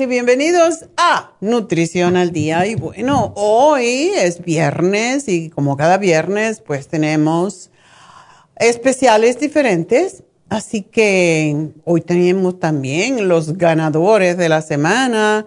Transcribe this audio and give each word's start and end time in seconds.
Y 0.00 0.06
bienvenidos 0.06 0.86
a 0.96 1.32
Nutrición 1.40 2.16
al 2.16 2.30
Día. 2.30 2.64
Y 2.66 2.76
bueno, 2.76 3.32
hoy 3.34 4.12
es 4.14 4.44
viernes 4.44 5.26
y 5.28 5.50
como 5.50 5.76
cada 5.76 5.98
viernes 5.98 6.60
pues 6.60 6.86
tenemos 6.88 7.70
especiales 8.56 9.40
diferentes. 9.40 10.22
Así 10.48 10.82
que 10.82 11.70
hoy 11.84 12.00
tenemos 12.02 12.60
también 12.60 13.26
los 13.28 13.58
ganadores 13.58 14.36
de 14.36 14.48
la 14.48 14.62
semana. 14.62 15.46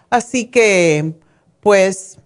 Así 0.10 0.46
que 0.46 1.14
pues 1.60 2.18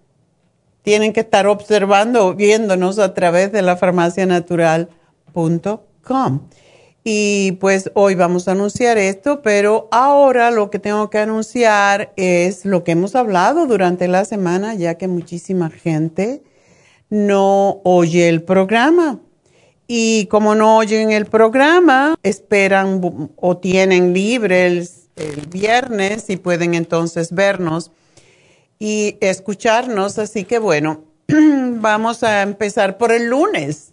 tienen 0.82 1.12
que 1.12 1.20
estar 1.20 1.46
observando, 1.46 2.34
viéndonos 2.34 2.98
a 2.98 3.14
través 3.14 3.52
de 3.52 3.62
la 3.62 3.76
farmacianatural.com. 3.76 6.40
Y 7.04 7.52
pues 7.52 7.90
hoy 7.94 8.14
vamos 8.14 8.46
a 8.46 8.52
anunciar 8.52 8.96
esto, 8.96 9.42
pero 9.42 9.88
ahora 9.90 10.52
lo 10.52 10.70
que 10.70 10.78
tengo 10.78 11.10
que 11.10 11.18
anunciar 11.18 12.12
es 12.16 12.64
lo 12.64 12.84
que 12.84 12.92
hemos 12.92 13.16
hablado 13.16 13.66
durante 13.66 14.06
la 14.06 14.24
semana, 14.24 14.74
ya 14.74 14.94
que 14.94 15.08
muchísima 15.08 15.68
gente 15.70 16.42
no 17.10 17.80
oye 17.82 18.28
el 18.28 18.42
programa. 18.42 19.18
Y 19.88 20.26
como 20.26 20.54
no 20.54 20.76
oyen 20.76 21.10
el 21.10 21.26
programa, 21.26 22.14
esperan 22.22 23.00
o 23.36 23.56
tienen 23.56 24.14
libre 24.14 24.66
el, 24.66 24.88
el 25.16 25.46
viernes 25.48 26.30
y 26.30 26.36
pueden 26.36 26.74
entonces 26.74 27.32
vernos 27.32 27.90
y 28.78 29.18
escucharnos. 29.20 30.18
Así 30.18 30.44
que 30.44 30.60
bueno, 30.60 31.04
vamos 31.28 32.22
a 32.22 32.42
empezar 32.42 32.96
por 32.96 33.10
el 33.10 33.26
lunes. 33.26 33.91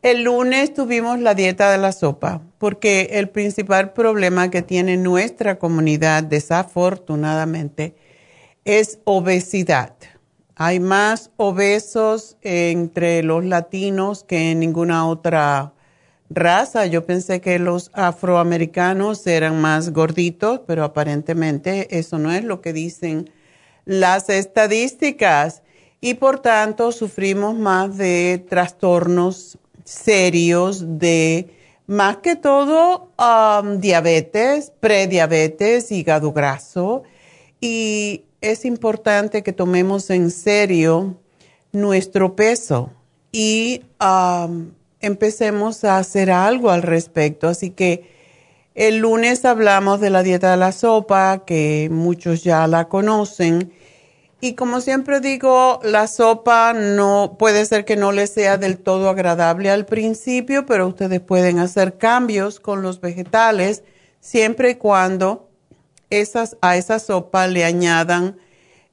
El 0.00 0.22
lunes 0.22 0.74
tuvimos 0.74 1.18
la 1.18 1.34
dieta 1.34 1.72
de 1.72 1.78
la 1.78 1.90
sopa, 1.90 2.40
porque 2.58 3.08
el 3.14 3.30
principal 3.30 3.94
problema 3.94 4.48
que 4.48 4.62
tiene 4.62 4.96
nuestra 4.96 5.58
comunidad, 5.58 6.22
desafortunadamente, 6.22 7.96
es 8.64 9.00
obesidad. 9.02 9.94
Hay 10.54 10.78
más 10.78 11.32
obesos 11.36 12.36
entre 12.42 13.24
los 13.24 13.44
latinos 13.44 14.22
que 14.22 14.52
en 14.52 14.60
ninguna 14.60 15.04
otra 15.04 15.74
raza. 16.30 16.86
Yo 16.86 17.04
pensé 17.04 17.40
que 17.40 17.58
los 17.58 17.90
afroamericanos 17.92 19.26
eran 19.26 19.60
más 19.60 19.92
gorditos, 19.92 20.60
pero 20.64 20.84
aparentemente 20.84 21.98
eso 21.98 22.18
no 22.18 22.30
es 22.30 22.44
lo 22.44 22.60
que 22.60 22.72
dicen 22.72 23.30
las 23.84 24.28
estadísticas. 24.28 25.64
Y 26.00 26.14
por 26.14 26.38
tanto 26.38 26.92
sufrimos 26.92 27.56
más 27.56 27.96
de 27.96 28.44
trastornos 28.48 29.58
serios 29.88 30.98
de 30.98 31.48
más 31.86 32.18
que 32.18 32.36
todo 32.36 33.10
um, 33.18 33.80
diabetes, 33.80 34.70
prediabetes, 34.78 35.90
hígado 35.90 36.32
graso. 36.32 37.04
Y 37.60 38.24
es 38.42 38.66
importante 38.66 39.42
que 39.42 39.54
tomemos 39.54 40.10
en 40.10 40.30
serio 40.30 41.16
nuestro 41.72 42.36
peso 42.36 42.90
y 43.32 43.82
um, 44.00 44.70
empecemos 45.00 45.84
a 45.84 45.96
hacer 45.96 46.30
algo 46.30 46.70
al 46.70 46.82
respecto. 46.82 47.48
Así 47.48 47.70
que 47.70 48.10
el 48.74 48.98
lunes 48.98 49.46
hablamos 49.46 50.00
de 50.00 50.10
la 50.10 50.22
dieta 50.22 50.50
de 50.50 50.58
la 50.58 50.72
sopa, 50.72 51.44
que 51.46 51.88
muchos 51.90 52.44
ya 52.44 52.66
la 52.66 52.88
conocen 52.88 53.72
y 54.40 54.54
como 54.54 54.80
siempre 54.80 55.18
digo, 55.18 55.80
la 55.82 56.06
sopa 56.06 56.72
no 56.72 57.34
puede 57.38 57.66
ser 57.66 57.84
que 57.84 57.96
no 57.96 58.12
le 58.12 58.28
sea 58.28 58.56
del 58.56 58.78
todo 58.78 59.08
agradable 59.08 59.68
al 59.68 59.84
principio, 59.84 60.64
pero 60.64 60.86
ustedes 60.86 61.20
pueden 61.20 61.58
hacer 61.58 61.98
cambios 61.98 62.60
con 62.60 62.80
los 62.82 63.00
vegetales 63.00 63.82
siempre 64.20 64.70
y 64.70 64.74
cuando 64.76 65.48
esas, 66.10 66.56
a 66.60 66.76
esa 66.76 67.00
sopa 67.00 67.48
le 67.48 67.64
añadan 67.64 68.36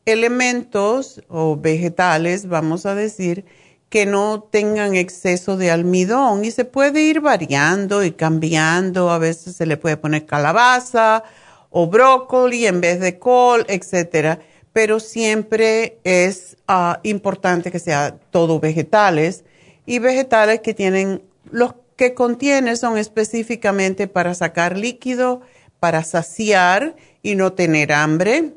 elementos 0.05 1.21
o 1.27 1.55
vegetales, 1.55 2.47
vamos 2.47 2.87
a 2.87 2.95
decir, 2.95 3.45
que 3.89 4.07
no 4.07 4.41
tengan 4.51 4.95
exceso 4.95 5.57
de 5.57 5.69
almidón 5.69 6.43
y 6.43 6.49
se 6.49 6.65
puede 6.65 7.01
ir 7.03 7.21
variando 7.21 8.03
y 8.03 8.11
cambiando. 8.11 9.11
A 9.11 9.19
veces 9.19 9.55
se 9.55 9.67
le 9.67 9.77
puede 9.77 9.95
poner 9.95 10.25
calabaza 10.25 11.23
o 11.69 11.87
brócoli 11.87 12.65
en 12.65 12.81
vez 12.81 12.99
de 12.99 13.19
col, 13.19 13.63
etcétera 13.69 14.39
pero 14.75 14.99
siempre 14.99 15.99
es 16.03 16.57
ah, 16.67 16.99
importante 17.03 17.71
que 17.71 17.79
sea 17.79 18.17
todo 18.29 18.59
vegetales 18.59 19.45
y 19.85 19.99
vegetales 19.99 20.59
que 20.59 20.73
tienen, 20.73 21.21
los 21.49 21.75
que 21.95 22.13
contiene 22.13 22.75
son 22.75 22.97
específicamente 22.97 24.09
para 24.09 24.33
sacar 24.33 24.77
líquido, 24.77 25.39
para 25.79 26.03
saciar 26.03 26.97
y 27.23 27.35
no 27.35 27.53
tener 27.53 27.93
hambre 27.93 28.51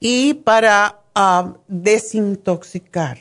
y 0.00 0.32
para 0.32 1.00
ah, 1.14 1.52
desintoxicar. 1.66 3.18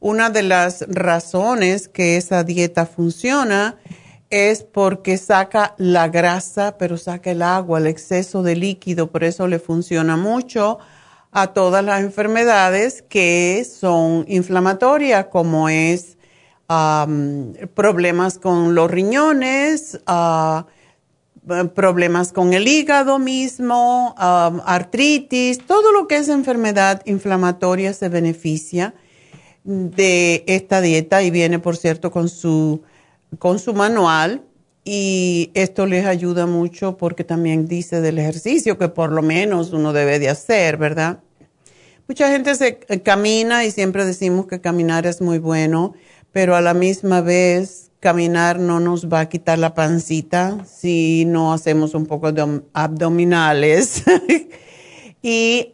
Una 0.00 0.30
de 0.30 0.44
las 0.44 0.86
razones 0.88 1.88
que 1.88 2.16
esa 2.16 2.42
dieta 2.42 2.86
funciona 2.86 3.76
es 4.30 4.64
porque 4.64 5.18
saca 5.18 5.74
la 5.78 6.08
grasa, 6.08 6.76
pero 6.78 6.96
saca 6.96 7.30
el 7.30 7.42
agua, 7.42 7.78
el 7.78 7.86
exceso 7.86 8.42
de 8.42 8.56
líquido, 8.56 9.10
por 9.10 9.24
eso 9.24 9.46
le 9.46 9.58
funciona 9.58 10.16
mucho 10.16 10.78
a 11.32 11.48
todas 11.48 11.84
las 11.84 12.00
enfermedades 12.00 13.02
que 13.02 13.64
son 13.64 14.24
inflamatorias, 14.28 15.26
como 15.26 15.68
es 15.68 16.16
problemas 17.74 18.38
con 18.38 18.74
los 18.74 18.90
riñones, 18.90 20.00
ah, 20.06 20.66
problemas 21.74 22.32
con 22.32 22.54
el 22.54 22.66
hígado 22.66 23.20
mismo, 23.20 24.14
artritis, 24.18 25.64
todo 25.64 25.92
lo 25.92 26.08
que 26.08 26.16
es 26.16 26.28
enfermedad 26.28 27.02
inflamatoria 27.04 27.92
se 27.92 28.08
beneficia 28.08 28.94
de 29.62 30.42
esta 30.48 30.80
dieta 30.80 31.22
y 31.22 31.30
viene, 31.30 31.60
por 31.60 31.76
cierto, 31.76 32.10
con 32.10 32.28
su 32.28 32.82
con 33.38 33.58
su 33.58 33.74
manual 33.74 34.42
y 34.84 35.50
esto 35.54 35.84
les 35.86 36.06
ayuda 36.06 36.46
mucho 36.46 36.96
porque 36.96 37.24
también 37.24 37.66
dice 37.66 38.00
del 38.00 38.18
ejercicio 38.18 38.78
que 38.78 38.88
por 38.88 39.10
lo 39.10 39.20
menos 39.20 39.72
uno 39.72 39.92
debe 39.92 40.18
de 40.18 40.28
hacer, 40.28 40.76
¿verdad? 40.76 41.20
Mucha 42.08 42.30
gente 42.30 42.54
se 42.54 42.78
eh, 42.88 43.00
camina 43.00 43.64
y 43.64 43.72
siempre 43.72 44.04
decimos 44.04 44.46
que 44.46 44.60
caminar 44.60 45.06
es 45.06 45.20
muy 45.20 45.38
bueno, 45.38 45.94
pero 46.30 46.54
a 46.54 46.60
la 46.60 46.72
misma 46.72 47.20
vez 47.20 47.90
caminar 47.98 48.60
no 48.60 48.78
nos 48.78 49.08
va 49.12 49.20
a 49.20 49.28
quitar 49.28 49.58
la 49.58 49.74
pancita 49.74 50.64
si 50.64 51.24
no 51.26 51.52
hacemos 51.52 51.94
un 51.94 52.06
poco 52.06 52.30
de 52.30 52.62
abdominales. 52.72 54.04
y 55.22 55.72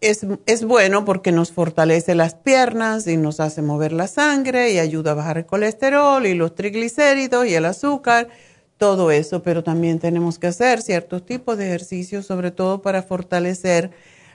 es, 0.00 0.64
bueno 0.64 1.04
porque 1.04 1.32
nos 1.32 1.50
fortalece 1.50 2.14
las 2.14 2.34
piernas 2.34 3.06
y 3.06 3.16
nos 3.16 3.40
hace 3.40 3.62
mover 3.62 3.92
la 3.92 4.06
sangre 4.06 4.72
y 4.72 4.78
ayuda 4.78 5.12
a 5.12 5.14
bajar 5.14 5.38
el 5.38 5.46
colesterol 5.46 6.24
y 6.26 6.34
los 6.34 6.54
triglicéridos 6.54 7.46
y 7.46 7.54
el 7.54 7.64
azúcar, 7.64 8.28
todo 8.76 9.10
eso, 9.10 9.42
pero 9.42 9.64
también 9.64 9.98
tenemos 9.98 10.38
que 10.38 10.46
hacer 10.46 10.82
ciertos 10.82 11.26
tipos 11.26 11.58
de 11.58 11.66
ejercicios, 11.66 12.26
sobre 12.26 12.52
todo 12.52 12.80
para 12.80 13.02
fortalecer 13.02 13.90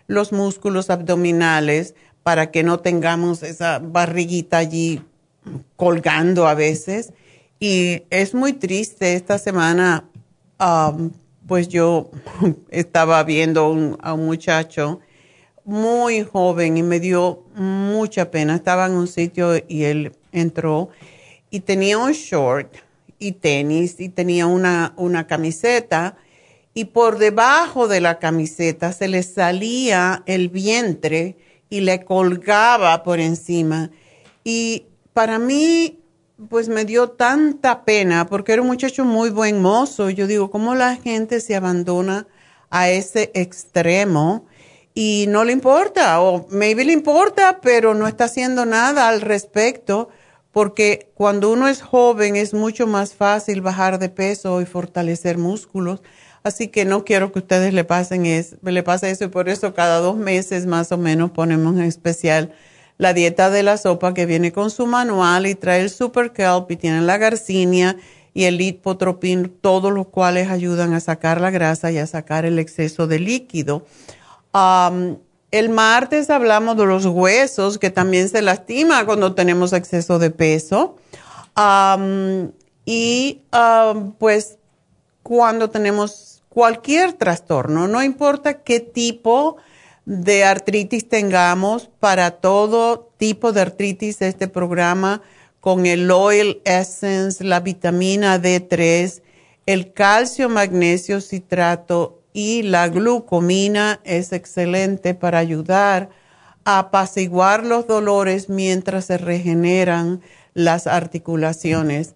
los 0.07 0.33
músculos 0.33 0.89
abdominales, 0.89 1.95
para 2.23 2.51
que 2.51 2.63
no 2.63 2.79
tengamos 2.79 3.41
esa 3.41 3.79
barriguita 3.79 4.57
allí 4.57 5.01
colgando 5.77 6.47
a 6.47 6.55
veces. 6.55 7.13
Y 7.59 8.03
es 8.09 8.33
muy 8.33 8.51
triste, 8.51 9.15
esta 9.15 9.37
semana, 9.37 10.09
pues 11.47 11.69
yo 11.69 12.11
estaba 12.69 13.23
viendo 13.23 13.97
a 14.01 14.13
un 14.13 14.25
muchacho, 14.25 14.99
muy 15.65 16.23
joven 16.23 16.77
y 16.77 16.83
me 16.83 16.99
dio 16.99 17.43
mucha 17.55 18.31
pena. 18.31 18.55
Estaba 18.55 18.85
en 18.85 18.93
un 18.93 19.07
sitio 19.07 19.55
y 19.67 19.83
él 19.83 20.13
entró 20.31 20.89
y 21.49 21.61
tenía 21.61 21.97
un 21.97 22.11
short 22.11 22.73
y 23.19 23.33
tenis 23.33 23.99
y 23.99 24.09
tenía 24.09 24.47
una, 24.47 24.93
una 24.97 25.27
camiseta 25.27 26.17
y 26.73 26.85
por 26.85 27.19
debajo 27.19 27.87
de 27.87 28.01
la 28.01 28.19
camiseta 28.19 28.91
se 28.93 29.07
le 29.07 29.23
salía 29.23 30.23
el 30.25 30.49
vientre 30.49 31.37
y 31.69 31.81
le 31.81 32.03
colgaba 32.03 33.03
por 33.03 33.19
encima. 33.19 33.91
Y 34.43 34.85
para 35.13 35.37
mí, 35.37 35.99
pues 36.49 36.69
me 36.69 36.85
dio 36.85 37.09
tanta 37.09 37.85
pena 37.85 38.25
porque 38.25 38.53
era 38.53 38.61
un 38.61 38.67
muchacho 38.67 39.05
muy 39.05 39.29
buen 39.29 39.61
mozo. 39.61 40.09
Yo 40.09 40.25
digo, 40.25 40.49
¿cómo 40.49 40.73
la 40.75 40.95
gente 40.95 41.39
se 41.39 41.55
abandona 41.55 42.27
a 42.71 42.89
ese 42.89 43.31
extremo? 43.35 44.45
Y 44.93 45.25
no 45.29 45.43
le 45.43 45.53
importa, 45.53 46.21
o 46.21 46.47
maybe 46.49 46.85
le 46.85 46.93
importa, 46.93 47.59
pero 47.61 47.95
no 47.95 48.07
está 48.07 48.25
haciendo 48.25 48.65
nada 48.65 49.09
al 49.09 49.21
respecto, 49.21 50.09
porque 50.51 51.11
cuando 51.15 51.51
uno 51.51 51.67
es 51.67 51.81
joven 51.81 52.35
es 52.35 52.53
mucho 52.53 52.85
más 52.85 53.15
fácil 53.15 53.61
bajar 53.61 53.97
de 53.97 54.09
peso 54.09 54.61
y 54.61 54.65
fortalecer 54.65 55.39
músculos. 55.39 56.01
Así 56.43 56.67
que 56.67 56.85
no 56.85 57.05
quiero 57.05 57.31
que 57.31 57.39
ustedes 57.39 57.73
le 57.73 57.85
pasen 57.85 58.25
eso, 58.25 58.57
le 58.61 58.83
pase 58.83 59.09
eso 59.09 59.25
y 59.25 59.29
por 59.29 59.49
eso 59.49 59.73
cada 59.73 59.99
dos 59.99 60.17
meses 60.17 60.65
más 60.67 60.91
o 60.91 60.97
menos 60.97 61.31
ponemos 61.31 61.75
en 61.75 61.83
especial 61.83 62.53
la 62.97 63.13
dieta 63.13 63.49
de 63.49 63.63
la 63.63 63.77
sopa 63.77 64.13
que 64.13 64.25
viene 64.25 64.51
con 64.51 64.69
su 64.69 64.85
manual 64.85 65.47
y 65.47 65.55
trae 65.55 65.81
el 65.81 65.89
Super 65.89 66.33
Kelp 66.33 66.69
y 66.69 66.75
tiene 66.75 67.01
la 67.01 67.17
garcinia 67.17 67.97
y 68.33 68.43
el 68.43 68.57
litpotropin, 68.57 69.53
todos 69.61 69.91
los 69.91 70.07
cuales 70.07 70.49
ayudan 70.49 70.93
a 70.93 70.99
sacar 70.99 71.39
la 71.39 71.49
grasa 71.49 71.91
y 71.91 71.97
a 71.97 72.07
sacar 72.07 72.45
el 72.45 72.59
exceso 72.59 73.07
de 73.07 73.19
líquido 73.19 73.85
el 74.53 75.69
martes 75.69 76.29
hablamos 76.29 76.77
de 76.77 76.85
los 76.85 77.05
huesos, 77.05 77.77
que 77.77 77.89
también 77.89 78.29
se 78.29 78.41
lastima 78.41 79.05
cuando 79.05 79.33
tenemos 79.35 79.73
exceso 79.73 80.19
de 80.19 80.29
peso. 80.31 80.97
y 82.85 83.41
pues 84.19 84.57
cuando 85.23 85.69
tenemos 85.69 86.43
cualquier 86.49 87.13
trastorno, 87.13 87.87
no 87.87 88.03
importa 88.03 88.61
qué 88.61 88.79
tipo 88.79 89.57
de 90.05 90.43
artritis 90.43 91.07
tengamos. 91.07 91.89
Para 91.99 92.31
todo 92.31 93.11
tipo 93.17 93.51
de 93.53 93.61
artritis, 93.61 94.21
este 94.21 94.47
programa 94.47 95.21
con 95.59 95.85
el 95.85 96.11
Oil 96.11 96.61
Essence, 96.65 97.43
la 97.43 97.61
vitamina 97.61 98.41
D3, 98.41 99.21
el 99.65 99.93
calcio, 99.93 100.49
magnesio, 100.49 101.21
citrato 101.21 102.22
y 102.33 102.63
la 102.63 102.89
glucomina 102.89 103.99
es 104.03 104.33
excelente 104.33 105.13
para 105.13 105.37
ayudar 105.37 106.09
a 106.65 106.79
apaciguar 106.79 107.65
los 107.65 107.87
dolores 107.87 108.49
mientras 108.49 109.05
se 109.05 109.17
regeneran 109.17 110.21
las 110.53 110.87
articulaciones. 110.87 112.15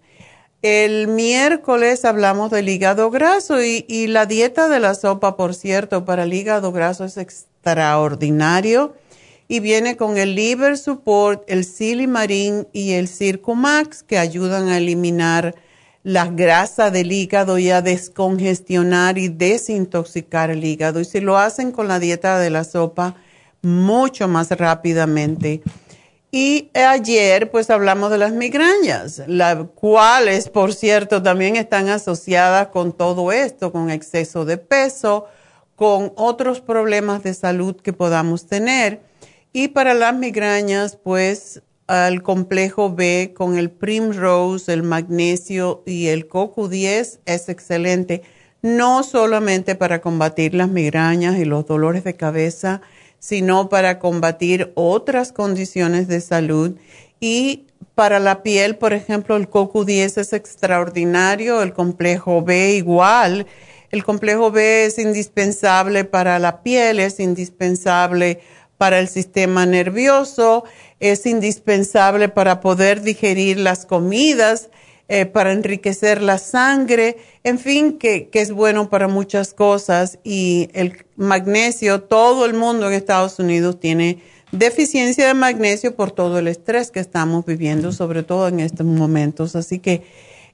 El 0.60 1.06
miércoles 1.06 2.04
hablamos 2.04 2.50
del 2.50 2.68
hígado 2.68 3.10
graso 3.10 3.62
y, 3.62 4.06
la 4.08 4.26
dieta 4.26 4.68
de 4.68 4.80
la 4.80 4.94
sopa, 4.94 5.36
por 5.36 5.54
cierto, 5.54 6.04
para 6.04 6.24
el 6.24 6.34
hígado 6.34 6.72
graso 6.72 7.04
es 7.04 7.16
extraordinario 7.16 8.94
y 9.46 9.60
viene 9.60 9.96
con 9.96 10.18
el 10.18 10.34
liver 10.34 10.76
support, 10.76 11.44
el 11.46 11.64
silimarín 11.64 12.66
y 12.72 12.94
el 12.94 13.06
circumax 13.06 14.02
que 14.02 14.18
ayudan 14.18 14.68
a 14.68 14.78
eliminar 14.78 15.54
la 16.02 16.26
grasa 16.26 16.90
del 16.90 17.12
hígado 17.12 17.58
y 17.58 17.70
a 17.70 17.82
descongestionar 17.82 19.18
y 19.18 19.28
desintoxicar 19.28 20.50
el 20.50 20.64
hígado. 20.64 21.00
Y 21.00 21.04
si 21.04 21.20
lo 21.20 21.38
hacen 21.38 21.72
con 21.72 21.88
la 21.88 21.98
dieta 21.98 22.38
de 22.38 22.50
la 22.50 22.64
sopa, 22.64 23.16
mucho 23.62 24.28
más 24.28 24.50
rápidamente. 24.50 25.62
Y 26.30 26.70
ayer 26.74 27.50
pues 27.50 27.70
hablamos 27.70 28.10
de 28.10 28.18
las 28.18 28.32
migrañas, 28.32 29.22
las 29.26 29.64
cuales 29.74 30.50
por 30.50 30.74
cierto 30.74 31.22
también 31.22 31.56
están 31.56 31.88
asociadas 31.88 32.68
con 32.68 32.92
todo 32.92 33.32
esto, 33.32 33.72
con 33.72 33.90
exceso 33.90 34.44
de 34.44 34.58
peso, 34.58 35.26
con 35.74 36.12
otros 36.16 36.60
problemas 36.60 37.22
de 37.22 37.32
salud 37.32 37.76
que 37.76 37.94
podamos 37.94 38.46
tener. 38.46 39.00
Y 39.54 39.68
para 39.68 39.94
las 39.94 40.14
migrañas 40.14 40.96
pues 40.96 41.62
el 41.88 42.22
complejo 42.22 42.94
B 42.94 43.32
con 43.34 43.56
el 43.56 43.70
Primrose, 43.70 44.72
el 44.72 44.82
magnesio 44.82 45.82
y 45.86 46.08
el 46.08 46.28
CoQ10 46.28 47.20
es 47.24 47.48
excelente, 47.48 48.22
no 48.60 49.02
solamente 49.02 49.74
para 49.74 50.00
combatir 50.00 50.54
las 50.54 50.68
migrañas 50.68 51.38
y 51.38 51.44
los 51.44 51.66
dolores 51.66 52.04
de 52.04 52.14
cabeza, 52.14 52.82
sino 53.18 53.68
para 53.68 53.98
combatir 53.98 54.72
otras 54.74 55.32
condiciones 55.32 56.08
de 56.08 56.20
salud. 56.20 56.76
Y 57.20 57.66
para 57.94 58.20
la 58.20 58.42
piel, 58.42 58.76
por 58.76 58.92
ejemplo, 58.92 59.36
el 59.36 59.48
CoQ10 59.48 60.20
es 60.20 60.32
extraordinario, 60.32 61.62
el 61.62 61.72
complejo 61.72 62.42
B 62.42 62.74
igual. 62.74 63.46
El 63.90 64.04
complejo 64.04 64.50
B 64.50 64.84
es 64.84 64.98
indispensable 64.98 66.04
para 66.04 66.38
la 66.38 66.62
piel, 66.62 67.00
es 67.00 67.18
indispensable 67.18 68.40
para 68.76 69.00
el 69.00 69.08
sistema 69.08 69.66
nervioso, 69.66 70.64
es 71.00 71.26
indispensable 71.26 72.28
para 72.28 72.60
poder 72.60 73.02
digerir 73.02 73.58
las 73.58 73.86
comidas 73.86 74.68
eh, 75.10 75.24
para 75.24 75.52
enriquecer 75.52 76.20
la 76.20 76.36
sangre, 76.36 77.16
en 77.42 77.58
fin, 77.58 77.96
que, 77.96 78.28
que, 78.28 78.42
es 78.42 78.52
bueno 78.52 78.90
para 78.90 79.08
muchas 79.08 79.54
cosas. 79.54 80.18
Y 80.22 80.68
el 80.74 81.06
magnesio, 81.16 82.02
todo 82.02 82.44
el 82.44 82.52
mundo 82.52 82.88
en 82.88 82.92
Estados 82.92 83.38
Unidos 83.38 83.80
tiene 83.80 84.18
deficiencia 84.52 85.26
de 85.26 85.32
magnesio 85.32 85.96
por 85.96 86.10
todo 86.10 86.38
el 86.38 86.46
estrés 86.46 86.90
que 86.90 87.00
estamos 87.00 87.46
viviendo, 87.46 87.90
sobre 87.92 88.22
todo 88.22 88.48
en 88.48 88.60
estos 88.60 88.84
momentos. 88.84 89.56
Así 89.56 89.78
que 89.78 90.02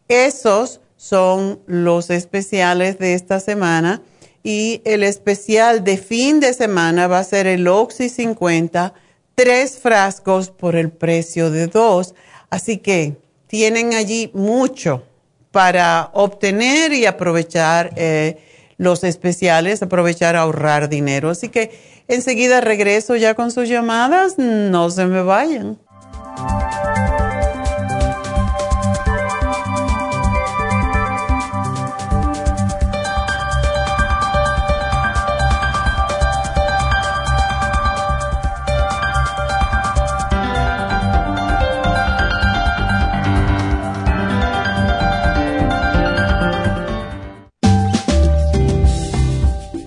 esos 0.07 0.81
son 0.97 1.59
los 1.67 2.11
especiales 2.11 3.01
de 3.01 3.15
esta 3.15 3.41
semana. 3.41 4.03
Y 4.45 4.83
el 4.85 5.03
especial 5.03 5.83
de 5.83 5.97
fin 5.97 6.39
de 6.39 6.53
semana 6.53 7.09
va 7.09 7.19
a 7.19 7.25
ser 7.25 7.49
el 7.49 7.67
Oxy 7.67 8.09
50, 8.09 8.95
tres 9.35 9.79
frascos 9.79 10.51
por 10.51 10.77
el 10.77 10.91
precio 10.91 11.51
de 11.51 11.67
dos. 11.67 12.15
Así 12.51 12.79
que 12.79 13.17
tienen 13.47 13.95
allí 13.95 14.31
mucho 14.35 15.03
para 15.51 16.11
obtener 16.13 16.93
y 16.93 17.07
aprovechar 17.07 17.93
eh, 17.97 18.39
los 18.77 19.05
especiales, 19.05 19.83
aprovechar 19.83 20.37
ahorrar 20.37 20.89
dinero. 20.89 21.31
Así 21.31 21.49
que 21.49 21.71
enseguida 22.09 22.61
regreso 22.61 23.17
ya 23.17 23.35
con 23.35 23.51
sus 23.51 23.69
llamadas, 23.69 24.39
no 24.39 24.91
se 24.91 25.07
me 25.07 25.23
vayan. 25.23 25.79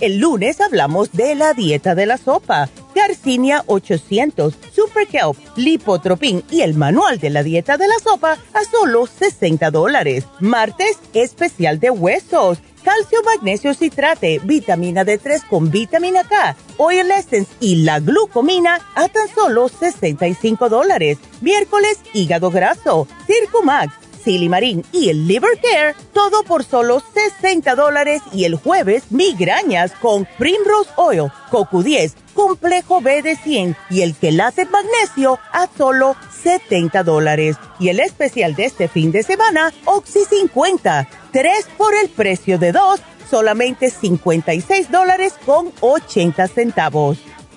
El 0.00 0.16
lunes 0.16 0.62
hablamos 0.62 1.12
de 1.12 1.34
la 1.34 1.52
dieta 1.52 1.94
de 1.94 2.06
la 2.06 2.16
sopa, 2.16 2.70
Garcinia 2.94 3.64
800, 3.66 4.54
Super 4.74 5.06
Kelp, 5.06 5.36
Lipotropin 5.56 6.42
y 6.50 6.62
el 6.62 6.72
manual 6.72 7.18
de 7.18 7.28
la 7.28 7.42
dieta 7.42 7.76
de 7.76 7.86
la 7.86 7.98
sopa 7.98 8.38
a 8.54 8.64
solo 8.64 9.06
60 9.06 9.70
dólares. 9.70 10.24
Martes, 10.40 10.98
especial 11.12 11.80
de 11.80 11.90
huesos, 11.90 12.60
calcio, 12.82 13.18
magnesio, 13.24 13.74
citrate, 13.74 14.40
vitamina 14.42 15.04
D3 15.04 15.46
con 15.46 15.70
vitamina 15.70 16.24
K, 16.24 16.56
oil 16.78 17.10
essence 17.10 17.52
y 17.60 17.82
la 17.84 18.00
glucomina 18.00 18.80
a 18.94 19.06
tan 19.08 19.28
solo 19.28 19.68
65 19.68 20.70
dólares. 20.70 21.18
Miércoles, 21.42 21.98
hígado 22.14 22.50
graso, 22.50 23.06
Circumax 23.26 24.09
Silimarín 24.22 24.84
y 24.92 25.08
el 25.08 25.26
Liver 25.26 25.58
Care, 25.60 25.94
todo 26.12 26.42
por 26.42 26.64
solo 26.64 27.02
60 27.14 27.74
dólares 27.74 28.22
y 28.32 28.44
el 28.44 28.56
jueves 28.56 29.04
migrañas 29.10 29.92
con 29.92 30.26
Primrose 30.38 30.90
Oil, 30.96 31.30
CoQ10, 31.50 32.14
Complejo 32.34 33.00
B 33.00 33.22
de 33.22 33.36
100 33.36 33.76
y 33.90 34.02
el 34.02 34.14
quelate 34.14 34.66
magnesio 34.66 35.38
a 35.52 35.68
solo 35.76 36.16
70 36.42 37.02
dólares. 37.02 37.56
Y 37.78 37.88
el 37.88 38.00
especial 38.00 38.54
de 38.54 38.66
este 38.66 38.88
fin 38.88 39.12
de 39.12 39.22
semana, 39.22 39.72
Oxy 39.84 40.24
50, 40.24 41.08
3 41.32 41.68
por 41.76 41.94
el 41.94 42.08
precio 42.08 42.58
de 42.58 42.72
2, 42.72 43.00
solamente 43.30 43.90
56 43.90 44.90
dólares 44.90 45.34
con 45.44 45.72
80 45.80 46.48
centavos. 46.48 47.18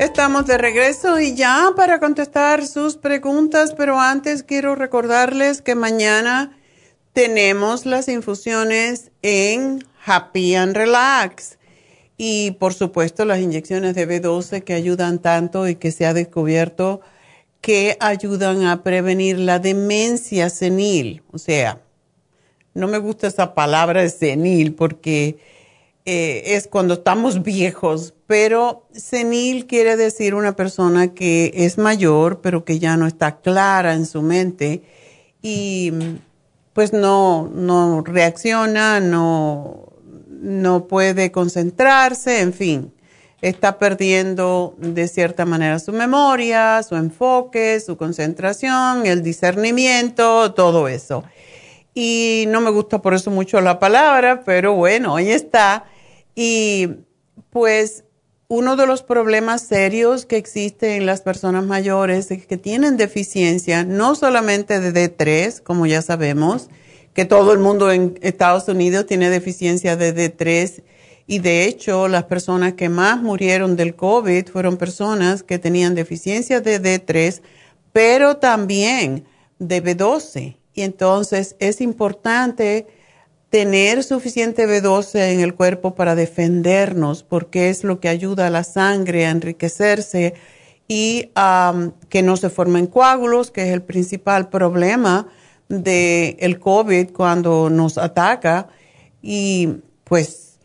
Estamos 0.00 0.46
de 0.46 0.56
regreso 0.56 1.20
y 1.20 1.34
ya 1.34 1.74
para 1.76 2.00
contestar 2.00 2.66
sus 2.66 2.96
preguntas, 2.96 3.74
pero 3.76 4.00
antes 4.00 4.42
quiero 4.42 4.74
recordarles 4.74 5.60
que 5.60 5.74
mañana 5.74 6.58
tenemos 7.12 7.84
las 7.84 8.08
infusiones 8.08 9.10
en 9.20 9.84
Happy 10.06 10.54
and 10.54 10.74
Relax 10.74 11.58
y 12.16 12.52
por 12.52 12.72
supuesto 12.72 13.26
las 13.26 13.40
inyecciones 13.40 13.94
de 13.94 14.08
B12 14.08 14.64
que 14.64 14.72
ayudan 14.72 15.18
tanto 15.18 15.68
y 15.68 15.74
que 15.76 15.92
se 15.92 16.06
ha 16.06 16.14
descubierto 16.14 17.02
que 17.60 17.98
ayudan 18.00 18.64
a 18.64 18.82
prevenir 18.82 19.38
la 19.38 19.58
demencia 19.58 20.48
senil. 20.48 21.22
O 21.30 21.36
sea, 21.36 21.82
no 22.72 22.88
me 22.88 22.96
gusta 22.96 23.26
esa 23.26 23.52
palabra 23.52 24.08
senil 24.08 24.74
porque 24.74 25.36
eh, 26.06 26.54
es 26.56 26.68
cuando 26.68 26.94
estamos 26.94 27.42
viejos, 27.42 28.14
pero 28.30 28.86
senil 28.92 29.66
quiere 29.66 29.96
decir 29.96 30.36
una 30.36 30.54
persona 30.54 31.14
que 31.14 31.50
es 31.52 31.78
mayor, 31.78 32.40
pero 32.40 32.64
que 32.64 32.78
ya 32.78 32.96
no 32.96 33.08
está 33.08 33.40
clara 33.40 33.94
en 33.94 34.06
su 34.06 34.22
mente 34.22 34.84
y 35.42 35.92
pues 36.72 36.92
no, 36.92 37.50
no 37.52 38.04
reacciona, 38.06 39.00
no, 39.00 39.88
no 40.28 40.86
puede 40.86 41.32
concentrarse, 41.32 42.38
en 42.38 42.52
fin, 42.52 42.92
está 43.42 43.80
perdiendo 43.80 44.76
de 44.78 45.08
cierta 45.08 45.44
manera 45.44 45.80
su 45.80 45.90
memoria, 45.92 46.84
su 46.84 46.94
enfoque, 46.94 47.80
su 47.80 47.96
concentración, 47.96 49.06
el 49.06 49.24
discernimiento, 49.24 50.54
todo 50.54 50.86
eso 50.86 51.24
y 51.94 52.44
no 52.46 52.60
me 52.60 52.70
gusta 52.70 53.02
por 53.02 53.12
eso 53.12 53.32
mucho 53.32 53.60
la 53.60 53.80
palabra, 53.80 54.44
pero 54.44 54.74
bueno, 54.74 55.16
ahí 55.16 55.32
está. 55.32 55.86
Y 56.36 56.86
pues 57.50 58.04
uno 58.50 58.74
de 58.74 58.84
los 58.84 59.04
problemas 59.04 59.62
serios 59.62 60.26
que 60.26 60.36
existe 60.36 60.96
en 60.96 61.06
las 61.06 61.20
personas 61.20 61.64
mayores 61.64 62.32
es 62.32 62.46
que 62.48 62.56
tienen 62.56 62.96
deficiencia, 62.96 63.84
no 63.84 64.16
solamente 64.16 64.80
de 64.80 64.92
D3, 64.92 65.62
como 65.62 65.86
ya 65.86 66.02
sabemos, 66.02 66.68
que 67.14 67.24
todo 67.24 67.52
el 67.52 67.60
mundo 67.60 67.92
en 67.92 68.18
Estados 68.22 68.66
Unidos 68.66 69.06
tiene 69.06 69.30
deficiencia 69.30 69.96
de 69.96 70.12
D3 70.12 70.82
y 71.28 71.38
de 71.38 71.66
hecho 71.66 72.08
las 72.08 72.24
personas 72.24 72.72
que 72.72 72.88
más 72.88 73.22
murieron 73.22 73.76
del 73.76 73.94
COVID 73.94 74.48
fueron 74.48 74.78
personas 74.78 75.44
que 75.44 75.60
tenían 75.60 75.94
deficiencia 75.94 76.60
de 76.60 76.82
D3, 76.82 77.42
pero 77.92 78.38
también 78.38 79.26
de 79.60 79.80
B12 79.80 80.56
y 80.74 80.82
entonces 80.82 81.54
es 81.60 81.80
importante 81.80 82.88
tener 83.50 84.04
suficiente 84.04 84.66
B12 84.66 85.32
en 85.32 85.40
el 85.40 85.54
cuerpo 85.54 85.94
para 85.94 86.14
defendernos, 86.14 87.24
porque 87.24 87.68
es 87.68 87.84
lo 87.84 88.00
que 88.00 88.08
ayuda 88.08 88.46
a 88.46 88.50
la 88.50 88.64
sangre 88.64 89.26
a 89.26 89.30
enriquecerse 89.30 90.34
y 90.86 91.30
que 92.08 92.22
no 92.22 92.36
se 92.36 92.50
formen 92.50 92.86
coágulos, 92.86 93.50
que 93.50 93.62
es 93.62 93.74
el 93.74 93.82
principal 93.82 94.48
problema 94.48 95.28
del 95.68 96.36
el 96.38 96.58
COVID 96.58 97.10
cuando 97.10 97.70
nos 97.70 97.98
ataca. 97.98 98.68
Y 99.20 99.68
pues 100.04 100.58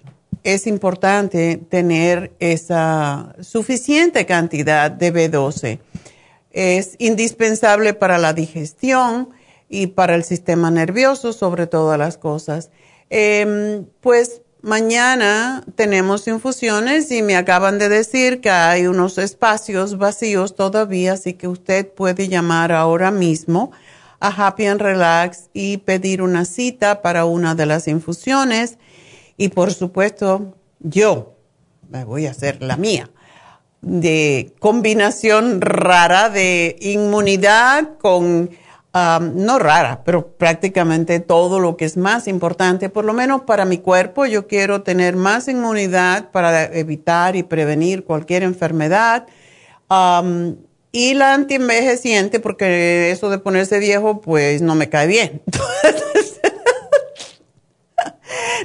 es 0.44 0.68
importante 0.68 1.58
tener 1.70 2.34
esa 2.40 3.36
suficiente 3.42 4.26
cantidad 4.26 4.92
de 4.92 5.12
B12. 5.14 5.80
Es 6.52 6.96
indispensable 7.00 7.94
para 7.94 8.18
la 8.18 8.34
digestión 8.34 9.30
y 9.70 9.88
para 9.88 10.16
el 10.16 10.24
sistema 10.24 10.72
nervioso, 10.72 11.34
sobre 11.34 11.68
todas 11.68 11.98
las 11.98 12.18
cosas. 12.18 12.70
Em, 13.10 13.86
pues 14.02 14.42
mañana 14.62 15.64
tenemos 15.76 16.28
infusiones 16.28 17.12
y 17.12 17.22
me 17.22 17.36
acaban 17.36 17.78
de 17.78 17.90
decir 17.90 18.42
que 18.42 18.50
hay 18.50 18.88
unos 18.88 19.18
espacios 19.18 19.98
vacíos 19.98 20.56
todavía, 20.56 21.14
así 21.14 21.34
que 21.34 21.48
usted 21.48 21.88
puede 21.88 22.28
llamar 22.28 22.72
ahora 22.72 23.12
mismo 23.12 23.72
a 24.20 24.30
Happy 24.30 24.66
and 24.66 24.82
Relax 24.82 25.50
y 25.54 25.78
pedir 25.78 26.22
una 26.22 26.46
cita 26.46 27.02
para 27.02 27.26
una 27.26 27.54
de 27.54 27.66
las 27.66 27.88
infusiones. 27.88 28.78
Y 29.38 29.50
por 29.50 29.74
supuesto, 29.74 30.56
yo 30.80 31.36
me 31.90 32.06
voy 32.06 32.26
a 32.26 32.32
hacer 32.32 32.62
la 32.62 32.78
mía 32.78 33.10
de 33.82 34.56
combinación 34.60 35.62
rara 35.62 36.30
de 36.30 36.76
inmunidad 36.82 37.98
con 38.00 38.50
no 39.20 39.60
rara, 39.60 40.04
pero 40.06 40.38
prácticamente 40.38 41.20
todo 41.20 41.60
lo 41.60 41.76
que 41.76 41.84
es 41.84 41.98
más 41.98 42.28
importante, 42.28 42.90
por 42.90 43.04
lo 43.04 43.14
menos 43.14 43.42
para 43.42 43.66
mi 43.66 43.80
cuerpo, 43.80 44.26
yo 44.26 44.48
quiero 44.48 44.84
tener 44.84 45.18
más 45.18 45.50
inmunidad 45.50 46.32
para 46.32 46.64
evitar 46.66 47.36
y 47.36 47.44
prevenir 47.44 48.06
cualquier 48.06 48.44
enfermedad. 48.44 49.28
y 50.92 51.14
la 51.14 51.34
antienvejeciente, 51.34 52.40
porque 52.40 53.12
eso 53.12 53.30
de 53.30 53.38
ponerse 53.38 53.80
viejo, 53.80 54.22
pues 54.22 54.62
no 54.62 54.76
me 54.76 54.90
cae 54.90 55.08
bien. 55.08 55.42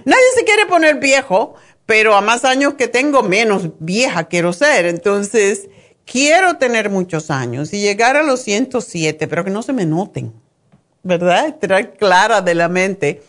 Nadie 0.05 0.25
se 0.37 0.45
quiere 0.45 0.67
poner 0.67 1.01
viejo, 1.01 1.55
pero 1.87 2.15
a 2.15 2.21
más 2.21 2.45
años 2.45 2.75
que 2.75 2.89
tengo, 2.89 3.23
menos 3.23 3.71
vieja 3.81 4.29
quiero 4.29 4.53
ser. 4.53 4.87
Entonces, 4.87 5.69
quiero 6.11 6.57
tener 6.57 6.91
muchos 6.91 7.31
años 7.31 7.73
y 7.73 7.81
llegar 7.81 8.17
a 8.17 8.25
los 8.25 8.41
107, 8.41 9.29
pero 9.29 9.45
que 9.45 9.51
no 9.51 9.63
se 9.63 9.73
me 9.73 9.87
noten, 9.87 10.33
¿verdad? 11.05 11.47
Estar 11.47 11.93
clara 11.93 12.41
de 12.41 12.55
la 12.57 12.69
mente. 12.69 13.23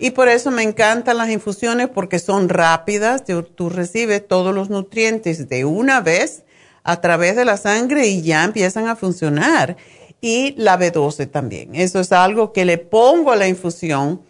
Y 0.00 0.10
por 0.10 0.28
eso 0.28 0.50
me 0.50 0.64
encantan 0.64 1.18
las 1.18 1.30
infusiones 1.30 1.88
porque 1.88 2.18
son 2.18 2.48
rápidas, 2.48 3.22
tú, 3.24 3.70
recibes 3.70 4.26
todos 4.26 4.52
los 4.52 4.68
nutrientes 4.68 5.48
de 5.48 5.64
una 5.64 6.00
vez 6.00 6.42
a 6.82 7.00
través 7.00 7.36
de 7.36 7.44
la 7.44 7.56
sangre 7.56 8.08
y 8.08 8.22
ya 8.22 8.42
empiezan 8.42 8.88
a 8.88 8.96
funcionar. 8.96 9.76
Y 10.20 10.54
la 10.56 10.76
B12 10.78 11.30
también. 11.30 11.76
Eso 11.76 12.00
es 12.00 12.10
algo 12.10 12.52
que 12.52 12.64
le 12.64 12.78
pongo 12.78 13.30
a 13.30 13.36
la 13.36 13.46
infusión, 13.46 14.22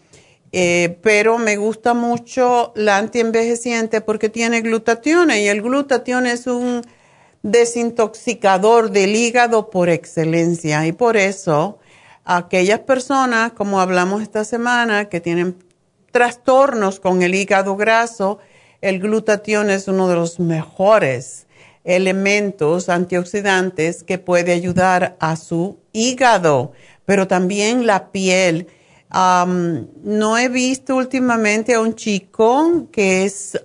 eh, 0.53 0.99
pero 1.03 1.39
me 1.39 1.57
gusta 1.57 1.95
mucho 1.95 2.73
la 2.77 2.99
antienvejeciente 2.99 4.03
porque 4.03 4.29
tiene 4.29 4.61
glutatión 4.61 5.31
y 5.31 5.49
el 5.49 5.63
glutatión 5.63 6.27
es 6.27 6.47
un 6.47 6.83
desintoxicador 7.45 8.91
del 8.91 9.15
hígado 9.15 9.69
por 9.69 9.91
excelencia 9.91 10.87
y 10.87 10.93
por 10.93 11.19
eso 11.19 11.79
aquellas 12.25 12.81
personas, 12.81 13.53
como 13.53 13.81
hablamos 13.81 14.23
esta 14.23 14.45
semana, 14.45 15.11
que 15.11 15.21
tienen 15.21 15.57
trastornos 16.11 17.01
con 17.01 17.23
el 17.23 17.35
hígado 17.35 17.77
graso, 17.77 18.39
el 18.81 18.99
glutatión 18.99 19.69
es 19.69 19.89
uno 19.89 20.09
de 20.09 20.15
los 20.15 20.41
mejores 20.41 21.47
elementos 21.85 22.89
antioxidantes 22.89 24.05
que 24.05 24.17
puede 24.17 24.53
ayudar 24.53 25.17
a 25.21 25.37
su 25.37 25.77
hígado, 25.93 26.73
pero 27.05 27.29
también 27.29 27.87
la 27.87 28.11
piel. 28.11 28.69
no 29.13 30.39
he 30.39 30.49
visto 30.49 30.97
últimamente 30.97 31.75
a 31.75 31.81
un 31.81 31.95
chico 31.95 32.89
que 32.91 33.27
es, 33.27 33.61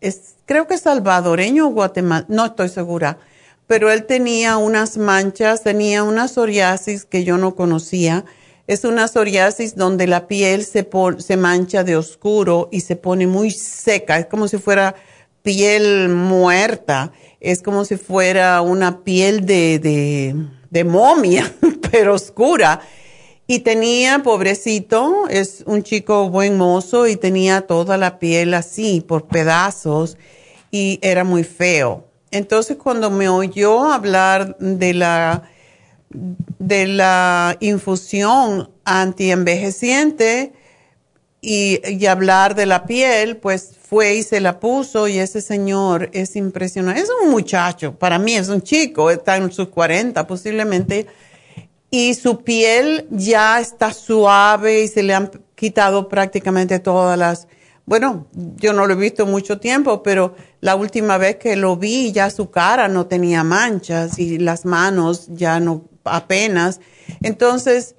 es 0.00 0.36
creo 0.46 0.66
que 0.66 0.78
salvadoreño 0.78 1.68
o 1.68 1.70
guatemala, 1.70 2.24
no 2.28 2.46
estoy 2.46 2.68
segura, 2.68 3.18
pero 3.66 3.90
él 3.90 4.06
tenía 4.06 4.56
unas 4.56 4.96
manchas, 4.96 5.62
tenía 5.62 6.02
una 6.02 6.26
psoriasis 6.26 7.04
que 7.04 7.24
yo 7.24 7.36
no 7.36 7.54
conocía. 7.54 8.24
Es 8.66 8.84
una 8.84 9.08
psoriasis 9.08 9.76
donde 9.76 10.06
la 10.06 10.26
piel 10.26 10.64
se, 10.64 10.88
se 11.18 11.36
mancha 11.36 11.84
de 11.84 11.96
oscuro 11.96 12.68
y 12.70 12.80
se 12.80 12.96
pone 12.96 13.26
muy 13.26 13.50
seca, 13.50 14.18
es 14.18 14.26
como 14.26 14.48
si 14.48 14.58
fuera 14.58 14.94
piel 15.42 16.08
muerta, 16.08 17.12
es 17.40 17.62
como 17.62 17.84
si 17.84 17.96
fuera 17.96 18.60
una 18.60 19.04
piel 19.04 19.46
de, 19.46 20.34
de 20.70 20.84
momia, 20.84 21.52
pero 21.90 22.14
oscura. 22.14 22.80
Y 23.50 23.60
tenía, 23.60 24.18
pobrecito, 24.22 25.26
es 25.30 25.62
un 25.64 25.82
chico 25.82 26.28
buen 26.28 26.58
mozo 26.58 27.06
y 27.06 27.16
tenía 27.16 27.62
toda 27.62 27.96
la 27.96 28.18
piel 28.18 28.52
así, 28.52 29.00
por 29.00 29.26
pedazos, 29.26 30.18
y 30.70 30.98
era 31.00 31.24
muy 31.24 31.44
feo. 31.44 32.04
Entonces, 32.30 32.76
cuando 32.76 33.10
me 33.10 33.30
oyó 33.30 33.90
hablar 33.90 34.58
de 34.58 34.92
la, 34.92 35.44
de 36.10 36.88
la 36.88 37.56
infusión 37.60 38.68
antienvejeciente 38.84 40.52
y, 41.40 41.80
y 41.88 42.04
hablar 42.04 42.54
de 42.54 42.66
la 42.66 42.84
piel, 42.84 43.38
pues 43.38 43.70
fue 43.82 44.16
y 44.16 44.24
se 44.24 44.42
la 44.42 44.60
puso 44.60 45.08
y 45.08 45.18
ese 45.18 45.40
señor 45.40 46.10
es 46.12 46.36
impresionante. 46.36 47.00
Es 47.00 47.08
un 47.22 47.30
muchacho, 47.30 47.94
para 47.98 48.18
mí 48.18 48.34
es 48.34 48.50
un 48.50 48.60
chico, 48.60 49.10
está 49.10 49.38
en 49.38 49.50
sus 49.50 49.68
40 49.68 50.26
posiblemente 50.26 51.06
y 51.90 52.14
su 52.14 52.42
piel 52.42 53.06
ya 53.10 53.60
está 53.60 53.92
suave 53.92 54.82
y 54.82 54.88
se 54.88 55.02
le 55.02 55.14
han 55.14 55.30
quitado 55.54 56.08
prácticamente 56.08 56.78
todas 56.78 57.18
las... 57.18 57.48
Bueno, 57.86 58.26
yo 58.56 58.74
no 58.74 58.86
lo 58.86 58.92
he 58.92 58.96
visto 58.96 59.24
mucho 59.24 59.58
tiempo, 59.58 60.02
pero 60.02 60.34
la 60.60 60.76
última 60.76 61.16
vez 61.16 61.36
que 61.36 61.56
lo 61.56 61.76
vi 61.76 62.12
ya 62.12 62.28
su 62.28 62.50
cara 62.50 62.88
no 62.88 63.06
tenía 63.06 63.44
manchas 63.44 64.18
y 64.18 64.38
las 64.38 64.66
manos 64.66 65.28
ya 65.28 65.58
no 65.58 65.84
apenas. 66.04 66.80
Entonces, 67.22 67.94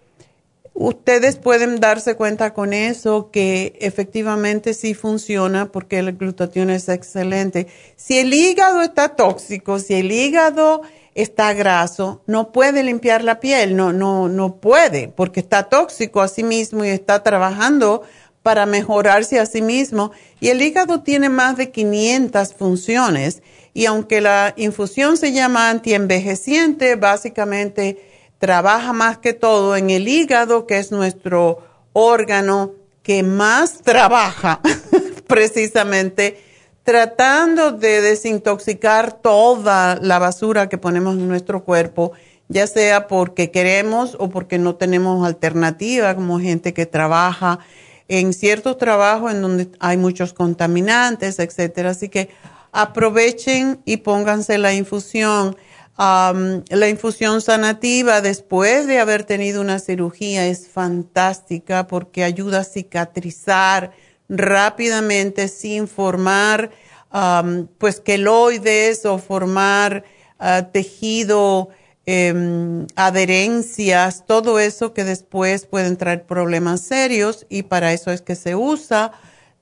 ustedes 0.75 1.37
pueden 1.37 1.79
darse 1.79 2.15
cuenta 2.15 2.53
con 2.53 2.71
eso 2.73 3.31
que 3.31 3.77
efectivamente 3.81 4.75
sí 4.75 4.93
funciona 4.93 5.71
porque 5.71 5.97
el 5.97 6.15
glutatión 6.15 6.69
es 6.69 6.87
excelente. 6.87 7.65
Si 7.95 8.19
el 8.19 8.31
hígado 8.31 8.83
está 8.83 9.15
tóxico, 9.15 9.79
si 9.79 9.95
el 9.95 10.11
hígado 10.11 10.83
está 11.21 11.53
graso, 11.53 12.21
no 12.27 12.51
puede 12.51 12.83
limpiar 12.83 13.23
la 13.23 13.39
piel, 13.39 13.75
no, 13.75 13.91
no, 13.91 14.29
no 14.29 14.55
puede, 14.55 15.09
porque 15.09 15.39
está 15.39 15.63
tóxico 15.63 16.21
a 16.21 16.27
sí 16.27 16.43
mismo 16.43 16.85
y 16.85 16.89
está 16.89 17.23
trabajando 17.23 18.03
para 18.43 18.65
mejorarse 18.65 19.39
a 19.39 19.45
sí 19.45 19.61
mismo. 19.61 20.11
Y 20.39 20.47
el 20.49 20.61
hígado 20.61 21.01
tiene 21.01 21.29
más 21.29 21.57
de 21.57 21.71
500 21.71 22.53
funciones. 22.53 23.43
Y 23.73 23.85
aunque 23.85 24.21
la 24.21 24.53
infusión 24.55 25.17
se 25.17 25.33
llama 25.33 25.69
antienvejeciente, 25.69 26.95
básicamente 26.95 27.97
trabaja 28.39 28.93
más 28.93 29.17
que 29.17 29.33
todo 29.33 29.75
en 29.75 29.89
el 29.89 30.07
hígado, 30.07 30.65
que 30.65 30.77
es 30.77 30.91
nuestro 30.91 31.59
órgano 31.93 32.73
que 33.03 33.23
más 33.23 33.81
trabaja 33.81 34.61
precisamente 35.27 36.48
tratando 36.89 37.71
de 37.71 38.01
desintoxicar 38.01 39.13
toda 39.13 39.99
la 40.01 40.17
basura 40.17 40.69
que 40.69 40.79
ponemos 40.79 41.13
en 41.17 41.27
nuestro 41.27 41.63
cuerpo, 41.63 42.13
ya 42.47 42.65
sea 42.65 43.05
porque 43.05 43.51
queremos 43.51 44.17
o 44.19 44.31
porque 44.31 44.57
no 44.57 44.73
tenemos 44.73 45.23
alternativa, 45.23 46.15
como 46.15 46.39
gente 46.39 46.73
que 46.73 46.87
trabaja 46.87 47.59
en 48.07 48.33
ciertos 48.33 48.79
trabajos 48.79 49.31
en 49.31 49.43
donde 49.43 49.69
hay 49.79 49.97
muchos 49.97 50.33
contaminantes, 50.33 51.37
etcétera. 51.37 51.91
Así 51.91 52.09
que 52.09 52.31
aprovechen 52.71 53.81
y 53.85 53.97
pónganse 53.97 54.57
la 54.57 54.73
infusión. 54.73 55.57
la 55.95 56.89
infusión 56.89 57.41
sanativa 57.41 58.21
después 58.21 58.87
de 58.87 58.97
haber 58.97 59.25
tenido 59.25 59.61
una 59.61 59.77
cirugía 59.77 60.47
es 60.47 60.67
fantástica 60.67 61.85
porque 61.85 62.23
ayuda 62.23 62.61
a 62.61 62.63
cicatrizar 62.63 63.91
rápidamente 64.29 65.47
sin 65.47 65.87
formar 65.87 66.71
um, 67.11 67.67
pues 67.77 67.99
queloides 67.99 69.05
o 69.05 69.17
formar 69.17 70.03
uh, 70.39 70.63
tejido, 70.71 71.69
em, 72.05 72.87
adherencias, 72.95 74.25
todo 74.25 74.59
eso 74.59 74.93
que 74.93 75.03
después 75.03 75.65
pueden 75.65 75.97
traer 75.97 76.25
problemas 76.25 76.81
serios 76.81 77.45
y 77.49 77.63
para 77.63 77.93
eso 77.93 78.11
es 78.11 78.21
que 78.21 78.35
se 78.35 78.55
usa. 78.55 79.11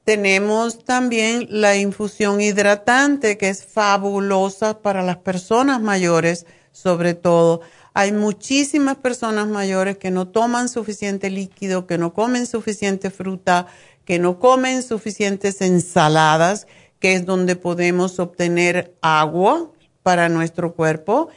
Tenemos 0.04 0.86
también 0.86 1.48
la 1.50 1.76
infusión 1.76 2.40
hidratante 2.40 3.38
que 3.38 3.50
es 3.50 3.66
fabulosa 3.66 4.80
para 4.82 5.04
las 5.04 5.18
personas 5.18 5.82
mayores 5.82 6.46
sobre 6.78 7.16
todo. 7.16 7.62
Hay 7.96 8.12
muchísimas 8.12 8.98
personas 8.98 9.48
mayores 9.48 9.98
que 9.98 10.12
no 10.12 10.28
toman 10.28 10.70
suficiente 10.70 11.32
líquido, 11.32 11.88
que 11.88 11.98
no 11.98 12.14
comen 12.14 12.46
suficiente 12.46 13.10
fruta, 13.10 13.66
que 14.08 14.20
no 14.20 14.40
comen 14.40 14.84
suficientes 14.84 15.60
ensaladas, 15.60 16.66
que 16.98 17.14
es 17.14 17.26
donde 17.26 17.58
podemos 17.58 18.20
obtener 18.20 18.96
agua 19.02 19.70
para 20.02 20.30
nuestro 20.30 20.74
cuerpo 20.74 21.28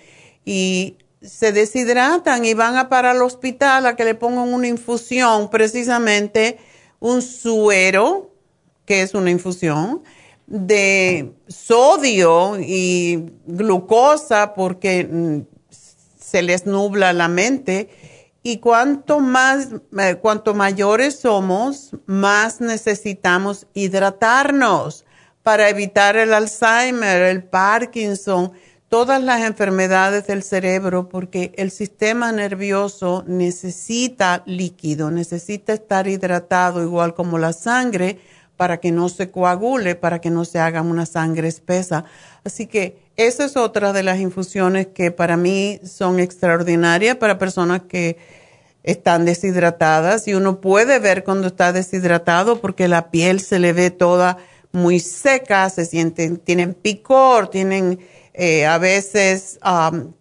y 0.44 0.96
se 1.20 1.50
deshidratan 1.50 2.44
y 2.44 2.54
van 2.54 2.76
a 2.76 2.88
para 2.88 3.10
el 3.10 3.22
hospital 3.22 3.86
a 3.86 3.96
que 3.96 4.04
le 4.04 4.14
pongan 4.14 4.54
una 4.54 4.68
infusión, 4.68 5.50
precisamente 5.50 6.58
un 7.00 7.22
suero, 7.22 8.30
que 8.84 9.02
es 9.02 9.14
una 9.14 9.32
infusión, 9.32 10.04
de 10.46 11.32
sodio 11.48 12.56
y 12.60 13.32
glucosa 13.46 14.54
porque 14.54 15.08
mm, 15.10 15.40
se 16.20 16.42
les 16.42 16.66
nubla 16.66 17.12
la 17.12 17.26
mente 17.26 17.88
y 18.42 18.58
cuanto 18.58 19.20
más, 19.20 19.68
eh, 19.98 20.16
cuanto 20.20 20.54
mayores 20.54 21.18
somos, 21.20 21.90
más 22.06 22.60
necesitamos 22.60 23.66
hidratarnos 23.74 25.04
para 25.42 25.68
evitar 25.68 26.16
el 26.16 26.32
Alzheimer, 26.32 27.22
el 27.22 27.44
Parkinson, 27.44 28.52
todas 28.88 29.22
las 29.22 29.42
enfermedades 29.42 30.26
del 30.26 30.42
cerebro, 30.42 31.08
porque 31.08 31.52
el 31.56 31.70
sistema 31.70 32.32
nervioso 32.32 33.24
necesita 33.26 34.42
líquido, 34.46 35.10
necesita 35.10 35.74
estar 35.74 36.08
hidratado, 36.08 36.82
igual 36.82 37.14
como 37.14 37.38
la 37.38 37.52
sangre, 37.52 38.18
para 38.56 38.78
que 38.78 38.90
no 38.90 39.08
se 39.08 39.30
coagule, 39.30 39.94
para 39.94 40.20
que 40.20 40.30
no 40.30 40.44
se 40.44 40.58
haga 40.58 40.82
una 40.82 41.06
sangre 41.06 41.48
espesa. 41.48 42.04
Así 42.44 42.66
que 42.66 43.09
esa 43.26 43.44
es 43.44 43.56
otra 43.56 43.92
de 43.92 44.02
las 44.02 44.18
infusiones 44.18 44.86
que 44.88 45.10
para 45.10 45.36
mí 45.36 45.80
son 45.84 46.20
extraordinarias 46.20 47.16
para 47.16 47.38
personas 47.38 47.82
que 47.88 48.16
están 48.82 49.24
deshidratadas 49.24 50.26
y 50.26 50.34
uno 50.34 50.60
puede 50.60 50.98
ver 50.98 51.22
cuando 51.24 51.48
está 51.48 51.72
deshidratado 51.72 52.60
porque 52.60 52.88
la 52.88 53.10
piel 53.10 53.40
se 53.40 53.58
le 53.58 53.72
ve 53.72 53.90
toda 53.90 54.38
muy 54.72 55.00
seca, 55.00 55.68
se 55.68 55.84
sienten, 55.84 56.38
tienen 56.38 56.74
picor, 56.74 57.48
tienen 57.48 57.98
eh, 58.32 58.64
a 58.66 58.78
veces 58.78 59.58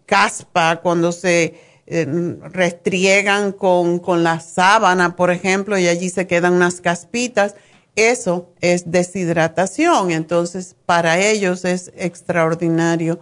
caspa 0.06 0.80
cuando 0.82 1.12
se 1.12 1.54
eh, 1.86 2.06
restriegan 2.52 3.52
con, 3.52 3.98
con 3.98 4.22
la 4.22 4.40
sábana, 4.40 5.16
por 5.16 5.30
ejemplo, 5.30 5.78
y 5.78 5.88
allí 5.88 6.10
se 6.10 6.26
quedan 6.26 6.52
unas 6.54 6.80
caspitas 6.80 7.54
eso 7.96 8.50
es 8.60 8.90
deshidratación. 8.90 10.10
Entonces, 10.10 10.76
para 10.86 11.18
ellos 11.18 11.64
es 11.64 11.92
extraordinario 11.96 13.20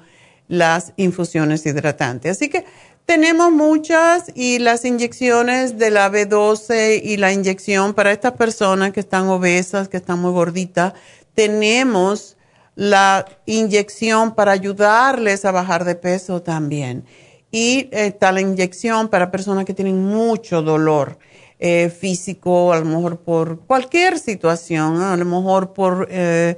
las 0.49 0.93
infusiones 0.97 1.67
hidratantes. 1.67 2.33
Así 2.33 2.49
que 2.49 2.65
tenemos 3.07 3.51
muchas 3.53 4.31
y 4.35 4.59
las 4.59 4.85
inyecciones 4.85 5.79
de 5.79 5.91
la 5.91 6.11
B12 6.11 7.01
y 7.03 7.17
la 7.17 7.33
inyección 7.33 7.95
para 7.95 8.13
estas 8.13 8.33
personas 8.33 8.93
que 8.93 9.01
están 9.01 9.29
obesas, 9.29 9.89
que 9.89 9.97
están 9.97 10.19
muy 10.19 10.33
gorditas, 10.33 10.93
tenemos 11.35 12.37
la 12.75 13.25
inyección 13.47 14.35
para 14.35 14.53
ayudarles 14.53 15.45
a 15.45 15.53
bajar 15.53 15.85
de 15.85 15.95
peso 15.95 16.43
también. 16.43 17.05
Y 17.51 17.89
está 17.93 18.31
la 18.31 18.43
inyección 18.43 19.09
para 19.09 19.31
personas 19.31 19.65
que 19.65 19.73
tienen 19.73 20.05
mucho 20.05 20.61
dolor 20.61 21.19
eh, 21.61 21.91
físico, 21.91 22.73
a 22.73 22.79
lo 22.79 22.85
mejor 22.85 23.19
por 23.19 23.61
cualquier 23.61 24.19
situación, 24.19 25.03
a 25.03 25.17
lo 25.17 25.25
mejor 25.25 25.73
por 25.73 26.07
eh, 26.11 26.57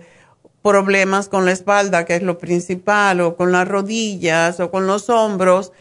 problemas 0.62 1.28
con 1.28 1.46
la 1.46 1.52
espalda, 1.52 2.04
que 2.04 2.16
es 2.16 2.22
lo 2.22 2.36
principal, 2.36 3.20
o 3.22 3.34
con 3.36 3.50
las 3.50 3.66
rodillas, 3.66 4.60
o 4.60 4.70
con 4.70 4.86
los 4.86 5.08
hombros. 5.08 5.72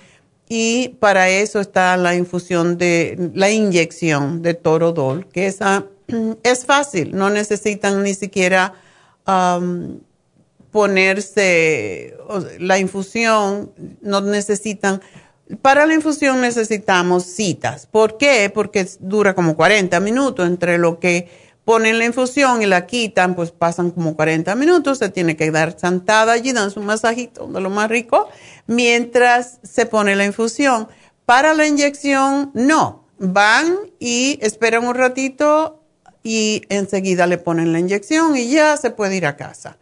Y 0.48 0.90
para 1.00 1.30
eso 1.30 1.60
está 1.60 1.98
la 1.98 2.16
infusión 2.16 2.78
de, 2.78 3.32
la 3.34 3.52
inyección 3.52 4.42
de 4.42 4.54
torodol, 4.54 5.28
que 5.28 5.48
esa 5.48 5.86
es 6.44 6.66
fácil, 6.66 7.16
no 7.16 7.30
necesitan 7.30 8.04
ni 8.04 8.14
siquiera 8.14 8.74
ponerse 10.72 12.18
la 12.58 12.80
infusión, 12.80 13.72
no 14.02 14.22
necesitan 14.22 15.02
para 15.62 15.86
la 15.86 15.96
infusión 15.96 16.42
necesitamos 16.42 17.24
citas. 17.24 17.88
¿Por 17.88 18.18
qué? 18.18 18.52
Porque 18.54 18.88
dura 19.00 19.34
como 19.34 19.56
40 19.56 20.00
minutos 20.00 20.48
entre 20.48 20.78
lo 20.78 21.00
que 21.00 21.28
ponen 21.66 22.00
la 22.00 22.06
infusión 22.06 22.62
y 22.62 22.66
la 22.66 22.88
quitan, 22.88 23.36
pues 23.36 23.52
pasan 23.52 23.92
como 23.92 24.16
40 24.16 24.56
minutos, 24.56 25.00
se 25.00 25.10
tiene 25.10 25.36
que 25.36 25.52
dar 25.52 25.78
sentada 25.78 26.34
allí, 26.34 26.52
dan 26.52 26.72
su 26.72 26.82
masajito 26.82 27.48
de 27.48 27.62
lo 27.62 27.70
más 27.70 27.90
rico, 27.90 28.30
mientras 28.68 29.60
se 29.64 29.86
pone 29.86 30.16
la 30.16 30.26
infusión. 30.26 30.88
Para 31.26 31.54
la 31.54 31.68
inyección, 31.68 32.52
no. 32.54 33.06
Van 33.20 33.76
y 34.00 34.40
esperan 34.42 34.88
un 34.88 34.96
ratito 34.96 35.84
y 36.24 36.62
enseguida 36.70 37.28
le 37.28 37.38
ponen 37.38 37.74
la 37.74 37.80
inyección 37.80 38.36
y 38.38 38.50
ya 38.50 38.78
se 38.78 38.92
puede 38.92 39.18
ir 39.18 39.26
a 39.26 39.36
casa 39.36 39.79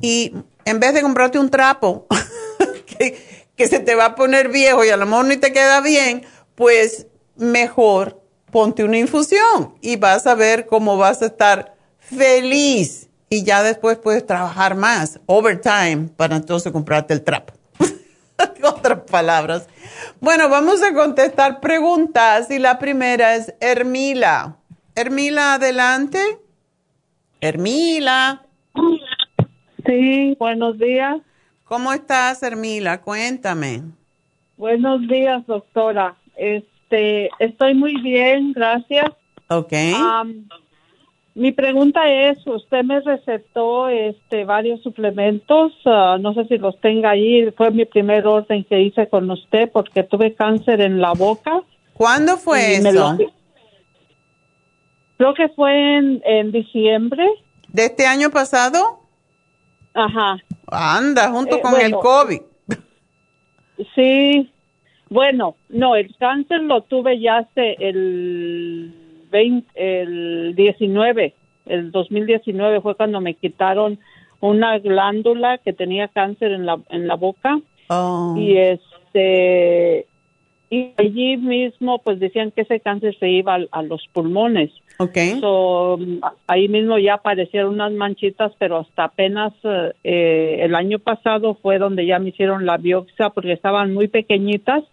Y 0.00 0.32
en 0.64 0.80
vez 0.80 0.94
de 0.94 1.02
comprarte 1.02 1.38
un 1.38 1.50
trapo 1.50 2.06
que, 2.86 3.31
que, 3.62 3.68
se 3.68 3.80
te 3.80 3.94
va 3.94 4.06
a 4.06 4.14
poner 4.14 4.48
viejo 4.48 4.84
y 4.84 4.88
a 4.88 4.96
lo 4.96 5.06
mejor 5.06 5.26
ni 5.26 5.36
te 5.36 5.52
queda 5.52 5.80
bien, 5.80 6.22
pues 6.54 7.06
mejor 7.36 8.20
ponte 8.50 8.82
una 8.82 8.98
infusión 8.98 9.74
y 9.80 9.96
vas 9.96 10.26
a 10.26 10.34
ver 10.34 10.66
cómo 10.66 10.96
vas 10.96 11.22
a 11.22 11.26
estar 11.26 11.76
feliz. 11.98 13.08
Y 13.30 13.44
ya 13.44 13.62
después 13.62 13.98
puedes 13.98 14.26
trabajar 14.26 14.74
más, 14.74 15.20
overtime, 15.26 16.08
para 16.16 16.36
entonces 16.36 16.70
comprarte 16.72 17.14
el 17.14 17.22
trapo. 17.22 17.54
Otras 18.62 19.00
palabras. 19.10 19.68
Bueno, 20.20 20.48
vamos 20.48 20.82
a 20.82 20.92
contestar 20.92 21.60
preguntas 21.60 22.50
y 22.50 22.58
la 22.58 22.78
primera 22.78 23.36
es 23.36 23.54
Hermila. 23.60 24.56
Hermila, 24.94 25.54
adelante. 25.54 26.18
Hermila. 27.40 28.42
Sí, 29.86 30.36
buenos 30.38 30.78
días. 30.78 31.22
¿Cómo 31.72 31.90
estás, 31.94 32.42
Hermila? 32.42 33.00
Cuéntame. 33.00 33.80
Buenos 34.58 35.08
días, 35.08 35.46
doctora. 35.46 36.16
Este, 36.36 37.30
estoy 37.38 37.72
muy 37.72 37.98
bien, 38.02 38.52
gracias. 38.52 39.06
Ok. 39.48 39.72
Mi 41.34 41.50
pregunta 41.52 42.06
es, 42.10 42.46
usted 42.46 42.84
me 42.84 43.00
recetó 43.00 43.88
este 43.88 44.44
varios 44.44 44.82
suplementos, 44.82 45.72
ah, 45.86 46.18
no 46.20 46.34
sé 46.34 46.44
si 46.44 46.58
los 46.58 46.78
tenga 46.82 47.08
ahí, 47.08 47.50
fue 47.56 47.70
mi 47.70 47.86
primer 47.86 48.26
orden 48.26 48.64
que 48.64 48.78
hice 48.82 49.08
con 49.08 49.30
usted 49.30 49.70
porque 49.72 50.02
tuve 50.02 50.34
cáncer 50.34 50.82
en 50.82 51.00
la 51.00 51.12
boca. 51.12 51.62
¿Cuándo 51.94 52.36
fue 52.36 52.74
eso? 52.76 53.16
creo 55.16 55.32
que 55.32 55.48
fue 55.48 55.96
en, 55.96 56.20
en, 56.26 56.52
diciembre. 56.52 57.26
¿De 57.68 57.86
este 57.86 58.06
año 58.06 58.28
pasado? 58.28 59.00
Ajá. 59.94 60.36
Anda, 60.72 61.30
junto 61.30 61.60
con 61.60 61.80
el 61.80 61.92
COVID. 61.92 62.40
Sí, 63.96 64.48
bueno, 65.08 65.56
no, 65.68 65.96
el 65.96 66.14
cáncer 66.16 66.62
lo 66.62 66.82
tuve 66.82 67.18
ya 67.18 67.38
hace 67.38 67.74
el 67.80 68.94
el 69.74 70.54
19, 70.54 71.34
el 71.66 71.90
2019 71.90 72.80
fue 72.80 72.94
cuando 72.94 73.20
me 73.20 73.34
quitaron 73.34 73.98
una 74.40 74.78
glándula 74.78 75.58
que 75.58 75.72
tenía 75.72 76.08
cáncer 76.08 76.52
en 76.52 76.66
la, 76.66 76.78
en 76.90 77.06
la 77.06 77.14
boca. 77.14 77.60
Oh. 77.88 78.34
Y 78.36 78.56
este 78.56 80.06
y 80.70 80.92
allí 80.96 81.36
mismo 81.36 81.98
pues 81.98 82.18
decían 82.18 82.50
que 82.50 82.62
ese 82.62 82.80
cáncer 82.80 83.16
se 83.18 83.28
iba 83.28 83.58
a, 83.70 83.82
los 83.82 84.06
pulmones. 84.12 84.70
Okay. 84.98 85.40
ahí 86.46 86.68
mismo 86.68 86.98
ya 86.98 87.14
aparecieron 87.14 87.74
unas 87.74 87.92
manchitas, 87.92 88.52
pero 88.58 88.78
hasta 88.78 89.04
apenas 89.04 89.52
eh, 89.64 90.58
el 90.60 90.74
año 90.74 90.98
pasado 90.98 91.54
fue 91.54 91.78
donde 91.78 92.06
ya 92.06 92.18
me 92.18 92.28
hicieron 92.28 92.66
la 92.66 92.76
biopsia 92.76 93.30
porque 93.30 93.52
estaban 93.52 93.92
muy 93.92 94.08
pequeñitas 94.08 94.84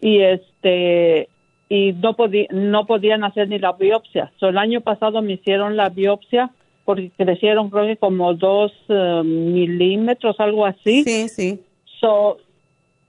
y 0.00 0.20
este 0.20 1.28
y 1.68 1.92
no, 1.92 2.16
no 2.50 2.86
podían 2.86 3.24
hacer 3.24 3.48
ni 3.48 3.58
la 3.58 3.72
biopsia. 3.72 4.32
el 4.40 4.58
año 4.58 4.80
pasado 4.80 5.20
me 5.22 5.32
hicieron 5.34 5.76
la 5.76 5.88
biopsia 5.88 6.50
porque 6.84 7.10
crecieron 7.16 7.68
creo 7.68 7.86
que 7.86 7.96
como 7.96 8.32
dos 8.34 8.72
eh, 8.88 9.22
milímetros, 9.24 10.38
algo 10.38 10.64
así. 10.64 11.02
Sí, 11.02 11.28
sí. 11.28 11.60
So, 12.00 12.38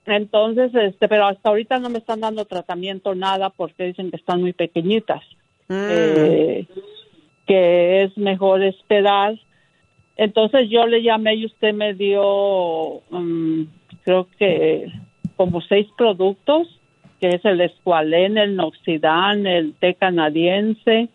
entonces, 0.06 0.73
este, 0.73 1.08
pero 1.08 1.27
hasta 1.27 1.49
ahorita 1.49 1.77
no 1.80 1.89
me 1.89 1.99
están 1.99 2.21
dando 2.21 2.45
tratamiento 2.45 3.13
nada 3.13 3.51
porque 3.51 3.86
dicen 3.86 4.10
que 4.10 4.17
están 4.17 4.41
muy 4.41 4.53
pequeñitas. 4.53 5.21
Mm. 5.67 5.88
Eh, 5.89 6.67
que 7.45 8.03
es 8.03 8.17
mejor 8.17 8.63
esperar. 8.63 9.36
Entonces 10.15 10.69
yo 10.69 10.86
le 10.88 11.03
llamé 11.03 11.36
y 11.36 11.45
usted 11.45 11.73
me 11.73 11.93
dio, 11.93 13.01
mm, 13.10 13.63
creo 14.03 14.27
que 14.38 14.91
como 15.36 15.62
seis 15.62 15.88
productos 15.97 16.67
que 17.19 17.30
es 17.30 17.45
el 17.45 17.62
Escualén, 17.62 18.38
el 18.38 18.56
Noxidan, 18.56 19.47
el 19.47 19.73
té 19.73 19.95
canadiense, 19.95 21.10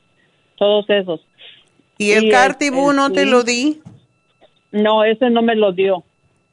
todos 0.56 0.88
esos. 0.90 1.20
¿Y 1.98 2.12
el 2.12 2.30
Cartibú 2.30 2.92
no 2.92 3.12
te 3.12 3.26
lo 3.26 3.44
di? 3.44 3.80
No, 4.72 5.04
ese 5.04 5.30
no 5.30 5.42
me 5.42 5.54
lo 5.54 5.72
dio. 5.72 6.02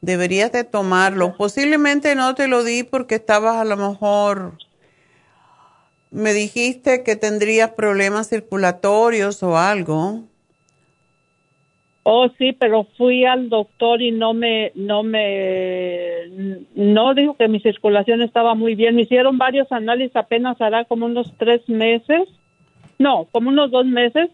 Deberías 0.02 0.52
de 0.52 0.64
tomarlo. 0.64 1.36
Posiblemente 1.36 2.16
no 2.16 2.36
te 2.36 2.48
lo 2.48 2.64
di 2.64 2.84
porque 2.84 3.16
estabas 3.16 3.56
a 3.56 3.66
lo 3.66 3.76
mejor, 3.76 4.54
me 6.12 6.34
dijiste 6.34 7.04
que 7.04 7.16
tendrías 7.16 7.72
problemas 7.72 8.30
circulatorios 8.30 9.44
o 9.44 9.58
algo. 9.58 10.24
Oh, 12.04 12.28
sí, 12.40 12.54
pero 12.54 12.88
fui 12.98 13.26
al 13.26 13.50
doctor 13.50 14.02
y 14.02 14.12
no 14.12 14.34
me, 14.34 14.72
no 14.74 15.04
me, 15.04 16.66
no 16.74 17.14
dijo 17.14 17.36
que 17.36 17.48
mi 17.48 17.60
circulación 17.60 18.22
estaba 18.22 18.56
muy 18.56 18.74
bien. 18.74 18.96
Me 18.96 19.04
hicieron 19.04 19.38
varios 19.38 19.72
análisis 19.72 20.16
apenas 20.16 20.60
hará 20.60 20.86
como 20.86 21.06
unos 21.06 21.32
tres 21.38 21.68
meses, 21.70 22.28
no, 22.98 23.28
como 23.32 23.50
unos 23.50 23.70
dos 23.70 23.86
meses, 23.86 24.32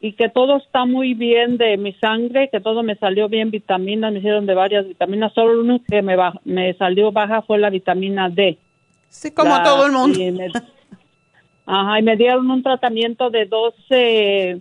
y 0.00 0.12
que 0.12 0.30
todo 0.30 0.56
está 0.56 0.86
muy 0.86 1.12
bien 1.12 1.58
de 1.58 1.76
mi 1.76 1.92
sangre, 1.94 2.48
que 2.48 2.60
todo 2.60 2.82
me 2.82 2.94
salió 2.94 3.28
bien, 3.28 3.50
vitaminas, 3.50 4.12
me 4.12 4.20
hicieron 4.20 4.46
de 4.46 4.54
varias 4.54 4.86
vitaminas, 4.86 5.32
solo 5.34 5.60
uno 5.60 5.80
que 5.86 6.00
me, 6.00 6.16
me 6.44 6.72
salió 6.74 7.12
baja 7.12 7.42
fue 7.42 7.58
la 7.58 7.68
vitamina 7.68 8.30
D. 8.30 8.56
Sí, 9.10 9.30
como 9.30 9.62
todo 9.62 9.86
el 9.86 9.92
mundo. 9.92 10.18
ajá, 11.66 11.98
y 11.98 12.02
me 12.02 12.16
dieron 12.16 12.50
un 12.50 12.62
tratamiento 12.62 13.30
de 13.30 13.46
12 13.46 14.60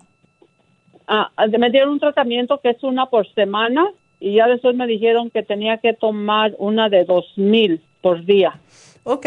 Ah, 1.08 1.30
me 1.60 1.70
dieron 1.70 1.92
un 1.92 2.00
tratamiento 2.00 2.60
que 2.62 2.70
es 2.70 2.84
una 2.84 3.08
por 3.08 3.32
semana 3.34 3.92
y 4.20 4.36
ya 4.36 4.48
después 4.48 4.76
me 4.76 4.88
dijeron 4.88 5.30
que 5.30 5.44
tenía 5.44 5.78
que 5.78 5.94
tomar 5.94 6.54
una 6.58 6.90
de 6.90 7.04
dos 7.04 7.26
mil 7.36 7.82
por 8.02 8.24
día. 8.26 8.58
Ok. 9.04 9.26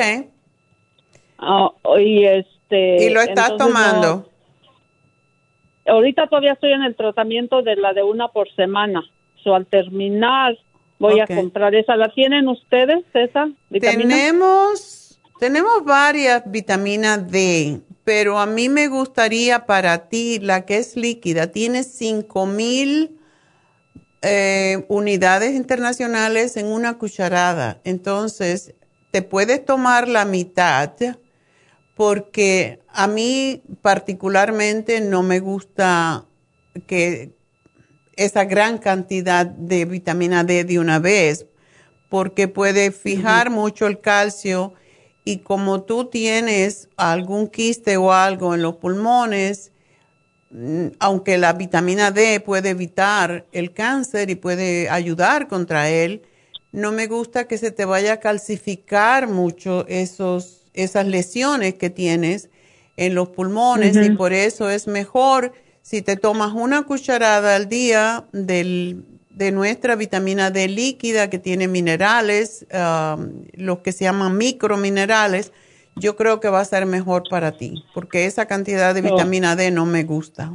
Ah, 1.39 1.71
y 1.99 2.25
este. 2.25 3.05
¿Y 3.05 3.11
lo 3.11 3.21
estás 3.21 3.57
tomando? 3.57 4.31
ahorita 5.89 6.27
todavía 6.27 6.55
estoy 6.55 6.73
en 6.73 6.83
el 6.83 6.97
tratamiento 6.97 7.62
de 7.62 7.77
la 7.77 7.93
de 7.93 8.03
una 8.03 8.29
por 8.29 8.53
semana. 8.57 9.03
So, 9.45 9.55
al 9.55 9.67
terminar 9.67 10.59
voy 10.99 11.21
a 11.21 11.27
comprar 11.27 11.75
esa. 11.75 11.95
¿La 11.95 12.09
tienen 12.09 12.49
ustedes, 12.49 13.05
esa 13.12 13.49
vitamina? 13.69 14.17
Tenemos, 14.17 14.96
tenemos 15.38 15.85
varias 15.85 16.42
vitaminas 16.51 17.31
D 17.31 17.81
pero 18.07 18.38
a 18.38 18.46
mí 18.46 18.68
me 18.68 18.87
gustaría 18.87 19.66
para 19.66 20.09
ti 20.09 20.38
la 20.38 20.64
que 20.64 20.79
es 20.79 20.94
líquida, 20.94 21.49
tiene 21.49 21.83
5000 21.83 22.55
mil 22.55 23.20
eh, 24.22 24.85
unidades 24.87 25.57
internacionales 25.57 26.57
en 26.57 26.66
una 26.66 26.99
cucharada, 26.99 27.81
entonces 27.83 28.75
te 29.11 29.22
puedes 29.22 29.64
tomar 29.64 30.07
la 30.07 30.25
mitad 30.25 30.92
porque 31.96 32.79
a 32.87 33.09
mí 33.09 33.61
particularmente 33.83 35.01
no 35.01 35.25
me 35.25 35.40
gusta 35.40 36.27
que 36.87 37.33
esa 38.14 38.44
gran 38.44 38.79
cantidad 38.79 39.46
de 39.46 39.85
vitamina 39.85 40.44
D 40.44 40.62
de 40.62 40.79
una 40.79 41.01
vez 41.01 41.46
porque 42.09 42.46
puede 42.46 42.92
fijar 42.92 43.51
mucho 43.51 43.88
el 43.88 44.01
calcio 44.01 44.75
y 45.27 45.39
como 45.39 45.83
tú 45.83 46.05
tienes 46.05 46.89
algún 46.97 47.49
quiste 47.49 47.97
o 47.97 48.12
algo 48.12 48.55
en 48.55 48.62
los 48.62 48.77
pulmones, 48.77 49.73
mm, 50.51 50.87
aunque 51.01 51.37
la 51.37 51.53
vitamina 51.53 52.12
D 52.12 52.39
puede 52.39 52.71
evitar 52.71 53.45
el 53.51 53.73
cáncer 53.73 54.31
y 54.31 54.37
puede 54.37 54.89
ayudar 54.89 55.49
contra 55.49 55.91
él, 55.91 56.23
no 56.71 56.93
me 56.93 57.09
gusta 57.09 57.49
que 57.49 57.59
se 57.59 57.73
te 57.73 57.85
vaya 57.85 58.12
a 58.15 58.21
calcificar 58.21 59.27
mucho 59.27 59.85
esos, 59.89 60.62
esas 60.75 61.09
lesiones 61.09 61.75
que 61.75 61.91
tienes 61.91 62.49
en 62.97 63.17
los 63.17 63.31
pulmones 63.31 63.97
y 63.97 64.11
por 64.11 64.33
eso 64.33 64.71
es 64.71 64.87
mejor 64.87 65.53
si 65.83 66.03
te 66.03 66.17
tomas 66.17 66.53
una 66.53 66.85
cucharada 66.85 67.57
al 67.57 67.69
día 67.69 68.27
del, 68.33 69.05
de 69.37 69.53
nuestra 69.53 69.96
vitamina 69.96 70.51
D 70.51 70.66
líquida 70.66 71.29
que 71.29 71.38
tiene 71.38 71.68
minerales, 71.68 72.66
um, 72.72 73.44
los 73.53 73.81
que 73.81 73.92
se 73.92 74.05
llaman 74.05 74.38
microminerales, 74.38 75.53
yo 75.94 76.16
creo 76.16 76.40
que 76.40 76.49
va 76.49 76.61
a 76.61 76.64
ser 76.64 76.87
mejor 76.87 77.25
para 77.29 77.53
ti, 77.53 77.85
porque 77.92 78.25
esa 78.25 78.46
cantidad 78.46 78.94
de 78.94 79.01
oh. 79.01 79.05
vitamina 79.05 79.55
D 79.55 79.70
no 79.70 79.85
me 79.85 80.05
gusta. 80.05 80.53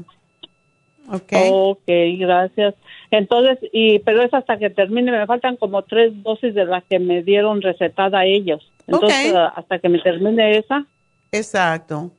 Ok. 1.11 1.33
Ok, 1.51 1.87
gracias. 2.17 2.73
Entonces, 3.11 3.59
y 3.71 3.99
pero 3.99 4.23
es 4.23 4.33
hasta 4.33 4.57
que 4.57 4.71
termine, 4.71 5.11
me 5.11 5.27
faltan 5.27 5.57
como 5.57 5.83
tres 5.83 6.11
dosis 6.23 6.55
de 6.55 6.65
las 6.65 6.83
que 6.85 6.97
me 6.97 7.21
dieron 7.21 7.61
recetada 7.61 8.19
a 8.19 8.25
ellos. 8.25 8.67
Entonces, 8.87 9.35
hasta 9.55 9.77
que 9.77 9.89
me 9.89 9.99
termine 9.99 10.57
esa. 10.57 10.87
Exacto. 11.31 12.09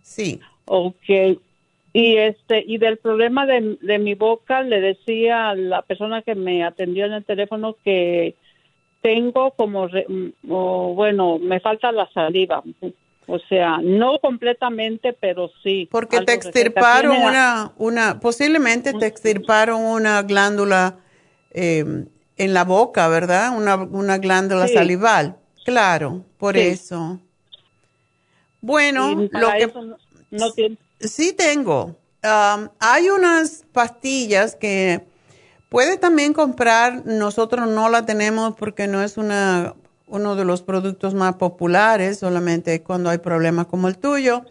Sí. 0.00 0.40
Ok. 0.64 1.38
Y 1.94 2.16
este 2.16 2.62
y 2.66 2.78
del 2.78 2.98
problema 2.98 3.46
de, 3.46 3.78
de 3.80 3.98
mi 4.00 4.14
boca 4.14 4.62
le 4.62 4.80
decía 4.80 5.50
a 5.50 5.54
la 5.54 5.82
persona 5.82 6.22
que 6.22 6.34
me 6.34 6.64
atendió 6.64 7.06
en 7.06 7.12
el 7.12 7.24
teléfono 7.24 7.76
que 7.84 8.34
tengo 9.00 9.52
como 9.52 9.88
bueno, 10.42 11.38
me 11.38 11.60
falta 11.60 11.92
la 11.92 12.10
saliva. 12.12 12.64
O 13.26 13.38
sea, 13.38 13.78
no 13.82 14.18
completamente, 14.18 15.12
pero 15.12 15.50
sí. 15.62 15.88
Porque 15.90 16.22
te 16.22 16.32
extirparon 16.32 17.16
una, 17.16 17.72
una, 17.76 18.18
posiblemente 18.18 18.92
te 18.94 19.06
extirparon 19.06 19.80
una 19.80 20.22
glándula 20.22 20.96
em, 21.52 22.06
en 22.36 22.54
la 22.54 22.64
boca, 22.64 23.08
¿verdad? 23.08 23.56
Una, 23.56 23.76
una 23.76 24.18
glándula 24.18 24.68
salival. 24.68 25.36
Claro, 25.64 26.24
por 26.38 26.56
eso. 26.56 27.20
Bueno, 28.60 29.28
lo 29.30 29.50
que... 29.58 29.72
No, 30.30 30.46
Sí 31.08 31.32
tengo. 31.32 31.96
hay 32.22 33.10
unas 33.10 33.64
pastillas 33.72 34.54
que 34.54 35.04
puede 35.68 35.96
también 35.96 36.32
comprar. 36.32 37.04
Nosotros 37.04 37.68
no 37.68 37.88
la 37.88 38.06
tenemos 38.06 38.54
porque 38.56 38.86
no 38.86 39.02
es 39.02 39.16
una, 39.16 39.74
uno 40.06 40.36
de 40.36 40.44
los 40.44 40.62
productos 40.62 41.14
más 41.14 41.36
populares, 41.36 42.18
solamente 42.18 42.82
cuando 42.82 43.10
hay 43.10 43.18
problemas 43.18 43.66
como 43.66 43.88
el 43.88 43.98
tuyo. 43.98 44.44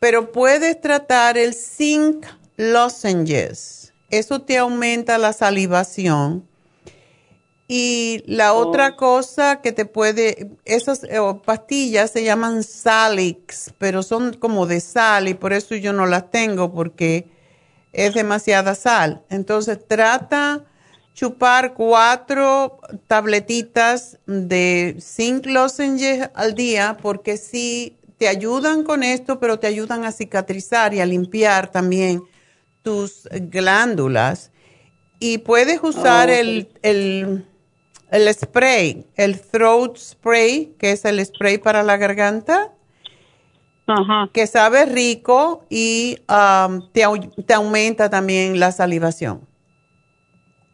Pero 0.00 0.32
puedes 0.32 0.80
tratar 0.80 1.38
el 1.38 1.54
zinc 1.54 2.26
lozenges. 2.56 3.92
Eso 4.10 4.42
te 4.42 4.58
aumenta 4.58 5.18
la 5.18 5.32
salivación 5.32 6.46
y 7.76 8.22
la 8.26 8.52
oh. 8.52 8.68
otra 8.68 8.94
cosa 8.94 9.60
que 9.60 9.72
te 9.72 9.84
puede, 9.84 10.52
esas 10.64 11.02
eh, 11.02 11.18
pastillas 11.44 12.12
se 12.12 12.22
llaman 12.22 12.62
Salix, 12.62 13.74
pero 13.78 14.04
son 14.04 14.34
como 14.34 14.66
de 14.66 14.78
sal 14.78 15.26
y 15.26 15.34
por 15.34 15.52
eso 15.52 15.74
yo 15.74 15.92
no 15.92 16.06
las 16.06 16.30
tengo 16.30 16.72
porque 16.72 17.26
es 17.92 18.14
demasiada 18.14 18.76
sal. 18.76 19.24
Entonces 19.28 19.80
trata 19.88 20.62
chupar 21.14 21.74
cuatro 21.74 22.78
tabletitas 23.08 24.18
de 24.26 24.96
zinc 25.00 25.46
lozenges 25.46 26.30
al 26.34 26.54
día 26.54 26.96
porque 27.02 27.36
sí 27.36 27.96
te 28.18 28.28
ayudan 28.28 28.84
con 28.84 29.02
esto, 29.02 29.40
pero 29.40 29.58
te 29.58 29.66
ayudan 29.66 30.04
a 30.04 30.12
cicatrizar 30.12 30.94
y 30.94 31.00
a 31.00 31.06
limpiar 31.06 31.72
también 31.72 32.22
tus 32.82 33.28
glándulas. 33.32 34.52
Y 35.18 35.38
puedes 35.38 35.82
usar 35.82 36.30
el 36.30 36.68
el 36.82 37.44
spray, 38.32 39.06
el 39.16 39.40
throat 39.40 39.96
spray, 39.96 40.74
que 40.78 40.92
es 40.92 41.04
el 41.04 41.24
spray 41.24 41.58
para 41.58 41.82
la 41.82 41.96
garganta, 41.96 42.72
que 44.32 44.46
sabe 44.46 44.86
rico 44.86 45.64
y 45.68 46.18
um, 46.28 46.88
te, 46.92 47.02
aumenta 47.54 48.08
también 48.08 48.58
la 48.58 48.72
salivación. 48.72 49.46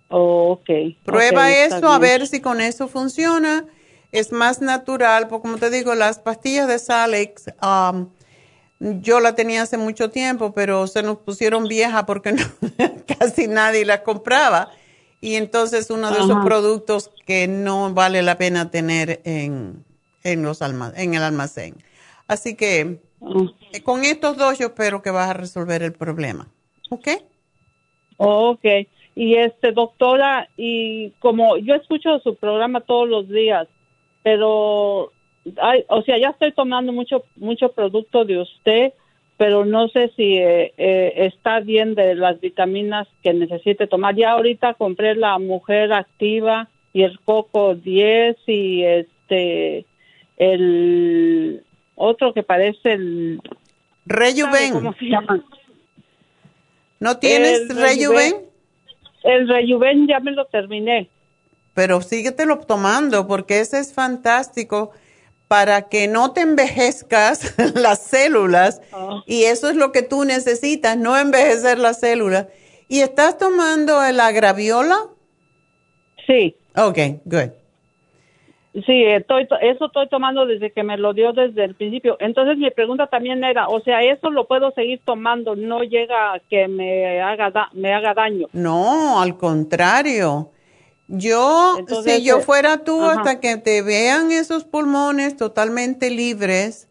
ok. 0.09 0.68
Prueba 1.05 1.50
eso 1.50 1.88
a 1.88 1.98
ver 1.98 2.26
si 2.26 2.40
con 2.40 2.61
eso 2.61 2.88
funciona. 2.88 3.64
Es 4.12 4.33
más 4.33 4.61
natural, 4.61 5.29
porque 5.29 5.42
como 5.42 5.59
te 5.59 5.70
digo, 5.70 5.94
las 5.94 6.18
pastillas 6.18 6.66
de 6.68 6.79
Salex, 6.79 7.46
um, 7.62 8.09
yo 8.81 9.20
la 9.20 9.35
tenía 9.35 9.62
hace 9.62 9.76
mucho 9.76 10.11
tiempo, 10.11 10.53
pero 10.53 10.87
se 10.87 11.03
nos 11.03 11.18
pusieron 11.18 11.68
viejas 11.68 12.05
porque 12.05 12.35
casi 13.18 13.46
nadie 13.46 13.85
las 13.85 14.00
compraba 14.00 14.70
y 15.20 15.35
entonces 15.35 15.90
uno 15.90 16.11
de 16.11 16.18
esos 16.18 16.44
productos 16.44 17.11
que 17.26 17.46
no 17.46 17.92
vale 17.92 18.22
la 18.22 18.38
pena 18.38 18.70
tener 18.70 19.20
en, 19.24 19.85
en, 20.24 20.42
los 20.42 20.61
en 20.62 21.14
el 21.14 21.22
almacén. 21.22 21.76
Así 22.26 22.56
que 22.56 23.00
eh, 23.72 23.83
con 23.83 24.04
estos 24.04 24.37
dos 24.37 24.59
yo 24.59 24.68
espero 24.68 25.02
que 25.02 25.11
vas 25.11 25.30
a 25.30 25.35
resolver 25.35 25.83
el 25.83 25.92
problema. 25.92 26.48
¿Ok? 26.90 27.09
Ok. 28.16 28.64
Y 29.14 29.35
este, 29.35 29.72
doctora, 29.72 30.48
y 30.56 31.11
como 31.18 31.59
yo 31.59 31.74
escucho 31.74 32.18
su 32.20 32.37
programa 32.37 32.80
todos 32.80 33.09
los 33.09 33.28
días, 33.28 33.68
pero, 34.22 35.12
hay, 35.61 35.85
o 35.88 36.02
sea, 36.02 36.18
ya 36.18 36.28
estoy 36.28 36.52
tomando 36.52 36.92
mucho, 36.92 37.24
mucho 37.37 37.72
producto 37.72 38.24
de 38.24 38.40
usted, 38.40 38.92
pero 39.40 39.64
no 39.64 39.88
sé 39.88 40.12
si 40.16 40.37
eh, 40.37 40.74
eh, 40.76 41.12
está 41.16 41.61
bien 41.61 41.94
de 41.94 42.14
las 42.14 42.38
vitaminas 42.42 43.09
que 43.22 43.33
necesite 43.33 43.87
tomar. 43.87 44.14
Ya 44.14 44.33
ahorita 44.33 44.74
compré 44.74 45.14
la 45.14 45.38
mujer 45.38 45.94
activa 45.94 46.68
y 46.92 47.05
el 47.05 47.18
coco 47.20 47.74
10 47.74 48.37
y 48.46 48.85
este 48.85 49.87
el 50.37 51.64
otro 51.94 52.35
que 52.35 52.42
parece 52.42 52.92
el 52.92 53.40
Rejuven. 54.05 54.74
¿Cómo 54.74 54.92
se 54.92 55.07
llama? 55.07 55.42
¿No 56.98 57.16
tienes 57.16 57.74
Rejuven? 57.74 58.35
El 59.24 59.48
Rejuven 59.48 60.07
ya 60.07 60.20
me 60.20 60.33
lo 60.33 60.44
terminé. 60.44 61.09
Pero 61.72 62.03
síguetelo 62.03 62.59
tomando 62.59 63.26
porque 63.26 63.61
ese 63.61 63.79
es 63.79 63.94
fantástico 63.94 64.92
para 65.51 65.89
que 65.89 66.07
no 66.07 66.33
te 66.33 66.43
envejezcas 66.43 67.57
las 67.75 68.05
células 68.05 68.81
ah. 68.93 69.25
y 69.27 69.43
eso 69.47 69.69
es 69.69 69.75
lo 69.75 69.91
que 69.91 70.03
tú 70.03 70.23
necesitas, 70.23 70.97
no 70.97 71.19
envejecer 71.19 71.77
las 71.77 71.99
células. 71.99 72.47
¿Y 72.87 73.01
estás 73.01 73.37
tomando 73.37 74.01
el 74.05 74.21
agraviola? 74.21 74.97
Sí. 76.25 76.55
Ok, 76.77 76.99
good. 77.25 77.51
Sí, 78.87 79.03
estoy, 79.05 79.49
eso 79.63 79.87
estoy 79.87 80.09
tomando 80.09 80.47
desde 80.47 80.71
que 80.71 80.85
me 80.85 80.97
lo 80.97 81.15
dio 81.15 81.33
desde 81.33 81.65
el 81.65 81.75
principio. 81.75 82.17
Entonces 82.21 82.57
mi 82.57 82.71
pregunta 82.71 83.09
también 83.09 83.43
era, 83.43 83.67
o 83.67 83.81
sea, 83.81 84.05
eso 84.05 84.31
lo 84.31 84.47
puedo 84.47 84.71
seguir 84.71 85.01
tomando, 85.05 85.57
no 85.57 85.83
llega 85.83 86.35
a 86.35 86.39
que 86.39 86.69
me 86.69 87.21
haga, 87.21 87.71
me 87.73 87.93
haga 87.93 88.15
daño. 88.15 88.47
No, 88.53 89.21
al 89.21 89.37
contrario 89.37 90.53
yo, 91.12 91.77
si 92.05 92.23
yo 92.23 92.40
fuera 92.40 92.85
tú, 92.85 93.05
hasta 93.05 93.40
que 93.40 93.57
te 93.57 93.83
vean 93.83 94.31
esos 94.31 94.62
pulmones 94.62 95.37
totalmente 95.37 96.09
libres, 96.09 96.87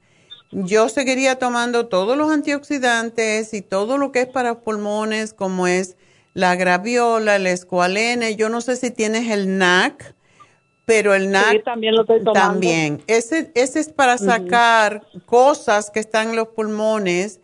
yo 0.52 0.90
seguiría 0.90 1.38
tomando 1.38 1.88
todos 1.88 2.18
los 2.18 2.30
antioxidantes 2.30 3.54
y 3.54 3.62
todo 3.62 3.98
lo 3.98 4.12
que 4.12 4.22
es 4.22 4.28
para 4.28 4.60
pulmones, 4.60 5.34
como 5.34 5.68
es 5.68 5.96
la 6.34 6.56
graviola, 6.56 7.38
el 7.38 7.48
escualene. 7.48 8.36
Yo 8.36 8.50
no 8.50 8.60
sé 8.60 8.76
si 8.76 8.92
tienes 8.92 9.32
el 9.32 9.58
NAC, 9.58 10.16
pero 10.84 11.14
el 11.14 11.32
NAC 11.32 11.64
también 11.64 11.96
lo 11.96 12.02
estoy 12.02 12.18
tomando. 12.20 12.34
También. 12.34 13.02
Ese, 13.08 13.52
ese 13.56 13.80
es 13.80 13.88
para 13.88 14.18
sacar 14.18 15.04
cosas 15.26 15.92
que 15.92 16.02
están 16.02 16.32
en 16.32 16.36
los 16.36 16.50
pulmones, 16.50 17.40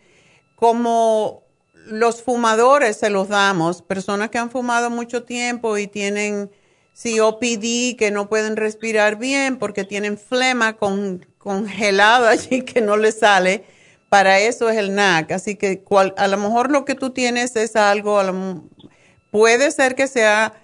como 0.56 1.42
los 1.86 2.22
fumadores 2.22 2.98
se 2.98 3.08
los 3.08 3.28
damos, 3.28 3.80
personas 3.80 4.28
que 4.28 4.36
han 4.36 4.50
fumado 4.50 4.90
mucho 4.90 5.22
tiempo 5.22 5.78
y 5.78 5.86
tienen 5.86 6.50
COPD, 7.02 7.96
que 7.98 8.10
no 8.10 8.28
pueden 8.28 8.56
respirar 8.56 9.18
bien 9.18 9.58
porque 9.58 9.84
tienen 9.84 10.16
flema 10.16 10.76
con, 10.76 11.26
congelada 11.38 12.30
allí 12.30 12.62
que 12.62 12.80
no 12.80 12.96
les 12.96 13.18
sale. 13.18 13.64
Para 14.08 14.38
eso 14.38 14.70
es 14.70 14.76
el 14.76 14.94
NAC. 14.94 15.32
Así 15.32 15.56
que 15.56 15.82
a 16.16 16.28
lo 16.28 16.36
mejor 16.38 16.70
lo 16.70 16.84
que 16.84 16.94
tú 16.94 17.10
tienes 17.10 17.54
es 17.56 17.76
algo, 17.76 18.20
puede 19.30 19.70
ser 19.72 19.94
que 19.94 20.06
sea 20.06 20.54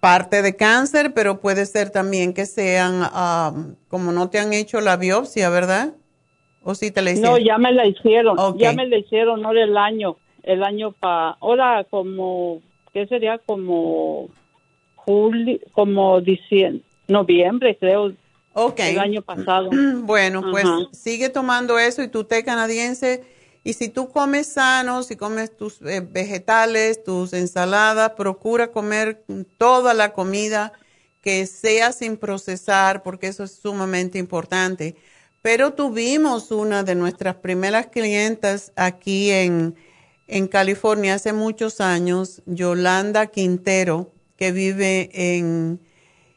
parte 0.00 0.42
de 0.42 0.56
cáncer, 0.56 1.12
pero 1.14 1.40
puede 1.40 1.66
ser 1.66 1.90
también 1.90 2.32
que 2.32 2.46
sean, 2.46 3.02
como 3.88 4.12
no 4.12 4.30
te 4.30 4.38
han 4.38 4.52
hecho 4.52 4.80
la 4.80 4.96
biopsia, 4.96 5.50
¿verdad? 5.50 5.92
¿O 6.62 6.74
sí 6.74 6.90
te 6.90 7.02
la 7.02 7.12
hicieron? 7.12 7.32
No, 7.32 7.38
ya 7.38 7.58
me 7.58 7.72
la 7.72 7.86
hicieron, 7.86 8.58
ya 8.58 8.72
me 8.72 8.86
la 8.86 8.96
hicieron, 8.96 9.44
ahora 9.44 9.62
el 9.62 9.76
año, 9.76 10.16
el 10.42 10.64
año 10.64 10.92
para, 10.92 11.36
ahora 11.40 11.84
como, 11.88 12.62
¿qué 12.92 13.06
sería? 13.06 13.38
Como 13.38 14.30
como 15.72 16.20
diciendo, 16.20 16.82
noviembre 17.06 17.76
creo. 17.78 18.12
El 18.54 18.98
año 18.98 19.22
pasado. 19.22 19.70
Bueno, 20.02 20.42
pues 20.50 20.64
sigue 20.92 21.28
tomando 21.28 21.78
eso 21.78 22.02
y 22.02 22.08
tu 22.08 22.24
té 22.24 22.42
canadiense. 22.44 23.22
Y 23.62 23.74
si 23.74 23.88
tú 23.88 24.08
comes 24.08 24.46
sano, 24.48 25.02
si 25.02 25.16
comes 25.16 25.56
tus 25.56 25.80
eh, 25.82 26.00
vegetales, 26.00 27.04
tus 27.04 27.32
ensaladas, 27.32 28.12
procura 28.12 28.72
comer 28.72 29.22
toda 29.58 29.94
la 29.94 30.12
comida 30.12 30.72
que 31.20 31.46
sea 31.46 31.92
sin 31.92 32.16
procesar, 32.16 33.02
porque 33.02 33.28
eso 33.28 33.44
es 33.44 33.52
sumamente 33.52 34.18
importante. 34.18 34.96
Pero 35.42 35.74
tuvimos 35.74 36.50
una 36.50 36.82
de 36.82 36.94
nuestras 36.94 37.36
primeras 37.36 37.88
clientas 37.88 38.72
aquí 38.76 39.30
en, 39.30 39.76
en 40.26 40.48
California 40.48 41.14
hace 41.14 41.32
muchos 41.32 41.80
años, 41.80 42.42
Yolanda 42.46 43.26
Quintero, 43.26 44.10
que 44.38 44.52
vive 44.52 45.10
en, 45.12 45.80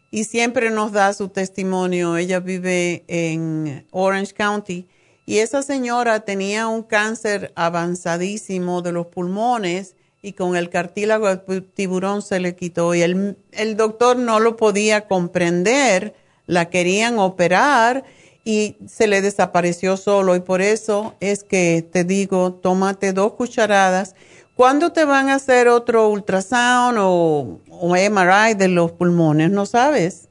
y 0.09 0.25
siempre 0.25 0.71
nos 0.71 0.91
da 0.91 1.13
su 1.13 1.29
testimonio, 1.29 2.17
ella 2.17 2.41
vive 2.41 3.05
en 3.07 3.87
Orange 3.91 4.33
County, 4.33 4.87
y 5.25 5.37
esa 5.37 5.61
señora 5.61 6.21
tenía 6.21 6.67
un 6.67 6.83
cáncer 6.83 7.53
avanzadísimo 7.55 8.81
de 8.81 8.91
los 8.91 9.07
pulmones 9.07 9.95
y 10.21 10.33
con 10.33 10.55
el 10.55 10.69
cartílago 10.69 11.33
del 11.33 11.63
tiburón 11.63 12.21
se 12.21 12.39
le 12.39 12.55
quitó. 12.55 12.93
Y 12.95 13.01
el, 13.01 13.37
el 13.51 13.77
doctor 13.77 14.17
no 14.17 14.39
lo 14.39 14.57
podía 14.57 15.07
comprender, 15.07 16.15
la 16.47 16.69
querían 16.69 17.17
operar 17.19 18.03
y 18.43 18.77
se 18.87 19.07
le 19.07 19.21
desapareció 19.21 19.95
solo. 19.95 20.35
Y 20.35 20.41
por 20.41 20.61
eso 20.61 21.15
es 21.19 21.43
que 21.43 21.87
te 21.89 22.03
digo, 22.03 22.53
tómate 22.53 23.13
dos 23.13 23.33
cucharadas. 23.33 24.15
¿Cuándo 24.55 24.91
te 24.91 25.05
van 25.05 25.29
a 25.29 25.35
hacer 25.35 25.67
otro 25.67 26.09
ultrasound 26.09 26.97
o, 26.99 27.59
MRI 27.81 28.53
de 28.55 28.67
los 28.67 28.91
pulmones? 28.91 29.49
¿No 29.49 29.65
sabes? 29.65 30.29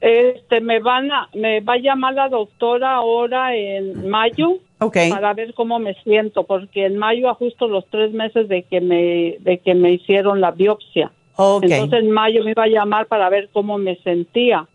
Este, 0.00 0.60
me 0.60 0.80
van 0.80 1.10
a, 1.10 1.28
me 1.34 1.60
va 1.60 1.74
a 1.74 1.78
llamar 1.78 2.14
la 2.14 2.28
doctora 2.28 2.94
ahora 2.94 3.54
en 3.54 4.08
mayo 4.08 4.58
para 4.78 5.32
ver 5.32 5.54
cómo 5.54 5.78
me 5.78 5.94
siento, 6.02 6.44
porque 6.44 6.86
en 6.86 6.96
mayo 6.96 7.30
ajusto 7.30 7.66
los 7.66 7.86
tres 7.86 8.12
meses 8.12 8.48
de 8.48 8.64
que 8.64 8.80
me, 8.80 9.36
de 9.40 9.58
que 9.64 9.74
me 9.74 9.92
hicieron 9.92 10.40
la 10.40 10.50
biopsia. 10.50 11.12
Entonces 11.38 12.00
en 12.00 12.10
mayo 12.10 12.42
me 12.44 12.52
iba 12.52 12.64
a 12.64 12.68
llamar 12.68 13.06
para 13.06 13.28
ver 13.28 13.50
cómo 13.52 13.78
me 13.78 13.96
sentía. 13.96 14.66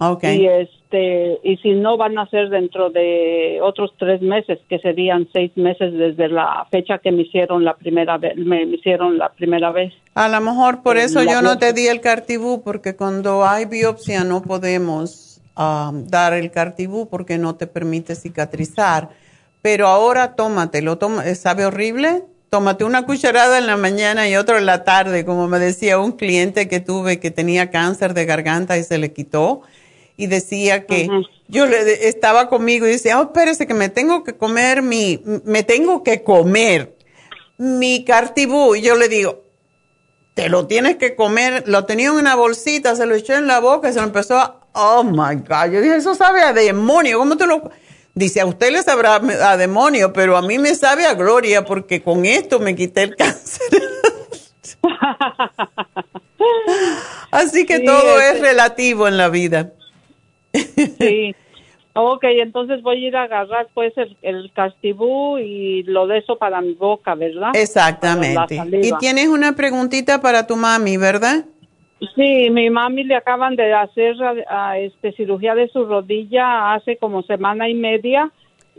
Okay. 0.00 0.42
Y 0.42 0.46
este 0.90 1.38
y 1.42 1.56
si 1.58 1.72
no 1.72 1.96
van 1.96 2.18
a 2.18 2.28
ser 2.30 2.48
dentro 2.48 2.90
de 2.90 3.60
otros 3.62 3.92
tres 3.98 4.20
meses, 4.22 4.58
que 4.68 4.78
serían 4.78 5.28
seis 5.32 5.52
meses 5.56 5.92
desde 5.92 6.28
la 6.28 6.66
fecha 6.70 6.98
que 6.98 7.12
me 7.12 7.22
hicieron 7.22 7.64
la 7.64 7.74
primera 7.74 8.18
vez, 8.18 8.36
me, 8.36 8.62
hicieron 8.62 9.18
la 9.18 9.30
primera 9.30 9.70
vez. 9.70 9.92
A 10.14 10.28
lo 10.28 10.40
mejor 10.40 10.82
por 10.82 10.96
eso 10.96 11.22
yo 11.22 11.42
no 11.42 11.58
te 11.58 11.72
di 11.72 11.86
el 11.86 12.00
cartibú, 12.00 12.62
porque 12.62 12.96
cuando 12.96 13.46
hay 13.46 13.66
biopsia 13.66 14.24
no 14.24 14.42
podemos 14.42 15.40
um, 15.56 16.06
dar 16.06 16.32
el 16.32 16.50
cartibú 16.50 17.08
porque 17.08 17.38
no 17.38 17.56
te 17.56 17.66
permite 17.66 18.14
cicatrizar. 18.14 19.10
Pero 19.60 19.88
ahora 19.88 20.36
tómatelo, 20.36 20.98
toma, 20.98 21.22
¿sabe 21.34 21.66
horrible? 21.66 22.22
Tómate 22.48 22.84
una 22.84 23.04
cucharada 23.04 23.58
en 23.58 23.66
la 23.66 23.76
mañana 23.76 24.26
y 24.28 24.36
otra 24.36 24.58
en 24.58 24.64
la 24.64 24.84
tarde, 24.84 25.26
como 25.26 25.48
me 25.48 25.58
decía 25.58 25.98
un 25.98 26.12
cliente 26.12 26.66
que 26.66 26.80
tuve 26.80 27.20
que 27.20 27.30
tenía 27.30 27.70
cáncer 27.70 28.14
de 28.14 28.24
garganta 28.24 28.78
y 28.78 28.84
se 28.84 28.96
le 28.96 29.12
quitó 29.12 29.62
y 30.18 30.26
decía 30.26 30.84
que 30.84 31.08
yo 31.46 31.64
le 31.64 32.08
estaba 32.08 32.48
conmigo 32.48 32.86
y 32.86 32.90
decía, 32.90 33.20
oh, 33.20 33.22
espérese 33.22 33.68
que 33.68 33.72
me 33.72 33.88
tengo 33.88 34.24
que 34.24 34.36
comer 34.36 34.82
mi, 34.82 35.22
me 35.44 35.62
tengo 35.62 36.02
que 36.02 36.24
comer 36.24 36.96
mi 37.56 38.04
cartibú. 38.04 38.74
Y 38.74 38.82
yo 38.82 38.96
le 38.96 39.08
digo, 39.08 39.44
te 40.34 40.48
lo 40.48 40.66
tienes 40.66 40.96
que 40.96 41.14
comer. 41.14 41.62
Lo 41.68 41.84
tenía 41.84 42.08
en 42.08 42.14
una 42.14 42.34
bolsita, 42.34 42.96
se 42.96 43.06
lo 43.06 43.14
echó 43.14 43.34
en 43.34 43.46
la 43.46 43.60
boca 43.60 43.88
y 43.88 43.92
se 43.92 44.00
lo 44.00 44.06
empezó 44.06 44.38
a, 44.38 44.66
oh 44.72 45.04
my 45.04 45.36
God. 45.36 45.72
Yo 45.72 45.80
dije, 45.80 45.94
eso 45.94 46.16
sabe 46.16 46.42
a 46.42 46.52
demonio. 46.52 47.20
¿Cómo 47.20 47.36
te 47.36 47.46
lo.? 47.46 47.70
Dice, 48.12 48.40
a 48.40 48.46
usted 48.46 48.72
le 48.72 48.82
sabrá 48.82 49.14
a 49.14 49.56
demonio, 49.56 50.12
pero 50.12 50.36
a 50.36 50.42
mí 50.42 50.58
me 50.58 50.74
sabe 50.74 51.06
a 51.06 51.14
gloria 51.14 51.64
porque 51.64 52.02
con 52.02 52.26
esto 52.26 52.58
me 52.58 52.74
quité 52.74 53.04
el 53.04 53.14
cáncer. 53.16 53.68
Así 57.30 57.66
que 57.66 57.78
todo 57.78 58.20
es 58.20 58.40
relativo 58.40 59.06
en 59.06 59.16
la 59.16 59.28
vida. 59.28 59.74
Sí. 60.52 61.34
Ok, 62.00 62.22
entonces 62.24 62.80
voy 62.80 63.04
a 63.04 63.08
ir 63.08 63.16
a 63.16 63.24
agarrar 63.24 63.66
pues 63.74 63.92
el, 63.96 64.16
el 64.22 64.52
castibú 64.52 65.36
y 65.38 65.82
lo 65.82 66.06
de 66.06 66.18
eso 66.18 66.38
para 66.38 66.60
mi 66.60 66.74
boca, 66.74 67.16
¿verdad? 67.16 67.50
Exactamente. 67.54 68.62
Y 68.82 68.92
tienes 69.00 69.26
una 69.26 69.56
preguntita 69.56 70.20
para 70.20 70.46
tu 70.46 70.54
mami, 70.54 70.96
¿verdad? 70.96 71.44
Sí, 72.14 72.50
mi 72.50 72.70
mami 72.70 73.02
le 73.02 73.16
acaban 73.16 73.56
de 73.56 73.72
hacer 73.72 74.14
a, 74.48 74.78
este 74.78 75.10
cirugía 75.12 75.56
de 75.56 75.68
su 75.68 75.84
rodilla 75.84 76.72
hace 76.74 76.96
como 76.96 77.24
semana 77.24 77.68
y 77.68 77.74
media 77.74 78.30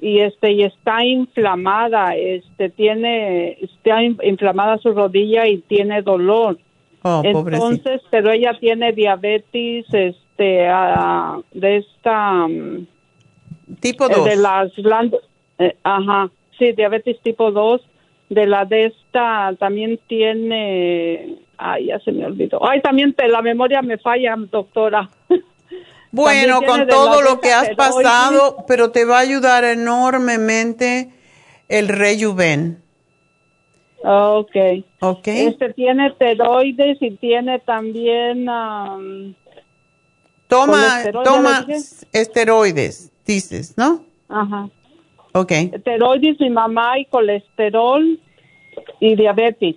y 0.02 0.20
este 0.20 0.54
y 0.54 0.64
está 0.64 1.04
inflamada, 1.04 2.16
este 2.16 2.70
tiene 2.70 3.58
está 3.62 4.02
inflamada 4.02 4.78
su 4.78 4.94
rodilla 4.94 5.46
y 5.46 5.58
tiene 5.58 6.02
dolor. 6.02 6.58
Oh, 7.02 7.22
Entonces, 7.26 8.02
pero 8.10 8.32
ella 8.32 8.58
tiene 8.60 8.94
diabetes, 8.94 9.86
este 9.94 10.16
este 10.40 11.60
de 11.60 11.78
esta 11.78 12.48
mm, 12.48 12.88
tipo 13.80 14.08
2 14.08 14.26
de 14.26 14.36
las 14.38 14.72
eh, 15.60 15.76
ajá 15.84 16.30
sí 16.58 16.72
diabetes 16.72 17.20
tipo 17.22 17.52
2 17.52 17.82
de 18.30 18.48
la 18.48 18.66
de 18.66 18.86
esta 18.86 19.54
también 19.60 20.00
tiene 20.08 21.38
ay 21.58 21.88
ya 21.88 22.00
se 22.00 22.12
me 22.12 22.26
olvidó. 22.26 22.66
Ay 22.66 22.82
también 22.82 23.14
te, 23.14 23.28
la 23.28 23.42
memoria 23.42 23.82
me 23.82 23.98
falla 23.98 24.36
doctora. 24.38 25.10
Bueno 26.12 26.64
con 26.64 26.88
todo 26.88 27.22
lo 27.22 27.40
que 27.40 27.54
has 27.54 27.70
pasado 27.76 28.66
pero 28.68 28.90
te 28.90 29.06
va 29.06 29.18
a 29.18 29.22
ayudar 29.22 29.64
enormemente 29.64 31.12
el 31.68 31.88
rejuven. 31.88 32.82
Okay 34.02 34.86
okay 35.02 35.48
este 35.48 35.72
tiene 35.74 36.08
esteroides 36.08 36.98
y 37.00 37.12
tiene 37.18 37.60
también 37.60 38.50
Toma, 40.50 41.04
toma 41.24 41.64
esteroides, 42.12 43.12
dices, 43.24 43.78
¿no? 43.78 44.04
Ajá. 44.28 44.68
Ok. 45.34 45.52
Esteroides, 45.52 46.40
mi 46.40 46.50
mamá 46.50 46.98
y 46.98 47.06
colesterol 47.06 48.20
y 49.00 49.16
diabetes. 49.16 49.76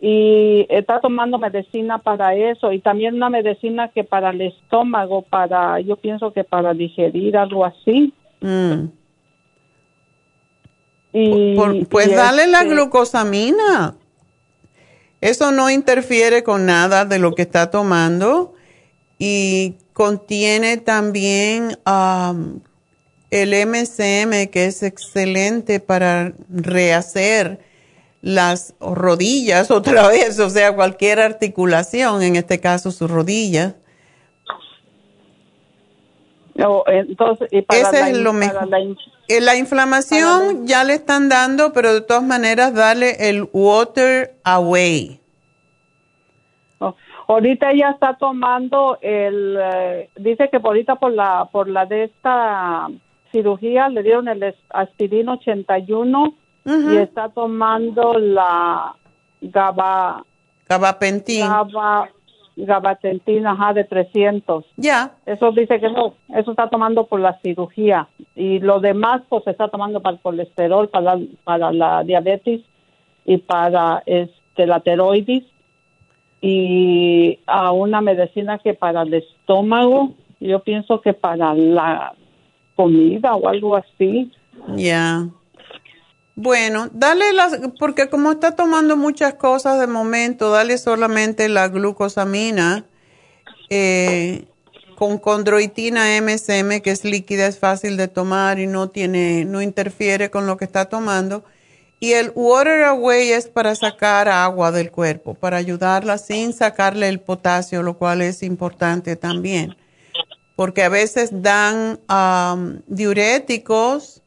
Y 0.00 0.66
está 0.70 1.00
tomando 1.00 1.38
medicina 1.38 1.98
para 1.98 2.34
eso 2.34 2.72
y 2.72 2.80
también 2.80 3.14
una 3.14 3.30
medicina 3.30 3.88
que 3.94 4.02
para 4.02 4.30
el 4.30 4.40
estómago, 4.40 5.22
para, 5.22 5.78
yo 5.78 5.94
pienso 5.94 6.32
que 6.32 6.42
para 6.42 6.74
digerir 6.74 7.36
algo 7.36 7.64
así. 7.64 8.12
Mm. 8.40 8.86
Y, 11.12 11.84
pues 11.84 12.10
dale 12.14 12.48
la 12.48 12.62
este 12.62 12.74
glucosamina. 12.74 13.94
Eso 15.20 15.52
no 15.52 15.70
interfiere 15.70 16.42
con 16.42 16.66
nada 16.66 17.04
de 17.04 17.20
lo 17.20 17.36
que 17.36 17.42
está 17.42 17.70
tomando 17.70 18.55
y 19.18 19.74
contiene 19.92 20.76
también 20.76 21.78
um, 21.86 22.60
el 23.30 23.50
MCM 23.66 24.50
que 24.50 24.66
es 24.66 24.82
excelente 24.82 25.80
para 25.80 26.32
rehacer 26.48 27.60
las 28.20 28.74
rodillas 28.80 29.70
otra 29.70 30.08
vez, 30.08 30.38
o 30.38 30.50
sea, 30.50 30.74
cualquier 30.74 31.20
articulación, 31.20 32.22
en 32.22 32.36
este 32.36 32.60
caso 32.60 32.90
su 32.90 33.08
rodilla. 33.08 33.76
entonces, 36.86 37.48
Ese 37.50 38.10
es 38.10 38.16
lo 38.16 38.32
mejor. 38.32 38.68
La, 38.68 38.78
eh, 39.28 39.40
la 39.40 39.56
inflamación 39.56 40.66
ya 40.66 40.84
le 40.84 40.94
están 40.94 41.28
dando, 41.28 41.72
pero 41.72 41.92
de 41.94 42.00
todas 42.00 42.22
maneras, 42.22 42.74
dale 42.74 43.28
el 43.28 43.48
Water 43.52 44.36
Away. 44.44 45.20
Ahorita 47.28 47.72
ella 47.72 47.90
está 47.90 48.14
tomando 48.14 48.98
el, 49.00 49.58
eh, 49.60 50.10
dice 50.16 50.48
que 50.48 50.58
ahorita 50.62 50.96
por 50.96 51.12
la, 51.12 51.48
por 51.50 51.68
la 51.68 51.84
de 51.84 52.04
esta 52.04 52.88
cirugía 53.32 53.88
le 53.88 54.02
dieron 54.02 54.28
el 54.28 54.54
aspirina 54.70 55.32
81 55.32 56.34
y 56.64 56.96
está 56.96 57.28
tomando 57.28 58.14
la 58.14 58.96
gaba, 59.40 60.24
gabapentina. 60.68 61.48
Gaba, 61.48 62.08
gabapentina, 62.56 63.52
ajá, 63.52 63.72
de 63.72 63.84
300. 63.84 64.64
Ya. 64.76 65.12
Eso 65.26 65.52
dice 65.52 65.78
que 65.78 65.90
no, 65.90 66.14
eso 66.34 66.50
está 66.50 66.68
tomando 66.68 67.06
por 67.06 67.20
la 67.20 67.38
cirugía 67.40 68.08
y 68.34 68.58
lo 68.60 68.80
demás 68.80 69.22
pues 69.28 69.46
está 69.46 69.68
tomando 69.68 70.00
para 70.00 70.16
el 70.16 70.22
colesterol, 70.22 70.88
para 70.88 71.16
la, 71.16 71.26
para 71.44 71.72
la 71.72 72.02
diabetes 72.02 72.62
y 73.24 73.38
para 73.38 74.02
este 74.06 74.66
la 74.66 74.80
tiroides 74.80 75.44
y 76.48 77.40
a 77.48 77.72
una 77.72 78.00
medicina 78.00 78.60
que 78.60 78.72
para 78.72 79.02
el 79.02 79.14
estómago, 79.14 80.14
yo 80.38 80.62
pienso 80.62 81.00
que 81.00 81.12
para 81.12 81.54
la 81.54 82.14
comida 82.76 83.34
o 83.34 83.48
algo 83.48 83.74
así. 83.74 84.30
Ya. 84.76 85.26
Bueno, 86.36 86.88
dale 86.92 87.32
las, 87.32 87.58
porque 87.80 88.08
como 88.08 88.30
está 88.30 88.54
tomando 88.54 88.96
muchas 88.96 89.34
cosas 89.34 89.80
de 89.80 89.88
momento, 89.88 90.52
dale 90.52 90.78
solamente 90.78 91.48
la 91.48 91.66
glucosamina 91.66 92.84
eh, 93.68 94.44
con 94.94 95.18
condroitina 95.18 96.04
MSM, 96.20 96.80
que 96.80 96.92
es 96.92 97.04
líquida, 97.04 97.48
es 97.48 97.58
fácil 97.58 97.96
de 97.96 98.06
tomar 98.06 98.60
y 98.60 98.68
no 98.68 98.88
tiene, 98.88 99.44
no 99.46 99.62
interfiere 99.62 100.30
con 100.30 100.46
lo 100.46 100.56
que 100.58 100.64
está 100.64 100.84
tomando 100.84 101.42
y 101.98 102.12
el 102.12 102.30
Water 102.34 102.84
Away 102.84 103.30
es 103.30 103.48
para 103.48 103.74
sacar 103.74 104.28
agua 104.28 104.70
del 104.70 104.90
cuerpo, 104.90 105.34
para 105.34 105.56
ayudarla 105.56 106.18
sin 106.18 106.52
sacarle 106.52 107.08
el 107.08 107.20
potasio, 107.20 107.82
lo 107.82 107.96
cual 107.96 108.20
es 108.20 108.42
importante 108.42 109.16
también. 109.16 109.76
Porque 110.56 110.82
a 110.82 110.88
veces 110.88 111.42
dan 111.42 111.98
diuréticos 112.86 114.22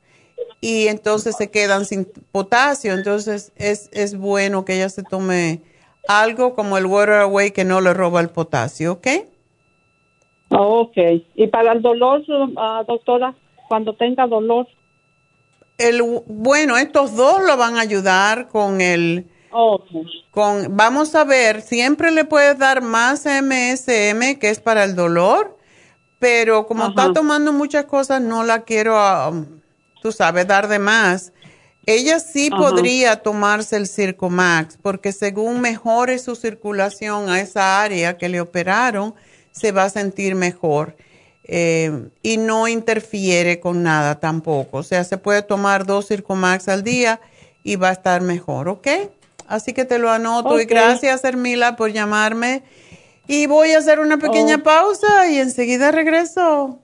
y 0.62 0.88
entonces 0.88 1.36
se 1.36 1.52
quedan 1.52 1.86
sin 1.86 2.08
potasio. 2.32 2.94
Entonces 2.94 3.52
es, 3.56 3.90
es 3.94 4.18
bueno 4.18 4.66
que 4.66 4.76
ella 4.76 4.90
se 4.90 5.04
tome 5.04 5.62
algo 6.08 6.56
como 6.56 6.78
el 6.78 6.88
Water 6.88 7.16
Away 7.16 7.52
que 7.52 7.66
no 7.66 7.82
le 7.82 7.94
roba 7.94 8.20
el 8.20 8.30
potasio, 8.30 8.94
¿ok? 8.94 9.08
Ok. 10.50 10.98
¿Y 11.36 11.48
para 11.48 11.74
el 11.74 11.84
dolor, 11.84 12.24
ah, 12.58 12.84
doctora? 12.88 13.36
Cuando 13.68 13.94
tenga 13.94 14.26
dolor. 14.26 14.68
El, 15.80 16.04
bueno, 16.28 16.78
estos 16.78 17.16
dos 17.16 17.42
lo 17.42 17.58
van 17.58 17.78
a 17.78 17.82
ayudar 17.82 18.50
con 18.50 18.82
el... 18.82 19.28
Con, 20.30 20.78
vamos 20.78 21.16
a 21.16 21.24
ver, 21.24 21.64
siempre 21.64 22.12
le 22.12 22.26
puedes 22.26 22.60
dar 22.60 22.84
más 22.84 23.26
MSM, 23.26 24.38
que 24.38 24.50
es 24.50 24.60
para 24.60 24.84
el 24.84 24.96
dolor, 24.96 25.58
pero 26.20 26.68
como 26.68 26.90
está 26.90 27.14
tomando 27.14 27.52
muchas 27.52 27.86
cosas, 27.86 28.22
no 28.22 28.44
la 28.44 28.64
quiero, 28.64 28.96
um, 29.30 29.62
tú 30.04 30.12
sabes, 30.12 30.46
dar 30.46 30.68
de 30.68 30.78
más. 30.78 31.34
Ella 31.86 32.20
sí 32.20 32.52
podría 32.52 33.24
tomarse 33.24 33.78
el 33.78 33.88
Circomax, 33.88 34.78
porque 34.80 35.12
según 35.12 35.62
mejore 35.62 36.20
su 36.20 36.36
circulación 36.36 37.30
a 37.30 37.42
esa 37.42 37.82
área 37.82 38.18
que 38.18 38.30
le 38.30 38.42
operaron, 38.42 39.16
se 39.52 39.72
va 39.72 39.86
a 39.86 39.90
sentir 39.90 40.36
mejor. 40.36 40.96
Eh, 41.52 42.10
y 42.22 42.38
no 42.38 42.68
interfiere 42.68 43.60
con 43.60 43.82
nada 43.82 44.20
tampoco. 44.20 44.78
O 44.78 44.84
sea, 44.84 45.04
se 45.04 45.18
puede 45.18 45.42
tomar 45.42 45.88
dos 45.88 46.08
Circomax 46.08 46.68
al 46.68 46.84
día 46.84 47.20
y 47.64 47.76
va 47.76 47.90
a 47.90 47.94
estar 47.94 48.22
mejor, 48.22 48.70
¿ok? 48.70 48.88
Así 49.48 49.74
que 49.74 49.84
te 49.84 49.98
lo 49.98 50.12
anoto 50.12 50.60
y 50.62 50.66
gracias, 50.66 51.24
Hermila, 51.24 51.76
por 51.76 51.92
llamarme. 51.92 52.62
Y 53.26 53.48
voy 53.48 53.72
a 53.72 53.80
hacer 53.80 54.00
una 54.00 54.20
pequeña 54.20 54.58
oh. 54.58 54.64
pausa 54.64 55.28
y 55.28 55.40
enseguida 55.40 55.92
regreso. 55.92 56.84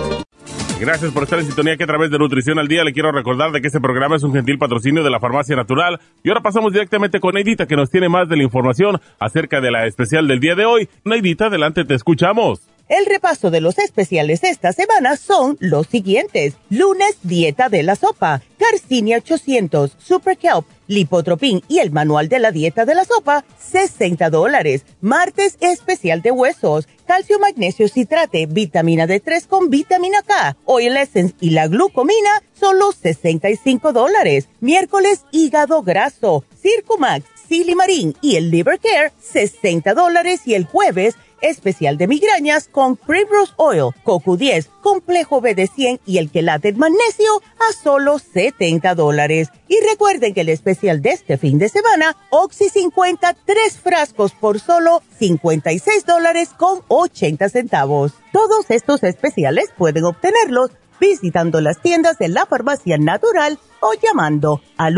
Gracias 0.81 1.11
por 1.11 1.21
estar 1.21 1.37
en 1.37 1.45
sintonía 1.45 1.77
que 1.77 1.83
a 1.83 1.87
través 1.87 2.09
de 2.09 2.17
Nutrición 2.17 2.57
al 2.57 2.67
Día 2.67 2.83
le 2.83 2.91
quiero 2.91 3.11
recordar 3.11 3.51
de 3.51 3.61
que 3.61 3.67
este 3.67 3.79
programa 3.79 4.15
es 4.15 4.23
un 4.23 4.33
gentil 4.33 4.57
patrocinio 4.57 5.03
de 5.03 5.11
la 5.11 5.19
Farmacia 5.19 5.55
Natural. 5.55 5.99
Y 6.23 6.29
ahora 6.29 6.41
pasamos 6.41 6.73
directamente 6.73 7.19
con 7.19 7.35
Neidita 7.35 7.67
que 7.67 7.75
nos 7.75 7.91
tiene 7.91 8.09
más 8.09 8.27
de 8.27 8.35
la 8.35 8.41
información 8.41 8.99
acerca 9.19 9.61
de 9.61 9.69
la 9.69 9.85
especial 9.85 10.27
del 10.27 10.39
día 10.39 10.55
de 10.55 10.65
hoy. 10.65 10.89
Neidita, 11.05 11.45
adelante, 11.45 11.85
te 11.85 11.93
escuchamos. 11.93 12.61
El 12.89 13.05
repaso 13.05 13.51
de 13.51 13.61
los 13.61 13.77
especiales 13.77 14.43
esta 14.43 14.73
semana 14.73 15.17
son 15.17 15.55
los 15.61 15.85
siguientes. 15.87 16.55
Lunes, 16.69 17.19
dieta 17.23 17.69
de 17.69 17.83
la 17.83 17.95
sopa, 17.95 18.41
Garcinia 18.59 19.17
800, 19.17 19.95
Super 19.97 20.37
Kelp, 20.37 20.65
Lipotropin 20.87 21.61
y 21.69 21.77
el 21.77 21.91
manual 21.91 22.27
de 22.27 22.39
la 22.39 22.51
dieta 22.51 22.83
de 22.83 22.95
la 22.95 23.05
sopa, 23.05 23.45
60 23.59 24.29
dólares. 24.29 24.83
Martes, 24.99 25.57
especial 25.61 26.21
de 26.21 26.31
huesos, 26.31 26.89
calcio, 27.11 27.39
magnesio, 27.39 27.89
citrate, 27.89 28.45
vitamina 28.45 29.05
D3 29.05 29.45
con 29.45 29.69
vitamina 29.69 30.21
K, 30.21 30.55
oil 30.63 30.95
essence 30.95 31.35
y 31.41 31.49
la 31.49 31.67
glucomina, 31.67 32.41
solo 32.57 32.93
65 32.93 33.91
dólares. 33.91 34.47
Miércoles, 34.61 35.25
hígado 35.29 35.81
graso, 35.83 36.45
Circumax, 36.61 37.25
Silimarín 37.51 38.15
y 38.21 38.37
el 38.37 38.49
Liver 38.49 38.79
Care, 38.79 39.11
60 39.19 39.93
dólares. 39.93 40.43
Y 40.45 40.53
el 40.53 40.63
jueves, 40.63 41.17
especial 41.41 41.97
de 41.97 42.07
migrañas 42.07 42.69
con 42.69 42.95
Primrose 42.95 43.51
Oil, 43.57 43.91
CoQ10, 44.05 44.69
Complejo 44.81 45.41
BD100 45.41 45.99
y 46.05 46.19
el 46.19 46.31
quelate 46.31 46.71
magnesio 46.71 47.41
a 47.59 47.73
solo 47.73 48.19
70 48.19 48.95
dólares. 48.95 49.49
Y 49.67 49.75
recuerden 49.85 50.33
que 50.33 50.41
el 50.41 50.47
especial 50.47 51.01
de 51.01 51.09
este 51.09 51.37
fin 51.37 51.57
de 51.57 51.67
semana, 51.67 52.15
Oxy 52.29 52.69
50, 52.69 53.35
tres 53.45 53.77
frascos 53.77 54.31
por 54.31 54.61
solo 54.61 55.03
56 55.19 56.05
dólares 56.05 56.51
con 56.57 56.79
80 56.87 57.49
centavos. 57.49 58.13
Todos 58.31 58.67
estos 58.69 59.03
especiales 59.03 59.65
pueden 59.77 60.05
obtenerlos 60.05 60.71
visitando 61.01 61.59
las 61.59 61.81
tiendas 61.81 62.17
de 62.17 62.29
la 62.29 62.45
farmacia 62.45 62.97
natural 62.97 63.59
o 63.81 63.91
llamando 64.01 64.61
al 64.77 64.97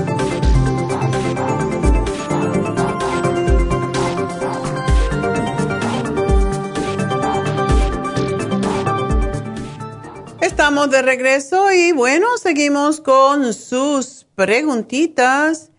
Estamos 10.51 10.91
de 10.91 11.01
regreso 11.01 11.71
y 11.71 11.93
bueno, 11.93 12.27
seguimos 12.35 12.99
con 12.99 13.53
sus 13.53 14.27
preguntitas 14.35 15.71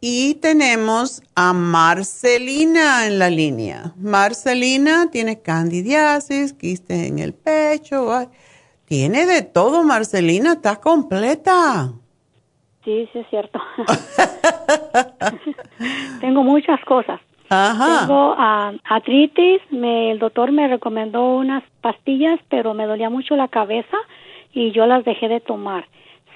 y 0.00 0.36
tenemos 0.36 1.22
a 1.34 1.52
Marcelina 1.52 3.06
en 3.06 3.18
la 3.18 3.28
línea. 3.28 3.92
Marcelina 3.98 5.10
tiene 5.10 5.42
candidiasis, 5.42 6.54
quiste 6.54 7.06
en 7.06 7.18
el 7.18 7.34
pecho. 7.34 8.30
Tiene 8.86 9.26
de 9.26 9.42
todo, 9.42 9.84
Marcelina, 9.84 10.54
está 10.54 10.76
completa. 10.76 11.92
Sí, 12.84 13.06
sí 13.12 13.18
es 13.18 13.26
cierto. 13.28 13.60
Tengo 16.20 16.42
muchas 16.42 16.80
cosas. 16.86 17.20
Ajá. 17.48 18.00
Tengo 18.00 18.34
ah, 18.36 18.72
artritis, 18.84 19.62
me, 19.70 20.10
el 20.10 20.18
doctor 20.18 20.52
me 20.52 20.68
recomendó 20.68 21.36
unas 21.36 21.62
pastillas, 21.80 22.38
pero 22.48 22.74
me 22.74 22.86
dolía 22.86 23.08
mucho 23.10 23.36
la 23.36 23.48
cabeza 23.48 23.96
y 24.52 24.72
yo 24.72 24.86
las 24.86 25.04
dejé 25.04 25.28
de 25.28 25.40
tomar. 25.40 25.86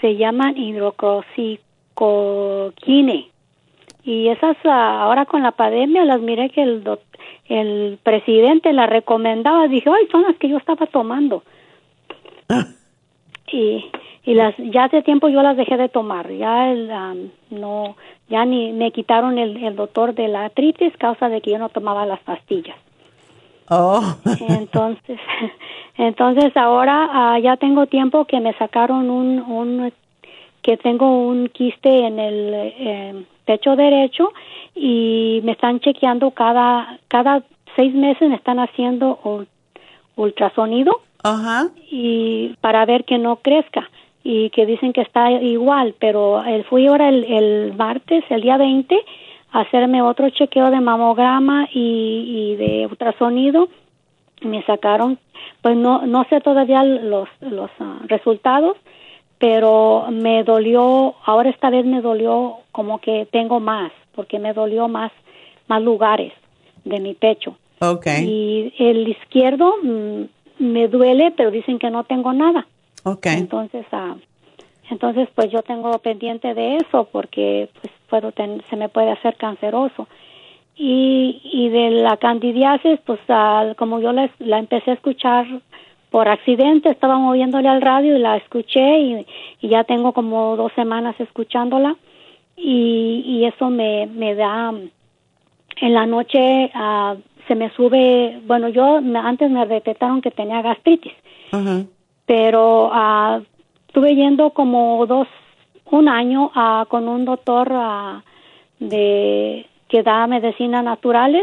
Se 0.01 0.17
llaman 0.17 0.57
hidrocloroquine 0.57 3.31
y 4.05 4.29
esas 4.29 4.57
ah, 4.65 5.03
ahora 5.03 5.27
con 5.27 5.43
la 5.43 5.53
pandemia 5.53 6.05
las 6.05 6.21
miré 6.21 6.51
que 6.51 6.63
el 6.63 6.83
el 7.47 7.99
presidente 8.03 8.73
las 8.73 8.89
recomendaba 8.89 9.69
dije 9.69 9.91
ay 9.91 10.09
son 10.11 10.23
las 10.23 10.37
que 10.37 10.49
yo 10.49 10.57
estaba 10.57 10.87
tomando 10.87 11.43
ah. 12.49 12.67
y 13.53 13.85
y 14.25 14.35
las 14.35 14.55
ya 14.59 14.85
hace 14.85 15.03
tiempo 15.03 15.29
yo 15.29 15.43
las 15.43 15.57
dejé 15.57 15.77
de 15.77 15.89
tomar. 15.89 16.31
Ya 16.31 16.71
el, 16.71 16.91
no 17.51 17.97
ya 18.29 18.45
ni 18.45 18.73
me 18.73 18.93
quitaron 18.93 19.39
el, 19.39 19.63
el 19.65 19.77
doctor 19.77 20.15
de 20.15 20.29
la 20.29 20.45
artritis 20.45 20.97
causa 20.99 21.29
de 21.29 21.41
que 21.41 21.53
yo 21.53 21.59
no 21.59 21.69
tomaba 21.69 22.05
las 22.07 22.21
pastillas. 22.21 22.77
Oh. 23.69 24.03
Entonces 24.49 25.19
entonces 25.97 26.57
ahora 26.57 27.09
ah, 27.13 27.39
ya 27.39 27.57
tengo 27.57 27.87
tiempo 27.87 28.27
que 28.27 28.41
me 28.41 28.53
sacaron 28.55 29.11
un, 29.11 29.41
un 29.41 29.93
que 30.63 30.77
tengo 30.77 31.27
un 31.27 31.49
quiste 31.49 32.07
en 32.07 32.19
el 32.19 32.51
eh, 32.55 33.25
pecho 33.47 33.75
derecho 33.77 34.33
y 34.75 35.41
me 35.45 35.53
están 35.53 35.81
chequeando 35.81 36.33
cada 36.33 36.99
cada 37.09 37.43
seis 37.77 37.95
meses 37.95 38.29
me 38.29 38.37
están 38.37 38.59
haciendo 38.59 39.47
ultrasonido 40.17 41.01
Ajá. 41.23 41.69
y 41.91 42.55
para 42.61 42.85
ver 42.85 43.05
que 43.05 43.19
no 43.19 43.37
crezca 43.37 43.89
y 44.23 44.51
que 44.51 44.67
dicen 44.67 44.93
que 44.93 45.01
está 45.01 45.31
igual, 45.31 45.95
pero 45.99 46.43
el, 46.45 46.65
fui 46.65 46.87
ahora 46.87 47.09
el, 47.09 47.25
el 47.25 47.75
martes, 47.75 48.25
el 48.29 48.43
día 48.43 48.57
20, 48.57 48.99
a 49.53 49.61
hacerme 49.61 50.03
otro 50.03 50.31
chequeo 50.31 50.71
de 50.71 50.81
mamograma 50.81 51.69
y, 51.73 52.53
y 52.53 52.57
de 52.57 52.87
ultrasonido. 52.87 53.69
Me 54.43 54.63
sacaron, 54.65 55.19
pues 55.63 55.77
no, 55.77 56.07
no 56.07 56.25
sé 56.25 56.41
todavía 56.41 56.85
los, 56.85 57.29
los 57.41 57.71
ah, 57.79 57.99
resultados, 58.07 58.77
pero 59.39 60.07
me 60.11 60.45
dolió, 60.45 61.15
ahora 61.25 61.51
esta 61.51 61.71
vez 61.71 61.85
me 61.87 62.01
dolió 62.01 62.59
como 62.73 62.99
que 63.01 63.27
tengo 63.31 63.59
más, 63.59 63.93
porque 64.15 64.39
me 64.39 64.53
dolió 64.53 64.87
más, 64.89 65.13
más 65.67 65.83
lugares 65.83 66.33
de 66.85 67.01
mi 67.01 67.15
pecho. 67.15 67.57
Okay. 67.81 68.25
Y 68.25 68.75
el 68.79 69.09
izquierdo 69.09 69.75
mm, 69.83 70.23
me 70.59 70.89
duele, 70.89 71.33
pero 71.35 71.51
dicen 71.51 71.79
que 71.79 71.91
no 71.91 72.05
tengo 72.05 72.33
nada. 72.35 72.67
Okay. 73.05 73.39
Entonces, 73.39 73.87
ah, 73.93 74.17
entonces 74.91 75.29
pues 75.35 75.51
yo 75.51 75.63
tengo 75.63 75.97
pendiente 75.99 76.55
de 76.55 76.77
eso 76.77 77.09
porque 77.11 77.69
pues 77.81 77.93
puedo 78.09 78.33
se 78.69 78.77
me 78.77 78.89
puede 78.89 79.11
hacer 79.11 79.37
canceroso. 79.37 80.09
Y, 80.77 81.41
y 81.45 81.69
de 81.69 81.91
la 81.91 82.17
candidiasis, 82.17 83.01
pues 83.05 83.21
como 83.77 84.01
yo 84.01 84.13
la, 84.13 84.31
la 84.39 84.59
empecé 84.59 84.93
a 84.93 84.95
escuchar 84.95 85.47
por 86.11 86.29
accidente, 86.29 86.89
estaba 86.89 87.19
moviéndole 87.19 87.69
al 87.69 87.83
radio 87.83 88.17
y 88.17 88.19
la 88.19 88.37
escuché 88.37 88.99
y, 89.01 89.27
y 89.61 89.69
ya 89.69 89.85
tengo 89.85 90.13
como 90.13 90.57
dos 90.57 90.73
semanas 90.73 91.15
escuchándola 91.21 91.97
y, 92.57 93.23
y 93.27 93.45
eso 93.45 93.71
me, 93.71 94.07
me 94.07 94.35
da 94.35 94.73
en 95.81 95.95
la 95.95 96.07
noche 96.07 96.71
uh, 96.75 97.17
se 97.47 97.55
me 97.55 97.71
sube, 97.71 98.41
bueno, 98.47 98.69
yo 98.69 99.01
antes 99.23 99.51
me 99.51 99.67
detectaron 99.67 100.21
que 100.21 100.31
tenía 100.31 100.63
gastritis, 100.63 101.13
pero 102.31 102.87
uh, 102.87 103.43
estuve 103.89 104.15
yendo 104.15 104.51
como 104.51 105.05
dos, 105.07 105.27
un 105.91 106.09
año 106.09 106.53
uh, 106.55 106.87
con 106.87 107.09
un 107.09 107.25
doctor 107.25 107.73
de 108.79 109.67
que 109.89 110.03
da 110.05 110.29
medicinas 110.29 110.85
naturales, 110.85 111.43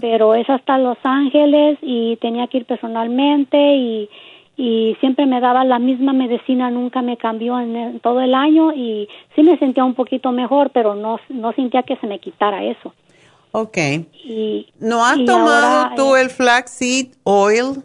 pero 0.00 0.34
es 0.34 0.48
hasta 0.48 0.78
Los 0.78 0.96
Ángeles 1.02 1.76
y 1.82 2.16
tenía 2.16 2.46
que 2.46 2.56
ir 2.56 2.64
personalmente 2.64 3.58
y, 3.58 4.08
y 4.56 4.96
siempre 5.00 5.26
me 5.26 5.38
daba 5.38 5.64
la 5.64 5.78
misma 5.78 6.14
medicina, 6.14 6.70
nunca 6.70 7.02
me 7.02 7.18
cambió 7.18 7.60
en, 7.60 8.00
todo 8.00 8.22
el 8.22 8.34
año 8.34 8.72
y 8.72 9.10
sí 9.34 9.42
me 9.42 9.58
sentía 9.58 9.84
un 9.84 9.92
poquito 9.92 10.32
mejor, 10.32 10.70
pero 10.70 10.94
no, 10.94 11.20
no 11.28 11.52
sentía 11.52 11.82
que 11.82 11.96
se 11.96 12.06
me 12.06 12.20
quitara 12.20 12.64
eso. 12.64 12.94
Ok. 13.52 13.76
Y, 14.24 14.66
¿No 14.80 15.04
has 15.04 15.22
tomado 15.26 15.94
tú 15.94 16.16
el 16.16 16.30
flaxseed 16.30 17.08
oil? 17.24 17.84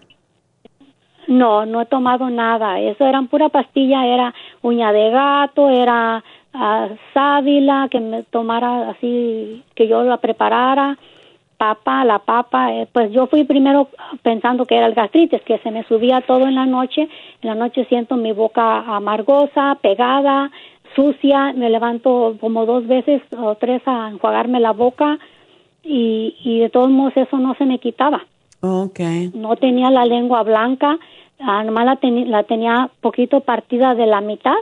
No, 1.32 1.66
no 1.66 1.80
he 1.80 1.86
tomado 1.86 2.30
nada. 2.30 2.82
Eso 2.82 3.08
era 3.08 3.22
pura 3.22 3.48
pastilla, 3.48 4.06
era 4.06 4.34
uña 4.62 4.92
de 4.92 5.10
gato, 5.12 5.70
era 5.70 6.22
uh, 6.54 6.96
sábila, 7.14 7.88
que 7.90 8.02
me 8.02 8.24
tomara 8.24 8.90
así, 8.90 9.64
que 9.74 9.88
yo 9.88 10.04
la 10.04 10.18
preparara, 10.18 10.98
papa, 11.56 12.04
la 12.04 12.20
papa. 12.20 12.74
Eh, 12.74 12.88
pues 12.92 13.14
yo 13.14 13.28
fui 13.28 13.46
primero 13.46 13.88
pensando 14.22 14.66
que 14.66 14.76
era 14.76 14.88
el 14.88 14.94
gastritis, 14.94 15.42
que 15.44 15.60
se 15.60 15.72
me 15.72 15.86
subía 15.86 16.20
todo 16.20 16.48
en 16.48 16.56
la 16.56 16.66
noche. 16.66 17.08
En 17.42 17.48
la 17.48 17.56
noche 17.56 17.86
siento 17.86 18.18
mi 18.18 18.34
boca 18.34 18.80
amargosa, 18.94 19.78
pegada, 19.82 20.52
sucia. 20.98 21.54
Me 21.54 21.70
levanto 21.70 22.36
como 22.42 22.66
dos 22.66 22.86
veces 22.88 23.22
o 23.38 23.56
tres 23.56 23.82
a 23.86 24.10
enjuagarme 24.10 24.60
la 24.60 24.74
boca 24.74 25.18
y, 25.82 26.36
y 26.44 26.60
de 26.60 26.70
todos 26.70 26.90
modos 26.90 27.16
eso 27.16 27.38
no 27.38 27.56
se 27.56 27.66
me 27.66 27.80
quitaba. 27.80 28.26
Okay. 28.62 29.32
No 29.34 29.56
tenía 29.56 29.90
la 29.90 30.06
lengua 30.06 30.44
blanca, 30.44 31.00
ah, 31.40 31.64
nomás 31.64 31.86
la, 31.86 32.00
la 32.28 32.44
tenía 32.44 32.92
poquito 33.02 33.42
partida 33.42 33.96
de 33.96 34.06
la 34.06 34.22
mitad, 34.22 34.56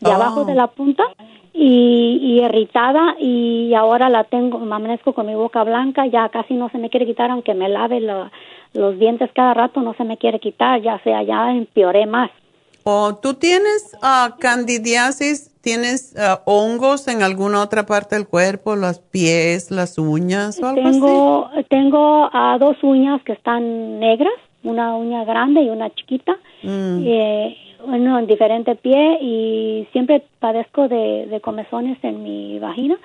de 0.00 0.10
abajo 0.10 0.44
de 0.44 0.54
la 0.54 0.68
punta, 0.68 1.04
y, 1.52 2.18
y, 2.22 2.44
irritada, 2.44 3.16
y 3.18 3.74
ahora 3.74 4.08
la 4.08 4.24
tengo, 4.24 4.58
me 4.58 4.74
amanezco 4.74 5.12
con 5.12 5.26
mi 5.26 5.34
boca 5.34 5.62
blanca, 5.64 6.06
ya 6.06 6.28
casi 6.30 6.54
no 6.54 6.70
se 6.70 6.78
me 6.78 6.88
quiere 6.88 7.04
quitar, 7.04 7.30
aunque 7.30 7.52
me 7.52 7.68
lave 7.68 8.00
los 8.00 8.98
dientes 8.98 9.30
cada 9.34 9.54
rato, 9.54 9.80
no 9.82 9.92
se 9.94 10.04
me 10.04 10.16
quiere 10.16 10.40
quitar, 10.40 10.80
ya 10.80 10.98
sea, 11.00 11.22
ya 11.22 11.52
empeoré 11.52 12.06
más. 12.06 12.30
¿O 12.84 13.14
tú 13.16 13.34
tienes 13.34 13.94
uh, 14.02 14.38
candidiasis 14.38 15.50
¿Tienes 15.68 16.14
uh, 16.16 16.40
hongos 16.46 17.08
en 17.08 17.22
alguna 17.22 17.60
otra 17.62 17.84
parte 17.84 18.16
del 18.16 18.26
cuerpo, 18.26 18.74
los 18.74 19.00
pies, 19.00 19.70
las 19.70 19.98
uñas 19.98 20.62
o 20.62 20.66
algo 20.66 20.90
tengo, 20.90 21.50
así? 21.52 21.64
Tengo 21.64 22.26
uh, 22.28 22.58
dos 22.58 22.82
uñas 22.82 23.22
que 23.22 23.32
están 23.32 24.00
negras, 24.00 24.32
una 24.62 24.94
uña 24.94 25.24
grande 25.24 25.60
y 25.60 25.68
una 25.68 25.90
chiquita, 25.90 26.38
mm. 26.62 27.02
eh, 27.04 27.56
uno 27.84 28.18
en 28.18 28.26
diferente 28.26 28.76
pie 28.76 29.18
y 29.20 29.86
siempre 29.92 30.24
padezco 30.38 30.88
de, 30.88 31.26
de 31.26 31.40
comezones 31.42 31.98
en 32.02 32.22
mi 32.22 32.58
vagina. 32.58 32.96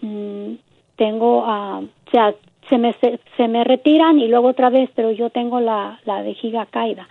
Mm, 0.00 0.54
tengo, 0.96 1.44
uh, 1.46 1.84
o 1.84 2.10
sea, 2.10 2.34
se 2.70 2.76
me, 2.76 2.92
se, 3.36 3.46
me 3.46 3.62
retiran 3.62 4.18
y 4.18 4.26
luego 4.26 4.48
otra 4.48 4.68
vez, 4.68 4.90
pero 4.96 5.12
yo 5.12 5.30
tengo 5.30 5.60
la, 5.60 6.00
la 6.06 6.22
vejiga 6.22 6.66
caída. 6.66 7.06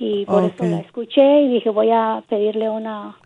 Y 0.00 0.24
por 0.24 0.42
eso 0.42 0.64
la 0.64 0.78
escuché 0.80 1.42
y 1.42 1.48
dije, 1.48 1.70
voy 1.70 1.90
a 1.92 2.24
pedirle 2.28 2.68
una 2.70 3.16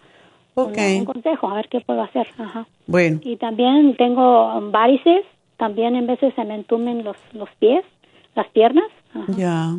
Okay. 0.55 0.99
Un, 0.99 1.07
consejo, 1.07 1.49
a 1.49 1.55
ver 1.55 1.69
qué 1.69 1.81
puedo 1.81 2.03
hacer. 2.03 2.27
Ajá. 2.39 2.67
Bueno. 2.87 3.21
Y 3.23 3.37
también 3.37 3.97
tengo 3.97 4.71
varices, 4.71 5.25
también 5.57 5.97
en 5.97 6.07
veces 6.07 6.35
se 6.35 6.45
me 6.45 6.55
entumen 6.55 7.05
los, 7.05 7.17
los 7.33 7.49
pies, 7.59 7.85
las 8.35 8.49
piernas. 8.49 8.85
Ya. 9.37 9.77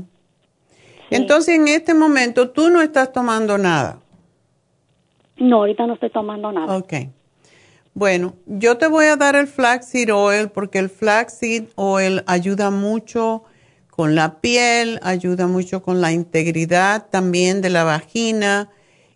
Entonces, 1.10 1.56
en 1.56 1.68
este 1.68 1.94
momento, 1.94 2.50
tú 2.50 2.70
no 2.70 2.82
estás 2.82 3.12
tomando 3.12 3.58
nada. 3.58 4.00
No, 5.38 5.58
ahorita 5.58 5.86
no 5.86 5.94
estoy 5.94 6.10
tomando 6.10 6.52
nada. 6.52 6.78
Ok. 6.78 6.94
Bueno, 7.94 8.34
yo 8.48 8.78
te 8.78 8.88
voy 8.88 9.06
a 9.06 9.16
dar 9.16 9.36
el 9.36 9.46
flaxseed 9.46 10.12
oil 10.12 10.50
porque 10.50 10.80
el 10.80 10.90
flaxseed 10.90 11.66
oil 11.76 12.24
ayuda 12.26 12.72
mucho 12.72 13.44
con 13.92 14.16
la 14.16 14.42
piel, 14.42 15.00
ayuda 15.04 15.46
mucho 15.46 15.84
con 15.84 16.02
la 16.02 16.12
integridad 16.12 17.06
también 17.12 17.62
de 17.62 17.70
la 17.70 17.84
vagina 17.84 18.70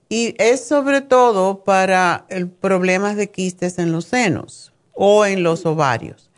y 0.10 0.36
es 0.38 0.66
sobre 0.66 1.01
todo 1.01 1.64
para 1.64 2.26
problemas 2.62 3.16
de 3.16 3.30
quistes 3.30 3.78
en 3.78 3.91
los 3.91 4.05
senos 4.05 4.74
o 4.93 5.26
en 5.26 5.43
los 5.43 5.66
ovarios. 5.66 6.30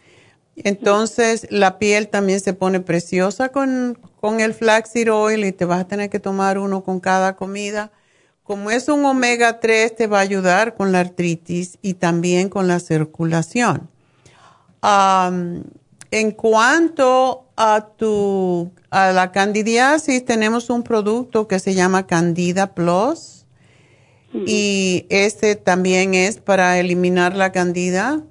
Entonces, 0.55 1.47
la 1.49 1.79
piel 1.79 2.09
también 2.09 2.41
se 2.41 2.53
pone 2.53 2.81
preciosa 2.81 3.49
con, 3.49 3.97
con 4.19 4.41
el 4.41 4.53
flaxseed 4.53 5.11
oil 5.13 5.45
y 5.45 5.51
te 5.51 5.65
vas 5.65 5.81
a 5.81 5.87
tener 5.87 6.09
que 6.09 6.19
tomar 6.19 6.57
uno 6.57 6.83
con 6.83 6.99
cada 6.99 7.35
comida. 7.37 7.91
Como 8.43 8.69
es 8.71 8.89
un 8.89 9.05
omega 9.05 9.59
3, 9.59 9.95
te 9.95 10.07
va 10.07 10.17
a 10.17 10.21
ayudar 10.21 10.75
con 10.75 10.91
la 10.91 10.99
artritis 10.99 11.77
y 11.81 11.93
también 11.93 12.49
con 12.49 12.67
la 12.67 12.79
circulación. 12.79 13.89
en 16.11 16.31
cuanto 16.31 17.45
a 17.55 17.87
tu 17.95 18.71
a 18.89 19.11
la 19.11 19.31
candidiasis, 19.31 20.25
tenemos 20.25 20.71
un 20.71 20.81
producto 20.81 21.47
que 21.47 21.59
se 21.59 21.75
llama 21.75 22.07
Candida 22.07 22.73
Plus 22.73 23.38
y 24.33 25.05
este 25.09 25.55
también 25.55 26.13
es 26.13 26.37
para 26.37 26.79
eliminar 26.79 27.35
la 27.35 27.51
candida. 27.51 28.21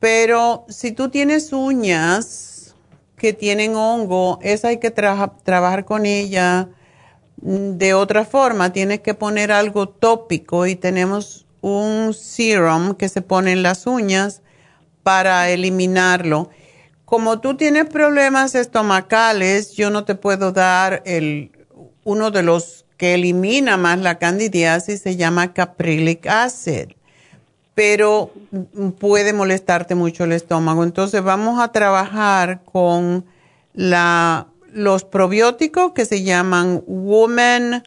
Pero 0.00 0.64
si 0.68 0.92
tú 0.92 1.08
tienes 1.08 1.52
uñas 1.52 2.74
que 3.16 3.32
tienen 3.32 3.74
hongo, 3.76 4.38
esa 4.42 4.68
hay 4.68 4.78
que 4.78 4.90
trabajar 4.90 5.84
con 5.84 6.06
ella 6.06 6.68
de 7.36 7.94
otra 7.94 8.24
forma. 8.24 8.72
Tienes 8.72 9.00
que 9.00 9.14
poner 9.14 9.52
algo 9.52 9.88
tópico 9.88 10.66
y 10.66 10.76
tenemos 10.76 11.46
un 11.60 12.14
serum 12.14 12.94
que 12.94 13.08
se 13.08 13.22
pone 13.22 13.52
en 13.52 13.62
las 13.62 13.86
uñas 13.86 14.42
para 15.02 15.50
eliminarlo. 15.50 16.50
Como 17.04 17.40
tú 17.40 17.56
tienes 17.56 17.86
problemas 17.86 18.54
estomacales, 18.54 19.72
yo 19.72 19.90
no 19.90 20.04
te 20.04 20.16
puedo 20.16 20.50
dar 20.52 21.02
el, 21.06 21.52
uno 22.04 22.30
de 22.30 22.42
los 22.42 22.85
que 22.96 23.14
elimina 23.14 23.76
más 23.76 24.00
la 24.00 24.18
candidiasis 24.18 25.02
se 25.02 25.16
llama 25.16 25.52
caprylic 25.52 26.26
acid, 26.26 26.92
pero 27.74 28.32
puede 28.98 29.32
molestarte 29.32 29.94
mucho 29.94 30.24
el 30.24 30.32
estómago. 30.32 30.82
Entonces 30.82 31.22
vamos 31.22 31.60
a 31.60 31.72
trabajar 31.72 32.62
con 32.64 33.26
la, 33.74 34.46
los 34.72 35.04
probióticos 35.04 35.92
que 35.92 36.06
se 36.06 36.22
llaman 36.22 36.82
Woman 36.86 37.82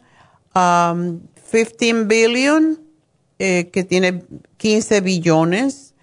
um, 0.54 1.20
15 1.50 2.04
billion, 2.04 2.80
eh, 3.40 3.68
que 3.72 3.82
tiene 3.82 4.22
15 4.58 5.00
billones 5.00 5.94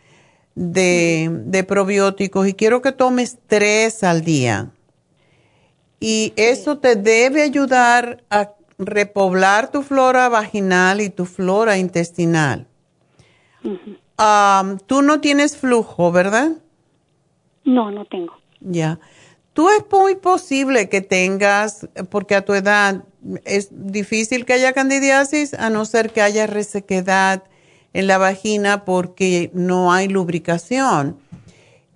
de, 0.56 1.30
de 1.46 1.64
probióticos 1.64 2.48
y 2.48 2.54
quiero 2.54 2.82
que 2.82 2.92
tomes 2.92 3.38
tres 3.48 4.04
al 4.04 4.24
día. 4.26 4.72
Y 6.00 6.34
eso 6.36 6.78
te 6.78 6.96
debe 6.96 7.42
ayudar 7.42 8.24
a 8.30 8.57
repoblar 8.78 9.72
tu 9.72 9.82
flora 9.82 10.30
vaginal 10.30 11.02
y 11.02 11.10
tu 11.10 11.26
flora 11.26 11.78
intestinal. 11.78 12.68
tú 14.86 15.02
no 15.02 15.20
tienes 15.20 15.58
flujo, 15.58 16.12
¿verdad? 16.12 16.52
No, 17.64 17.92
no 17.92 18.06
tengo. 18.06 18.34
Ya. 18.62 19.00
Tú 19.54 19.70
es 19.70 19.84
muy 19.92 20.16
posible 20.16 20.88
que 20.88 21.02
tengas, 21.02 21.88
porque 22.10 22.36
a 22.36 22.46
tu 22.46 22.54
edad 22.54 23.04
es 23.44 23.70
difícil 23.72 24.46
que 24.46 24.54
haya 24.54 24.74
candidiasis, 24.74 25.54
a 25.56 25.70
no 25.70 25.84
ser 25.86 26.12
que 26.12 26.22
haya 26.22 26.46
resequedad 26.46 27.44
en 27.94 28.06
la 28.06 28.20
vagina 28.20 28.86
porque 28.86 29.50
no 29.54 29.92
hay 29.92 30.08
lubricación. 30.08 31.18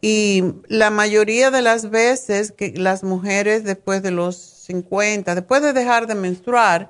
Y 0.01 0.43
la 0.67 0.89
mayoría 0.89 1.51
de 1.51 1.61
las 1.61 1.91
veces 1.91 2.51
que 2.51 2.73
las 2.75 3.03
mujeres 3.03 3.63
después 3.63 4.01
de 4.01 4.09
los 4.09 4.50
50, 4.71 5.35
después 5.35 5.61
de 5.61 5.73
dejar 5.73 6.07
de 6.07 6.15
menstruar, 6.15 6.89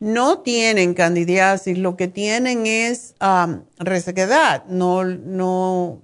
no 0.00 0.40
tienen 0.40 0.94
candidiasis, 0.94 1.78
lo 1.78 1.96
que 1.96 2.08
tienen 2.08 2.66
es 2.66 3.14
resequedad, 3.78 4.64
no, 4.66 5.04
no, 5.04 6.02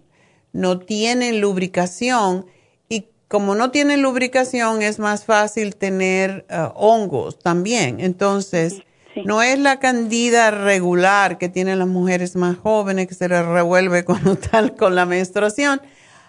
no 0.52 0.78
tienen 0.78 1.40
lubricación 1.40 2.46
y 2.88 3.08
como 3.28 3.54
no 3.54 3.70
tienen 3.70 4.02
lubricación 4.02 4.82
es 4.82 4.98
más 4.98 5.24
fácil 5.24 5.76
tener 5.76 6.46
ah, 6.50 6.72
hongos 6.76 7.38
también. 7.38 8.00
Entonces, 8.00 8.82
no 9.24 9.42
es 9.42 9.58
la 9.58 9.80
candida 9.80 10.50
regular 10.50 11.38
que 11.38 11.48
tienen 11.48 11.78
las 11.78 11.88
mujeres 11.88 12.36
más 12.36 12.58
jóvenes 12.58 13.06
que 13.06 13.14
se 13.14 13.30
les 13.30 13.44
revuelve 13.46 14.04
cuando 14.06 14.36
tal 14.36 14.76
con 14.76 14.94
la 14.94 15.06
menstruación 15.06 15.80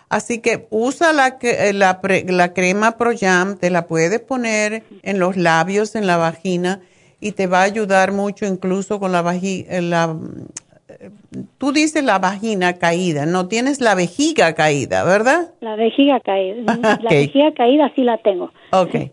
Así 0.09 0.39
que 0.39 0.67
usa 0.69 1.11
la, 1.11 1.37
eh, 1.41 1.73
la, 1.73 1.99
la 2.27 2.53
crema 2.53 2.97
ProYam, 2.97 3.57
te 3.57 3.69
la 3.69 3.87
puedes 3.87 4.21
poner 4.21 4.83
en 5.03 5.19
los 5.19 5.35
labios, 5.35 5.95
en 5.95 6.07
la 6.07 6.17
vagina 6.17 6.81
y 7.19 7.33
te 7.33 7.47
va 7.47 7.61
a 7.61 7.63
ayudar 7.63 8.13
mucho 8.13 8.45
incluso 8.45 8.99
con 8.99 9.11
la 9.11 9.21
vagina. 9.21 9.67
Eh, 9.69 9.81
eh, 10.89 11.09
tú 11.57 11.73
dices 11.73 12.05
la 12.05 12.19
vagina 12.19 12.73
caída, 12.73 13.25
no 13.25 13.49
tienes 13.49 13.81
la 13.81 13.95
vejiga 13.95 14.53
caída, 14.53 15.03
¿verdad? 15.03 15.51
La 15.59 15.75
vejiga 15.75 16.21
caída. 16.21 16.77
La 17.01 17.09
vejiga 17.09 17.53
caída 17.53 17.91
sí 17.93 18.03
la 18.03 18.17
tengo. 18.19 18.51
Ok. 18.71 19.11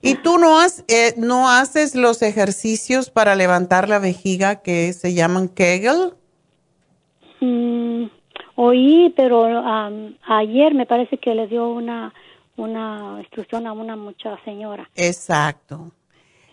¿Y 0.00 0.14
tú 0.16 0.38
no, 0.38 0.60
has, 0.60 0.84
no 1.16 1.50
haces 1.50 1.94
los 1.94 2.22
ejercicios 2.22 3.10
para 3.10 3.34
levantar 3.34 3.88
la 3.88 3.98
vejiga 3.98 4.56
que 4.56 4.92
se 4.92 5.12
llaman 5.14 5.48
Kegel? 5.48 6.12
Mm, 7.40 7.87
Oí, 8.60 9.14
pero 9.16 9.44
ayer 10.26 10.74
me 10.74 10.84
parece 10.84 11.16
que 11.18 11.32
le 11.32 11.46
dio 11.46 11.68
una, 11.68 12.12
una 12.56 13.18
instrucción 13.20 13.68
a 13.68 13.72
una 13.72 13.94
mucha 13.94 14.36
señora. 14.44 14.90
Exacto. 14.96 15.92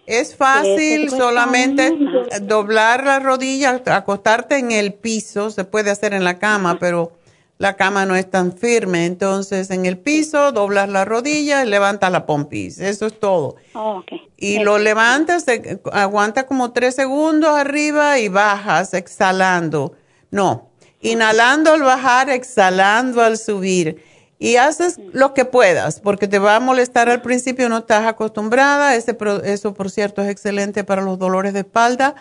Es 0.05 0.35
fácil 0.35 1.09
solamente 1.09 1.97
doblar 2.43 3.03
la 3.05 3.17
rodilla, 3.17 3.81
acostarte 3.87 4.59
en 4.59 4.71
el 4.71 4.93
piso, 4.93 5.49
se 5.49 5.63
puede 5.63 5.89
hacer 5.89 6.13
en 6.13 6.23
la 6.23 6.37
cama, 6.37 6.77
pero 6.79 7.13
la 7.57 7.75
cama 7.75 8.05
no 8.05 8.15
es 8.15 8.29
tan 8.29 8.55
firme. 8.55 9.07
Entonces, 9.07 9.71
en 9.71 9.87
el 9.87 9.97
piso, 9.97 10.51
doblas 10.51 10.87
la 10.87 11.05
rodilla 11.05 11.65
y 11.65 11.67
levantas 11.67 12.11
la 12.11 12.27
pompis. 12.27 12.79
Eso 12.79 13.07
es 13.07 13.19
todo. 13.19 13.55
Oh, 13.73 14.03
y 14.37 14.59
lo 14.59 14.77
levantas, 14.77 15.43
aguanta 15.91 16.45
como 16.45 16.71
tres 16.71 16.93
segundos 16.93 17.49
arriba 17.49 18.19
y 18.19 18.27
bajas 18.27 18.93
exhalando. 18.93 19.93
No, 20.29 20.69
inhalando 21.01 21.73
al 21.73 21.81
bajar, 21.81 22.29
exhalando 22.29 23.21
al 23.21 23.37
subir. 23.37 24.03
Y 24.37 24.57
haces 24.57 24.99
lo 25.13 25.33
que 25.33 25.45
puedas, 25.45 26.01
porque 26.01 26.27
te 26.27 26.39
va 26.39 26.57
a 26.57 26.59
molestar 26.59 27.09
al 27.09 27.21
principio, 27.21 27.69
no 27.69 27.79
estás 27.79 28.05
acostumbrada. 28.05 28.95
Ese, 28.95 29.17
eso, 29.45 29.73
por 29.73 29.89
cierto, 29.89 30.21
es 30.21 30.29
excelente 30.29 30.83
para 30.83 31.01
los 31.01 31.17
dolores 31.17 31.53
de 31.53 31.61
espalda. 31.61 32.15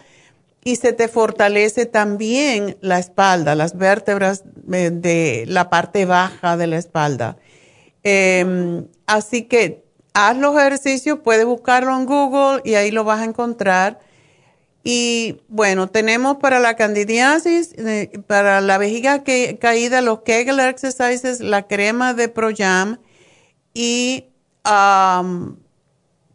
Y 0.63 0.77
se 0.77 0.93
te 0.93 1.09
fortalece 1.09 1.87
también 1.87 2.79
la 2.81 2.99
espalda, 2.99 3.55
las 3.55 3.77
vértebras 3.77 4.45
de, 4.55 5.45
la 5.47 5.69
parte 5.69 6.07
baja 6.07 6.57
de 6.57 6.67
la 6.67 6.79
espalda. 6.79 7.37
Em, 8.03 8.87
así 9.07 9.43
que 9.43 9.85
haz 10.15 10.37
los 10.39 10.57
ejercicios, 10.57 11.19
puedes 11.23 11.45
buscarlo 11.45 11.95
en 11.95 12.07
Google 12.07 12.63
y 12.65 12.77
ahí 12.77 12.91
lo 12.91 13.05
vas 13.05 13.21
a 13.21 13.25
encontrar. 13.25 13.99
Y 14.87 15.41
bueno, 15.49 15.89
tenemos 15.89 16.37
para 16.37 16.61
la 16.61 16.77
candidiasis, 16.77 17.73
eh, 17.79 18.21
para 18.27 18.61
la 18.61 18.77
vejiga 18.77 19.25
que, 19.25 19.59
caída, 19.59 20.03
los 20.03 20.21
Kegel 20.21 20.61
exercises, 20.61 21.41
la 21.41 21.67
crema 21.67 22.13
de 22.13 22.29
Proyam 22.29 22.99
y 23.73 24.27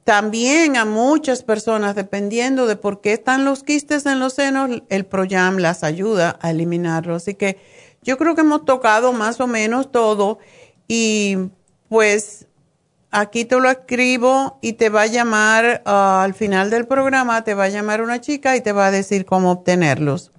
también 0.03 0.77
a 0.77 0.85
muchas 0.85 1.43
personas, 1.43 1.95
dependiendo 1.95 2.65
de 2.65 2.75
por 2.75 3.01
qué 3.01 3.13
están 3.13 3.45
los 3.45 3.63
quistes 3.63 4.07
en 4.07 4.19
los 4.19 4.33
senos, 4.33 4.81
el 4.89 5.05
Proyam 5.05 5.57
las 5.57 5.83
ayuda 5.83 6.39
a 6.41 6.49
eliminarlo. 6.49 7.15
Así 7.15 7.35
que 7.35 7.57
yo 8.01 8.17
creo 8.17 8.33
que 8.33 8.41
hemos 8.41 8.65
tocado 8.65 9.13
más 9.13 9.39
o 9.39 9.45
menos 9.45 9.91
todo 9.91 10.39
y 10.87 11.37
pues 11.87 12.47
aquí 13.11 13.45
te 13.45 13.59
lo 13.59 13.69
escribo 13.69 14.59
y 14.61 14.73
te 14.73 14.89
va 14.89 15.03
a 15.03 15.07
llamar 15.07 15.81
ah, 15.85 16.23
al 16.23 16.33
final 16.33 16.69
del 16.69 16.87
programa, 16.87 17.43
te 17.43 17.53
va 17.53 17.65
a 17.65 17.69
llamar 17.69 18.01
una 18.01 18.21
chica 18.21 18.55
y 18.55 18.61
te 18.61 18.71
va 18.71 18.87
a 18.87 18.91
decir 18.91 19.25
cómo 19.25 19.51
obtenerlos. 19.51 20.31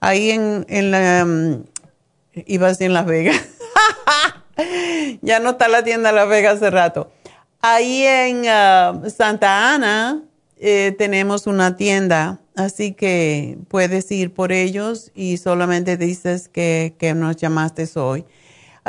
Ahí 0.00 0.30
en, 0.30 0.64
en 0.68 0.90
la, 0.90 1.24
um, 1.24 1.64
ibas 2.46 2.80
en 2.80 2.94
Las 2.94 3.06
Vegas. 3.06 3.40
ya 5.22 5.40
no 5.40 5.50
está 5.50 5.68
la 5.68 5.84
tienda 5.84 6.12
Las 6.12 6.28
Vegas 6.28 6.56
hace 6.56 6.70
rato. 6.70 7.10
Ahí 7.60 8.04
en 8.04 8.44
ah, 8.48 9.00
Santa 9.14 9.74
Ana 9.74 10.22
eh, 10.58 10.94
tenemos 10.98 11.46
una 11.46 11.76
tienda, 11.76 12.40
así 12.56 12.92
que 12.92 13.58
puedes 13.68 14.10
ir 14.10 14.32
por 14.32 14.52
ellos 14.52 15.10
y 15.14 15.36
solamente 15.36 15.96
dices 15.96 16.48
que 16.48 17.12
nos 17.14 17.36
llamaste 17.36 17.86
hoy. 17.96 18.24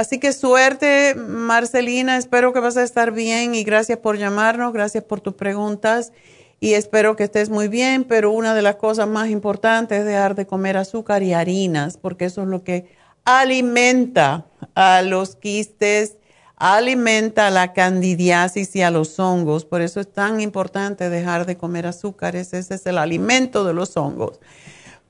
Así 0.01 0.17
que 0.17 0.33
suerte, 0.33 1.13
Marcelina, 1.13 2.17
espero 2.17 2.53
que 2.53 2.59
vas 2.59 2.75
a 2.75 2.81
estar 2.81 3.11
bien 3.11 3.53
y 3.53 3.63
gracias 3.63 3.99
por 3.99 4.17
llamarnos, 4.17 4.73
gracias 4.73 5.03
por 5.03 5.21
tus 5.21 5.35
preguntas. 5.35 6.11
Y 6.59 6.73
espero 6.73 7.15
que 7.15 7.25
estés 7.25 7.51
muy 7.51 7.67
bien, 7.67 8.03
pero 8.05 8.31
una 8.31 8.55
de 8.55 8.63
las 8.63 8.77
cosas 8.77 9.07
más 9.07 9.29
importantes 9.29 9.99
es 9.99 10.05
dejar 10.05 10.33
de 10.33 10.47
comer 10.47 10.75
azúcar 10.75 11.21
y 11.21 11.33
harinas, 11.33 11.97
porque 11.97 12.25
eso 12.25 12.41
es 12.41 12.47
lo 12.47 12.63
que 12.63 12.91
alimenta 13.25 14.47
a 14.73 15.03
los 15.03 15.35
quistes, 15.35 16.17
alimenta 16.55 17.45
a 17.45 17.51
la 17.51 17.71
candidiasis 17.71 18.75
y 18.75 18.81
a 18.81 18.89
los 18.89 19.19
hongos, 19.19 19.65
por 19.65 19.83
eso 19.83 19.99
es 19.99 20.11
tan 20.11 20.41
importante 20.41 21.11
dejar 21.11 21.45
de 21.45 21.57
comer 21.57 21.85
azúcares, 21.85 22.53
ese 22.53 22.73
es 22.73 22.87
el 22.87 22.97
alimento 22.97 23.63
de 23.65 23.75
los 23.75 23.95
hongos. 23.97 24.39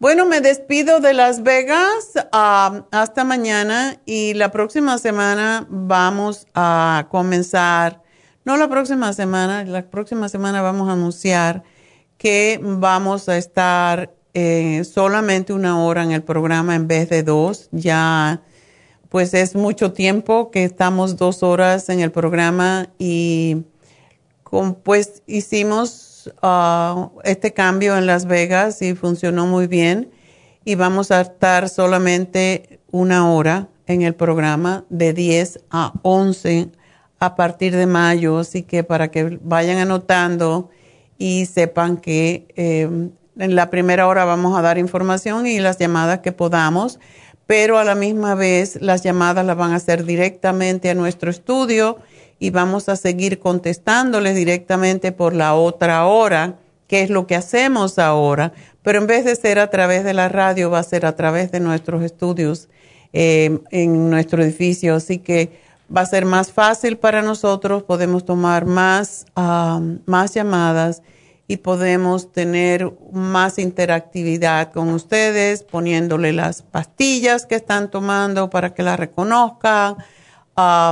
Bueno, 0.02 0.26
me 0.26 0.41
despido 0.41 0.99
de 0.99 1.14
Las 1.14 1.43
Vegas 1.43 2.14
hasta 2.32 3.24
mañana 3.24 3.99
y 4.04 4.34
la 4.34 4.52
próxima 4.52 4.97
semana 4.97 5.68
vamos 5.70 6.47
a 6.56 7.06
comenzar, 7.12 8.02
no 8.43 8.58
la 8.58 8.68
próxima 8.68 9.14
semana, 9.14 9.64
la 9.64 9.84
próxima 9.91 10.28
semana 10.28 10.64
vamos 10.64 10.89
a 10.89 10.93
anunciar 10.93 11.62
que 12.18 12.60
vamos 12.64 13.30
a 13.30 13.38
estar 13.38 14.12
eh, 14.34 14.84
solamente 14.86 15.54
una 15.54 15.80
hora 15.80 16.02
en 16.02 16.14
el 16.14 16.24
programa 16.24 16.74
en 16.74 16.88
vez 16.88 17.08
de 17.10 17.22
dos. 17.22 17.70
Ya, 17.72 18.41
pues 19.10 19.36
es 19.36 19.54
mucho 19.54 19.93
tiempo 19.93 20.49
que 20.49 20.64
estamos 20.64 21.16
dos 21.16 21.43
horas 21.43 21.89
en 21.89 21.99
el 21.99 22.12
programa 22.12 22.89
y 22.97 23.66
pues 24.84 25.22
hicimos 25.28 25.91
Uh, 26.41 27.19
este 27.24 27.53
cambio 27.53 27.97
en 27.97 28.05
Las 28.05 28.26
Vegas 28.26 28.82
y 28.82 28.95
funcionó 28.95 29.47
muy 29.47 29.67
bien. 29.67 30.11
Y 30.63 30.76
vamos 30.76 31.11
a 31.11 31.22
estar 31.22 31.69
solamente 31.69 32.80
una 32.91 33.32
hora 33.32 33.67
en 33.88 34.03
el 34.03 34.13
programa 34.13 34.86
de 34.89 35.13
10 35.13 35.61
a 35.72 35.93
11 36.03 36.69
a 37.19 37.36
partir 37.36 37.76
de 37.76 37.86
mayo. 37.86 38.39
Así 38.39 38.63
que 38.63 38.84
para 38.84 39.09
que 39.09 39.39
vayan 39.41 39.78
anotando 39.78 40.69
y 41.17 41.45
sepan 41.45 41.97
que 41.97 42.47
em, 42.55 43.11
en 43.38 43.55
la 43.55 43.69
primera 43.69 44.07
hora 44.07 44.26
vamos 44.26 44.57
a 44.57 44.61
dar 44.61 44.78
información 44.78 45.47
y 45.47 45.59
las 45.59 45.78
llamadas 45.78 46.19
que 46.19 46.32
podamos, 46.32 46.99
pero 47.47 47.78
a 47.78 47.84
la 47.84 47.95
misma 47.95 48.36
vez 48.36 48.82
las 48.82 49.03
llamadas 49.03 49.45
las 49.45 49.57
van 49.57 49.72
a 49.72 49.76
hacer 49.76 50.05
directamente 50.05 50.89
a 50.89 50.95
nuestro 50.95 51.30
estudio 51.30 51.99
y 52.41 52.49
vamos 52.49 52.89
a 52.89 52.95
seguir 52.95 53.37
contestándoles 53.37 54.35
directamente 54.35 55.11
por 55.11 55.35
la 55.35 55.53
otra 55.53 56.07
hora, 56.07 56.55
que 56.87 57.03
es 57.03 57.11
lo 57.11 57.27
que 57.27 57.35
hacemos 57.35 57.99
ahora, 57.99 58.51
pero 58.81 58.97
en 58.97 59.05
vez 59.05 59.25
de 59.25 59.35
ser 59.35 59.59
a 59.59 59.69
través 59.69 60.03
de 60.03 60.15
la 60.15 60.27
radio, 60.27 60.71
va 60.71 60.79
a 60.79 60.83
ser 60.83 61.05
a 61.05 61.15
través 61.15 61.51
de 61.51 61.59
nuestros 61.59 62.01
estudios 62.01 62.67
eh, 63.13 63.59
en 63.69 64.09
nuestro 64.09 64.41
edificio, 64.41 64.95
así 64.95 65.19
que 65.19 65.61
va 65.95 66.01
a 66.01 66.05
ser 66.07 66.25
más 66.25 66.51
fácil 66.51 66.97
para 66.97 67.21
nosotros, 67.21 67.83
podemos 67.83 68.25
tomar 68.25 68.65
más, 68.65 69.27
más 70.07 70.33
llamadas 70.33 71.03
y 71.47 71.57
podemos 71.57 72.31
tener 72.31 72.91
más 73.13 73.59
interactividad 73.59 74.71
con 74.71 74.89
ustedes, 74.89 75.61
poniéndole 75.61 76.33
las 76.33 76.63
pastillas 76.63 77.45
que 77.45 77.53
están 77.53 77.91
tomando 77.91 78.49
para 78.49 78.73
que 78.73 78.81
las 78.81 78.99
reconozcan, 78.99 79.97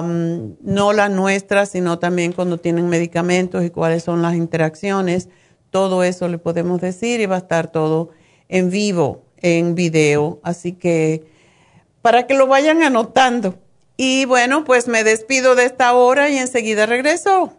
no 0.04 0.94
las 0.94 1.12
nuestras, 1.12 1.70
sino 1.70 2.00
también 2.00 2.32
cuando 2.32 2.58
tienen 2.58 2.90
medicamentos 2.90 3.64
y 3.64 3.70
cuáles 3.70 4.04
son 4.04 4.22
las 4.22 4.36
interacciones. 4.36 5.30
Todo 5.72 6.04
eso 6.04 6.28
le 6.28 6.38
podemos 6.38 6.82
decir 6.82 7.22
y 7.22 7.26
va 7.26 7.36
a 7.36 7.40
estar 7.40 7.72
todo 7.72 8.10
en 8.48 8.70
vivo, 8.70 9.24
en 9.38 9.76
video. 9.76 10.40
Así 10.44 10.74
que 10.74 11.26
para 12.02 12.28
que 12.28 12.34
lo 12.34 12.48
vayan 12.48 12.84
anotando. 12.84 13.56
Y 13.98 14.26
bueno, 14.26 14.64
pues 14.64 14.88
me 14.88 15.04
despido 15.04 15.56
de 15.56 15.66
esta 15.66 15.94
hora 15.94 16.30
y 16.30 16.38
enseguida 16.38 16.86
regreso. 16.86 17.59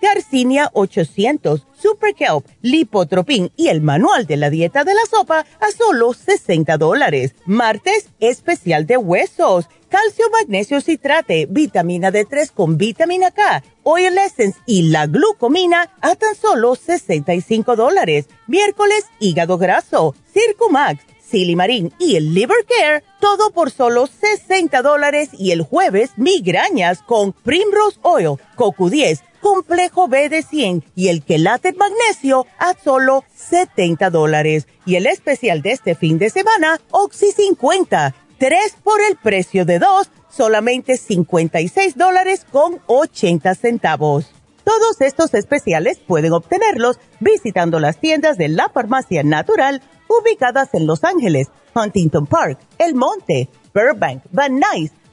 Garcinia 0.00 0.70
800, 0.72 1.66
Super 1.80 2.14
Kelp, 2.14 2.46
Lipotropin 2.62 3.50
y 3.56 3.68
el 3.68 3.80
manual 3.80 4.26
de 4.26 4.36
la 4.36 4.50
dieta 4.50 4.84
de 4.84 4.94
la 4.94 5.04
sopa 5.10 5.46
a 5.60 5.70
solo 5.70 6.12
60 6.12 6.76
dólares. 6.76 7.34
Martes, 7.46 8.08
especial 8.20 8.86
de 8.86 8.96
huesos, 8.96 9.68
calcio, 9.88 10.26
magnesio, 10.30 10.80
citrate, 10.80 11.46
vitamina 11.50 12.10
D3 12.12 12.50
con 12.52 12.78
vitamina 12.78 13.30
K, 13.30 13.62
Oil 13.82 14.18
Essence 14.18 14.58
y 14.66 14.90
la 14.90 15.06
glucomina 15.06 15.90
a 16.00 16.14
tan 16.14 16.34
solo 16.34 16.74
65 16.74 17.76
dólares. 17.76 18.26
Miércoles, 18.46 19.04
hígado 19.18 19.58
graso, 19.58 20.14
Circumax, 20.32 21.04
Silimarín 21.28 21.92
y 21.98 22.16
el 22.16 22.32
Liver 22.32 22.64
Care, 22.66 23.04
todo 23.20 23.50
por 23.50 23.70
solo 23.70 24.06
60 24.06 24.80
dólares 24.82 25.30
y 25.32 25.50
el 25.50 25.62
jueves 25.62 26.12
migrañas 26.16 27.02
con 27.02 27.32
Primrose 27.32 27.98
Oil, 28.02 28.38
CoQ10, 28.56 29.20
complejo 29.48 30.08
B 30.08 30.28
de 30.28 30.42
100 30.42 30.84
y 30.94 31.08
el 31.08 31.22
quelate 31.22 31.72
magnesio 31.72 32.46
a 32.58 32.74
solo 32.84 33.24
70 33.34 34.10
dólares. 34.10 34.68
Y 34.84 34.96
el 34.96 35.06
especial 35.06 35.62
de 35.62 35.72
este 35.72 35.94
fin 35.94 36.18
de 36.18 36.28
semana, 36.28 36.78
Oxy 36.90 37.32
50, 37.32 38.14
3 38.36 38.76
por 38.84 39.00
el 39.00 39.16
precio 39.16 39.64
de 39.64 39.78
2, 39.78 40.10
solamente 40.28 40.98
56 40.98 41.96
dólares 41.96 42.44
con 42.52 42.82
80 42.88 43.54
centavos. 43.54 44.26
Todos 44.64 45.00
estos 45.00 45.32
especiales 45.32 45.98
pueden 45.98 46.34
obtenerlos 46.34 46.98
visitando 47.18 47.80
las 47.80 47.98
tiendas 47.98 48.36
de 48.36 48.48
la 48.48 48.68
farmacia 48.68 49.22
natural 49.22 49.80
ubicadas 50.08 50.74
en 50.74 50.86
Los 50.86 51.04
Ángeles, 51.04 51.48
Huntington 51.74 52.26
Park, 52.26 52.58
El 52.76 52.94
Monte, 52.94 53.48
Burbank, 53.72 54.24
Van 54.30 54.60
Nuys, 54.60 54.92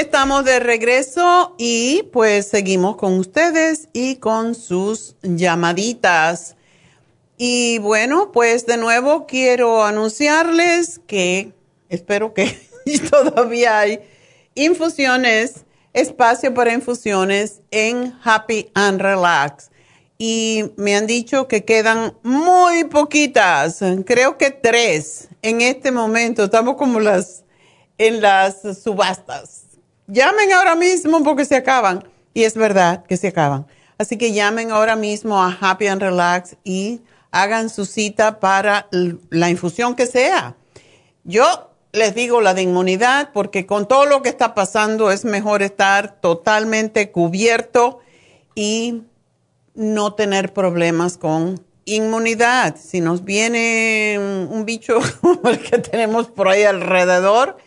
Estamos 0.00 0.46
de 0.46 0.60
regreso 0.60 1.54
y 1.58 2.04
pues 2.10 2.48
seguimos 2.48 2.96
con 2.96 3.18
ustedes 3.18 3.90
y 3.92 4.16
con 4.16 4.54
sus 4.54 5.14
llamaditas. 5.20 6.56
Y 7.36 7.80
bueno, 7.80 8.32
pues 8.32 8.64
de 8.64 8.78
nuevo 8.78 9.26
quiero 9.26 9.84
anunciarles 9.84 11.02
que 11.06 11.52
espero 11.90 12.32
que 12.32 12.58
todavía 13.10 13.78
hay 13.78 14.00
infusiones, 14.54 15.66
espacio 15.92 16.54
para 16.54 16.72
infusiones 16.72 17.60
en 17.70 18.14
Happy 18.24 18.70
and 18.72 19.02
Relax. 19.02 19.70
y 20.16 20.72
me 20.76 20.96
han 20.96 21.06
dicho 21.06 21.46
que 21.46 21.66
quedan 21.66 22.14
muy 22.22 22.84
poquitas, 22.84 23.80
creo 24.06 24.38
que 24.38 24.50
tres 24.50 25.28
en 25.42 25.60
este 25.60 25.92
momento. 25.92 26.44
Estamos 26.44 26.76
como 26.76 27.00
las 27.00 27.44
en 27.98 28.22
las 28.22 28.62
subastas. 28.82 29.69
Llamen 30.10 30.52
ahora 30.52 30.74
mismo 30.74 31.22
porque 31.22 31.44
se 31.44 31.56
acaban. 31.56 32.04
Y 32.34 32.44
es 32.44 32.54
verdad 32.54 33.04
que 33.06 33.16
se 33.16 33.28
acaban. 33.28 33.66
Así 33.96 34.16
que 34.16 34.32
llamen 34.32 34.70
ahora 34.70 34.96
mismo 34.96 35.42
a 35.42 35.56
Happy 35.60 35.86
and 35.86 36.02
Relax 36.02 36.56
y 36.64 37.00
hagan 37.30 37.70
su 37.70 37.84
cita 37.86 38.40
para 38.40 38.88
la 38.90 39.50
infusión 39.50 39.94
que 39.94 40.06
sea. 40.06 40.56
Yo 41.22 41.70
les 41.92 42.14
digo 42.14 42.40
la 42.40 42.54
de 42.54 42.62
inmunidad 42.62 43.30
porque 43.32 43.66
con 43.66 43.86
todo 43.86 44.06
lo 44.06 44.22
que 44.22 44.28
está 44.28 44.54
pasando 44.54 45.10
es 45.10 45.24
mejor 45.24 45.62
estar 45.62 46.20
totalmente 46.20 47.10
cubierto 47.10 48.00
y 48.54 49.02
no 49.74 50.14
tener 50.14 50.52
problemas 50.52 51.18
con 51.18 51.64
inmunidad. 51.84 52.76
Si 52.76 53.00
nos 53.00 53.24
viene 53.24 54.16
un 54.18 54.64
bicho 54.64 54.98
como 55.20 55.50
el 55.50 55.60
que 55.60 55.78
tenemos 55.78 56.28
por 56.28 56.48
ahí 56.48 56.64
alrededor, 56.64 57.58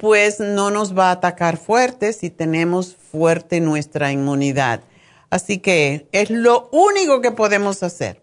pues 0.00 0.40
no 0.40 0.70
nos 0.70 0.96
va 0.96 1.08
a 1.08 1.12
atacar 1.12 1.58
fuerte 1.58 2.12
si 2.14 2.30
tenemos 2.30 2.96
fuerte 2.96 3.60
nuestra 3.60 4.10
inmunidad. 4.12 4.80
Así 5.28 5.58
que 5.58 6.08
es 6.12 6.30
lo 6.30 6.70
único 6.72 7.20
que 7.20 7.32
podemos 7.32 7.82
hacer. 7.82 8.20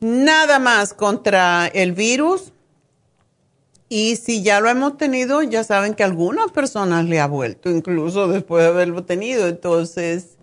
Nada 0.00 0.58
más 0.58 0.92
contra 0.92 1.66
el 1.66 1.92
virus. 1.92 2.52
Y 3.88 4.16
si 4.16 4.42
ya 4.42 4.60
lo 4.60 4.68
hemos 4.68 4.98
tenido, 4.98 5.42
ya 5.42 5.64
saben 5.64 5.94
que 5.94 6.04
algunas 6.04 6.52
personas 6.52 7.06
le 7.06 7.20
ha 7.20 7.26
vuelto, 7.26 7.70
incluso 7.70 8.28
después 8.28 8.62
de 8.62 8.68
haberlo 8.68 9.04
tenido. 9.04 9.48
Entonces, 9.48 10.36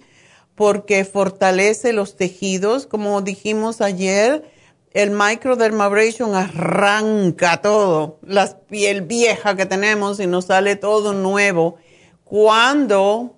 porque 0.55 1.03
fortalece 1.03 1.91
los 1.93 2.15
tejidos, 2.15 2.85
como 2.85 3.21
dijimos 3.21 3.81
ayer 3.81 4.49
el 4.95 5.11
microdermabrasion 5.11 6.35
arranca 6.35 7.61
todo, 7.61 8.17
la 8.25 8.59
piel 8.59 9.01
vieja 9.01 9.57
que 9.57 9.65
tenemos 9.65 10.21
y 10.21 10.25
nos 10.25 10.45
sale 10.45 10.77
todo 10.77 11.13
nuevo. 11.13 11.75
Cuando 12.23 13.37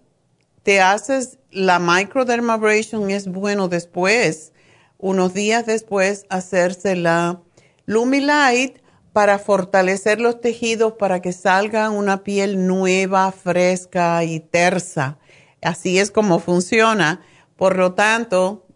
te 0.62 0.82
haces 0.82 1.40
la 1.50 1.80
microdermabrasion 1.80 3.10
es 3.10 3.28
bueno 3.28 3.70
después, 3.70 4.54
unos 5.00 5.34
días 5.34 5.66
después, 5.66 6.28
hacerse 6.30 6.96
la 6.96 7.42
Lumilight 7.88 8.78
para 9.12 9.40
fortalecer 9.40 10.22
los 10.22 10.40
tejidos 10.40 10.94
para 10.94 11.24
que 11.24 11.34
salga 11.34 11.90
una 11.90 12.24
piel 12.24 12.68
nueva, 12.68 13.32
fresca 13.32 14.24
y 14.24 14.42
tersa. 14.42 15.18
Así 15.64 15.98
es 15.98 16.12
como 16.12 16.38
funciona. 16.38 17.22
Por 17.56 17.78
lo 17.78 17.96
tanto, 17.96 18.67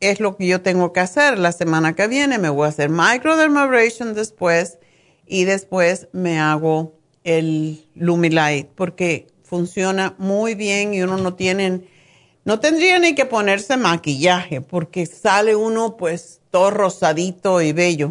es 0.00 0.18
lo 0.18 0.36
que 0.36 0.46
yo 0.46 0.62
tengo 0.62 0.92
que 0.92 1.00
hacer. 1.00 1.38
La 1.38 1.52
semana 1.52 1.94
que 1.94 2.08
viene 2.08 2.38
me 2.38 2.48
voy 2.48 2.66
a 2.66 2.70
hacer 2.70 2.90
microdermabrasion 2.90 4.14
después 4.14 4.78
y 5.26 5.44
después 5.44 6.08
me 6.12 6.40
hago 6.40 6.98
el 7.22 7.86
Lumilight 7.94 8.68
porque 8.74 9.28
funciona 9.44 10.14
muy 10.18 10.54
bien 10.54 10.94
y 10.94 11.02
uno 11.02 11.18
no 11.18 11.34
tiene, 11.34 11.82
no 12.44 12.60
tendría 12.60 12.98
ni 12.98 13.14
que 13.14 13.26
ponerse 13.26 13.76
maquillaje 13.76 14.60
porque 14.60 15.06
sale 15.06 15.54
uno 15.54 15.96
pues 15.96 16.40
todo 16.50 16.70
rosadito 16.70 17.60
y 17.60 17.72
bello. 17.72 18.10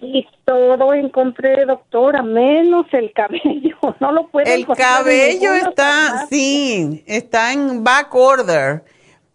Y 0.01 0.27
todo 0.45 0.93
encontré, 0.93 1.65
doctora, 1.65 2.21
menos 2.21 2.86
el 2.91 3.13
cabello. 3.13 3.77
No 3.99 4.11
lo 4.11 4.27
puedo 4.27 4.45
El 4.45 4.65
cabello 4.67 5.53
está, 5.53 6.27
sí, 6.30 7.03
está 7.05 7.53
en 7.53 7.84
back 7.84 8.13
order. 8.13 8.84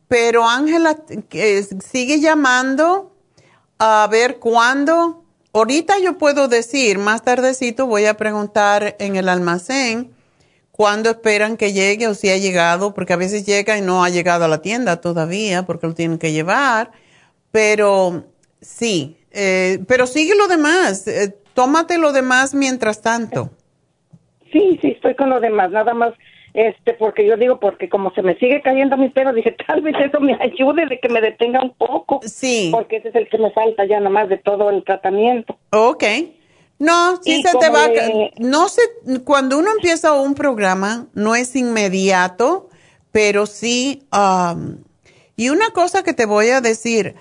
Pero 0.09 0.47
Ángela 0.47 0.97
sigue 1.81 2.21
llamando 2.21 3.11
a 3.79 4.07
ver 4.11 4.39
cuándo. 4.39 5.23
Ahorita 5.53 5.99
yo 5.99 6.19
puedo 6.19 6.49
decir, 6.49 6.99
más 6.99 7.23
tardecito 7.23 7.87
voy 7.87 8.05
a 8.05 8.15
preguntar 8.15 8.97
en 8.99 9.17
el 9.17 9.29
almacén 9.29 10.14
cuándo 10.77 11.11
esperan 11.11 11.57
que 11.57 11.73
llegue 11.73 12.09
o 12.09 12.15
si 12.15 12.31
ha 12.31 12.37
llegado, 12.37 12.95
porque 12.95 13.13
a 13.13 13.17
veces 13.17 13.47
llega 13.47 13.79
y 13.79 13.81
no 13.81 14.03
ha 14.03 14.11
llegado 14.11 14.45
a 14.45 14.49
la 14.49 14.61
tienda 14.61 15.01
todavía 15.01 15.63
porque 15.63 15.87
lo 15.87 15.95
tienen 15.95 16.19
que 16.19 16.33
llevar. 16.33 16.91
Pero 17.53 18.25
sí, 18.61 19.17
eh, 19.31 19.79
pero 19.87 20.09
sigue 20.09 20.35
lo 20.35 20.49
demás, 20.49 21.07
eh, 21.07 21.33
tómate 21.55 21.97
lo 21.97 22.13
demás 22.13 22.55
mientras 22.55 23.03
tanto. 23.03 23.51
Sí, 24.51 24.81
sí, 24.83 24.89
estoy 24.89 25.15
con 25.15 25.31
lo 25.31 25.39
demás, 25.39 25.71
nada 25.71 25.95
más, 25.95 26.13
este, 26.55 26.95
porque 26.95 27.25
yo 27.25 27.37
digo, 27.37 27.61
porque 27.61 27.89
como 27.89 28.13
se 28.13 28.23
me 28.23 28.37
sigue 28.39 28.61
cayendo 28.61 28.97
mi 28.97 29.11
pelo, 29.11 29.33
dije, 29.33 29.55
tal 29.69 29.81
vez 29.81 29.95
eso 30.05 30.19
me 30.19 30.35
ayude 30.41 30.87
de 30.87 30.99
que 30.99 31.09
me 31.09 31.21
detenga 31.21 31.63
un 31.63 31.75
poco. 31.75 32.19
Sí. 32.25 32.71
Porque 32.73 32.97
ese 32.97 33.11
es 33.11 33.15
el 33.15 33.29
que 33.29 33.39
me 33.39 33.53
falta 33.53 33.85
ya 33.85 33.99
nada 33.99 34.11
más 34.11 34.29
de 34.29 34.39
todo 34.39 34.71
el 34.71 34.83
tratamiento. 34.83 35.57
Ok. 35.71 36.03
No, 36.85 37.21
sí 37.23 37.43
se 37.43 37.57
te 37.59 37.71
va, 37.71 37.89
no 38.39 38.69
sé, 38.69 38.83
cuando 39.25 39.59
uno 39.59 39.71
empieza 39.73 40.13
un 40.13 40.35
programa, 40.35 41.07
no 41.15 41.35
es 41.35 41.57
inmediato, 41.57 42.69
pero 43.11 43.47
sí, 43.47 44.07
um, 44.13 44.77
y 45.37 45.49
una 45.49 45.71
cosa 45.71 46.03
que 46.03 46.13
te 46.13 46.27
voy 46.27 46.51
a 46.51 46.61
decir, 46.61 47.15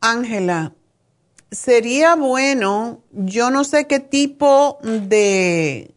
Ángela, 0.00 0.74
sería 1.50 2.14
bueno, 2.14 3.02
yo 3.10 3.50
no 3.50 3.64
sé 3.64 3.88
qué 3.88 3.98
tipo 3.98 4.78
de, 4.82 5.92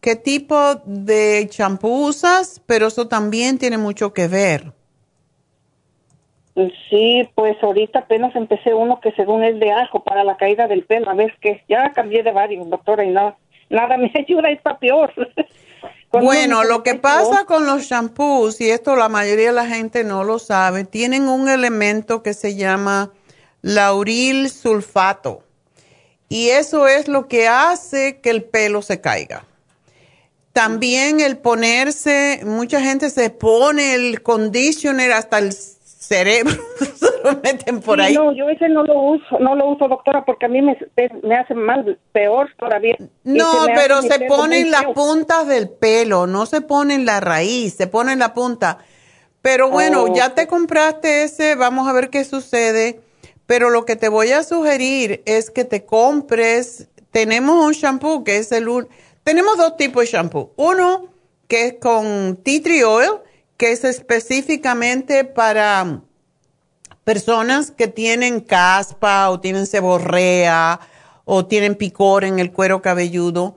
qué 0.00 0.16
tipo 0.16 0.76
de 0.84 1.48
champú 1.50 2.08
usas, 2.08 2.60
pero 2.66 2.88
eso 2.88 3.08
también 3.08 3.58
tiene 3.58 3.78
mucho 3.78 4.12
que 4.12 4.28
ver. 4.28 4.75
Sí, 6.88 7.28
pues 7.34 7.62
ahorita 7.62 8.00
apenas 8.00 8.34
empecé 8.34 8.72
uno 8.72 8.98
que 9.00 9.12
según 9.12 9.44
es 9.44 9.60
de 9.60 9.72
ajo 9.72 10.02
para 10.02 10.24
la 10.24 10.38
caída 10.38 10.66
del 10.66 10.84
pelo. 10.84 11.10
A 11.10 11.14
ver 11.14 11.34
que 11.40 11.62
ya 11.68 11.92
cambié 11.92 12.22
de 12.22 12.32
varios, 12.32 12.68
doctora, 12.70 13.04
y 13.04 13.10
nada, 13.10 13.36
nada 13.68 13.98
me 13.98 14.10
ayuda, 14.18 14.50
está 14.50 14.78
peor. 14.78 15.12
bueno, 16.12 16.64
lo 16.64 16.82
que 16.82 16.94
pasa 16.94 17.44
con 17.44 17.66
los 17.66 17.82
shampoos, 17.82 18.60
y 18.62 18.70
esto 18.70 18.96
la 18.96 19.10
mayoría 19.10 19.48
de 19.48 19.52
la 19.52 19.66
gente 19.66 20.02
no 20.02 20.24
lo 20.24 20.38
sabe, 20.38 20.84
tienen 20.84 21.28
un 21.28 21.50
elemento 21.50 22.22
que 22.22 22.32
se 22.32 22.56
llama 22.56 23.12
lauril 23.60 24.48
sulfato. 24.48 25.42
Y 26.30 26.48
eso 26.48 26.88
es 26.88 27.06
lo 27.06 27.28
que 27.28 27.48
hace 27.48 28.20
que 28.20 28.30
el 28.30 28.42
pelo 28.42 28.80
se 28.80 29.02
caiga. 29.02 29.44
También 30.54 31.20
el 31.20 31.36
ponerse, 31.36 32.40
mucha 32.46 32.80
gente 32.80 33.10
se 33.10 33.28
pone 33.28 33.94
el 33.94 34.22
conditioner 34.22 35.12
hasta 35.12 35.38
el 35.38 35.52
cerebro, 36.06 36.52
se 36.94 37.06
lo 37.24 37.40
meten 37.42 37.80
por 37.80 38.00
ahí. 38.00 38.14
No, 38.14 38.32
yo 38.32 38.48
ese 38.48 38.68
no 38.68 38.82
lo 38.84 38.98
uso, 39.00 39.38
no 39.40 39.54
lo 39.54 39.70
uso, 39.70 39.88
doctora, 39.88 40.24
porque 40.24 40.46
a 40.46 40.48
mí 40.48 40.62
me, 40.62 40.76
me 41.22 41.36
hace 41.36 41.54
mal, 41.54 41.98
peor 42.12 42.48
todavía. 42.58 42.96
No, 43.24 43.66
pero 43.74 44.02
se 44.02 44.20
ponen 44.20 44.70
las 44.70 44.86
puntas 44.86 45.46
del 45.46 45.68
pelo, 45.68 46.26
no 46.26 46.46
se 46.46 46.60
pone 46.60 46.94
en 46.94 47.04
la 47.04 47.20
raíz, 47.20 47.74
se 47.74 47.86
pone 47.86 48.12
en 48.12 48.20
la 48.20 48.34
punta. 48.34 48.78
Pero 49.42 49.70
bueno, 49.70 50.04
oh, 50.04 50.14
ya 50.14 50.34
te 50.34 50.46
compraste 50.46 51.22
ese, 51.22 51.54
vamos 51.54 51.88
a 51.88 51.92
ver 51.92 52.10
qué 52.10 52.24
sucede. 52.24 53.00
Pero 53.46 53.70
lo 53.70 53.84
que 53.84 53.94
te 53.94 54.08
voy 54.08 54.32
a 54.32 54.42
sugerir 54.42 55.22
es 55.24 55.50
que 55.50 55.64
te 55.64 55.84
compres, 55.84 56.88
tenemos 57.12 57.64
un 57.64 57.72
shampoo 57.72 58.24
que 58.24 58.38
es 58.38 58.50
el... 58.50 58.66
Tenemos 59.22 59.56
dos 59.56 59.76
tipos 59.76 60.02
de 60.02 60.10
shampoo. 60.10 60.52
Uno 60.56 61.08
que 61.48 61.66
es 61.66 61.74
con 61.80 62.36
tea 62.42 62.62
tree 62.62 62.82
oil, 62.82 63.10
que 63.56 63.72
es 63.72 63.84
específicamente 63.84 65.24
para 65.24 66.02
personas 67.04 67.70
que 67.70 67.88
tienen 67.88 68.40
caspa 68.40 69.30
o 69.30 69.40
tienen 69.40 69.66
seborrea 69.66 70.80
o 71.24 71.46
tienen 71.46 71.74
picor 71.74 72.24
en 72.24 72.38
el 72.38 72.52
cuero 72.52 72.82
cabelludo. 72.82 73.56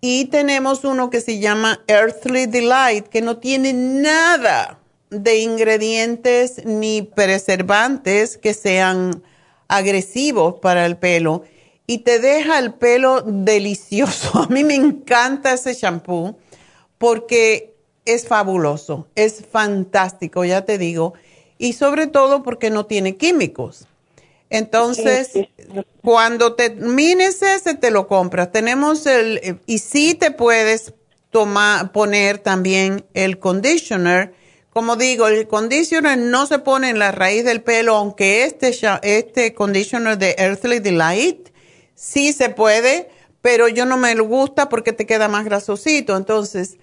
Y 0.00 0.26
tenemos 0.26 0.84
uno 0.84 1.10
que 1.10 1.20
se 1.20 1.38
llama 1.38 1.80
Earthly 1.86 2.46
Delight, 2.46 3.08
que 3.08 3.20
no 3.20 3.36
tiene 3.36 3.72
nada 3.72 4.78
de 5.10 5.38
ingredientes 5.40 6.64
ni 6.64 7.02
preservantes 7.02 8.38
que 8.38 8.54
sean 8.54 9.22
agresivos 9.68 10.54
para 10.60 10.86
el 10.86 10.96
pelo 10.96 11.44
y 11.86 11.98
te 11.98 12.18
deja 12.18 12.58
el 12.58 12.74
pelo 12.74 13.22
delicioso. 13.22 14.38
A 14.42 14.46
mí 14.46 14.64
me 14.64 14.74
encanta 14.74 15.52
ese 15.52 15.74
shampoo 15.74 16.38
porque 16.98 17.74
es 18.12 18.26
fabuloso, 18.26 19.06
es 19.14 19.44
fantástico, 19.50 20.44
ya 20.44 20.64
te 20.64 20.78
digo, 20.78 21.14
y 21.58 21.74
sobre 21.74 22.06
todo 22.06 22.42
porque 22.42 22.70
no 22.70 22.86
tiene 22.86 23.16
químicos. 23.16 23.86
Entonces, 24.50 25.30
cuando 26.02 26.54
termines 26.54 27.40
ese, 27.42 27.74
te 27.74 27.92
lo 27.92 28.08
compras. 28.08 28.50
Tenemos 28.50 29.06
el, 29.06 29.60
y 29.66 29.78
sí 29.78 30.14
te 30.14 30.32
puedes 30.32 30.92
tomar, 31.30 31.92
poner 31.92 32.38
también 32.38 33.04
el 33.14 33.38
conditioner. 33.38 34.34
Como 34.70 34.96
digo, 34.96 35.28
el 35.28 35.46
conditioner 35.46 36.18
no 36.18 36.46
se 36.46 36.58
pone 36.58 36.90
en 36.90 36.98
la 36.98 37.12
raíz 37.12 37.44
del 37.44 37.62
pelo, 37.62 37.94
aunque 37.96 38.44
este, 38.44 38.76
este 39.02 39.54
conditioner 39.54 40.18
de 40.18 40.34
Earthly 40.36 40.80
Delight 40.80 41.50
sí 41.94 42.32
se 42.32 42.50
puede, 42.50 43.08
pero 43.42 43.68
yo 43.68 43.86
no 43.86 43.96
me 43.96 44.14
lo 44.16 44.24
gusta 44.24 44.68
porque 44.68 44.92
te 44.92 45.06
queda 45.06 45.28
más 45.28 45.44
grasosito. 45.44 46.16
Entonces, 46.16 46.78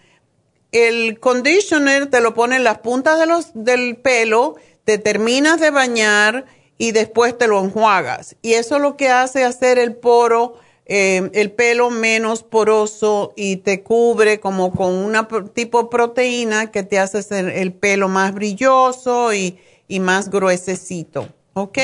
el 0.72 1.20
conditioner 1.20 2.08
te 2.08 2.22
lo 2.22 2.34
pone 2.34 2.58
en 2.58 2.64
las 2.64 2.80
puntas 2.80 3.20
de 3.20 3.26
los, 3.26 3.52
del 3.54 3.96
pelo, 3.98 4.56
te 4.84 4.98
terminas 4.98 5.60
de 5.60 5.72
bañar 5.72 6.46
y 6.78 6.92
después 6.92 7.38
te 7.38 7.48
lo 7.48 7.64
enjuagas. 7.64 8.36
Y 8.42 8.54
eso 8.54 8.80
lo 8.80 8.98
que 8.98 9.10
hace 9.10 9.44
hacer 9.44 9.80
el 9.80 9.96
poro, 9.96 10.56
eh, 10.86 11.30
el 11.34 11.52
pelo 11.52 11.90
menos 11.90 12.44
poroso 12.44 13.34
y 13.36 13.58
te 13.58 13.84
cubre 13.84 14.40
como 14.40 14.72
con 14.72 14.94
una 14.94 15.28
tipo 15.54 15.84
de 15.84 15.90
proteína 15.90 16.72
que 16.72 16.84
te 16.84 17.00
hace 17.00 17.20
el, 17.40 17.50
el 17.50 17.74
pelo 17.74 18.08
más 18.08 18.34
brilloso 18.34 19.34
y, 19.34 19.60
y 19.88 20.00
más 20.00 20.30
gruesecito. 20.30 21.28
¿Ok? 21.54 21.80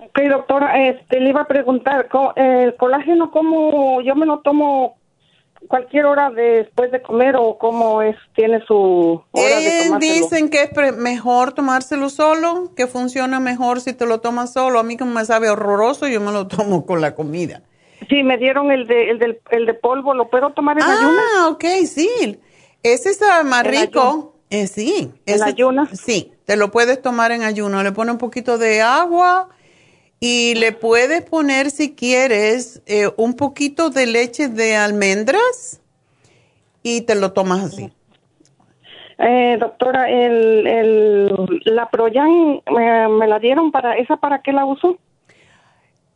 Ok, 0.00 0.20
doctora, 0.28 0.88
este, 0.88 1.20
le 1.20 1.30
iba 1.30 1.42
a 1.42 1.48
preguntar, 1.48 2.08
¿el 2.36 2.76
colágeno 2.76 3.30
cómo 3.30 4.00
yo 4.02 4.14
me 4.14 4.26
lo 4.26 4.40
tomo 4.40 4.97
cualquier 5.66 6.06
hora 6.06 6.30
después 6.30 6.92
de 6.92 7.02
comer 7.02 7.36
o 7.36 7.58
cómo 7.58 8.02
es 8.02 8.16
tiene 8.34 8.64
su 8.66 9.22
hora 9.30 9.60
de 9.60 9.84
tomárselo? 9.84 9.98
Dicen 9.98 10.48
que 10.50 10.62
es 10.62 10.96
mejor 10.96 11.52
tomárselo 11.52 12.10
solo, 12.10 12.72
que 12.76 12.86
funciona 12.86 13.40
mejor 13.40 13.80
si 13.80 13.92
te 13.92 14.06
lo 14.06 14.20
tomas 14.20 14.52
solo. 14.52 14.78
A 14.78 14.82
mí 14.82 14.96
como 14.96 15.12
me 15.12 15.24
sabe 15.24 15.50
horroroso, 15.50 16.06
yo 16.06 16.20
me 16.20 16.32
lo 16.32 16.46
tomo 16.46 16.86
con 16.86 17.00
la 17.00 17.14
comida. 17.14 17.62
Sí, 18.08 18.22
me 18.22 18.38
dieron 18.38 18.70
el 18.70 18.86
de 18.86 19.10
el, 19.10 19.18
del, 19.18 19.40
el 19.50 19.66
de 19.66 19.74
polvo, 19.74 20.14
¿lo 20.14 20.30
puedo 20.30 20.50
tomar 20.50 20.78
en 20.78 20.84
ayunas? 20.84 21.24
Ah, 21.36 21.48
ok, 21.48 21.64
sí. 21.84 22.38
Ese 22.82 23.10
está 23.10 23.42
más 23.42 23.66
rico. 23.66 24.34
Eh, 24.50 24.66
sí. 24.66 25.10
¿En 25.26 25.42
ayunas? 25.42 25.90
Sí, 25.98 26.32
te 26.46 26.56
lo 26.56 26.70
puedes 26.70 27.02
tomar 27.02 27.32
en 27.32 27.42
ayuno. 27.42 27.82
Le 27.82 27.92
pone 27.92 28.12
un 28.12 28.18
poquito 28.18 28.56
de 28.56 28.80
agua 28.80 29.50
y 30.20 30.54
le 30.56 30.72
puedes 30.72 31.22
poner, 31.22 31.70
si 31.70 31.94
quieres, 31.94 32.82
eh, 32.86 33.08
un 33.16 33.34
poquito 33.34 33.90
de 33.90 34.06
leche 34.06 34.48
de 34.48 34.76
almendras 34.76 35.80
y 36.82 37.02
te 37.02 37.14
lo 37.14 37.32
tomas 37.32 37.64
así. 37.64 37.92
Eh, 39.18 39.56
doctora, 39.58 40.08
el, 40.08 40.66
el, 40.66 41.60
la 41.64 41.90
Proyam 41.90 42.60
me, 42.70 43.26
la 43.26 43.38
dieron 43.38 43.72
para, 43.72 43.96
¿esa 43.96 44.16
para 44.16 44.42
qué 44.42 44.52
la 44.52 44.64
uso? 44.64 44.96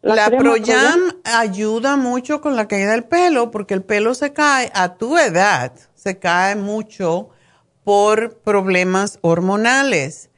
La, 0.03 0.31
Proyam, 0.31 1.01
ayuda 1.25 1.97
mucho 1.97 2.41
con 2.41 2.57
la 2.57 2.67
caída 2.67 2.93
del 2.93 3.05
pelo 3.05 3.53
porque 3.53 3.75
el 3.75 3.83
pelo 3.83 4.15
se 4.15 4.33
cae 4.33 4.71
a 4.75 4.97
tu 4.97 5.17
edad, 5.17 5.73
se 5.95 6.19
cae 6.19 6.57
mucho 6.57 7.31
por 7.85 8.39
problemas 8.41 9.19
hormonales. 9.23 10.31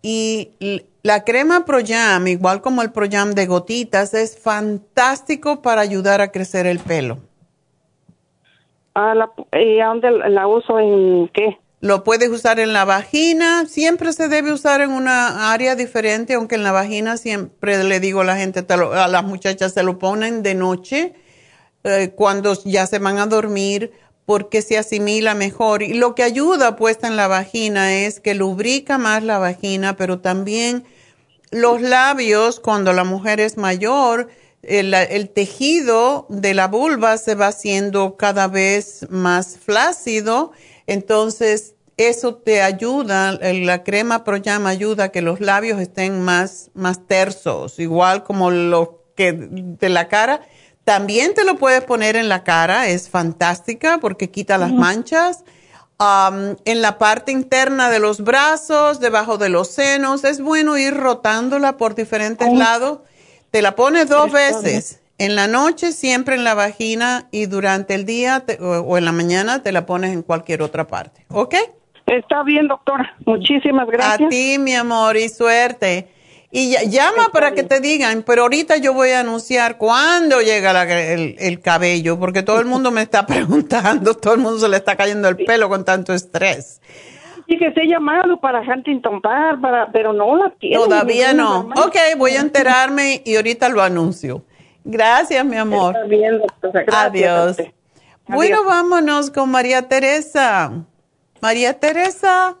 Y 0.00 0.86
la 1.02 1.24
crema 1.24 1.64
Proyam, 1.64 2.28
igual 2.28 2.60
como 2.60 2.82
el 2.82 2.92
Proyam 2.92 3.32
de 3.32 3.46
gotitas, 3.46 4.14
es 4.14 4.38
fantástico 4.38 5.62
para 5.62 5.80
ayudar 5.80 6.20
a 6.20 6.30
crecer 6.30 6.66
el 6.66 6.78
pelo. 6.78 7.18
Ah, 8.94 9.14
¿Y 9.52 9.80
a 9.80 9.86
dónde 9.86 10.10
la 10.10 10.46
uso? 10.46 10.78
¿En 10.78 11.28
qué? 11.28 11.58
Lo 11.80 12.04
puedes 12.04 12.28
usar 12.30 12.60
en 12.60 12.72
la 12.72 12.84
vagina, 12.84 13.66
siempre 13.66 14.12
se 14.12 14.28
debe 14.28 14.52
usar 14.52 14.82
en 14.82 14.92
una 14.92 15.52
área 15.52 15.74
diferente, 15.74 16.34
aunque 16.34 16.54
en 16.54 16.62
la 16.62 16.70
vagina 16.70 17.16
siempre 17.16 17.82
le 17.82 17.98
digo 17.98 18.20
a 18.20 18.24
la 18.24 18.36
gente, 18.36 18.64
a 18.68 19.08
las 19.08 19.24
muchachas 19.24 19.72
se 19.72 19.82
lo 19.82 19.98
ponen 19.98 20.44
de 20.44 20.54
noche, 20.54 21.14
eh, 21.82 22.12
cuando 22.14 22.54
ya 22.64 22.86
se 22.86 23.00
van 23.00 23.18
a 23.18 23.26
dormir, 23.26 23.90
porque 24.26 24.62
se 24.62 24.78
asimila 24.78 25.34
mejor. 25.34 25.82
Y 25.82 25.94
lo 25.94 26.14
que 26.14 26.22
ayuda 26.22 26.76
puesta 26.76 27.08
en 27.08 27.16
la 27.16 27.28
vagina 27.28 27.94
es 27.94 28.20
que 28.20 28.34
lubrica 28.34 28.98
más 28.98 29.22
la 29.22 29.38
vagina, 29.38 29.96
pero 29.96 30.20
también 30.20 30.84
los 31.50 31.82
labios, 31.82 32.60
cuando 32.60 32.92
la 32.92 33.04
mujer 33.04 33.40
es 33.40 33.56
mayor, 33.56 34.28
el, 34.62 35.28
tejido 35.30 36.26
de 36.28 36.54
la 36.54 36.68
vulva 36.68 37.18
se 37.18 37.34
va 37.34 37.48
haciendo 37.48 38.16
cada 38.16 38.48
vez 38.48 39.06
más 39.10 39.58
flácido, 39.58 40.52
entonces 40.86 41.74
eso 41.96 42.36
te 42.36 42.62
ayuda, 42.62 43.32
la 43.32 43.84
crema 43.84 44.24
Proyama 44.24 44.70
ayuda 44.70 45.04
a 45.04 45.08
que 45.10 45.20
los 45.20 45.40
labios 45.40 45.80
estén 45.80 46.22
más, 46.22 46.70
más 46.74 47.06
tersos, 47.06 47.78
igual 47.78 48.22
como 48.22 48.50
los 48.50 48.88
que 49.14 49.32
de 49.32 49.88
la 49.88 50.08
cara 50.08 50.40
también 50.84 51.34
te 51.34 51.44
lo 51.44 51.56
puedes 51.56 51.84
poner 51.84 52.16
en 52.16 52.28
la 52.28 52.42
cara, 52.42 52.88
es 52.88 53.08
fantástica 53.08 53.98
porque 54.00 54.30
quita 54.30 54.58
las 54.58 54.72
manchas. 54.72 55.44
en 56.64 56.82
la 56.82 56.98
parte 56.98 57.30
interna 57.30 57.88
de 57.88 58.00
los 58.00 58.22
brazos, 58.22 58.98
debajo 58.98 59.38
de 59.38 59.48
los 59.48 59.68
senos, 59.68 60.24
es 60.24 60.40
bueno 60.40 60.76
ir 60.76 60.94
rotándola 60.94 61.76
por 61.76 61.94
diferentes 61.94 62.52
lados. 62.52 63.00
Te 63.52 63.62
la 63.62 63.76
pones 63.76 64.08
dos 64.08 64.32
veces. 64.32 65.00
En 65.18 65.36
la 65.36 65.46
noche 65.46 65.92
siempre 65.92 66.34
en 66.34 66.42
la 66.42 66.54
vagina 66.54 67.28
y 67.30 67.46
durante 67.46 67.94
el 67.94 68.04
día 68.04 68.44
o, 68.58 68.98
en 68.98 69.04
la 69.04 69.12
mañana 69.12 69.62
te 69.62 69.70
la 69.70 69.86
pones 69.86 70.12
en 70.12 70.22
cualquier 70.22 70.62
otra 70.62 70.88
parte. 70.88 71.24
¿Ok? 71.28 71.54
Está 72.06 72.42
bien, 72.42 72.66
doctora. 72.66 73.14
Muchísimas 73.24 73.86
gracias. 73.86 74.26
A 74.26 74.28
ti, 74.28 74.56
mi 74.58 74.74
amor, 74.74 75.16
y 75.16 75.28
suerte. 75.28 76.08
Y 76.54 76.76
llama 76.90 77.30
para 77.32 77.52
que 77.52 77.62
te 77.62 77.80
digan, 77.80 78.24
pero 78.26 78.42
ahorita 78.42 78.76
yo 78.76 78.92
voy 78.92 79.12
a 79.12 79.20
anunciar 79.20 79.78
cuándo 79.78 80.42
llega 80.42 80.82
el, 80.82 81.60
cabello, 81.62 82.20
porque 82.20 82.42
todo 82.42 82.60
el 82.60 82.66
mundo 82.66 82.90
me 82.90 83.00
está 83.00 83.24
preguntando, 83.26 84.12
todo 84.12 84.34
el 84.34 84.40
mundo 84.40 84.58
se 84.58 84.68
le 84.68 84.76
está 84.76 84.94
cayendo 84.94 85.28
el 85.30 85.36
pelo 85.36 85.70
con 85.70 85.86
tanto 85.86 86.12
estrés. 86.12 86.82
Sí, 87.48 87.56
que 87.56 87.72
se 87.72 87.86
llamado 87.86 88.38
para 88.38 88.60
Huntington 88.60 89.22
Park, 89.22 89.62
para, 89.62 89.90
pero 89.92 90.12
no 90.12 90.36
la 90.36 90.50
tiene. 90.50 90.76
Todavía 90.76 91.32
no. 91.32 91.70
Ok, 91.74 91.96
voy 92.18 92.32
a 92.32 92.40
enterarme 92.40 93.22
y 93.24 93.36
ahorita 93.36 93.70
lo 93.70 93.82
anuncio. 93.82 94.44
Gracias, 94.84 95.42
mi 95.46 95.56
amor. 95.56 95.94
Está 95.96 96.06
bien, 96.06 96.38
doctora. 96.38 96.84
Adiós. 96.86 97.56
Bueno, 98.28 98.64
vámonos 98.64 99.30
con 99.30 99.50
María 99.50 99.88
Teresa. 99.88 100.84
María 101.40 101.80
Teresa 101.80 102.58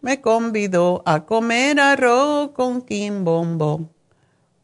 me 0.00 0.20
convidó 0.20 1.02
a 1.06 1.24
comer 1.24 1.80
arroz 1.80 2.50
con 2.52 2.82
quimbombo. 2.82 3.88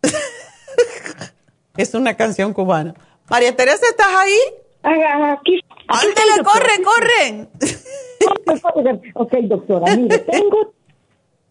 es 1.77 1.94
una 1.94 2.15
canción 2.15 2.52
cubana. 2.52 2.94
María 3.28 3.55
Teresa, 3.56 3.85
¿estás 3.89 4.09
ahí? 4.16 4.39
Aquí. 4.82 5.61
Ándale, 5.89 6.44
corre, 6.44 6.82
corre. 6.85 7.48
ok, 9.15 9.32
doctora, 9.43 9.97
mire, 9.97 10.19
tengo 10.19 10.73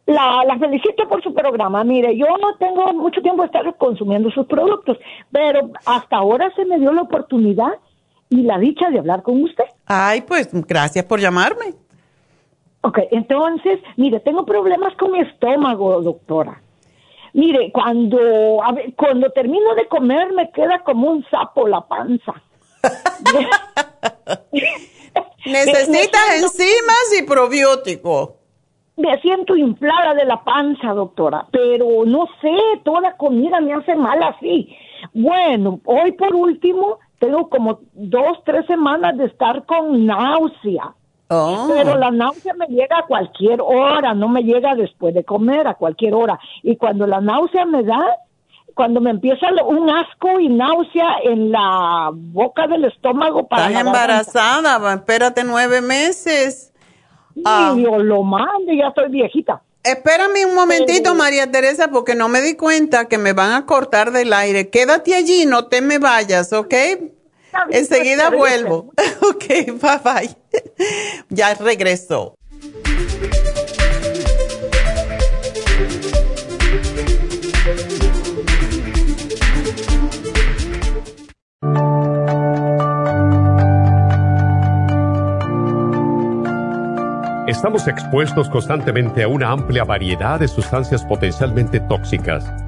la, 0.05 0.43
la 0.45 0.57
felicito 0.59 1.07
por 1.07 1.23
su 1.23 1.33
programa. 1.33 1.83
Mire, 1.83 2.17
yo 2.17 2.27
no 2.37 2.57
tengo 2.57 2.93
mucho 2.93 3.21
tiempo 3.21 3.41
de 3.41 3.47
estar 3.47 3.77
consumiendo 3.77 4.29
sus 4.31 4.45
productos, 4.47 4.97
pero 5.31 5.71
hasta 5.85 6.17
ahora 6.17 6.51
se 6.55 6.65
me 6.65 6.79
dio 6.79 6.91
la 6.91 7.03
oportunidad 7.03 7.73
y 8.29 8.43
la 8.43 8.57
dicha 8.57 8.89
de 8.89 8.99
hablar 8.99 9.23
con 9.23 9.43
usted. 9.43 9.65
Ay, 9.85 10.21
pues 10.21 10.49
gracias 10.65 11.05
por 11.05 11.19
llamarme. 11.19 11.82
Ok, 12.85 12.99
entonces, 13.11 13.79
mire, 13.95 14.19
tengo 14.19 14.45
problemas 14.45 14.93
con 14.97 15.13
mi 15.13 15.21
estómago, 15.21 16.01
doctora. 16.01 16.61
Mire, 17.33 17.71
cuando, 17.71 18.19
cuando 18.97 19.29
termino 19.31 19.73
de 19.75 19.87
comer 19.87 20.33
me 20.33 20.51
queda 20.51 20.79
como 20.83 21.09
un 21.09 21.25
sapo 21.31 21.67
la 21.67 21.81
panza. 21.81 22.33
Necesitas 25.45 26.35
enzimas 26.35 27.19
y 27.19 27.23
probióticos. 27.23 28.31
Me 28.97 29.19
siento 29.21 29.55
inflada 29.55 30.13
de 30.13 30.25
la 30.25 30.43
panza, 30.43 30.89
doctora, 30.93 31.47
pero 31.51 32.05
no 32.05 32.27
sé, 32.41 32.55
toda 32.83 33.15
comida 33.17 33.61
me 33.61 33.73
hace 33.73 33.95
mal 33.95 34.21
así. 34.21 34.75
Bueno, 35.13 35.79
hoy 35.85 36.11
por 36.11 36.35
último 36.35 36.99
tengo 37.17 37.49
como 37.49 37.79
dos, 37.93 38.37
tres 38.45 38.65
semanas 38.67 39.17
de 39.17 39.25
estar 39.25 39.65
con 39.65 40.05
náusea. 40.05 40.93
Oh. 41.33 41.67
Pero 41.73 41.97
la 41.97 42.11
náusea 42.11 42.53
me 42.53 42.67
llega 42.67 42.99
a 42.99 43.05
cualquier 43.05 43.59
hora, 43.61 44.13
no 44.13 44.27
me 44.29 44.43
llega 44.43 44.75
después 44.75 45.13
de 45.13 45.23
comer, 45.23 45.67
a 45.67 45.73
cualquier 45.75 46.13
hora. 46.13 46.39
Y 46.61 46.77
cuando 46.77 47.07
la 47.07 47.21
náusea 47.21 47.65
me 47.65 47.83
da, 47.83 48.01
cuando 48.75 49.01
me 49.01 49.11
empieza 49.11 49.47
un 49.67 49.89
asco 49.89 50.39
y 50.39 50.49
náusea 50.49 51.17
en 51.23 51.51
la 51.51 52.09
boca 52.13 52.67
del 52.67 52.85
estómago 52.85 53.47
para... 53.47 53.67
Estás 53.67 53.85
embarazada, 53.85 54.93
espérate 54.93 55.43
nueve 55.43 55.81
meses. 55.81 56.71
Ah. 57.45 57.73
Dios 57.75 58.03
lo 58.03 58.23
mande, 58.23 58.77
ya 58.77 58.87
estoy 58.87 59.09
viejita. 59.09 59.61
Espérame 59.83 60.45
un 60.47 60.55
momentito, 60.55 61.13
María 61.13 61.51
Teresa, 61.51 61.89
porque 61.89 62.15
no 62.15 62.29
me 62.29 62.41
di 62.41 62.55
cuenta 62.55 63.09
que 63.09 63.17
me 63.17 63.33
van 63.33 63.51
a 63.51 63.65
cortar 63.65 64.11
del 64.11 64.31
aire. 64.31 64.69
Quédate 64.69 65.13
allí, 65.13 65.45
no 65.45 65.65
te 65.65 65.81
me 65.81 65.99
vayas, 65.99 66.53
¿ok? 66.53 66.73
Enseguida 67.71 68.29
vuelvo. 68.29 68.91
ok, 69.21 69.45
bye 69.81 69.99
bye. 70.03 70.29
ya 71.29 71.53
regreso. 71.55 72.35
Estamos 87.47 87.87
expuestos 87.87 88.49
constantemente 88.49 89.23
a 89.23 89.27
una 89.27 89.51
amplia 89.51 89.83
variedad 89.83 90.39
de 90.39 90.47
sustancias 90.47 91.03
potencialmente 91.05 91.79
tóxicas. 91.81 92.43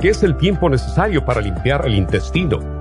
¿Qué 0.00 0.10
es 0.10 0.22
el 0.22 0.36
tiempo 0.36 0.70
necesario 0.70 1.24
para 1.24 1.40
limpiar 1.40 1.84
el 1.84 1.94
intestino? 1.96 2.77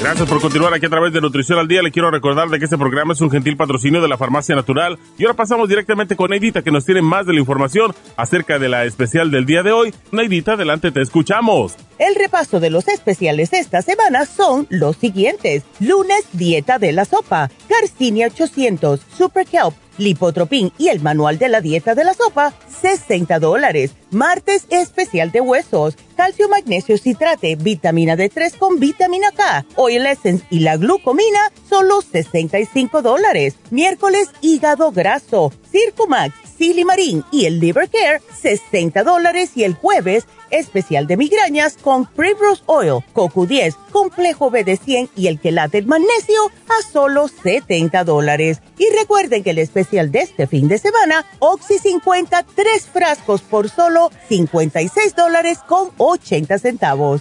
Gracias 0.04 0.28
por 0.28 0.38
continuar 0.38 0.74
aquí 0.74 0.84
a 0.84 0.90
través 0.90 1.14
de 1.14 1.20
Nutrición 1.22 1.58
al 1.58 1.66
Día. 1.66 1.80
Le 1.80 1.90
quiero 1.90 2.10
recordar 2.10 2.50
de 2.50 2.58
que 2.58 2.66
este 2.66 2.76
programa 2.76 3.14
es 3.14 3.22
un 3.22 3.30
gentil 3.30 3.56
patrocinio 3.56 4.02
de 4.02 4.08
la 4.08 4.18
Farmacia 4.18 4.54
Natural. 4.54 4.98
Y 5.16 5.24
ahora 5.24 5.34
pasamos 5.34 5.66
directamente 5.66 6.14
con 6.14 6.28
Neidita, 6.28 6.60
que 6.60 6.70
nos 6.70 6.84
tiene 6.84 7.00
más 7.00 7.24
de 7.24 7.32
la 7.32 7.40
información 7.40 7.94
acerca 8.14 8.58
de 8.58 8.68
la 8.68 8.84
especial 8.84 9.30
del 9.30 9.46
día 9.46 9.62
de 9.62 9.72
hoy. 9.72 9.94
Neidita, 10.12 10.52
adelante, 10.52 10.92
te 10.92 11.00
escuchamos. 11.00 11.76
El 11.98 12.16
repaso 12.16 12.60
de 12.60 12.68
los 12.68 12.86
especiales 12.88 13.54
esta 13.54 13.80
semana 13.80 14.26
son 14.26 14.66
los 14.68 14.98
siguientes. 14.98 15.62
Lunes, 15.80 16.26
dieta 16.34 16.78
de 16.78 16.92
la 16.92 17.06
sopa. 17.06 17.50
Garcinia 17.70 18.26
800, 18.26 19.00
Super 19.16 19.46
Kelp 19.46 19.72
Lipotropin 19.98 20.72
y 20.78 20.88
el 20.88 21.00
manual 21.00 21.38
de 21.38 21.48
la 21.48 21.60
dieta 21.60 21.94
de 21.94 22.04
la 22.04 22.14
sopa, 22.14 22.54
60 22.80 23.38
dólares. 23.38 23.92
Martes 24.10 24.66
especial 24.70 25.32
de 25.32 25.40
huesos, 25.40 25.96
calcio, 26.16 26.48
magnesio, 26.48 26.98
citrate, 26.98 27.56
vitamina 27.56 28.16
D3 28.16 28.56
con 28.58 28.78
vitamina 28.78 29.30
K, 29.32 29.66
oil 29.76 30.06
essence 30.06 30.44
y 30.50 30.60
la 30.60 30.76
glucomina, 30.76 31.52
solo 31.68 32.00
65 32.00 33.02
dólares. 33.02 33.56
Miércoles, 33.70 34.28
hígado 34.40 34.92
graso, 34.92 35.52
Circumax, 35.70 36.34
Silimarín 36.56 37.24
y 37.32 37.46
el 37.46 37.60
Liver 37.60 37.88
Care, 37.90 38.22
60 38.40 39.02
dólares. 39.02 39.50
Y 39.56 39.64
el 39.64 39.74
jueves, 39.74 40.26
especial 40.58 41.06
de 41.06 41.16
migrañas 41.16 41.76
con 41.80 42.06
Primrose 42.06 42.62
Oil, 42.66 43.04
CoQ10, 43.14 43.76
Complejo 43.90 44.50
BD100 44.50 45.10
y 45.16 45.28
el 45.28 45.40
quelate 45.40 45.82
magnesio 45.82 46.50
a 46.68 46.92
solo 46.92 47.28
70 47.28 48.04
dólares. 48.04 48.60
Y 48.78 48.88
recuerden 48.90 49.42
que 49.42 49.50
el 49.50 49.58
especial 49.58 50.10
de 50.10 50.20
este 50.20 50.46
fin 50.46 50.68
de 50.68 50.78
semana, 50.78 51.24
Oxy 51.38 51.78
50, 51.78 52.44
tres 52.54 52.86
frascos 52.86 53.42
por 53.42 53.68
solo 53.68 54.10
56 54.28 55.14
dólares 55.14 55.58
con 55.66 55.90
80 55.98 56.58
centavos. 56.58 57.20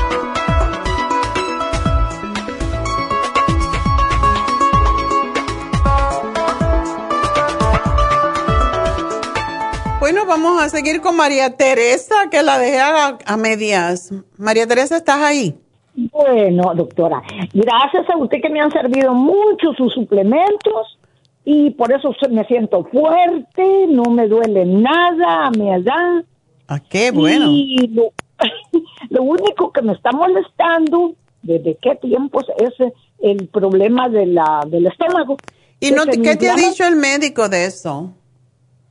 Vamos 10.27 10.61
a 10.61 10.69
seguir 10.69 11.01
con 11.01 11.15
María 11.15 11.55
Teresa, 11.55 12.15
que 12.29 12.41
la 12.43 12.57
dejé 12.57 12.79
a, 12.79 13.17
a 13.25 13.37
medias. 13.37 14.11
María 14.37 14.67
Teresa, 14.67 14.97
¿estás 14.97 15.21
ahí? 15.21 15.55
Bueno, 15.93 16.73
doctora, 16.75 17.21
gracias 17.53 18.09
a 18.09 18.17
usted 18.17 18.41
que 18.41 18.49
me 18.49 18.61
han 18.61 18.71
servido 18.71 19.13
mucho 19.13 19.73
sus 19.75 19.93
suplementos 19.93 20.97
y 21.43 21.71
por 21.71 21.91
eso 21.91 22.15
me 22.29 22.45
siento 22.45 22.85
fuerte, 22.85 23.87
no 23.89 24.03
me 24.03 24.27
duele 24.27 24.65
nada 24.65 25.47
a 25.47 25.51
mi 25.51 25.69
edad. 25.69 26.23
Ah, 26.67 26.79
qué 26.79 27.11
bueno. 27.11 27.47
Y 27.51 27.87
lo, 27.87 28.13
lo 29.09 29.23
único 29.23 29.71
que 29.71 29.81
me 29.81 29.93
está 29.93 30.11
molestando, 30.11 31.15
¿desde 31.41 31.77
qué 31.81 31.95
tiempos? 31.95 32.45
Es 32.57 32.73
el 33.19 33.47
problema 33.47 34.07
de 34.07 34.27
la, 34.27 34.61
del 34.67 34.87
estómago. 34.87 35.37
¿Y 35.79 35.91
no, 35.91 36.05
qué 36.05 36.37
te 36.37 36.49
ha 36.49 36.55
dicho 36.55 36.85
el 36.85 36.95
médico 36.95 37.49
de 37.49 37.65
eso? 37.65 38.13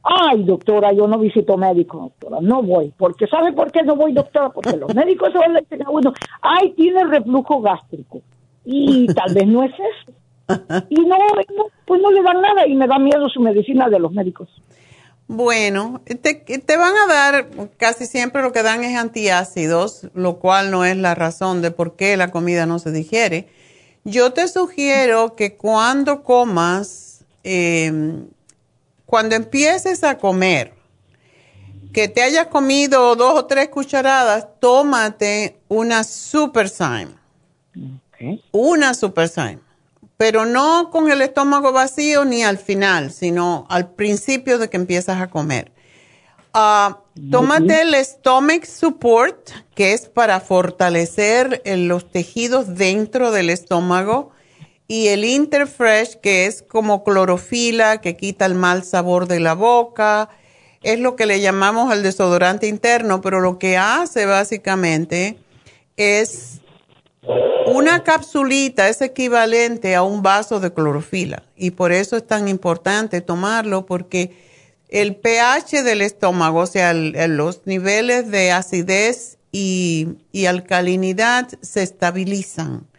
Ay, 0.03 0.45
doctora, 0.45 0.93
yo 0.93 1.07
no 1.07 1.19
visito 1.19 1.57
médico, 1.57 1.99
doctora, 1.99 2.39
no 2.41 2.63
voy. 2.63 2.93
Porque 2.97 3.27
¿sabe 3.27 3.53
por 3.53 3.71
qué 3.71 3.83
no 3.83 3.97
voy, 3.97 4.13
doctora? 4.13 4.51
Porque 4.51 4.77
los 4.77 4.95
médicos 4.95 5.31
le 5.35 5.61
dicen 5.61 5.83
a 5.87 5.91
uno, 5.91 6.13
ay, 6.41 6.73
tiene 6.73 7.05
reflujo 7.05 7.61
gástrico. 7.61 8.23
Y 8.65 9.07
tal 9.09 9.35
vez 9.35 9.47
no 9.47 9.63
es 9.63 9.73
eso. 9.73 10.13
Y 10.89 10.95
no, 10.97 11.17
no, 11.57 11.67
pues 11.87 12.01
no 12.01 12.11
le 12.11 12.23
dan 12.23 12.41
nada 12.41 12.67
y 12.67 12.75
me 12.75 12.87
da 12.87 12.99
miedo 12.99 13.29
su 13.29 13.41
medicina 13.41 13.89
de 13.89 13.99
los 13.99 14.13
médicos. 14.13 14.49
Bueno, 15.29 16.01
te, 16.05 16.35
te 16.35 16.77
van 16.77 16.93
a 16.97 17.07
dar, 17.07 17.51
casi 17.77 18.07
siempre 18.07 18.43
lo 18.43 18.53
que 18.53 18.65
dan 18.65 18.83
es 18.83 18.97
antiácidos, 18.97 20.09
lo 20.15 20.41
cual 20.41 20.73
no 20.73 20.85
es 20.85 20.97
la 20.97 21.15
razón 21.15 21.63
de 21.63 21.71
por 21.71 21.95
qué 21.95 22.17
la 22.17 22.33
comida 22.33 22.67
no 22.67 22.81
se 22.81 22.91
digiere. 22.91 23.49
Yo 24.03 24.33
te 24.33 24.49
sugiero 24.49 25.37
que 25.37 25.57
cuando 25.57 26.25
comas, 26.25 27.25
eh, 27.45 27.93
cuando 29.11 29.35
empieces 29.35 30.05
a 30.05 30.19
comer, 30.19 30.73
que 31.93 32.07
te 32.07 32.23
hayas 32.23 32.47
comido 32.47 33.17
dos 33.17 33.41
o 33.41 33.45
tres 33.47 33.69
cucharadas, 33.69 34.47
tómate 34.61 35.59
una 35.67 36.05
Super 36.05 36.69
Syme. 36.69 37.09
Una 38.53 38.95
Super 38.95 39.29
Syme. 39.29 39.59
Pero 40.17 40.47
no 40.47 40.91
con 40.93 41.11
el 41.11 41.23
estómago 41.23 41.73
vacío 41.73 42.25
ni 42.25 42.45
al 42.45 42.57
final, 42.57 43.11
sino 43.11 43.67
al 43.69 43.91
principio 43.91 44.59
de 44.59 44.71
que 44.71 44.77
empiezas 44.77 45.21
a 45.21 45.29
comer. 45.29 45.73
Ah, 46.53 47.01
tómate 47.33 47.83
el 47.83 47.97
Stomach 48.05 48.65
Support, 48.65 49.51
que 49.75 49.93
es 49.93 50.03
para 50.09 50.39
fortalecer 50.39 51.63
eh, 51.65 51.77
los 51.77 52.09
tejidos 52.13 52.77
dentro 52.77 53.33
del 53.33 53.51
estómago, 53.51 54.31
y 54.91 55.07
el 55.07 55.25
Interfresh, 55.25 56.17
que 56.17 56.47
es 56.47 56.63
como 56.63 57.05
clorofila, 57.05 58.01
que 58.01 58.17
quita 58.17 58.45
el 58.45 58.57
mal 58.57 58.83
sabor 58.83 59.29
de 59.29 59.39
la 59.39 59.55
boca. 59.55 60.31
Es 60.83 60.99
lo 60.99 61.15
que 61.15 61.27
le 61.27 61.41
llamamos 61.41 61.95
el 61.95 62.03
desodorante 62.03 62.67
interno, 62.67 63.21
pero 63.21 63.41
lo 63.41 63.57
que 63.61 63.77
hace 63.77 64.27
básicamente 64.27 65.39
es 65.97 66.59
una 67.67 68.03
capsulita 68.03 68.89
es 68.89 69.01
equivalente 69.01 69.95
a 69.95 70.03
un 70.03 70.23
vaso 70.23 70.59
de 70.59 70.73
clorofila 70.73 71.45
y 71.55 71.71
por 71.71 71.93
eso 71.93 72.17
es 72.17 72.27
tan 72.27 72.49
importante 72.49 73.21
tomarlo 73.21 73.87
porque 73.87 74.35
el 74.89 75.15
pH 75.15 75.85
del 75.85 76.01
estómago, 76.01 76.63
o 76.63 76.67
sea, 76.67 76.95
los 76.95 77.65
niveles 77.65 78.29
de 78.29 78.51
acidez 78.51 79.39
y, 79.53 80.17
y 80.33 80.47
alcalinidad 80.47 81.47
se 81.61 81.85
estabilizan 81.85 82.90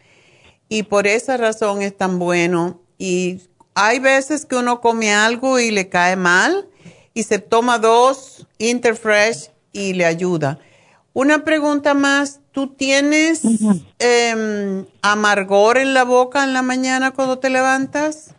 y 0.71 0.83
por 0.83 1.05
esa 1.05 1.35
razón 1.35 1.81
es 1.81 1.97
tan 1.97 2.17
bueno. 2.17 2.79
Y 2.97 3.41
hay 3.75 3.99
veces 3.99 4.45
que 4.45 4.55
uno 4.55 4.79
come 4.79 5.13
algo 5.13 5.59
y 5.59 5.69
le 5.69 5.89
cae 5.89 6.15
mal 6.15 6.65
y 7.13 7.23
se 7.23 7.39
toma 7.39 7.77
dos 7.77 8.47
Interfresh 8.57 9.51
y 9.73 9.93
le 9.93 10.05
ayuda. 10.05 10.59
Una 11.11 11.43
pregunta 11.43 11.93
más, 11.93 12.39
¿tú 12.53 12.67
tienes 12.67 13.43
em, 13.99 14.85
amargor 15.01 15.77
en 15.77 15.93
la 15.93 16.05
boca 16.05 16.45
en 16.45 16.53
la 16.53 16.61
mañana 16.61 17.11
cuando 17.11 17.37
te 17.37 17.49
levantas? 17.49 18.33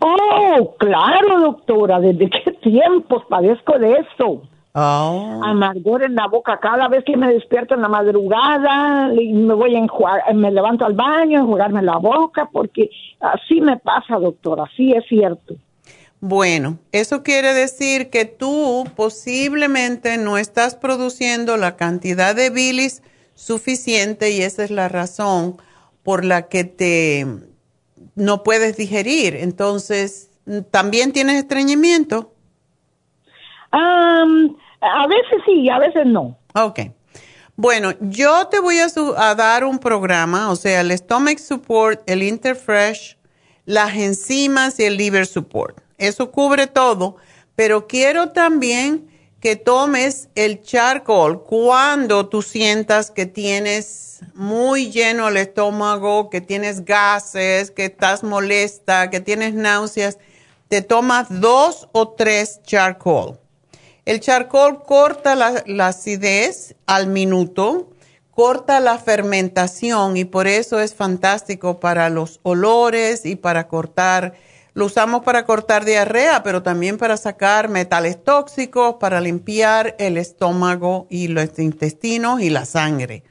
Oh, 0.00 0.74
claro, 0.78 1.40
doctora, 1.40 2.00
¿desde 2.00 2.30
qué 2.30 2.52
tiempos 2.62 3.22
padezco 3.28 3.78
de 3.78 3.92
eso? 3.92 4.40
Oh. 4.76 5.40
Amargor 5.44 6.02
en 6.02 6.16
la 6.16 6.26
boca 6.26 6.58
cada 6.60 6.88
vez 6.88 7.04
que 7.04 7.16
me 7.16 7.32
despierto 7.32 7.74
en 7.74 7.82
la 7.82 7.88
madrugada, 7.88 9.12
y 9.14 9.32
me 9.32 9.54
voy 9.54 9.76
a 9.76 9.78
enjuagar, 9.78 10.34
me 10.34 10.50
levanto 10.50 10.84
al 10.84 10.94
baño 10.94 11.38
a 11.38 11.42
enjuagarme 11.42 11.82
la 11.82 11.96
boca, 11.98 12.48
porque 12.52 12.90
así 13.20 13.60
me 13.60 13.76
pasa, 13.76 14.16
doctora, 14.16 14.64
sí 14.76 14.92
es 14.92 15.04
cierto. 15.08 15.54
Bueno, 16.18 16.78
eso 16.90 17.22
quiere 17.22 17.54
decir 17.54 18.10
que 18.10 18.24
tú 18.24 18.84
posiblemente 18.96 20.16
no 20.18 20.38
estás 20.38 20.74
produciendo 20.74 21.56
la 21.56 21.76
cantidad 21.76 22.34
de 22.34 22.50
bilis 22.50 23.02
suficiente 23.34 24.30
y 24.30 24.40
esa 24.40 24.64
es 24.64 24.70
la 24.70 24.88
razón 24.88 25.56
por 26.02 26.24
la 26.24 26.48
que 26.48 26.64
te 26.64 27.26
no 28.16 28.42
puedes 28.42 28.76
digerir. 28.76 29.36
Entonces, 29.36 30.30
¿también 30.70 31.12
tienes 31.12 31.36
estreñimiento? 31.36 32.33
Am, 33.74 34.56
a 34.80 35.06
veces 35.08 35.42
sí, 35.44 35.68
a 35.68 35.78
veces 35.78 36.06
no. 36.06 36.38
Ok. 36.54 36.80
Bueno, 37.56 37.92
yo 38.00 38.46
te 38.48 38.60
voy 38.60 38.78
a 38.78 39.34
dar 39.34 39.64
un 39.64 39.78
programa, 39.78 40.50
o 40.50 40.56
sea, 40.56 40.80
el 40.80 40.96
Stomach 40.96 41.38
Support, 41.38 42.02
el 42.06 42.22
Interfresh, 42.22 43.16
las 43.64 43.94
enzimas 43.94 44.78
y 44.78 44.84
el 44.84 44.96
Liver 44.96 45.26
Support. 45.26 45.80
Eso 45.98 46.30
cubre 46.30 46.66
todo, 46.66 47.16
pero 47.54 47.86
quiero 47.86 48.30
también 48.30 49.08
que 49.40 49.56
tomes 49.56 50.28
el 50.34 50.62
charcoal 50.62 51.42
cuando 51.42 52.28
tú 52.28 52.42
sientas 52.42 53.10
que 53.10 53.26
tienes 53.26 54.20
muy 54.34 54.90
lleno 54.90 55.28
el 55.28 55.36
estómago, 55.36 56.30
que 56.30 56.40
tienes 56.40 56.84
gases, 56.84 57.70
que 57.70 57.84
estás 57.86 58.22
molesta, 58.22 59.10
que 59.10 59.20
tienes 59.20 59.54
náuseas. 59.54 60.18
Te 60.68 60.80
tomas 60.80 61.26
dos 61.40 61.88
o 61.92 62.08
tres 62.08 62.62
charcoal. 62.62 63.38
El 64.04 64.20
charcoal 64.20 64.82
corta 64.82 65.34
la, 65.34 65.62
la 65.66 65.88
acidez 65.88 66.74
al 66.86 67.06
minuto, 67.06 67.90
corta 68.30 68.80
la 68.80 68.98
fermentación 68.98 70.18
y 70.18 70.26
por 70.26 70.46
eso 70.46 70.78
es 70.80 70.94
fantástico 70.94 71.80
para 71.80 72.10
los 72.10 72.38
olores 72.42 73.24
y 73.24 73.36
para 73.36 73.66
cortar, 73.66 74.34
lo 74.74 74.86
usamos 74.86 75.22
para 75.24 75.46
cortar 75.46 75.86
diarrea, 75.86 76.42
pero 76.42 76.62
también 76.62 76.98
para 76.98 77.16
sacar 77.16 77.70
metales 77.70 78.22
tóxicos, 78.22 78.96
para 79.00 79.22
limpiar 79.22 79.94
el 79.98 80.18
estómago 80.18 81.06
y 81.08 81.28
los 81.28 81.58
intestinos 81.58 82.42
y 82.42 82.50
la 82.50 82.66
sangre. 82.66 83.22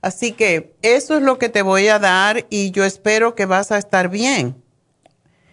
Así 0.00 0.32
que 0.32 0.74
eso 0.80 1.16
es 1.16 1.22
lo 1.22 1.38
que 1.38 1.50
te 1.50 1.62
voy 1.62 1.88
a 1.88 1.98
dar 1.98 2.46
y 2.48 2.70
yo 2.70 2.84
espero 2.84 3.34
que 3.34 3.44
vas 3.44 3.72
a 3.72 3.78
estar 3.78 4.08
bien. 4.08 4.63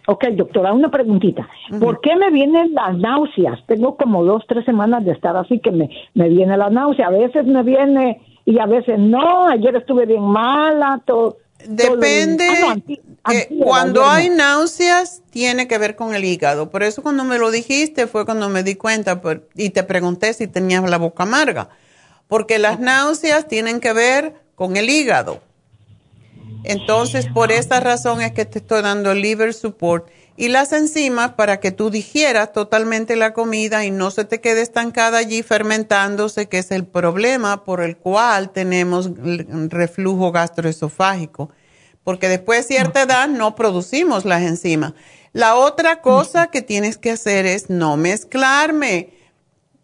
Ok, 0.06 0.24
doctora, 0.32 0.72
una 0.72 0.90
preguntita. 0.90 1.48
¿Por 1.80 2.00
qué 2.00 2.16
me 2.16 2.30
vienen 2.30 2.74
las 2.74 2.96
náuseas? 2.98 3.60
Tengo 3.66 3.96
como 3.96 4.24
dos, 4.24 4.42
tres 4.48 4.64
semanas 4.64 5.04
de 5.04 5.12
estar 5.12 5.36
así 5.36 5.60
que 5.60 5.70
me, 5.70 5.88
me 6.14 6.28
viene 6.28 6.56
la 6.56 6.70
náusea. 6.70 7.06
A 7.06 7.10
veces 7.10 7.46
me 7.46 7.62
viene 7.62 8.20
y 8.44 8.58
a 8.58 8.66
veces 8.66 8.98
no. 8.98 9.46
Ayer 9.48 9.76
estuve 9.76 10.06
bien 10.06 10.22
mala. 10.24 11.00
Todo, 11.06 11.36
Depende, 11.64 12.44
todo 12.44 12.56
ah, 12.56 12.60
no, 12.60 12.70
anti- 12.70 12.92
eh, 12.94 13.00
antier, 13.22 13.48
cuando 13.60 14.04
hay 14.04 14.28
náuseas, 14.28 15.22
tiene 15.30 15.68
que 15.68 15.78
ver 15.78 15.94
con 15.94 16.14
el 16.16 16.24
hígado. 16.24 16.70
Por 16.70 16.82
eso 16.82 17.02
cuando 17.04 17.22
me 17.22 17.38
lo 17.38 17.52
dijiste 17.52 18.08
fue 18.08 18.24
cuando 18.24 18.48
me 18.48 18.64
di 18.64 18.74
cuenta 18.74 19.20
por- 19.20 19.48
y 19.54 19.70
te 19.70 19.84
pregunté 19.84 20.32
si 20.32 20.48
tenías 20.48 20.82
la 20.90 20.98
boca 20.98 21.22
amarga. 21.22 21.68
Porque 22.26 22.58
las 22.58 22.80
náuseas 22.80 23.46
tienen 23.46 23.78
que 23.78 23.92
ver 23.92 24.34
con 24.56 24.76
el 24.76 24.90
hígado. 24.90 25.38
Entonces, 26.64 27.26
por 27.26 27.52
esa 27.52 27.80
razón 27.80 28.20
es 28.20 28.32
que 28.32 28.44
te 28.44 28.58
estoy 28.58 28.82
dando 28.82 29.10
el 29.10 29.20
liver 29.20 29.52
support 29.54 30.08
y 30.36 30.48
las 30.48 30.72
enzimas 30.72 31.32
para 31.32 31.60
que 31.60 31.72
tú 31.72 31.90
digieras 31.90 32.52
totalmente 32.52 33.16
la 33.16 33.32
comida 33.32 33.84
y 33.84 33.90
no 33.90 34.10
se 34.10 34.24
te 34.24 34.40
quede 34.40 34.62
estancada 34.62 35.18
allí 35.18 35.42
fermentándose, 35.42 36.48
que 36.48 36.58
es 36.58 36.70
el 36.70 36.86
problema 36.86 37.64
por 37.64 37.82
el 37.82 37.96
cual 37.96 38.50
tenemos 38.50 39.10
reflujo 39.68 40.32
gastroesofágico. 40.32 41.50
Porque 42.04 42.28
después 42.28 42.66
de 42.66 42.74
cierta 42.74 43.02
edad 43.02 43.28
no 43.28 43.54
producimos 43.54 44.24
las 44.24 44.42
enzimas. 44.42 44.94
La 45.32 45.54
otra 45.54 46.00
cosa 46.00 46.48
que 46.48 46.62
tienes 46.62 46.98
que 46.98 47.10
hacer 47.10 47.46
es 47.46 47.70
no 47.70 47.96
mezclarme 47.96 49.10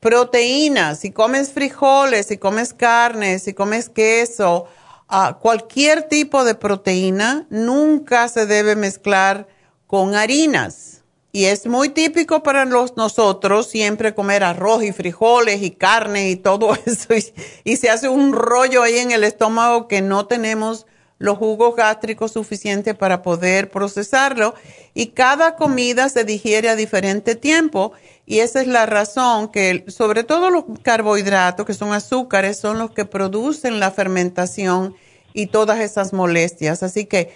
proteínas, 0.01 1.01
si 1.01 1.11
comes 1.11 1.53
frijoles, 1.53 2.27
si 2.27 2.39
comes 2.39 2.73
carne, 2.73 3.39
si 3.39 3.53
comes 3.53 3.89
queso, 3.89 4.67
ah, 5.09 5.39
cualquier 5.41 6.05
tipo 6.05 6.45
de 6.45 6.55
proteína 6.55 7.47
nunca 7.51 8.29
se 8.29 8.47
debe 8.47 8.77
mezclar 8.77 9.49
con 9.87 10.15
harinas. 10.15 11.03
Y 11.31 11.45
es 11.45 11.67
muy 11.67 11.91
típico 11.91 12.43
para 12.43 12.65
los, 12.65 12.97
nosotros 12.97 13.69
siempre 13.69 14.15
comer 14.15 14.43
arroz 14.43 14.83
y 14.83 14.93
frijoles 14.93 15.63
y 15.63 15.71
carne 15.71 16.31
y 16.31 16.37
todo 16.37 16.75
eso. 16.87 17.15
Y, 17.15 17.25
y 17.65 17.77
se 17.77 17.91
hace 17.91 18.09
un 18.09 18.33
rollo 18.33 18.83
ahí 18.83 18.99
en 18.99 19.11
el 19.11 19.25
estómago 19.25 19.89
que 19.89 20.01
no 20.03 20.27
tenemos 20.27 20.87
los 21.19 21.37
jugos 21.37 21.75
gástricos 21.77 22.33
suficientes 22.33 22.95
para 22.95 23.23
poder 23.23 23.71
procesarlo 23.71 24.55
y 24.95 25.09
cada 25.09 25.57
comida 25.57 26.09
se 26.09 26.25
digiere 26.25 26.69
a 26.69 26.77
diferente 26.77 27.35
tiempo 27.35 27.93
y 28.31 28.41
esa 28.41 28.61
es 28.61 28.67
la 28.67 28.85
razón 28.85 29.49
que 29.49 29.87
sobre 29.89 30.23
todo 30.23 30.51
los 30.51 30.65
carbohidratos 30.83 31.65
que 31.65 31.73
son 31.73 31.95
azúcares 31.95 32.59
son 32.59 32.79
los 32.79 32.91
que 32.91 33.07
producen 33.07 33.81
la 33.81 33.91
fermentación 33.91 34.95
y 35.33 35.47
todas 35.47 35.81
esas 35.81 36.13
molestias. 36.13 36.83
Así 36.83 37.07
que 37.07 37.33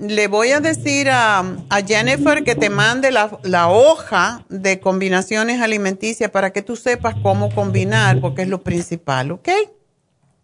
le 0.00 0.26
voy 0.26 0.52
a 0.52 0.60
decir 0.60 1.10
a, 1.10 1.44
Jennifer 1.86 2.42
que 2.42 2.54
te 2.54 2.70
mande 2.70 3.10
la, 3.10 3.38
la, 3.42 3.68
hoja 3.68 4.46
de 4.48 4.80
combinaciones 4.80 5.60
alimenticias 5.60 6.30
para 6.30 6.54
que 6.54 6.62
tú 6.62 6.74
sepas 6.74 7.14
cómo 7.22 7.54
combinar 7.54 8.22
porque 8.22 8.42
es 8.42 8.48
lo 8.48 8.62
principal, 8.62 9.30
¿ok? 9.30 9.50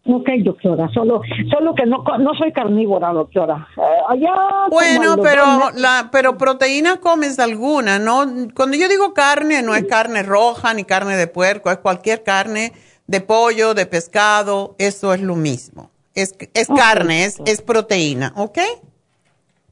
Ok, 0.07 0.29
doctora, 0.43 0.91
solo, 0.93 1.23
solo 1.51 1.75
que 1.75 1.87
no, 1.87 2.05
no 2.19 2.35
soy 2.35 2.53
carnívora, 2.53 3.11
doctora. 3.11 3.67
Eh, 3.75 3.81
allá 4.09 4.35
bueno, 4.71 5.17
pero 5.23 5.45
la, 5.77 6.11
pero 6.13 6.37
proteína 6.37 6.99
comes 7.01 7.39
alguna, 7.39 7.99
¿no? 7.99 8.25
Cuando 8.55 8.77
yo 8.77 8.87
digo 8.89 9.15
carne, 9.15 9.63
no 9.63 9.75
es 9.75 9.87
carne 9.87 10.23
roja 10.23 10.75
ni 10.75 10.85
carne 10.85 11.17
de 11.17 11.27
puerco, 11.27 11.71
es 11.71 11.79
cualquier 11.79 12.23
carne 12.23 12.73
de 13.07 13.21
pollo, 13.23 13.73
de 13.73 13.87
pescado, 13.87 14.75
eso 14.79 15.15
es 15.15 15.23
lo 15.23 15.37
mismo. 15.37 15.91
Es, 16.15 16.37
es 16.53 16.69
carne, 16.69 17.25
es, 17.25 17.41
es 17.47 17.63
proteína, 17.63 18.35
¿ok? 18.37 18.59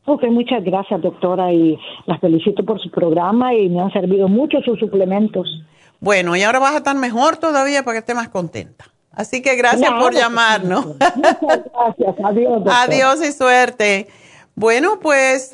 Ok, 0.06 0.24
muchas 0.30 0.64
gracias, 0.64 1.02
doctora, 1.02 1.52
y 1.52 1.78
las 2.06 2.18
felicito 2.20 2.64
por 2.64 2.80
su 2.80 2.90
programa 2.90 3.54
y 3.54 3.68
me 3.68 3.82
han 3.82 3.92
servido 3.92 4.28
mucho 4.28 4.62
sus 4.62 4.78
suplementos. 4.80 5.62
Bueno, 6.00 6.34
y 6.34 6.42
ahora 6.42 6.59
vas 6.59 6.72
a 6.72 6.78
estar 6.78 6.96
mejor 6.96 7.36
todavía 7.36 7.84
para 7.84 7.96
que 7.96 7.98
esté 7.98 8.14
más 8.14 8.30
contenta. 8.30 8.86
Así 9.14 9.43
que 9.43 9.56
gracias 9.56 9.90
por 9.90 10.14
llamarnos. 10.14 10.98
gracias, 10.98 12.16
adiós. 12.24 12.62
Adiós 12.66 13.22
y 13.22 13.32
suerte. 13.32 14.09
Bueno, 14.55 14.98
pues 15.01 15.51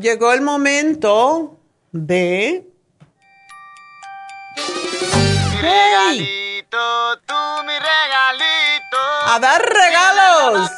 llegó 0.00 0.32
el 0.32 0.42
momento 0.42 1.58
de... 1.92 2.66
Mi 4.56 5.60
regalito, 5.60 6.78
tú 7.26 7.34
mi 7.66 7.72
regalito. 7.72 8.98
A 9.26 9.38
dar 9.40 9.62
regalos. 9.62 10.70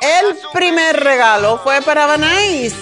El 0.00 0.36
primer 0.52 0.96
regalo 0.96 1.58
fue 1.58 1.80
para 1.82 2.06
Banais. 2.06 2.74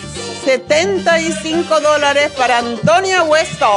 75 0.44 1.80
dólares 1.80 2.32
para 2.32 2.58
Antonia 2.58 3.22
Westo. 3.22 3.70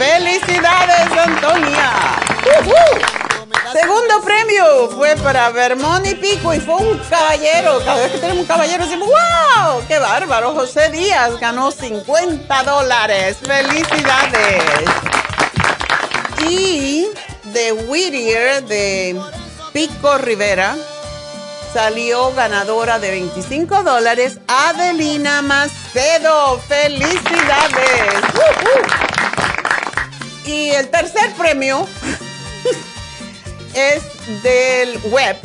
¡Felicidades, 0.00 1.12
Antonia! 1.14 1.92
Segundo 3.70 4.22
premio 4.24 4.88
fue 4.96 5.14
para 5.16 5.50
Vermont 5.50 6.06
y 6.06 6.14
Pico 6.14 6.54
y 6.54 6.60
fue 6.60 6.76
un 6.76 6.98
caballero. 7.00 7.80
Cada 7.84 8.04
vez 8.04 8.12
que 8.12 8.18
tenemos 8.18 8.40
un 8.40 8.46
caballero 8.46 8.84
decimos, 8.84 9.08
¡wow! 9.08 9.82
¡Qué 9.86 9.98
bárbaro! 9.98 10.54
José 10.54 10.88
Díaz 10.88 11.38
ganó 11.38 11.70
50 11.70 12.62
dólares. 12.62 13.36
¡Felicidades! 13.42 14.64
Y 16.48 17.06
de 17.52 17.72
Whittier 17.72 18.64
de 18.64 19.20
Pico 19.74 20.16
Rivera 20.16 20.76
salió 21.74 22.32
ganadora 22.32 22.98
de 22.98 23.10
25 23.10 23.82
dólares 23.82 24.38
Adelina 24.48 25.42
Macedo. 25.42 26.58
¡Felicidades! 26.66 28.14
Y 30.46 30.70
el 30.70 30.88
tercer 30.88 31.32
premio 31.32 31.86
es 33.74 34.02
del 34.42 34.98
web 35.10 35.36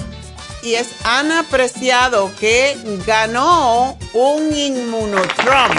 y 0.65 0.75
es 0.75 0.95
Ana 1.03 1.45
Preciado 1.49 2.31
que 2.39 2.75
ganó 3.05 3.97
un 4.13 4.51
Inmunotron. 4.51 5.71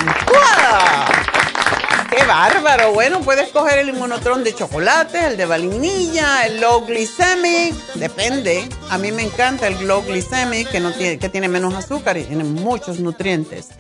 ¡Qué 2.09 2.25
bárbaro! 2.25 2.93
Bueno, 2.93 3.21
puedes 3.21 3.51
coger 3.51 3.81
el 3.81 3.89
Inmunotron 3.89 4.45
de 4.45 4.55
chocolate, 4.55 5.27
el 5.27 5.37
de 5.37 5.45
vainilla, 5.45 6.47
el 6.47 6.61
low 6.61 6.87
glycemic, 6.87 7.75
depende. 7.95 8.69
A 8.89 8.97
mí 8.97 9.11
me 9.11 9.23
encanta 9.25 9.67
el 9.67 9.89
low 9.89 10.03
glycemic 10.03 10.71
que, 10.71 10.79
no 10.79 10.93
tiene, 10.93 11.19
que 11.19 11.29
tiene 11.29 11.49
menos 11.49 11.75
azúcar 11.75 12.17
y 12.17 12.23
tiene 12.23 12.45
muchos 12.45 13.01
nutrientes. 13.01 13.71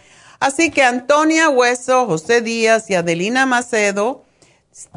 Así 0.41 0.73
que 0.73 0.83
Antonia 0.83 1.49
Hueso, 1.49 2.07
José 2.07 2.41
Díaz 2.41 2.91
y 2.91 2.97
Adelina 2.97 3.47
Macedo 3.47 4.26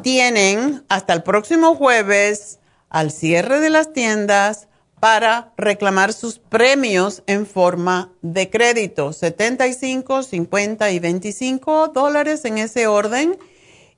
tienen 0.02 0.84
hasta 0.88 1.12
el 1.12 1.22
próximo 1.22 1.74
jueves 1.74 2.58
al 2.88 3.10
cierre 3.10 3.60
de 3.60 3.70
las 3.70 3.92
tiendas 3.92 4.68
para 5.00 5.52
reclamar 5.56 6.12
sus 6.12 6.38
premios 6.38 7.22
en 7.26 7.46
forma 7.46 8.12
de 8.20 8.50
crédito, 8.50 9.14
75, 9.14 10.22
50 10.22 10.90
y 10.90 10.98
25 10.98 11.88
dólares 11.88 12.44
en 12.44 12.58
ese 12.58 12.86
orden. 12.86 13.38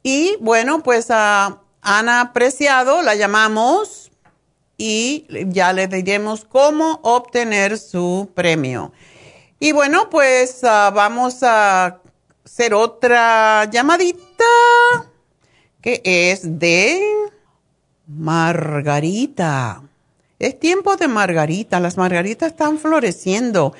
Y 0.04 0.36
bueno, 0.40 0.82
pues 0.84 1.10
a 1.10 1.60
Ana 1.80 2.32
Preciado 2.32 3.02
la 3.02 3.16
llamamos 3.16 4.12
y 4.78 5.26
ya 5.48 5.72
le 5.72 5.88
diremos 5.88 6.44
cómo 6.44 7.00
obtener 7.02 7.78
su 7.78 8.30
premio. 8.34 8.92
Y 9.58 9.72
bueno, 9.72 10.10
pues 10.10 10.62
ah, 10.62 10.90
vamos 10.94 11.42
a 11.42 12.00
hacer 12.44 12.74
otra 12.74 13.64
llamadita 13.70 14.44
que 15.82 16.00
es 16.04 16.58
de 16.58 17.00
Margarita. 18.06 19.82
Es 20.38 20.58
tiempo 20.58 20.96
de 20.96 21.08
Margarita. 21.08 21.80
Las 21.80 21.98
margaritas 21.98 22.52
están 22.52 22.78
floreciendo. 22.78 23.74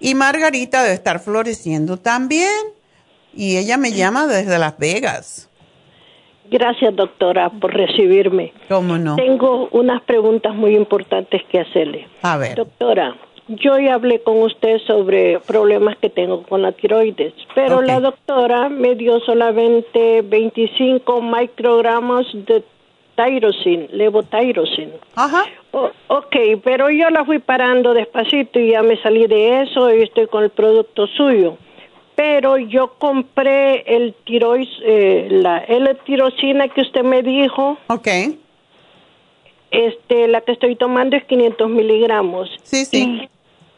Y 0.00 0.14
Margarita 0.14 0.82
debe 0.82 0.94
estar 0.94 1.20
floreciendo 1.20 1.96
también. 1.96 2.50
Y 3.32 3.56
ella 3.56 3.76
me 3.78 3.92
llama 3.92 4.26
desde 4.26 4.58
Las 4.58 4.78
Vegas. 4.78 5.48
Gracias, 6.50 6.94
doctora, 6.94 7.50
por 7.50 7.72
recibirme. 7.72 8.52
¿Cómo 8.68 8.98
no? 8.98 9.16
Tengo 9.16 9.68
unas 9.72 10.02
preguntas 10.02 10.54
muy 10.54 10.76
importantes 10.76 11.42
que 11.50 11.60
hacerle. 11.60 12.06
A 12.22 12.36
ver. 12.36 12.54
Doctora, 12.56 13.16
yo 13.48 13.78
ya 13.78 13.94
hablé 13.94 14.22
con 14.22 14.42
usted 14.42 14.78
sobre 14.86 15.38
problemas 15.40 15.96
que 15.98 16.08
tengo 16.08 16.42
con 16.42 16.62
la 16.62 16.72
tiroides, 16.72 17.34
pero 17.54 17.82
la 17.82 18.00
doctora 18.00 18.68
me 18.68 18.94
dio 18.94 19.20
solamente 19.20 20.22
25 20.22 21.20
microgramos 21.20 22.26
de 22.32 22.64
tyrosin, 23.16 23.88
levotyrosin. 23.92 24.92
Ajá. 25.14 25.44
ok, 25.72 26.36
pero 26.62 26.90
yo 26.90 27.10
la 27.10 27.24
fui 27.24 27.38
parando 27.38 27.94
despacito 27.94 28.58
y 28.58 28.72
ya 28.72 28.82
me 28.82 29.00
salí 29.02 29.26
de 29.26 29.62
eso 29.62 29.94
y 29.94 30.02
estoy 30.02 30.26
con 30.26 30.44
el 30.44 30.50
producto 30.50 31.06
suyo. 31.06 31.56
Pero 32.16 32.58
yo 32.58 32.94
compré 32.98 33.82
el 33.86 34.14
tiroides, 34.24 34.68
eh, 34.84 35.28
la 35.30 35.58
L-tirosina 35.58 36.68
que 36.68 36.82
usted 36.82 37.02
me 37.02 37.22
dijo. 37.22 37.76
Ok. 37.88 38.08
Este, 39.72 40.28
la 40.28 40.40
que 40.40 40.52
estoy 40.52 40.76
tomando 40.76 41.16
es 41.16 41.24
500 41.24 41.68
miligramos. 41.68 42.48
Sí, 42.62 42.84
sí. 42.84 43.28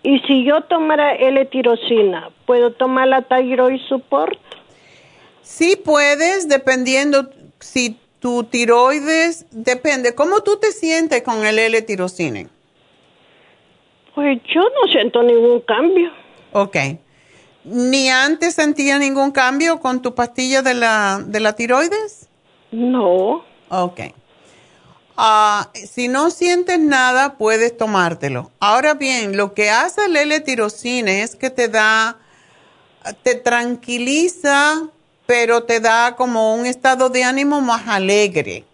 Y 0.06 0.20
si 0.20 0.44
yo 0.44 0.60
tomara 0.60 1.16
L-tirosina, 1.16 2.30
¿puedo 2.46 2.70
tomar 2.70 3.08
la 3.08 3.22
Thyroid 3.22 3.80
Support? 3.88 4.38
Sí 5.42 5.74
puedes, 5.74 6.48
dependiendo 6.48 7.28
si 7.58 7.98
tu 8.20 8.44
tiroides, 8.44 9.46
depende. 9.50 10.14
¿Cómo 10.14 10.44
tú 10.44 10.58
te 10.60 10.70
sientes 10.70 11.22
con 11.22 11.44
el 11.44 11.58
L-tirosina? 11.58 12.48
Pues 14.14 14.40
yo 14.44 14.60
no 14.60 14.92
siento 14.92 15.24
ningún 15.24 15.60
cambio. 15.62 16.12
Ok. 16.52 16.76
¿Ni 17.64 18.08
antes 18.08 18.54
sentía 18.54 19.00
ningún 19.00 19.32
cambio 19.32 19.80
con 19.80 20.02
tu 20.02 20.14
pastilla 20.14 20.62
de 20.62 20.74
la, 20.74 21.20
de 21.26 21.40
la 21.40 21.56
tiroides? 21.56 22.28
No. 22.70 23.44
Ok. 23.70 24.02
Ah, 25.16 25.70
si 25.74 26.08
no 26.08 26.30
sientes 26.30 26.78
nada, 26.78 27.38
puedes 27.38 27.76
tomártelo. 27.76 28.50
Ahora 28.60 28.94
bien, 28.94 29.36
lo 29.36 29.54
que 29.54 29.70
hace 29.70 30.04
el 30.04 30.16
L-tirosina 30.16 31.10
es 31.22 31.36
que 31.36 31.48
te 31.48 31.68
da, 31.68 32.18
te 33.22 33.34
tranquiliza, 33.34 34.88
pero 35.26 35.64
te 35.64 35.80
da 35.80 36.16
como 36.16 36.54
un 36.54 36.66
estado 36.66 37.08
de 37.08 37.24
ánimo 37.24 37.62
más 37.62 37.88
alegre. 37.88 38.64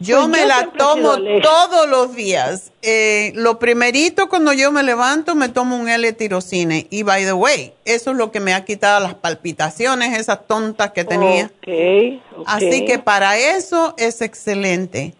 Yo 0.00 0.18
Pues 0.18 0.28
me 0.28 0.40
yo 0.40 0.46
la 0.46 0.70
tomo 0.76 1.16
todos 1.40 1.88
los 1.88 2.14
días. 2.14 2.72
Eh, 2.82 3.32
lo 3.34 3.58
primerito 3.58 4.28
cuando 4.28 4.52
yo 4.52 4.70
me 4.70 4.82
levanto 4.82 5.34
me 5.34 5.48
tomo 5.48 5.76
un 5.76 5.88
L-tirosina. 5.88 6.76
Y 6.90 7.02
by 7.02 7.24
the 7.24 7.32
way, 7.32 7.72
eso 7.84 8.10
es 8.12 8.16
lo 8.16 8.30
que 8.30 8.38
me 8.40 8.54
ha 8.54 8.64
quitado 8.64 9.00
las 9.00 9.14
palpitaciones, 9.14 10.18
esas 10.18 10.46
tontas 10.46 10.92
que 10.92 11.04
tenía. 11.04 11.46
Ok, 11.46 12.20
ok. 12.38 12.44
Así 12.46 12.84
que 12.84 12.98
para 12.98 13.38
eso 13.38 13.94
es 13.96 14.20
excelente. 14.20 15.14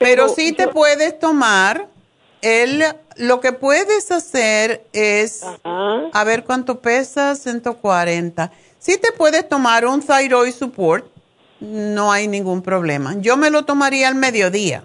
Pero, 0.00 0.30
sí 0.30 0.52
te 0.52 0.66
puedes 0.66 1.18
tomar 1.18 1.86
el, 2.40 2.82
lo 3.18 3.40
que 3.40 3.52
puedes 3.52 4.10
hacer 4.10 4.82
es, 4.94 5.44
a 5.62 6.24
ver 6.24 6.44
cuánto 6.44 6.80
pesa, 6.80 7.34
140. 7.34 8.50
Sí 8.78 8.98
te 8.98 9.12
puedes 9.12 9.46
tomar 9.46 9.84
un 9.84 10.00
thyroid 10.00 10.52
support, 10.52 11.04
no 11.60 12.10
hay 12.10 12.28
ningún 12.28 12.62
problema. 12.62 13.14
Yo 13.18 13.36
me 13.36 13.50
lo 13.50 13.66
tomaría 13.66 14.08
al 14.08 14.14
mediodía. 14.14 14.84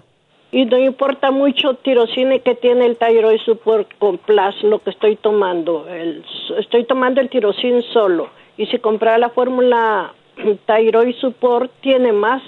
y 0.52 0.66
no 0.66 0.76
importa 0.76 1.30
mucho 1.30 1.76
tirosine 1.76 2.40
que 2.42 2.54
tiene 2.54 2.84
el 2.84 2.98
Thyroid 2.98 3.40
Support 3.40 3.88
con 3.98 4.18
Plus, 4.18 4.62
lo 4.64 4.80
que 4.80 4.90
estoy 4.90 5.16
tomando. 5.16 5.88
El, 5.88 6.24
estoy 6.58 6.84
tomando 6.84 7.22
el 7.22 7.30
tirosine 7.30 7.82
solo. 7.94 8.28
Y 8.58 8.66
si 8.66 8.78
comprar 8.80 9.18
la 9.18 9.30
fórmula 9.30 10.12
Thyroid 10.66 11.14
Support, 11.16 11.72
tiene 11.80 12.12
más, 12.12 12.42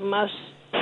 más 0.00 0.30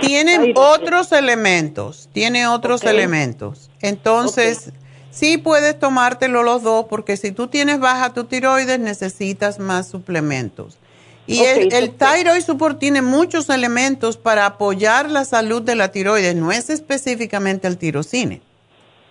tiene 0.00 0.52
otros 0.54 1.12
elementos, 1.12 2.08
tiene 2.12 2.46
otros 2.46 2.84
elementos. 2.84 3.70
Entonces, 3.80 4.72
sí 5.10 5.38
puedes 5.38 5.78
tomártelo 5.78 6.42
los 6.42 6.62
dos 6.62 6.86
porque 6.88 7.16
si 7.16 7.32
tú 7.32 7.48
tienes 7.48 7.80
baja 7.80 8.14
tu 8.14 8.24
tiroides 8.24 8.78
necesitas 8.78 9.58
más 9.58 9.88
suplementos. 9.88 10.78
Y 11.26 11.44
el, 11.44 11.72
el 11.72 11.90
Thyroid 11.90 12.40
Support 12.40 12.78
tiene 12.78 13.02
muchos 13.02 13.50
elementos 13.50 14.16
para 14.16 14.46
apoyar 14.46 15.10
la 15.10 15.24
salud 15.24 15.62
de 15.62 15.76
la 15.76 15.92
tiroides, 15.92 16.34
no 16.34 16.50
es 16.50 16.70
específicamente 16.70 17.68
el 17.68 17.78
tirocine. 17.78 18.40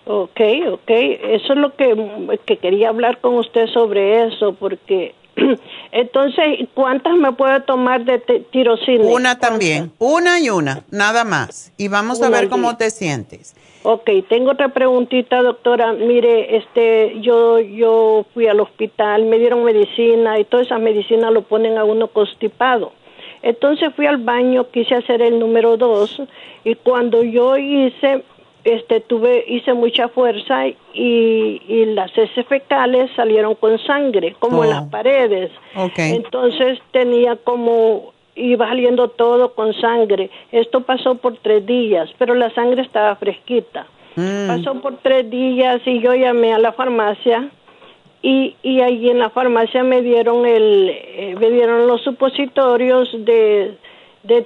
Ok, 0.05 0.41
ok, 0.71 0.89
eso 0.89 1.53
es 1.53 1.59
lo 1.59 1.75
que, 1.75 1.95
que 2.45 2.57
quería 2.57 2.89
hablar 2.89 3.21
con 3.21 3.35
usted 3.35 3.67
sobre 3.67 4.25
eso, 4.25 4.53
porque 4.53 5.13
entonces, 5.91 6.67
¿cuántas 6.73 7.15
me 7.15 7.31
puedo 7.31 7.61
tomar 7.63 8.05
de 8.05 8.19
tirosina? 8.51 9.05
Una 9.05 9.39
también, 9.39 9.91
una 9.97 10.39
y 10.39 10.49
una, 10.49 10.83
nada 10.91 11.23
más. 11.23 11.73
Y 11.77 11.87
vamos 11.87 12.21
a 12.21 12.29
ver 12.29 12.49
cómo 12.49 12.77
te 12.77 12.91
sientes. 12.91 13.55
Ok, 13.83 14.09
tengo 14.27 14.51
otra 14.51 14.69
preguntita, 14.69 15.41
doctora. 15.41 15.93
Mire, 15.93 16.57
este, 16.57 17.19
yo, 17.21 17.59
yo 17.59 18.25
fui 18.33 18.47
al 18.47 18.59
hospital, 18.59 19.23
me 19.25 19.39
dieron 19.39 19.63
medicina 19.63 20.37
y 20.37 20.43
toda 20.43 20.63
esa 20.63 20.77
medicina 20.77 21.31
lo 21.31 21.43
ponen 21.43 21.77
a 21.77 21.85
uno 21.85 22.07
constipado. 22.07 22.91
Entonces 23.41 23.93
fui 23.95 24.05
al 24.05 24.17
baño, 24.17 24.69
quise 24.69 24.95
hacer 24.95 25.21
el 25.21 25.39
número 25.39 25.77
dos 25.77 26.21
y 26.65 26.75
cuando 26.75 27.23
yo 27.23 27.57
hice, 27.57 28.23
este, 28.73 29.01
tuve, 29.01 29.43
hice 29.47 29.73
mucha 29.73 30.07
fuerza 30.09 30.67
y, 30.67 31.61
y 31.67 31.85
las 31.93 32.15
heces 32.17 32.45
fecales 32.47 33.09
salieron 33.15 33.55
con 33.55 33.77
sangre, 33.79 34.35
como 34.39 34.63
en 34.63 34.69
las 34.71 34.83
Oh. 34.83 34.89
paredes. 34.89 35.51
Okay. 35.75 36.11
Entonces 36.13 36.79
tenía 36.91 37.35
como, 37.37 38.13
iba 38.35 38.67
saliendo 38.67 39.09
todo 39.09 39.53
con 39.53 39.73
sangre. 39.73 40.29
Esto 40.51 40.81
pasó 40.81 41.15
por 41.15 41.37
tres 41.37 41.65
días, 41.65 42.09
pero 42.17 42.33
la 42.35 42.49
sangre 42.53 42.81
estaba 42.81 43.15
fresquita. 43.15 43.87
Mm. 44.15 44.47
Pasó 44.47 44.81
por 44.81 44.97
tres 44.97 45.29
días 45.29 45.81
y 45.85 45.99
yo 46.01 46.13
llamé 46.15 46.53
a 46.53 46.59
la 46.59 46.71
farmacia 46.73 47.49
y, 48.21 48.55
y 48.63 48.81
ahí 48.81 49.09
en 49.09 49.19
la 49.19 49.29
farmacia 49.29 49.83
me 49.83 50.01
dieron 50.01 50.45
el, 50.45 50.89
eh, 50.89 51.35
me 51.39 51.49
dieron 51.51 51.87
los 51.87 52.01
supositorios 52.01 53.09
de, 53.25 53.77
de 54.23 54.41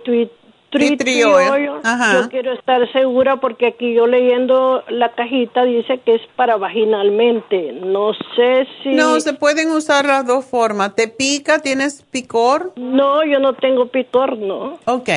Tritriol. 0.74 1.52
triol. 1.52 1.80
Ajá. 1.84 2.22
Yo 2.22 2.30
quiero 2.30 2.54
estar 2.54 2.92
segura 2.92 3.38
porque 3.38 3.68
aquí 3.68 3.94
yo 3.94 4.08
leyendo 4.08 4.84
la 4.90 5.14
cajita 5.14 5.64
dice 5.64 6.00
que 6.00 6.16
es 6.16 6.22
para 6.36 6.58
vaginalmente. 6.58 7.72
No 7.74 8.14
sé 8.36 8.68
si... 8.82 8.90
No, 8.90 9.20
se 9.20 9.34
pueden 9.34 9.72
usar 9.72 10.06
las 10.06 10.26
dos 10.26 10.46
formas. 10.46 10.96
¿Te 10.96 11.08
pica? 11.08 11.60
¿Tienes 11.60 12.02
picor? 12.02 12.74
No, 12.76 13.24
yo 13.24 13.40
no 13.40 13.54
tengo 13.54 13.88
picor, 13.88 14.38
no. 14.38 14.80
Ok. 14.86 15.10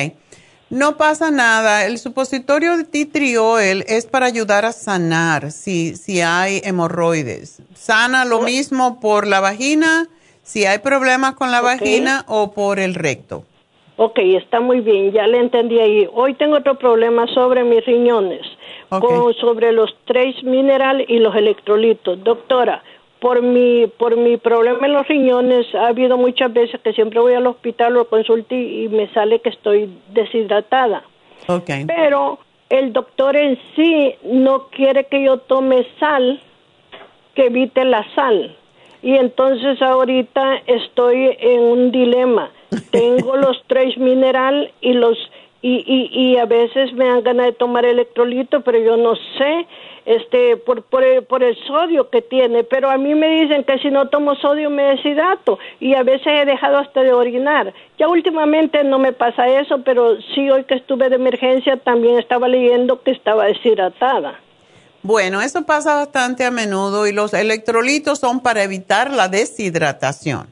No 0.69 0.97
pasa 0.97 1.31
nada. 1.31 1.85
El 1.85 1.97
supositorio 1.97 2.77
de 2.77 3.37
oil 3.39 3.85
es 3.87 4.05
para 4.05 4.25
ayudar 4.25 4.65
a 4.65 4.73
sanar 4.73 5.51
si, 5.51 5.95
si 5.95 6.21
hay 6.21 6.61
hemorroides. 6.63 7.61
Sana 7.73 8.25
lo 8.25 8.41
mismo 8.41 8.99
por 8.99 9.27
la 9.27 9.39
vagina, 9.39 10.09
si 10.43 10.65
hay 10.65 10.79
problemas 10.79 11.35
con 11.35 11.51
la 11.51 11.61
vagina 11.61 12.25
o 12.27 12.51
por 12.51 12.79
el 12.79 12.95
recto. 12.95 13.45
Ok, 13.99 14.19
está 14.19 14.59
muy 14.59 14.81
bien, 14.81 15.11
ya 15.11 15.25
le 15.25 15.39
entendí 15.39 15.79
ahí. 15.79 16.07
Hoy 16.13 16.35
tengo 16.35 16.57
otro 16.57 16.75
problema 16.75 17.25
sobre 17.33 17.63
mis 17.63 17.83
riñones, 17.83 18.41
con, 18.89 19.33
sobre 19.33 19.71
los 19.71 19.93
trace 20.05 20.43
mineral 20.43 21.03
y 21.07 21.17
los 21.17 21.35
electrolitos. 21.35 22.23
Doctora, 22.23 22.83
por 23.19 23.41
mi, 23.41 23.87
por 23.87 24.15
mi 24.15 24.37
problema 24.37 24.85
en 24.85 24.93
los 24.93 25.07
riñones 25.07 25.73
ha 25.73 25.87
habido 25.87 26.15
muchas 26.15 26.53
veces 26.53 26.79
que 26.81 26.93
siempre 26.93 27.19
voy 27.19 27.33
al 27.33 27.47
hospital, 27.47 27.93
lo 27.93 28.07
consulto 28.07 28.53
y, 28.53 28.87
me 28.89 29.11
sale 29.13 29.39
que 29.39 29.49
estoy 29.49 29.89
deshidratada. 30.13 31.01
Ok. 31.47 31.69
Pero 31.87 32.37
el 32.69 32.93
doctor 32.93 33.35
en 33.35 33.57
sí 33.75 34.13
no 34.23 34.67
quiere 34.67 35.05
que 35.05 35.23
yo 35.23 35.37
tome 35.39 35.87
sal 35.99 36.39
que 37.33 37.47
evite 37.47 37.83
la 37.83 38.05
sal. 38.13 38.55
Y 39.01 39.15
entonces 39.15 39.81
ahorita 39.81 40.61
estoy 40.67 41.35
en 41.39 41.61
un 41.61 41.91
dilema. 41.91 42.51
Tengo 42.91 43.37
los 43.37 43.63
tres 43.67 43.97
mineral 43.97 44.71
y 44.81 44.93
los 44.93 45.17
y, 45.61 45.83
y, 45.87 46.31
y 46.31 46.37
a 46.37 46.45
veces 46.45 46.93
me 46.93 47.05
dan 47.05 47.23
ganas 47.23 47.47
de 47.47 47.51
tomar 47.53 47.83
electrolito, 47.85 48.61
pero 48.61 48.77
yo 48.79 48.95
no 48.95 49.15
sé 49.37 49.65
este 50.05 50.55
por 50.55 50.83
por 50.83 51.03
el, 51.03 51.23
por 51.23 51.43
el 51.43 51.57
sodio 51.65 52.09
que 52.09 52.21
tiene, 52.21 52.63
pero 52.63 52.89
a 52.89 52.97
mí 52.97 53.15
me 53.15 53.27
dicen 53.41 53.63
que 53.63 53.79
si 53.79 53.89
no 53.89 54.07
tomo 54.07 54.35
sodio 54.35 54.69
me 54.69 54.83
deshidrato 54.83 55.59
y 55.79 55.95
a 55.95 56.03
veces 56.03 56.27
he 56.27 56.45
dejado 56.45 56.77
hasta 56.77 57.01
de 57.03 57.11
orinar. 57.11 57.73
Ya 57.97 58.07
últimamente 58.07 58.83
no 58.83 58.99
me 58.99 59.13
pasa 59.13 59.47
eso, 59.47 59.79
pero 59.83 60.21
sí 60.35 60.49
hoy 60.49 60.63
que 60.63 60.75
estuve 60.75 61.09
de 61.09 61.15
emergencia 61.15 61.77
también 61.77 62.19
estaba 62.19 62.47
leyendo 62.47 63.01
que 63.01 63.11
estaba 63.11 63.45
deshidratada. 63.45 64.39
Bueno, 65.01 65.41
eso 65.41 65.65
pasa 65.65 65.95
bastante 65.95 66.45
a 66.45 66.51
menudo 66.51 67.07
y 67.07 67.13
los 67.13 67.33
electrolitos 67.33 68.19
son 68.19 68.41
para 68.41 68.63
evitar 68.63 69.11
la 69.11 69.27
deshidratación. 69.27 70.47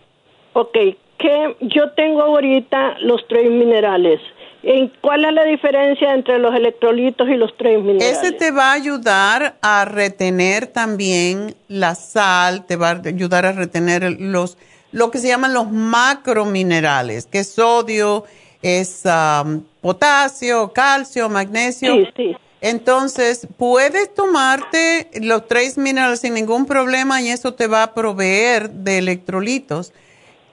Ok, 0.54 0.78
que 1.26 1.68
yo 1.76 1.92
tengo 1.92 2.22
ahorita 2.22 2.98
los 3.02 3.28
tres 3.28 3.50
minerales. 3.50 4.22
¿En 4.62 4.92
¿Cuál 5.02 5.26
es 5.26 5.34
la 5.34 5.44
diferencia 5.44 6.14
entre 6.14 6.38
los 6.40 6.54
electrolitos 6.56 7.28
y 7.30 7.36
los 7.36 7.56
tres 7.58 7.82
minerales? 7.82 8.20
Ese 8.20 8.32
te 8.32 8.52
va 8.52 8.72
a 8.72 8.74
ayudar 8.74 9.56
a 9.62 9.86
retener 9.86 10.68
también 10.68 11.56
la 11.68 11.96
sal, 11.96 12.66
te 12.66 12.76
va 12.76 12.90
a 12.90 13.02
ayudar 13.06 13.46
a 13.46 13.52
retener 13.54 14.20
los, 14.20 14.58
lo 14.92 15.10
que 15.10 15.18
se 15.18 15.28
llaman 15.28 15.54
los 15.54 15.72
macrominerales, 15.72 17.26
que 17.26 17.40
es 17.40 17.50
sodio, 17.50 18.26
es 18.62 19.04
um, 19.06 19.64
potasio, 19.82 20.74
calcio, 20.74 21.30
magnesio. 21.30 21.94
Sí, 21.96 22.08
sí. 22.16 22.38
Entonces, 22.62 23.48
puedes 23.58 24.14
tomarte 24.14 25.10
los 25.22 25.48
tres 25.48 25.78
minerales 25.78 26.22
sin 26.22 26.34
ningún 26.34 26.66
problema 26.66 27.22
y 27.22 27.30
eso 27.30 27.54
te 27.54 27.68
va 27.68 27.84
a 27.84 27.94
proveer 27.94 28.70
de 28.70 28.98
electrolitos. 29.00 29.92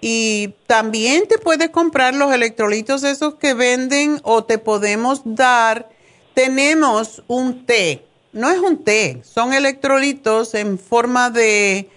Y 0.05 0.57
también 0.67 1.29
te 1.29 1.39
puedes 1.39 1.71
comprar 1.71 2.13
los 2.13 2.35
electrolitos 2.35 3.05
esos 3.05 3.37
que 3.37 3.55
venden 3.55 4.19
o 4.25 4.43
te 4.43 4.59
podemos 4.59 5.23
dar. 5.25 5.89
Tenemos 6.35 7.23
un 7.29 7.65
té, 7.67 8.05
no 8.33 8.51
es 8.51 8.59
un 8.59 8.83
té, 8.83 9.23
son 9.23 9.53
electrolitos 9.53 10.55
en 10.55 10.77
forma 10.77 11.31
de, 11.31 11.89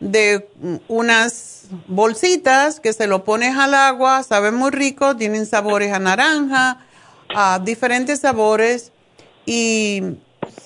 de 0.00 0.48
unas 0.88 1.66
bolsitas 1.86 2.80
que 2.80 2.92
se 2.92 3.06
lo 3.06 3.22
pones 3.22 3.56
al 3.56 3.74
agua, 3.74 4.24
saben 4.24 4.56
muy 4.56 4.72
rico, 4.72 5.14
tienen 5.16 5.46
sabores 5.46 5.92
a 5.92 6.00
naranja, 6.00 6.84
a 7.32 7.60
diferentes 7.60 8.18
sabores 8.18 8.90
y 9.46 10.02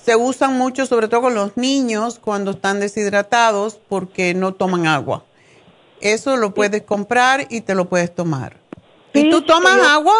se 0.03 0.17
usan 0.17 0.57
mucho 0.57 0.87
sobre 0.87 1.09
todo 1.09 1.21
con 1.21 1.35
los 1.35 1.59
niños 1.59 2.19
cuando 2.19 2.53
están 2.53 2.81
deshidratados 2.81 3.79
porque 3.87 4.33
no 4.33 4.55
toman 4.55 4.87
agua. 4.87 5.26
Eso 6.01 6.37
lo 6.37 6.53
puedes 6.55 6.83
comprar 6.83 7.47
y 7.51 7.61
te 7.63 7.75
lo 7.75 7.87
puedes 7.87 8.15
tomar. 8.15 8.57
¿Y 9.15 9.31
tú 9.31 9.43
tomas 9.43 9.77
yo- 9.77 9.85
agua? 9.89 10.15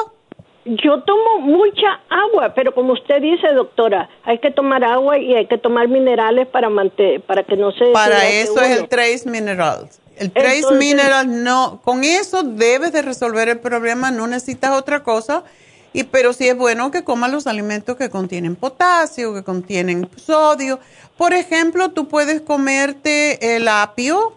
Yo 0.65 1.01
tomo 1.05 1.39
mucha 1.43 2.01
agua, 2.11 2.53
pero 2.55 2.75
como 2.75 2.95
usted 2.95 3.21
dice, 3.23 3.53
doctora, 3.55 4.09
hay 4.25 4.41
que 4.41 4.51
tomar 4.51 4.83
agua 4.83 5.17
y 5.17 5.33
hay 5.35 5.47
que 5.47 5.59
tomar 5.59 5.87
minerales 5.87 6.49
para 6.49 6.69
mante- 6.69 7.21
para 7.21 7.45
que 7.45 7.57
no 7.57 7.71
se 7.71 7.93
Para 7.93 8.29
eso 8.29 8.61
es 8.61 8.77
el 8.81 8.89
Trace 8.89 9.23
Minerals. 9.31 10.01
El 10.17 10.33
Trace 10.33 10.57
Entonces- 10.57 10.79
Minerals 10.81 11.29
no, 11.29 11.81
con 11.85 12.03
eso 12.03 12.43
debes 12.43 12.91
de 12.93 13.03
resolver 13.03 13.49
el 13.49 13.61
problema, 13.61 14.11
no 14.11 14.27
necesitas 14.27 14.73
otra 14.73 15.05
cosa. 15.05 15.45
Y 15.93 16.03
pero 16.05 16.33
sí 16.33 16.49
es 16.49 16.57
bueno 16.57 16.91
que 16.91 17.05
comas 17.05 17.31
los 17.31 17.47
alimentos 17.47 17.97
que 17.97 18.11
contienen 18.11 18.57
potasio, 18.57 19.33
que 19.35 19.45
contienen 19.45 20.11
sodio. 20.17 20.81
Por 21.17 21.33
ejemplo, 21.33 21.91
tú 21.93 22.09
puedes 22.09 22.41
comerte 22.43 23.55
el 23.57 23.69
apio. 23.69 24.33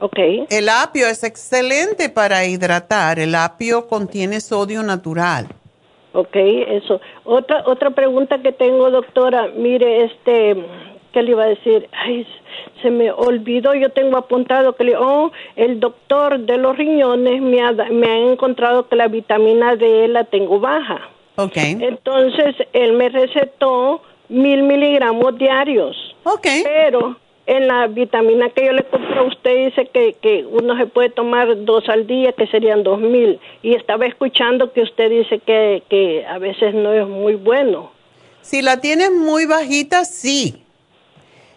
Ok. 0.00 0.18
El 0.50 0.68
apio 0.68 1.06
es 1.06 1.24
excelente 1.24 2.08
para 2.08 2.44
hidratar. 2.44 3.18
El 3.18 3.34
apio 3.34 3.88
contiene 3.88 4.40
sodio 4.40 4.82
natural. 4.82 5.48
Ok, 6.12 6.34
eso. 6.34 7.00
Otra 7.24 7.64
otra 7.66 7.90
pregunta 7.90 8.40
que 8.40 8.52
tengo, 8.52 8.90
doctora. 8.90 9.48
Mire, 9.56 10.04
este, 10.04 10.56
¿qué 11.12 11.22
le 11.22 11.32
iba 11.32 11.44
a 11.44 11.48
decir? 11.48 11.88
Ay, 11.92 12.26
se 12.82 12.90
me 12.90 13.10
olvidó. 13.10 13.74
Yo 13.74 13.90
tengo 13.90 14.16
apuntado 14.16 14.74
que 14.74 14.84
le, 14.84 14.96
oh, 14.96 15.32
el 15.56 15.80
doctor 15.80 16.38
de 16.40 16.56
los 16.56 16.76
riñones 16.76 17.42
me 17.42 17.60
ha, 17.60 17.72
me 17.72 18.06
ha 18.08 18.18
encontrado 18.32 18.88
que 18.88 18.96
la 18.96 19.08
vitamina 19.08 19.76
D 19.76 20.08
la 20.08 20.24
tengo 20.24 20.60
baja. 20.60 21.08
Ok. 21.36 21.56
Entonces, 21.56 22.56
él 22.72 22.94
me 22.94 23.08
recetó 23.10 24.02
mil 24.28 24.62
miligramos 24.62 25.36
diarios. 25.38 25.96
Ok. 26.24 26.46
Pero 26.64 27.16
en 27.48 27.66
la 27.66 27.86
vitamina 27.86 28.50
que 28.50 28.66
yo 28.66 28.72
le 28.72 28.84
compré 28.84 29.18
a 29.18 29.22
usted 29.22 29.66
dice 29.68 29.88
que, 29.92 30.16
que 30.20 30.44
uno 30.44 30.76
se 30.76 30.86
puede 30.86 31.08
tomar 31.08 31.64
dos 31.64 31.88
al 31.88 32.06
día, 32.06 32.32
que 32.32 32.46
serían 32.46 32.82
dos 32.82 33.00
mil. 33.00 33.40
Y 33.62 33.74
estaba 33.74 34.04
escuchando 34.04 34.74
que 34.74 34.82
usted 34.82 35.08
dice 35.08 35.38
que, 35.38 35.82
que 35.88 36.26
a 36.26 36.38
veces 36.38 36.74
no 36.74 36.92
es 36.92 37.08
muy 37.08 37.36
bueno. 37.36 37.90
Si 38.42 38.60
la 38.60 38.82
tienes 38.82 39.10
muy 39.12 39.46
bajita, 39.46 40.04
sí. 40.04 40.62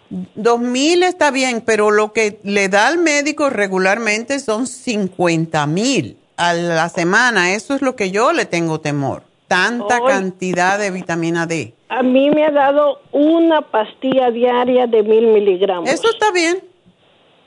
2000 0.08 1.02
está 1.02 1.30
bien, 1.30 1.62
pero 1.64 1.90
lo 1.90 2.14
que 2.14 2.38
le 2.42 2.70
da 2.70 2.88
al 2.88 2.96
médico 2.96 3.50
regularmente 3.50 4.38
son 4.40 4.66
50 4.66 5.66
mil 5.66 6.16
a 6.38 6.54
la 6.54 6.88
semana. 6.88 7.52
Eso 7.52 7.74
es 7.74 7.82
lo 7.82 7.96
que 7.96 8.10
yo 8.10 8.32
le 8.32 8.46
tengo 8.46 8.80
temor. 8.80 9.24
Tanta 9.52 10.00
cantidad 10.00 10.78
de 10.78 10.90
vitamina 10.90 11.46
D. 11.46 11.74
A 11.90 12.02
mí 12.02 12.30
me 12.30 12.46
ha 12.46 12.50
dado 12.50 13.00
una 13.12 13.60
pastilla 13.60 14.30
diaria 14.30 14.86
de 14.86 15.02
mil 15.02 15.26
miligramos. 15.26 15.90
Eso 15.90 16.08
está 16.08 16.32
bien. 16.32 16.64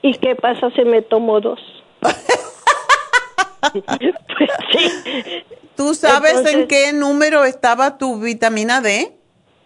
¿Y 0.04 0.14
qué 0.20 0.36
pasa 0.36 0.70
si 0.76 0.86
me 0.86 1.02
tomo 1.02 1.42
dos? 1.42 1.60
pues 2.00 2.12
sí. 4.72 4.92
¿Tú 5.76 5.96
sabes 5.96 6.46
en 6.54 6.68
qué 6.68 6.94
número 6.94 7.44
estaba 7.44 7.98
tu 7.98 8.20
vitamina 8.20 8.82
D? 8.82 9.18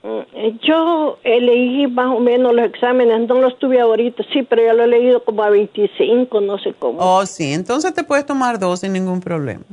Mm, 0.01 0.59
Yo 0.65 1.19
leí 1.25 1.87
más 1.87 2.15
o 2.15 2.21
menos 2.21 2.53
los 2.53 2.65
exámenes, 2.65 3.27
no 3.27 3.41
los 3.41 3.59
tuve 3.59 3.81
ahorita, 3.81 4.23
sí, 4.31 4.43
pero 4.43 4.63
ya 4.63 4.73
lo 4.73 4.83
he 4.83 4.87
leído 4.87 5.25
como 5.25 5.43
a 5.43 5.49
25, 5.49 6.39
no 6.39 6.57
sé 6.57 6.73
cómo. 6.79 6.99
Oh, 7.01 7.25
sí, 7.25 7.51
entonces 7.51 7.93
te 7.93 8.05
puedes 8.05 8.25
tomar 8.25 8.59
dos 8.59 8.79
sin 8.79 8.93
ningún 8.93 9.19
problema. 9.19 9.65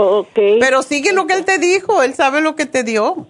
Ok. 0.00 0.38
Pero 0.60 0.82
sigue 0.82 1.12
lo 1.12 1.26
que 1.26 1.34
él 1.34 1.44
te 1.44 1.58
dijo, 1.58 2.02
él 2.02 2.14
sabe 2.14 2.40
lo 2.40 2.54
que 2.56 2.66
te 2.66 2.82
dio. 2.84 3.26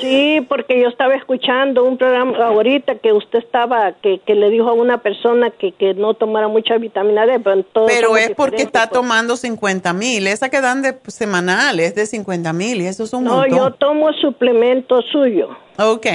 Sí, 0.00 0.40
porque 0.48 0.80
yo 0.80 0.88
estaba 0.88 1.14
escuchando 1.14 1.84
un 1.84 1.98
programa 1.98 2.38
ahorita 2.46 2.94
que 2.94 3.12
usted 3.12 3.40
estaba, 3.40 3.92
que, 4.00 4.18
que 4.20 4.34
le 4.34 4.48
dijo 4.48 4.70
a 4.70 4.72
una 4.72 5.02
persona 5.02 5.50
que, 5.50 5.72
que 5.72 5.92
no 5.92 6.14
tomara 6.14 6.48
mucha 6.48 6.78
vitamina 6.78 7.26
D, 7.26 7.38
pero 7.40 7.62
todos 7.64 7.90
Pero 7.92 8.16
es 8.16 8.30
porque 8.30 8.62
está 8.62 8.88
pues. 8.88 8.92
tomando 8.92 9.36
50 9.36 9.92
mil. 9.92 10.26
Esa 10.26 10.48
que 10.48 10.62
dan 10.62 10.80
de 10.80 10.96
semanal 11.08 11.78
es 11.80 11.94
de 11.94 12.06
50 12.06 12.52
mil 12.54 12.80
y 12.80 12.86
eso 12.86 13.04
es 13.04 13.12
un 13.12 13.24
No, 13.24 13.36
montón. 13.36 13.58
yo 13.58 13.70
tomo 13.72 14.10
suplemento 14.14 15.02
suyo. 15.02 15.50
Ok. 15.78 16.06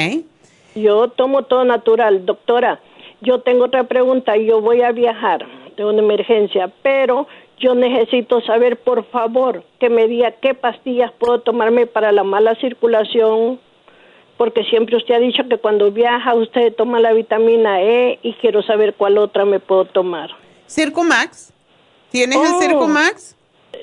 Yo 0.73 1.09
tomo 1.09 1.43
todo 1.43 1.63
natural. 1.63 2.25
Doctora, 2.25 2.79
yo 3.21 3.41
tengo 3.41 3.65
otra 3.65 3.83
pregunta. 3.83 4.35
Yo 4.35 4.61
voy 4.61 4.81
a 4.81 4.91
viajar, 4.91 5.45
tengo 5.77 5.91
una 5.91 6.01
emergencia, 6.01 6.71
pero 6.81 7.27
yo 7.59 7.75
necesito 7.75 8.41
saber, 8.41 8.77
por 8.81 9.05
favor, 9.09 9.63
que 9.79 9.89
me 9.89 10.07
diga 10.07 10.31
qué 10.41 10.53
pastillas 10.53 11.11
puedo 11.17 11.39
tomarme 11.41 11.87
para 11.87 12.11
la 12.11 12.23
mala 12.23 12.55
circulación, 12.55 13.59
porque 14.37 14.63
siempre 14.65 14.97
usted 14.97 15.15
ha 15.15 15.19
dicho 15.19 15.43
que 15.49 15.57
cuando 15.57 15.91
viaja 15.91 16.33
usted 16.35 16.73
toma 16.75 16.99
la 16.99 17.13
vitamina 17.13 17.81
E 17.81 18.19
y 18.21 18.33
quiero 18.33 18.61
saber 18.63 18.93
cuál 18.95 19.17
otra 19.17 19.45
me 19.45 19.59
puedo 19.59 19.85
tomar. 19.85 20.29
Circumax. 20.67 21.53
¿Tienes 22.11 22.37
Oh. 22.37 22.43
el 22.45 22.61
Circumax? 22.67 23.35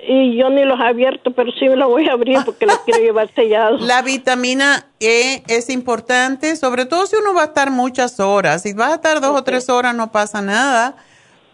Y 0.09 0.36
yo 0.36 0.49
ni 0.51 0.65
los 0.65 0.81
he 0.81 0.85
abierto, 0.85 1.31
pero 1.32 1.53
sí 1.53 1.69
me 1.69 1.77
lo 1.77 1.89
voy 1.89 2.09
a 2.09 2.12
abrir 2.12 2.39
porque 2.44 2.66
los 2.66 2.78
quiero 2.81 3.01
llevar 3.01 3.31
sellados. 3.35 3.82
La 3.82 4.03
vitamina 4.03 4.86
E 5.01 5.43
es 5.49 5.69
importante, 5.70 6.57
sobre 6.57 6.86
todo 6.86 7.07
si 7.07 7.16
uno 7.16 7.35
va 7.35 7.43
a 7.43 7.47
estar 7.47 7.70
muchas 7.70 8.19
horas. 8.19 8.62
Si 8.62 8.73
vas 8.73 8.93
a 8.93 8.94
estar 8.97 9.20
dos 9.20 9.39
o 9.39 9.44
tres 9.44 9.69
horas 9.69 9.94
no 9.94 10.11
pasa 10.11 10.40
nada, 10.43 10.97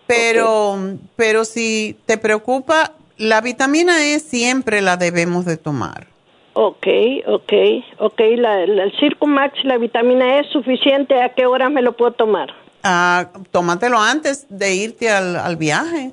pero, 0.08 0.76
pero 1.16 1.44
si 1.44 1.96
te 2.06 2.18
preocupa, 2.18 2.92
la 3.18 3.40
vitamina 3.40 4.04
E 4.06 4.18
siempre 4.20 4.80
la 4.80 4.96
debemos 4.96 5.44
de 5.44 5.56
tomar. 5.56 6.06
Ok, 6.54 6.86
ok, 7.26 7.52
ok. 7.98 8.20
La, 8.36 8.66
la- 8.66 8.84
el 8.84 8.92
Circumax 8.98 9.54
y 9.62 9.66
la 9.68 9.76
vitamina 9.78 10.36
E 10.36 10.40
es 10.40 10.46
suficiente. 10.48 11.22
¿A 11.22 11.28
qué 11.34 11.46
horas 11.46 11.70
me 11.70 11.82
lo 11.82 11.92
puedo 11.96 12.12
tomar? 12.12 12.52
Ah, 12.82 13.28
tómatelo 13.52 13.98
antes 14.00 14.46
de 14.48 14.74
irte 14.74 15.08
al, 15.10 15.36
al 15.36 15.56
viaje. 15.56 16.12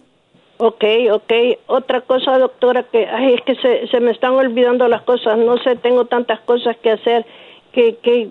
Ok, 0.57 0.83
ok. 1.11 1.33
Otra 1.67 2.01
cosa, 2.01 2.37
doctora, 2.37 2.83
que 2.91 3.07
ay, 3.07 3.33
es 3.33 3.41
que 3.41 3.55
se, 3.55 3.87
se 3.87 3.99
me 3.99 4.11
están 4.11 4.33
olvidando 4.33 4.87
las 4.87 5.01
cosas. 5.01 5.37
No 5.37 5.57
sé, 5.63 5.75
tengo 5.77 6.05
tantas 6.05 6.39
cosas 6.41 6.77
que 6.77 6.91
hacer 6.91 7.25
que, 7.73 7.97
que 8.03 8.29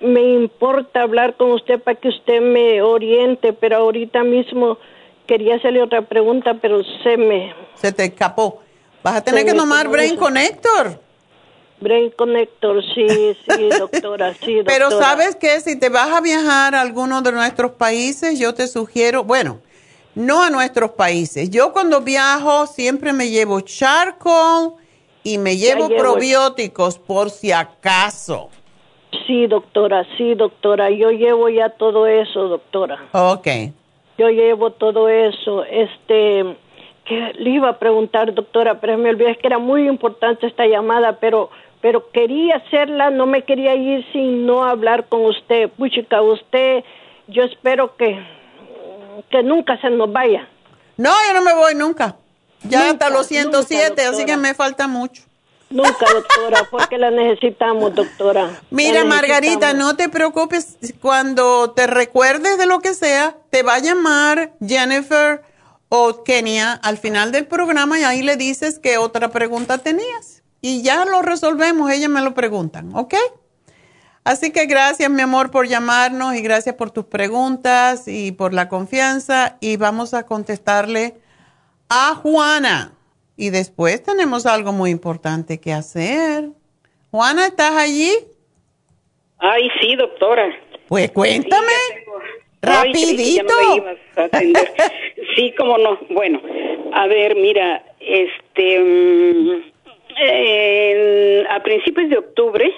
me 0.00 0.22
importa 0.34 1.02
hablar 1.02 1.36
con 1.36 1.52
usted 1.52 1.80
para 1.80 1.98
que 1.98 2.08
usted 2.08 2.40
me 2.40 2.82
oriente, 2.82 3.52
pero 3.52 3.76
ahorita 3.76 4.22
mismo 4.24 4.78
quería 5.26 5.56
hacerle 5.56 5.82
otra 5.82 6.02
pregunta, 6.02 6.54
pero 6.60 6.82
se 7.02 7.16
me... 7.16 7.54
Se 7.74 7.92
te 7.92 8.04
escapó. 8.04 8.60
Vas 9.02 9.16
a 9.16 9.24
tener 9.24 9.40
Se 9.40 9.46
que 9.46 9.54
tomar 9.54 9.88
Brain. 9.88 10.16
Connector. 10.16 11.00
Brain 11.80 12.10
Connector, 12.10 12.82
sí, 12.94 13.06
sí, 13.08 13.68
doctora, 13.78 14.34
sí, 14.34 14.56
doctora. 14.56 14.64
Pero 14.66 14.90
sabes 14.90 15.36
que 15.36 15.60
si 15.60 15.78
te 15.78 15.88
vas 15.88 16.10
a 16.10 16.20
viajar 16.20 16.74
a 16.74 16.80
alguno 16.80 17.22
de 17.22 17.30
nuestros 17.32 17.72
países, 17.72 18.38
yo 18.38 18.52
te 18.54 18.66
sugiero, 18.66 19.22
bueno, 19.22 19.60
no 20.14 20.42
a 20.42 20.50
nuestros 20.50 20.92
países. 20.92 21.50
Yo 21.50 21.72
cuando 21.72 22.00
viajo 22.00 22.66
siempre 22.66 23.12
me 23.12 23.30
llevo 23.30 23.60
charcoal 23.60 24.72
y 25.22 25.38
me 25.38 25.56
llevo 25.56 25.88
llevo. 25.88 26.00
probióticos 26.00 26.98
por 26.98 27.30
si 27.30 27.52
acaso. 27.52 28.50
Sí, 29.28 29.46
doctora, 29.46 30.06
sí, 30.16 30.34
doctora. 30.34 30.88
Yo 30.88 31.10
llevo 31.10 31.50
ya 31.50 31.68
todo 31.68 32.06
eso, 32.06 32.48
doctora. 32.48 32.98
Ok. 33.12 33.46
Yo 34.16 34.30
llevo 34.30 34.70
todo 34.70 35.10
eso. 35.10 35.64
Este, 35.64 36.56
que 37.04 37.32
le 37.38 37.50
iba 37.50 37.68
a 37.68 37.78
preguntar, 37.78 38.32
doctora, 38.32 38.80
pero 38.80 38.96
me 38.96 39.10
olvidé 39.10 39.32
es 39.32 39.38
que 39.38 39.46
era 39.46 39.58
muy 39.58 39.86
importante 39.86 40.46
esta 40.46 40.66
llamada, 40.66 41.20
pero 41.20 41.50
pero 41.82 42.10
quería 42.10 42.56
hacerla, 42.56 43.10
no 43.10 43.26
me 43.26 43.42
quería 43.42 43.74
ir 43.76 44.04
sin 44.12 44.46
no 44.46 44.64
hablar 44.64 45.06
con 45.08 45.26
usted. 45.26 45.68
Puchica, 45.70 46.22
usted, 46.22 46.82
yo 47.26 47.44
espero 47.44 47.96
que 47.96 48.18
que 49.30 49.42
nunca 49.42 49.78
se 49.82 49.90
nos 49.90 50.10
vaya. 50.10 50.48
No, 50.96 51.10
yo 51.28 51.34
no 51.34 51.42
me 51.42 51.54
voy 51.54 51.74
nunca. 51.74 52.16
Ya 52.62 52.78
Nunca, 52.78 53.06
hasta 53.06 53.10
los 53.10 53.26
107, 53.26 53.88
nunca, 53.88 54.08
así 54.08 54.24
que 54.24 54.36
me 54.38 54.54
falta 54.54 54.88
mucho. 54.88 55.27
Nunca, 55.70 56.06
doctora, 56.12 56.66
porque 56.70 56.96
la 56.96 57.10
necesitamos, 57.10 57.94
doctora. 57.94 58.60
Mira, 58.70 59.04
Margarita, 59.04 59.74
no 59.74 59.96
te 59.96 60.08
preocupes. 60.08 60.78
Cuando 61.00 61.72
te 61.72 61.86
recuerdes 61.86 62.56
de 62.56 62.66
lo 62.66 62.80
que 62.80 62.94
sea, 62.94 63.36
te 63.50 63.62
va 63.62 63.74
a 63.74 63.78
llamar 63.78 64.54
Jennifer 64.66 65.42
o 65.90 66.22
Kenia 66.24 66.72
al 66.72 66.96
final 66.96 67.32
del 67.32 67.46
programa 67.46 67.98
y 67.98 68.04
ahí 68.04 68.22
le 68.22 68.36
dices 68.36 68.78
qué 68.78 68.96
otra 68.98 69.30
pregunta 69.30 69.78
tenías. 69.78 70.42
Y 70.60 70.82
ya 70.82 71.04
lo 71.04 71.22
resolvemos, 71.22 71.90
ellas 71.90 72.10
me 72.10 72.22
lo 72.22 72.34
preguntan, 72.34 72.94
¿ok? 72.94 73.14
Así 74.24 74.50
que 74.50 74.66
gracias, 74.66 75.10
mi 75.10 75.22
amor, 75.22 75.50
por 75.50 75.68
llamarnos 75.68 76.34
y 76.34 76.42
gracias 76.42 76.74
por 76.74 76.90
tus 76.90 77.06
preguntas 77.06 78.08
y 78.08 78.32
por 78.32 78.52
la 78.52 78.68
confianza. 78.68 79.56
Y 79.60 79.76
vamos 79.76 80.12
a 80.12 80.24
contestarle 80.24 81.20
a 81.88 82.14
Juana. 82.14 82.92
Y 83.40 83.50
después 83.50 84.02
tenemos 84.02 84.46
algo 84.46 84.72
muy 84.72 84.90
importante 84.90 85.60
que 85.60 85.72
hacer. 85.72 86.48
Juana, 87.12 87.46
¿estás 87.46 87.70
allí? 87.76 88.10
Ay, 89.38 89.70
sí, 89.80 89.94
doctora. 89.94 90.50
Pues 90.88 91.12
cuéntame. 91.12 91.72
Ya 92.60 92.72
no 92.72 92.82
me 92.82 92.82
Rapidito. 92.82 93.54
sí, 95.36 95.54
cómo 95.56 95.78
no. 95.78 96.00
Bueno, 96.10 96.42
a 96.92 97.06
ver, 97.06 97.36
mira, 97.36 97.84
este, 98.00 98.80
mm, 98.80 99.62
en- 100.20 101.46
a 101.46 101.62
principios 101.62 102.10
de 102.10 102.18
octubre 102.18 102.74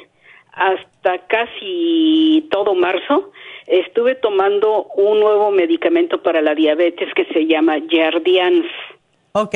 hasta 0.53 1.27
casi 1.27 2.47
todo 2.51 2.75
marzo 2.75 3.33
estuve 3.67 4.15
tomando 4.17 4.85
un 4.97 5.21
nuevo 5.21 5.51
medicamento 5.53 6.23
para 6.23 6.43
la 6.43 6.55
diabetes 6.55 7.09
que 7.15 7.25
se 7.33 7.47
llama 7.47 7.79
Jardians. 7.91 8.67
Ok. 9.33 9.55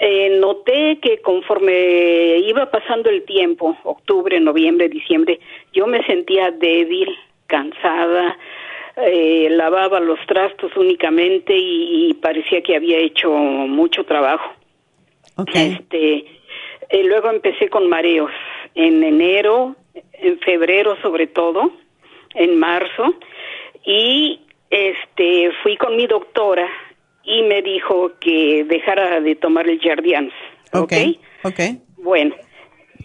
Eh, 0.00 0.38
noté 0.38 0.98
que 1.02 1.20
conforme 1.20 2.38
iba 2.38 2.70
pasando 2.70 3.10
el 3.10 3.24
tiempo, 3.24 3.76
octubre, 3.82 4.38
noviembre, 4.38 4.88
diciembre, 4.88 5.40
yo 5.72 5.88
me 5.88 6.04
sentía 6.06 6.52
débil, 6.52 7.08
cansada, 7.48 8.38
eh, 8.96 9.48
lavaba 9.50 9.98
los 9.98 10.18
trastos 10.26 10.76
únicamente 10.76 11.56
y, 11.56 12.10
y 12.10 12.14
parecía 12.14 12.62
que 12.62 12.76
había 12.76 12.98
hecho 12.98 13.30
mucho 13.30 14.04
trabajo. 14.04 14.52
Este, 15.52 16.24
eh, 16.90 17.04
luego 17.04 17.30
empecé 17.30 17.68
con 17.68 17.88
mareos 17.88 18.30
en 18.74 19.02
enero, 19.02 19.74
en 20.12 20.38
febrero 20.40 20.96
sobre 21.02 21.26
todo, 21.26 21.72
en 22.34 22.58
marzo 22.58 23.14
y 23.84 24.40
este 24.70 25.50
fui 25.62 25.76
con 25.76 25.96
mi 25.96 26.06
doctora 26.06 26.68
y 27.28 27.42
me 27.42 27.60
dijo 27.62 28.12
que 28.20 28.64
dejara 28.64 29.20
de 29.20 29.34
tomar 29.36 29.68
el 29.68 29.78
Jardians. 29.80 30.32
Ok. 30.72 30.92
Ok. 31.44 31.60
Bueno, 31.98 32.34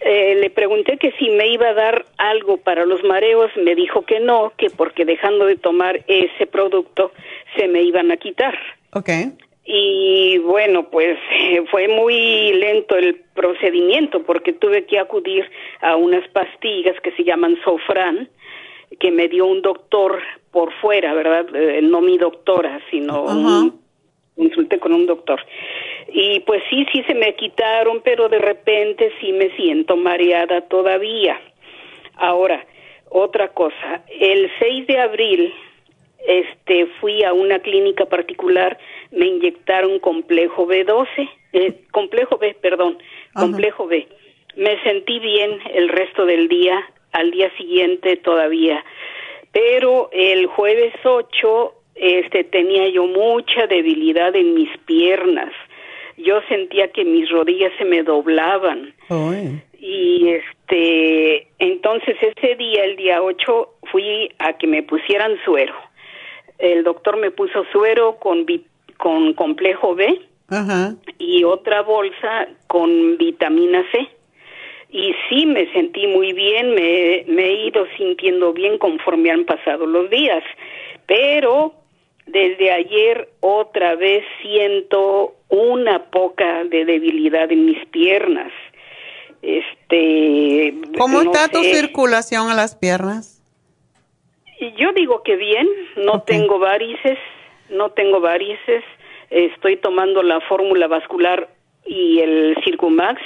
eh, 0.00 0.34
le 0.40 0.50
pregunté 0.50 0.96
que 0.96 1.12
si 1.18 1.28
me 1.30 1.48
iba 1.48 1.68
a 1.68 1.74
dar 1.74 2.06
algo 2.16 2.56
para 2.56 2.86
los 2.86 3.02
mareos, 3.04 3.50
me 3.56 3.74
dijo 3.74 4.02
que 4.06 4.20
no, 4.20 4.52
que 4.56 4.70
porque 4.70 5.04
dejando 5.04 5.44
de 5.46 5.56
tomar 5.56 6.00
ese 6.08 6.46
producto 6.46 7.12
se 7.56 7.68
me 7.68 7.82
iban 7.82 8.10
a 8.10 8.16
quitar. 8.16 8.58
Ok. 8.94 9.10
Y 9.66 10.38
bueno, 10.38 10.88
pues 10.90 11.18
fue 11.70 11.88
muy 11.88 12.52
lento 12.54 12.96
el 12.96 13.16
procedimiento 13.34 14.22
porque 14.22 14.52
tuve 14.52 14.84
que 14.86 14.98
acudir 14.98 15.44
a 15.80 15.96
unas 15.96 16.26
pastillas 16.28 16.98
que 17.02 17.12
se 17.12 17.24
llaman 17.24 17.56
Sofran, 17.64 18.28
que 19.00 19.10
me 19.10 19.28
dio 19.28 19.46
un 19.46 19.60
doctor 19.62 20.22
por 20.50 20.72
fuera, 20.80 21.14
¿verdad? 21.14 21.46
Eh, 21.54 21.80
no 21.82 22.00
mi 22.00 22.16
doctora, 22.18 22.80
sino 22.90 23.22
un- 23.24 23.83
consulté 24.36 24.78
con 24.78 24.92
un 24.92 25.06
doctor. 25.06 25.40
Y 26.08 26.40
pues 26.40 26.62
sí, 26.70 26.86
sí 26.92 27.02
se 27.04 27.14
me 27.14 27.34
quitaron, 27.34 28.00
pero 28.02 28.28
de 28.28 28.38
repente 28.38 29.12
sí 29.20 29.32
me 29.32 29.50
siento 29.56 29.96
mareada 29.96 30.62
todavía. 30.62 31.40
Ahora, 32.16 32.64
otra 33.08 33.48
cosa, 33.48 34.04
el 34.08 34.50
6 34.58 34.86
de 34.86 34.98
abril 34.98 35.54
este 36.26 36.86
fui 37.00 37.22
a 37.22 37.32
una 37.32 37.58
clínica 37.58 38.06
particular, 38.06 38.78
me 39.10 39.26
inyectaron 39.26 39.98
complejo 39.98 40.66
B12, 40.66 41.30
eh, 41.52 41.80
complejo 41.92 42.38
B, 42.38 42.56
perdón, 42.60 42.98
complejo 43.34 43.86
B. 43.86 44.08
Me 44.56 44.82
sentí 44.82 45.18
bien 45.18 45.58
el 45.74 45.88
resto 45.88 46.24
del 46.24 46.48
día, 46.48 46.82
al 47.12 47.30
día 47.30 47.54
siguiente 47.56 48.16
todavía. 48.16 48.82
Pero 49.52 50.08
el 50.12 50.46
jueves 50.46 50.94
8 51.04 51.74
este 51.94 52.44
tenía 52.44 52.88
yo 52.88 53.06
mucha 53.06 53.66
debilidad 53.66 54.34
en 54.34 54.54
mis 54.54 54.70
piernas. 54.86 55.52
Yo 56.16 56.40
sentía 56.48 56.88
que 56.88 57.04
mis 57.04 57.28
rodillas 57.30 57.72
se 57.78 57.84
me 57.84 58.02
doblaban. 58.02 58.94
Y 59.78 60.28
este, 60.28 61.48
entonces 61.58 62.16
ese 62.20 62.54
día, 62.56 62.84
el 62.84 62.96
día 62.96 63.22
8, 63.22 63.68
fui 63.90 64.30
a 64.38 64.54
que 64.54 64.66
me 64.66 64.82
pusieran 64.82 65.32
suero. 65.44 65.74
El 66.58 66.84
doctor 66.84 67.16
me 67.16 67.30
puso 67.30 67.64
suero 67.72 68.16
con, 68.16 68.46
con 68.96 69.34
complejo 69.34 69.94
B 69.94 70.20
y 71.18 71.44
otra 71.44 71.82
bolsa 71.82 72.48
con 72.66 73.18
vitamina 73.18 73.84
C. 73.90 74.08
Y 74.90 75.12
sí, 75.28 75.46
me 75.46 75.70
sentí 75.72 76.06
muy 76.06 76.32
bien, 76.32 76.74
me, 76.74 77.24
me 77.26 77.46
he 77.46 77.66
ido 77.66 77.84
sintiendo 77.96 78.52
bien 78.52 78.78
conforme 78.78 79.32
han 79.32 79.44
pasado 79.44 79.86
los 79.86 80.08
días. 80.08 80.44
Pero 81.06 81.74
desde 82.26 82.72
ayer 82.72 83.28
otra 83.40 83.96
vez 83.96 84.24
siento 84.42 85.34
una 85.48 86.10
poca 86.10 86.64
de 86.64 86.84
debilidad 86.84 87.50
en 87.52 87.66
mis 87.66 87.84
piernas. 87.86 88.52
Este, 89.42 90.74
¿Cómo 90.96 91.20
está 91.20 91.48
tu 91.48 91.62
circulación 91.62 92.50
a 92.50 92.54
las 92.54 92.74
piernas? 92.74 93.42
Yo 94.78 94.92
digo 94.92 95.22
que 95.22 95.36
bien, 95.36 95.68
no 95.96 96.22
tengo 96.22 96.58
varices, 96.58 97.18
no 97.68 97.90
tengo 97.90 98.20
varices, 98.20 98.82
estoy 99.28 99.76
tomando 99.76 100.22
la 100.22 100.40
fórmula 100.42 100.86
vascular 100.86 101.48
y 101.84 102.20
el 102.20 102.56
Circumax. 102.64 103.20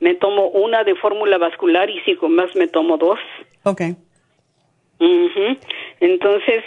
Me 0.00 0.14
tomo 0.14 0.48
una 0.48 0.82
de 0.82 0.96
fórmula 0.96 1.38
vascular 1.38 1.88
y 1.88 2.00
Circumax 2.00 2.56
me 2.56 2.66
tomo 2.66 2.96
dos. 2.96 3.20
Ok. 3.62 3.82
Entonces, 6.00 6.64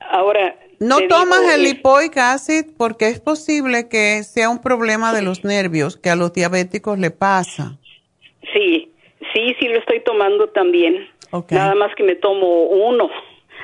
ahora 0.00 0.56
no 0.80 0.98
tomas 1.08 1.40
el 1.54 1.62
lipoic 1.62 2.16
acid 2.16 2.64
porque 2.76 3.08
es 3.08 3.20
posible 3.20 3.88
que 3.88 4.24
sea 4.24 4.48
un 4.48 4.60
problema 4.60 5.12
de 5.12 5.20
los 5.20 5.44
nervios 5.44 5.98
que 5.98 6.08
a 6.08 6.16
los 6.16 6.32
diabéticos 6.32 6.98
le 6.98 7.10
pasa. 7.10 7.78
Sí, 8.54 8.90
sí, 9.34 9.54
sí 9.60 9.68
lo 9.68 9.78
estoy 9.78 10.00
tomando 10.00 10.48
también. 10.48 11.06
Nada 11.50 11.74
más 11.74 11.94
que 11.94 12.02
me 12.02 12.16
tomo 12.16 12.64
uno 12.64 13.10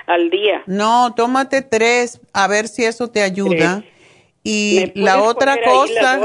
al 0.06 0.30
día. 0.30 0.62
No, 0.66 1.14
tómate 1.14 1.62
tres 1.62 2.20
a 2.34 2.46
ver 2.48 2.68
si 2.68 2.84
eso 2.84 3.08
te 3.08 3.22
ayuda. 3.22 3.82
Y 4.44 4.92
la 4.94 5.22
otra 5.22 5.56
cosa, 5.64 6.20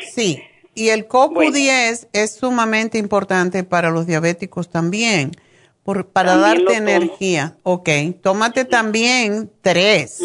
sí, 0.00 0.40
y 0.74 0.90
el 0.90 1.08
CoQ10 1.08 2.08
es 2.12 2.36
sumamente 2.36 2.96
importante 2.98 3.64
para 3.64 3.90
los 3.90 4.06
diabéticos 4.06 4.70
también 4.70 5.32
para 6.12 6.36
darte 6.36 6.74
energía. 6.74 7.56
Ok, 7.62 7.88
tómate 8.22 8.64
también 8.64 9.50
tres. 9.62 10.20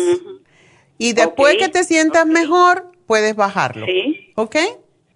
Y 0.98 1.14
después 1.14 1.58
que 1.58 1.70
te 1.70 1.84
sientas 1.84 2.26
mejor, 2.26 2.92
puedes 3.08 3.36
bajarlo. 3.36 3.86
Sí. 3.86 4.32
¿Ok? 4.36 4.56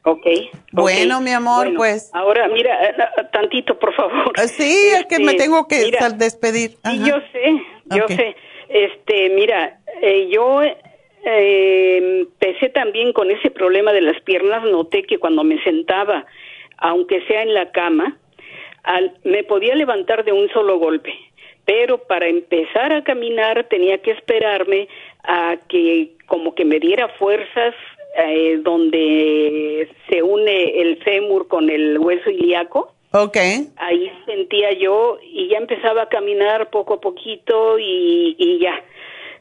Ok. 0.03 0.25
Bueno, 0.71 1.19
mi 1.19 1.31
amor, 1.31 1.73
pues. 1.75 2.11
Ahora, 2.13 2.47
mira, 2.47 2.89
eh, 2.89 2.95
eh, 2.97 3.23
tantito, 3.31 3.77
por 3.79 3.93
favor. 3.95 4.33
Ah, 4.37 4.47
sí, 4.47 4.89
es 4.93 5.05
que 5.07 5.17
me 5.17 5.31
este, 5.31 5.43
tengo 5.43 5.67
que 5.67 5.91
despedir. 6.15 6.77
Sí, 6.83 6.99
yo 7.03 7.15
sé, 7.31 7.61
yo 7.85 8.07
sé. 8.07 8.35
Este, 8.69 9.29
mira, 9.31 9.79
eh, 10.01 10.27
yo 10.31 10.61
empecé 11.23 12.69
también 12.69 13.13
con 13.13 13.31
ese 13.31 13.49
problema 13.49 13.93
de 13.93 14.01
las 14.01 14.21
piernas. 14.21 14.63
Noté 14.63 15.03
que 15.03 15.17
cuando 15.17 15.43
me 15.43 15.61
sentaba, 15.63 16.25
aunque 16.77 17.25
sea 17.25 17.41
en 17.41 17.55
la 17.55 17.71
cama, 17.71 18.15
me 19.23 19.43
podía 19.43 19.75
levantar 19.75 20.23
de 20.23 20.31
un 20.31 20.49
solo 20.49 20.77
golpe, 20.79 21.13
pero 21.65 21.97
para 21.97 22.27
empezar 22.27 22.93
a 22.93 23.03
caminar 23.03 23.67
tenía 23.69 23.97
que 23.99 24.11
esperarme 24.11 24.87
a 25.23 25.57
que 25.67 26.11
como 26.27 26.53
que 26.55 26.65
me 26.65 26.79
diera 26.79 27.07
fuerzas 27.09 27.73
eh, 28.17 28.59
donde 28.61 29.89
se 30.07 30.23
une 30.23 30.81
el 30.81 30.97
fémur 31.03 31.47
con 31.47 31.69
el 31.69 31.99
hueso 31.99 32.29
ilíaco. 32.29 32.93
Okay. 33.11 33.67
Ahí 33.77 34.11
sentía 34.25 34.73
yo 34.73 35.17
y 35.21 35.49
ya 35.49 35.57
empezaba 35.57 36.03
a 36.03 36.09
caminar 36.09 36.69
poco 36.69 36.95
a 36.95 37.01
poquito 37.01 37.79
y, 37.79 38.35
y 38.37 38.59
ya. 38.59 38.83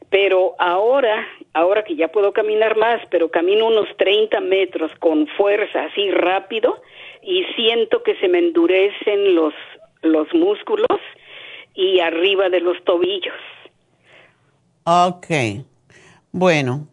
Pero 0.09 0.55
ahora, 0.59 1.27
ahora 1.53 1.83
que 1.83 1.95
ya 1.95 2.09
puedo 2.09 2.31
caminar 2.31 2.77
más, 2.77 3.01
pero 3.09 3.29
camino 3.29 3.67
unos 3.67 3.87
30 3.97 4.39
metros 4.41 4.91
con 4.99 5.27
fuerza, 5.27 5.85
así 5.85 6.11
rápido, 6.11 6.81
y 7.25 7.43
siento 7.55 8.03
que 8.03 8.15
se 8.19 8.27
me 8.27 8.39
endurecen 8.39 9.35
los, 9.35 9.53
los 10.01 10.27
músculos 10.33 10.99
y 11.73 11.99
arriba 11.99 12.49
de 12.49 12.61
los 12.61 12.81
tobillos. 12.83 13.33
Ok. 14.83 15.27
Bueno, 16.31 16.87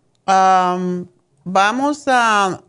vamos 1.44 2.04
a, 2.06 2.62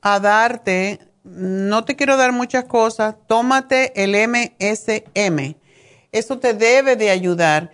a 0.00 0.20
darte, 0.20 1.00
no 1.24 1.84
te 1.84 1.96
quiero 1.96 2.16
dar 2.16 2.32
muchas 2.32 2.64
cosas, 2.64 3.16
tómate 3.26 3.92
el 4.02 4.14
MSM. 4.28 5.56
Eso 6.12 6.38
te 6.38 6.54
debe 6.54 6.96
de 6.96 7.10
ayudar. 7.10 7.72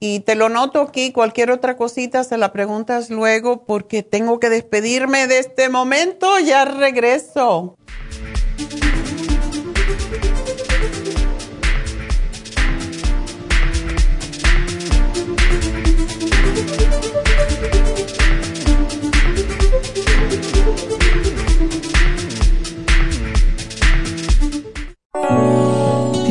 Y 0.00 0.20
te 0.20 0.34
lo 0.34 0.48
noto 0.48 0.80
aquí, 0.80 1.12
cualquier 1.12 1.52
otra 1.52 1.76
cosita 1.76 2.24
se 2.24 2.36
la 2.36 2.52
preguntas 2.52 3.08
luego 3.08 3.64
porque 3.64 4.02
tengo 4.02 4.40
que 4.40 4.48
despedirme 4.48 5.28
de 5.28 5.38
este 5.38 5.68
momento, 5.68 6.40
ya 6.40 6.64
regreso. 6.64 7.76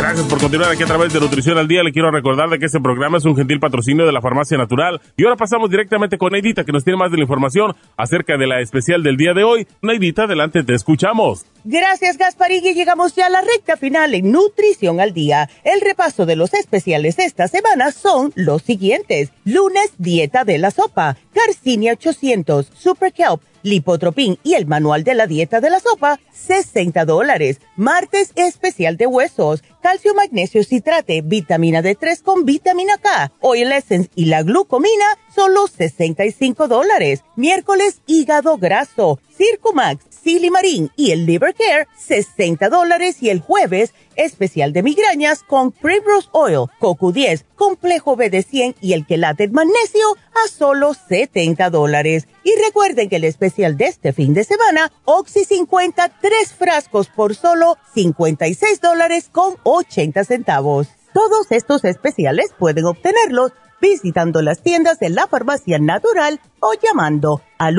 Gracias 0.00 0.26
por 0.28 0.40
continuar 0.40 0.72
aquí 0.72 0.82
a 0.82 0.86
través 0.86 1.12
de 1.12 1.20
Nutrición 1.20 1.58
al 1.58 1.68
Día. 1.68 1.84
Le 1.84 1.92
quiero 1.92 2.10
recordar 2.10 2.48
de 2.48 2.58
que 2.58 2.66
este 2.66 2.80
programa 2.80 3.18
es 3.18 3.24
un 3.26 3.36
gentil 3.36 3.60
patrocinio 3.60 4.04
de 4.06 4.12
la 4.12 4.20
Farmacia 4.20 4.58
Natural. 4.58 5.00
Y 5.16 5.22
ahora 5.24 5.36
pasamos 5.36 5.70
directamente 5.70 6.18
con 6.18 6.32
Neidita, 6.32 6.64
que 6.64 6.72
nos 6.72 6.82
tiene 6.82 6.98
más 6.98 7.12
de 7.12 7.18
la 7.18 7.22
información 7.22 7.76
acerca 7.96 8.36
de 8.36 8.48
la 8.48 8.60
especial 8.60 9.04
del 9.04 9.16
día 9.16 9.34
de 9.34 9.44
hoy. 9.44 9.68
Neidita, 9.82 10.24
adelante, 10.24 10.64
te 10.64 10.74
escuchamos. 10.74 11.46
Gracias 11.64 12.16
Gasparín 12.16 12.64
y 12.64 12.72
llegamos 12.72 13.14
ya 13.14 13.26
a 13.26 13.30
la 13.30 13.42
recta 13.42 13.76
final 13.76 14.14
en 14.14 14.32
Nutrición 14.32 14.98
al 14.98 15.12
Día. 15.12 15.50
El 15.62 15.82
repaso 15.82 16.24
de 16.24 16.34
los 16.34 16.54
especiales 16.54 17.18
esta 17.18 17.48
semana 17.48 17.92
son 17.92 18.32
los 18.34 18.62
siguientes. 18.62 19.28
Lunes, 19.44 19.92
dieta 19.98 20.44
de 20.44 20.56
la 20.56 20.70
sopa, 20.70 21.18
Garcinia 21.34 21.92
800, 21.92 22.70
Super 22.74 23.12
Kelp, 23.12 23.42
Lipotropin 23.62 24.38
y 24.42 24.54
el 24.54 24.66
manual 24.66 25.04
de 25.04 25.14
la 25.14 25.26
dieta 25.26 25.60
de 25.60 25.70
la 25.70 25.80
sopa, 25.80 26.18
60 26.32 27.04
dólares. 27.04 27.60
Martes, 27.76 28.32
especial 28.36 28.96
de 28.96 29.06
huesos, 29.06 29.62
calcio, 29.82 30.14
magnesio, 30.14 30.64
citrate, 30.64 31.20
vitamina 31.22 31.82
D3 31.82 32.22
con 32.22 32.44
vitamina 32.44 32.96
K, 32.98 33.32
Oil 33.40 33.72
Essence 33.72 34.10
y 34.14 34.26
la 34.26 34.42
glucomina, 34.42 35.18
solo 35.34 35.66
65 35.66 36.68
dólares. 36.68 37.22
Miércoles, 37.36 38.00
hígado 38.06 38.56
graso, 38.56 39.20
Circumax, 39.36 40.04
Silimarín 40.22 40.90
y 40.96 41.12
el 41.12 41.26
Liver 41.26 41.54
Care, 41.54 41.88
60 41.98 42.68
dólares. 42.68 43.22
Y 43.22 43.30
el 43.30 43.40
jueves, 43.40 43.94
especial 44.16 44.72
de 44.72 44.82
migrañas 44.82 45.42
con 45.42 45.72
Primrose 45.72 46.28
Oil, 46.32 46.68
CoQ10, 46.80 47.44
Complejo 47.54 48.16
BD100 48.16 48.76
y 48.80 48.92
el 48.92 49.06
Quelate 49.06 49.48
Magnesio 49.48 50.16
a 50.44 50.48
solo 50.48 50.94
70 50.94 51.70
dólares. 51.70 52.28
Y 52.44 52.52
recuerden 52.64 53.08
que 53.08 53.16
el 53.16 53.24
especial 53.24 53.76
de 53.76 53.86
este 53.86 54.12
fin 54.12 54.34
de 54.34 54.44
semana, 54.44 54.92
Oxy 55.04 55.44
50, 55.44 56.20
tres 56.20 56.52
frascos 56.52 57.08
por 57.08 57.34
solo 57.34 57.76
56 57.94 58.80
dólares 58.80 59.28
con 59.30 59.56
80 59.62 60.24
centavos. 60.24 60.88
Todos 61.12 61.50
estos 61.50 61.84
especiales 61.84 62.54
pueden 62.58 62.84
obtenerlos 62.84 63.52
visitando 63.80 64.42
las 64.42 64.62
tiendas 64.62 64.98
de 64.98 65.10
la 65.10 65.26
farmacia 65.26 65.78
natural 65.78 66.40
o 66.60 66.74
llamando 66.74 67.40
al 67.58 67.78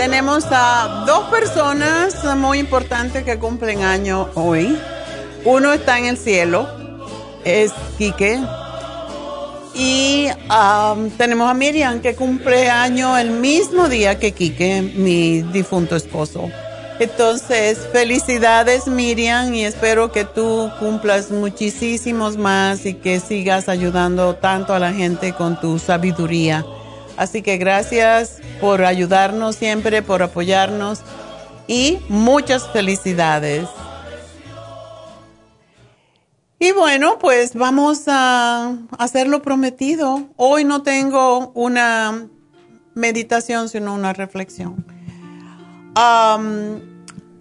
tenemos 0.00 0.46
a 0.50 1.04
dos 1.06 1.24
personas 1.24 2.24
muy 2.34 2.58
importantes 2.58 3.22
que 3.22 3.38
cumplen 3.38 3.82
año 3.82 4.30
hoy. 4.34 4.74
Uno 5.44 5.74
está 5.74 5.98
en 5.98 6.06
el 6.06 6.16
cielo, 6.16 6.66
es 7.44 7.70
Quique. 7.98 8.40
Y 9.74 10.28
ah, 10.48 10.96
tenemos 11.18 11.50
a 11.50 11.52
Miriam 11.52 12.00
que 12.00 12.14
cumple 12.14 12.70
año 12.70 13.18
el 13.18 13.28
mismo 13.28 13.90
día 13.90 14.18
que 14.18 14.32
Quique, 14.32 14.80
mi 14.80 15.42
difunto 15.42 15.96
esposo. 15.96 16.50
Entonces, 16.98 17.86
felicidades 17.92 18.86
Miriam 18.86 19.52
y 19.52 19.66
espero 19.66 20.12
que 20.12 20.24
tú 20.24 20.70
cumplas 20.78 21.30
muchísimos 21.30 22.38
más 22.38 22.86
y 22.86 22.94
que 22.94 23.20
sigas 23.20 23.68
ayudando 23.68 24.34
tanto 24.36 24.72
a 24.72 24.78
la 24.78 24.94
gente 24.94 25.34
con 25.34 25.60
tu 25.60 25.78
sabiduría. 25.78 26.64
Así 27.20 27.42
que 27.42 27.58
gracias 27.58 28.38
por 28.62 28.82
ayudarnos 28.82 29.54
siempre, 29.54 30.00
por 30.00 30.22
apoyarnos 30.22 31.02
y 31.66 31.98
muchas 32.08 32.66
felicidades. 32.68 33.68
Y 36.58 36.72
bueno, 36.72 37.18
pues 37.18 37.54
vamos 37.54 38.04
a 38.06 38.74
hacer 38.96 39.28
lo 39.28 39.42
prometido. 39.42 40.28
Hoy 40.36 40.64
no 40.64 40.80
tengo 40.82 41.52
una 41.52 42.26
meditación, 42.94 43.68
sino 43.68 43.92
una 43.92 44.14
reflexión. 44.14 44.86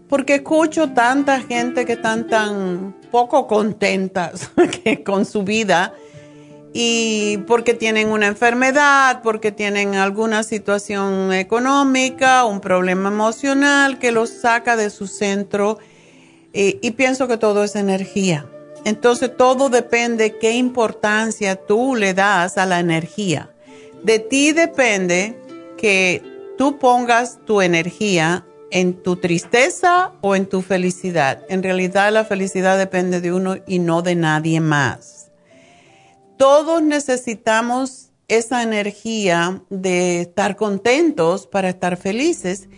porque 0.09 0.35
escucho 0.35 0.89
tanta 0.89 1.39
gente 1.39 1.85
que 1.85 1.93
están 1.93 2.27
tan 2.27 2.97
poco 3.11 3.47
contentas 3.47 4.51
con 5.05 5.25
su 5.25 5.43
vida 5.43 5.93
y 6.73 7.37
porque 7.47 7.73
tienen 7.73 8.09
una 8.09 8.27
enfermedad, 8.27 9.21
porque 9.23 9.51
tienen 9.51 9.95
alguna 9.95 10.43
situación 10.43 11.33
económica, 11.33 12.45
un 12.45 12.61
problema 12.61 13.09
emocional 13.09 13.97
que 13.97 14.11
los 14.11 14.29
saca 14.29 14.75
de 14.75 14.89
su 14.89 15.07
centro 15.07 15.79
y, 16.53 16.77
y 16.81 16.91
pienso 16.91 17.27
que 17.27 17.37
todo 17.37 17.63
es 17.63 17.75
energía. 17.75 18.45
Entonces 18.85 19.35
todo 19.35 19.69
depende 19.69 20.37
qué 20.37 20.51
importancia 20.53 21.55
tú 21.55 21.95
le 21.95 22.13
das 22.13 22.57
a 22.57 22.65
la 22.65 22.79
energía. 22.79 23.51
De 24.03 24.19
ti 24.19 24.53
depende 24.53 25.37
que 25.77 26.23
tú 26.57 26.77
pongas 26.77 27.39
tu 27.45 27.61
energía 27.61 28.45
en 28.71 28.93
tu 28.93 29.15
tristeza 29.15 30.11
o 30.21 30.35
en 30.35 30.45
tu 30.45 30.61
felicidad. 30.61 31.43
En 31.49 31.63
realidad 31.63 32.13
la 32.13 32.23
felicidad 32.23 32.77
depende 32.77 33.19
de 33.19 33.33
uno 33.33 33.55
y 33.67 33.79
no 33.79 34.01
de 34.01 34.15
nadie 34.15 34.61
más 34.61 35.18
todos 36.39 36.81
necesitamos 36.81 38.11
esa 38.29 38.63
energía 38.63 39.61
de 39.69 40.21
estar 40.21 40.55
contentos 40.55 41.45
para 41.45 41.67
estar 41.67 41.97
felices. 41.97 42.69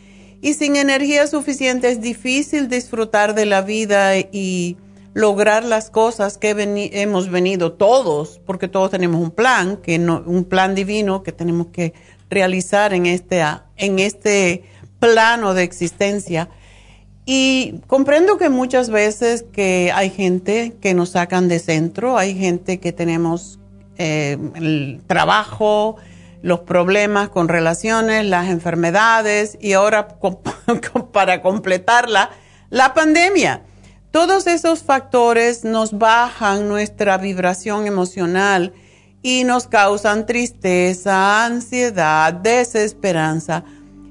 Y 0.42 0.56
sin 0.56 0.78
energía 0.78 1.28
suficiente 1.28 1.92
es 1.92 2.02
difícil 2.02 2.70
disfrutar 2.70 3.36
de 3.36 3.46
la 3.46 3.62
vida 3.62 4.18
y 4.18 4.78
lograr 5.14 5.64
las 5.64 5.92
cosas 5.92 6.40
que 6.40 6.50
hemos 6.94 7.30
venido 7.30 7.74
todos, 7.74 8.42
porque 8.48 8.68
todos 8.68 8.90
tenemos 8.90 9.22
un 9.22 9.30
plan, 9.30 9.78
que 9.78 10.00
un 10.00 10.44
plan 10.46 10.74
divino 10.74 11.22
que 11.22 11.32
tenemos 11.32 11.68
que 11.68 11.94
realizar 12.32 12.96
en 12.96 13.06
este, 13.06 13.44
en 13.78 14.00
este 14.00 14.64
plano 15.00 15.54
de 15.54 15.62
existencia. 15.62 16.50
Y 17.26 17.82
comprendo 17.88 18.38
que 18.38 18.50
muchas 18.50 18.90
veces 18.90 19.46
que 19.52 19.92
hay 19.94 20.10
gente 20.10 20.76
que 20.82 20.94
nos 20.94 21.10
sacan 21.10 21.48
de 21.48 21.60
centro, 21.60 22.18
hay 22.18 22.38
gente 22.38 22.80
que 22.80 22.92
tenemos 22.92 23.60
eh, 23.98 24.38
el 24.56 25.02
trabajo, 25.06 25.98
los 26.42 26.62
problemas 26.62 27.30
con 27.30 27.48
relaciones, 27.48 28.26
las 28.26 28.50
enfermedades 28.50 29.58
y 29.62 29.74
ahora 29.74 30.08
para 31.12 31.42
completarla, 31.42 32.32
la 32.70 32.94
pandemia. 32.94 33.64
Todos 34.10 34.48
esos 34.48 34.84
factores 34.84 35.64
nos 35.64 35.98
bajan 35.98 36.68
nuestra 36.68 37.18
vibración 37.18 37.86
emocional 37.86 38.74
y 39.22 39.44
nos 39.44 39.68
causan 39.68 40.26
tristeza, 40.26 41.46
ansiedad, 41.46 42.34
desesperanza 42.34 43.64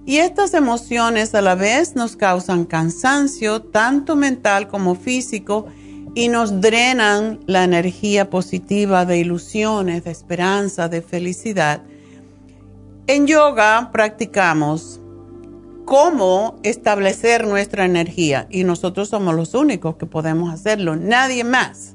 y 0.06 0.18
estas 0.18 0.54
emociones 0.54 1.34
a 1.34 1.42
la 1.42 1.54
vez 1.54 1.94
nos 1.94 2.16
causan 2.16 2.64
cansancio, 2.64 3.62
tanto 3.62 4.16
mental 4.16 4.68
como 4.68 4.94
físico, 4.94 5.66
y 6.14 6.28
nos 6.28 6.60
drenan 6.60 7.40
la 7.46 7.64
energía 7.64 8.30
positiva 8.30 9.04
de 9.04 9.18
ilusiones, 9.18 10.04
de 10.04 10.10
esperanza, 10.10 10.88
de 10.88 11.02
felicidad. 11.02 11.82
En 13.06 13.26
yoga 13.26 13.90
practicamos 13.92 15.00
cómo 15.84 16.56
establecer 16.62 17.46
nuestra 17.46 17.84
energía 17.84 18.46
y 18.50 18.64
nosotros 18.64 19.08
somos 19.08 19.34
los 19.34 19.54
únicos 19.54 19.96
que 19.96 20.06
podemos 20.06 20.52
hacerlo, 20.52 20.96
nadie 20.96 21.44
más. 21.44 21.94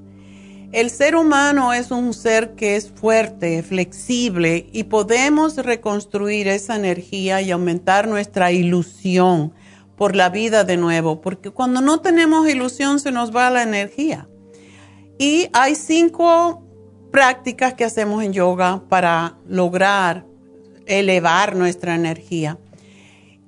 El 0.72 0.90
ser 0.90 1.16
humano 1.16 1.74
es 1.74 1.92
un 1.92 2.14
ser 2.14 2.56
que 2.56 2.76
es 2.76 2.92
fuerte, 2.92 3.64
flexible 3.64 4.68
y 4.72 4.86
podemos 4.86 5.56
reconstruir 5.58 6.48
esa 6.48 6.76
energía 6.76 7.42
y 7.42 7.52
aumentar 7.52 8.08
nuestra 8.08 8.52
ilusión 8.52 9.54
por 9.96 10.16
la 10.16 10.30
vida 10.30 10.64
de 10.64 10.76
nuevo, 10.76 11.22
porque 11.22 11.52
cuando 11.52 11.82
no 11.82 12.02
tenemos 12.02 12.50
ilusión 12.50 13.00
se 13.00 13.12
nos 13.12 13.34
va 13.34 13.50
la 13.50 13.64
energía. 13.64 14.28
Y 15.18 15.48
hay 15.54 15.76
cinco 15.76 16.64
prácticas 17.12 17.76
que 17.76 17.86
hacemos 17.86 18.24
en 18.24 18.34
yoga 18.34 18.84
para 18.90 19.38
lograr 19.48 20.26
elevar 20.86 21.56
nuestra 21.56 21.96
energía. 21.96 22.60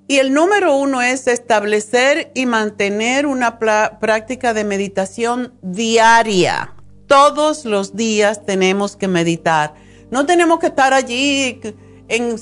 Y 0.07 0.19
el 0.19 0.33
número 0.33 0.77
uno 0.77 1.01
es 1.01 1.27
establecer 1.27 2.31
y 2.33 2.45
mantener 2.45 3.25
una 3.25 3.59
práctica 3.59 4.53
de 4.53 4.63
meditación 4.63 5.53
diaria 5.61 6.76
todos 7.07 7.65
los 7.65 7.95
días 7.95 8.45
tenemos 8.45 8.95
que 8.95 9.07
meditar. 9.07 9.73
No 10.11 10.25
tenemos 10.25 10.59
que 10.59 10.67
estar 10.67 10.93
allí 10.93 11.59
en, 12.07 12.35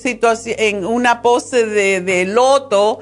en 0.58 0.86
una 0.86 1.22
pose 1.22 1.66
de, 1.66 2.26
loto 2.26 3.00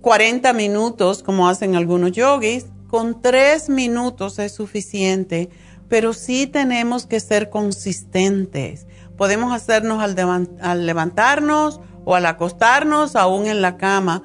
40 0.00 0.52
minutos 0.52 1.22
como 1.22 1.48
hacen 1.48 1.74
algunos 1.76 2.12
yogis. 2.12 2.66
Con 2.88 3.20
tres 3.20 3.68
minutos 3.68 4.38
es 4.38 4.52
suficiente, 4.52 5.50
pero 5.88 6.12
sí 6.12 6.46
tenemos 6.46 7.06
que 7.06 7.18
ser 7.18 7.50
consistentes. 7.50 8.86
Podemos 9.16 9.52
hacernos 9.52 10.02
al, 10.02 10.48
al 10.60 10.86
levantarnos 10.86 11.80
o 12.04 12.14
al 12.14 12.26
acostarnos, 12.26 13.16
aún 13.16 13.46
en 13.46 13.60
la 13.60 13.76
cama 13.76 14.22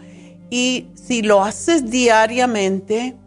Y 0.52 0.90
si 0.94 1.24
lo 1.24 1.44
haces 1.44 1.90
diariamente, 1.90 3.18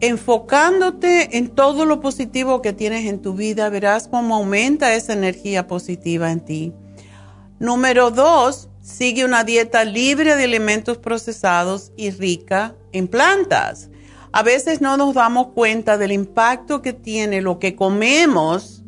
enfocándote 0.00 1.38
en 1.38 1.48
todo 1.48 1.84
lo 1.84 2.00
positivo 2.00 2.62
que 2.62 2.72
tienes 2.72 3.06
en 3.06 3.20
tu 3.20 3.34
vida, 3.34 3.68
verás 3.68 4.08
cómo 4.08 4.36
aumenta 4.36 4.94
esa 4.94 5.12
energía 5.12 5.66
positiva 5.66 6.30
en 6.30 6.40
ti. 6.40 6.72
Número 7.58 8.10
dos, 8.10 8.68
sigue 8.80 9.24
una 9.24 9.42
dieta 9.42 9.84
libre 9.84 10.36
de 10.36 10.44
alimentos 10.44 10.98
procesados 10.98 11.92
y 11.96 12.10
rica 12.10 12.76
en 12.92 13.08
plantas. 13.08 13.90
A 14.32 14.42
veces 14.42 14.80
no 14.80 14.96
nos 14.96 15.14
damos 15.14 15.48
cuenta 15.48 15.98
del 15.98 16.12
impacto 16.12 16.82
que 16.82 16.92
tiene 16.92 17.40
lo 17.40 17.58
que 17.58 17.74
comemos 17.74 18.84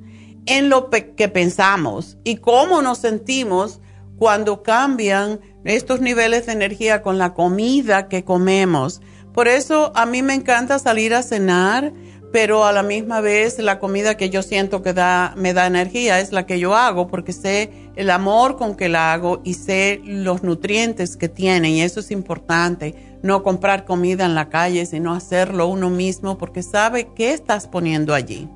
en 0.46 0.68
lo 0.68 0.90
que 0.90 1.28
pensamos 1.28 2.18
y 2.24 2.36
cómo 2.36 2.82
nos 2.82 2.98
sentimos 2.98 3.80
cuando 4.18 4.62
cambian 4.62 5.40
estos 5.64 6.00
niveles 6.00 6.46
de 6.46 6.52
energía 6.52 7.02
con 7.02 7.18
la 7.18 7.34
comida 7.34 8.08
que 8.08 8.24
comemos. 8.24 9.00
Por 9.32 9.48
eso 9.48 9.92
a 9.94 10.06
mí 10.06 10.22
me 10.22 10.34
encanta 10.34 10.78
salir 10.78 11.14
a 11.14 11.22
cenar, 11.22 11.92
pero 12.32 12.64
a 12.64 12.72
la 12.72 12.82
misma 12.82 13.20
vez 13.20 13.58
la 13.58 13.78
comida 13.78 14.16
que 14.16 14.30
yo 14.30 14.42
siento 14.42 14.82
que 14.82 14.92
da, 14.92 15.34
me 15.36 15.52
da 15.52 15.66
energía 15.66 16.20
es 16.20 16.32
la 16.32 16.46
que 16.46 16.58
yo 16.58 16.76
hago 16.76 17.08
porque 17.08 17.32
sé 17.32 17.70
el 17.96 18.10
amor 18.10 18.56
con 18.56 18.76
que 18.76 18.88
la 18.88 19.12
hago 19.12 19.40
y 19.44 19.54
sé 19.54 20.00
los 20.04 20.42
nutrientes 20.42 21.16
que 21.16 21.28
tiene 21.28 21.70
y 21.70 21.80
eso 21.80 22.00
es 22.00 22.10
importante. 22.10 22.94
No 23.22 23.42
comprar 23.42 23.84
comida 23.84 24.24
en 24.24 24.34
la 24.34 24.48
calle, 24.48 24.86
sino 24.86 25.12
hacerlo 25.12 25.66
uno 25.66 25.90
mismo 25.90 26.38
porque 26.38 26.62
sabe 26.62 27.08
qué 27.14 27.32
estás 27.32 27.66
poniendo 27.66 28.14
allí. 28.14 28.48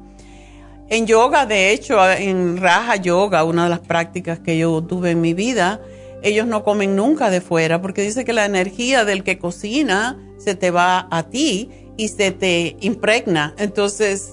En 0.88 1.06
yoga, 1.06 1.46
de 1.46 1.72
hecho, 1.72 1.98
en 2.10 2.58
Raja 2.58 2.96
Yoga, 2.96 3.44
una 3.44 3.64
de 3.64 3.70
las 3.70 3.80
prácticas 3.80 4.38
que 4.38 4.58
yo 4.58 4.82
tuve 4.82 5.12
en 5.12 5.20
mi 5.20 5.32
vida, 5.34 5.80
ellos 6.24 6.46
no 6.46 6.64
comen 6.64 6.96
nunca 6.96 7.30
de 7.30 7.40
fuera 7.40 7.82
porque 7.82 8.02
dice 8.02 8.24
que 8.24 8.32
la 8.32 8.46
energía 8.46 9.04
del 9.04 9.22
que 9.22 9.38
cocina 9.38 10.18
se 10.38 10.54
te 10.54 10.70
va 10.70 11.06
a 11.10 11.24
ti 11.24 11.70
y 11.96 12.08
se 12.08 12.30
te 12.32 12.76
impregna. 12.80 13.54
Entonces, 13.58 14.32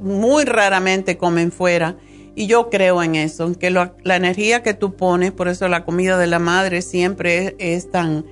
muy 0.00 0.44
raramente 0.44 1.18
comen 1.18 1.50
fuera. 1.52 1.96
Y 2.36 2.46
yo 2.46 2.70
creo 2.70 3.02
en 3.02 3.16
eso, 3.16 3.52
que 3.58 3.70
la 3.70 3.92
energía 4.04 4.62
que 4.62 4.74
tú 4.74 4.96
pones, 4.96 5.32
por 5.32 5.48
eso 5.48 5.68
la 5.68 5.84
comida 5.84 6.18
de 6.18 6.26
la 6.26 6.38
madre 6.38 6.82
siempre 6.82 7.54
es, 7.58 7.90
tan, 7.90 8.24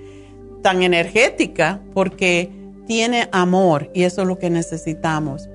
tan 0.63 0.83
energética, 0.83 1.81
porque 1.95 2.51
tiene 2.87 3.29
amor 3.33 3.91
y 3.95 4.05
eso 4.05 4.23
es 4.23 4.29
lo 4.29 4.39
que 4.39 4.51
necesitamos. 4.51 5.49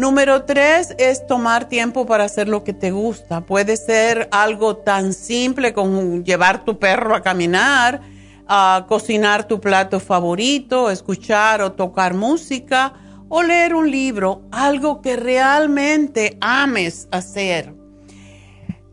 Número 0.00 0.44
tres 0.44 0.94
es 0.96 1.26
tomar 1.26 1.68
tiempo 1.68 2.06
para 2.06 2.24
hacer 2.24 2.48
lo 2.48 2.64
que 2.64 2.72
te 2.72 2.90
gusta. 2.90 3.42
Puede 3.42 3.76
ser 3.76 4.30
algo 4.32 4.78
tan 4.78 5.12
simple 5.12 5.74
como 5.74 6.22
llevar 6.22 6.64
tu 6.64 6.78
perro 6.78 7.14
a 7.14 7.20
caminar, 7.20 8.00
a 8.48 8.86
cocinar 8.88 9.46
tu 9.46 9.60
plato 9.60 10.00
favorito, 10.00 10.90
escuchar 10.90 11.60
o 11.60 11.72
tocar 11.72 12.14
música 12.14 12.94
o 13.28 13.42
leer 13.42 13.74
un 13.74 13.90
libro, 13.90 14.40
algo 14.50 15.02
que 15.02 15.16
realmente 15.16 16.38
ames 16.40 17.06
hacer. 17.10 17.74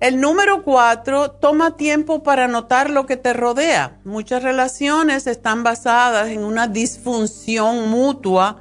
El 0.01 0.19
número 0.19 0.61
cuatro, 0.61 1.31
toma 1.31 1.77
tiempo 1.77 2.21
para 2.21 2.49
notar 2.49 2.89
lo 2.89 3.05
que 3.05 3.15
te 3.15 3.31
rodea. 3.31 3.97
Muchas 4.03 4.43
relaciones 4.43 5.25
están 5.25 5.63
basadas 5.63 6.27
en 6.27 6.43
una 6.43 6.67
disfunción 6.67 7.89
mutua 7.89 8.57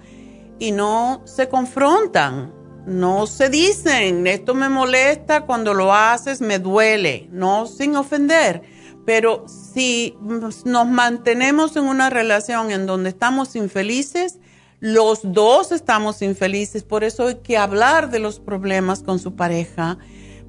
y 0.58 0.72
no 0.72 1.22
se 1.24 1.48
confrontan, 1.48 2.52
no 2.86 3.26
se 3.26 3.48
dicen, 3.48 4.26
esto 4.26 4.54
me 4.54 4.68
molesta, 4.68 5.42
cuando 5.42 5.74
lo 5.74 5.92
haces 5.92 6.40
me 6.40 6.58
duele, 6.58 7.28
no 7.32 7.66
sin 7.66 7.96
ofender. 7.96 8.62
Pero 9.04 9.44
si 9.46 10.16
nos 10.20 10.86
mantenemos 10.86 11.76
en 11.76 11.84
una 11.84 12.10
relación 12.10 12.70
en 12.70 12.86
donde 12.86 13.10
estamos 13.10 13.54
infelices, 13.54 14.38
los 14.80 15.20
dos 15.22 15.72
estamos 15.72 16.22
infelices, 16.22 16.82
por 16.82 17.04
eso 17.04 17.28
hay 17.28 17.36
que 17.36 17.56
hablar 17.56 18.10
de 18.10 18.18
los 18.18 18.40
problemas 18.40 19.02
con 19.02 19.18
su 19.18 19.34
pareja, 19.34 19.98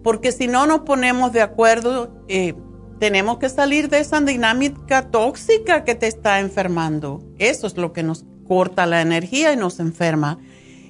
porque 0.04 0.32
si 0.32 0.48
no 0.48 0.68
nos 0.68 0.82
ponemos 0.82 1.34
de 1.34 1.42
acuerdo, 1.42 2.12
eh, 2.28 2.56
tenemos 3.00 3.38
que 3.38 3.50
salir 3.50 3.90
de 3.90 4.00
esa 4.00 4.20
dinámica 4.22 5.12
tóxica 5.12 5.84
que 5.84 5.96
te 5.96 6.08
está 6.08 6.40
enfermando. 6.40 7.24
Eso 7.38 7.68
es 7.68 7.78
lo 7.78 7.94
que 7.94 8.04
nos 8.04 8.26
corta 8.48 8.86
la 8.86 9.02
energía 9.02 9.54
y 9.54 9.58
nos 9.58 9.80
enferma. 9.80 10.40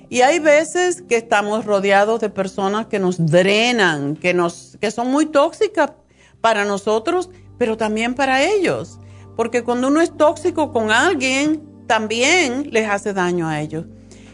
Y 0.10 0.22
hay 0.22 0.40
veces 0.40 1.02
que 1.02 1.18
estamos 1.18 1.66
rodeados 1.66 2.22
de 2.22 2.30
personas 2.30 2.88
que 2.88 3.00
nos 3.00 3.26
drenan, 3.26 4.16
que, 4.16 4.34
nos, 4.34 4.78
que 4.80 4.92
son 4.92 5.12
muy 5.12 5.26
tóxicas 5.26 5.92
para 6.40 6.64
nosotros, 6.64 7.30
pero 7.58 7.76
también 7.76 8.14
para 8.14 8.44
ellos. 8.44 9.00
Porque 9.36 9.64
cuando 9.64 9.90
uno 9.90 10.02
es 10.02 10.16
tóxico 10.16 10.72
con 10.72 10.92
alguien, 10.92 11.62
también 11.88 12.70
les 12.72 12.90
hace 12.90 13.14
daño 13.14 13.48
a 13.48 13.60
ellos. 13.62 13.86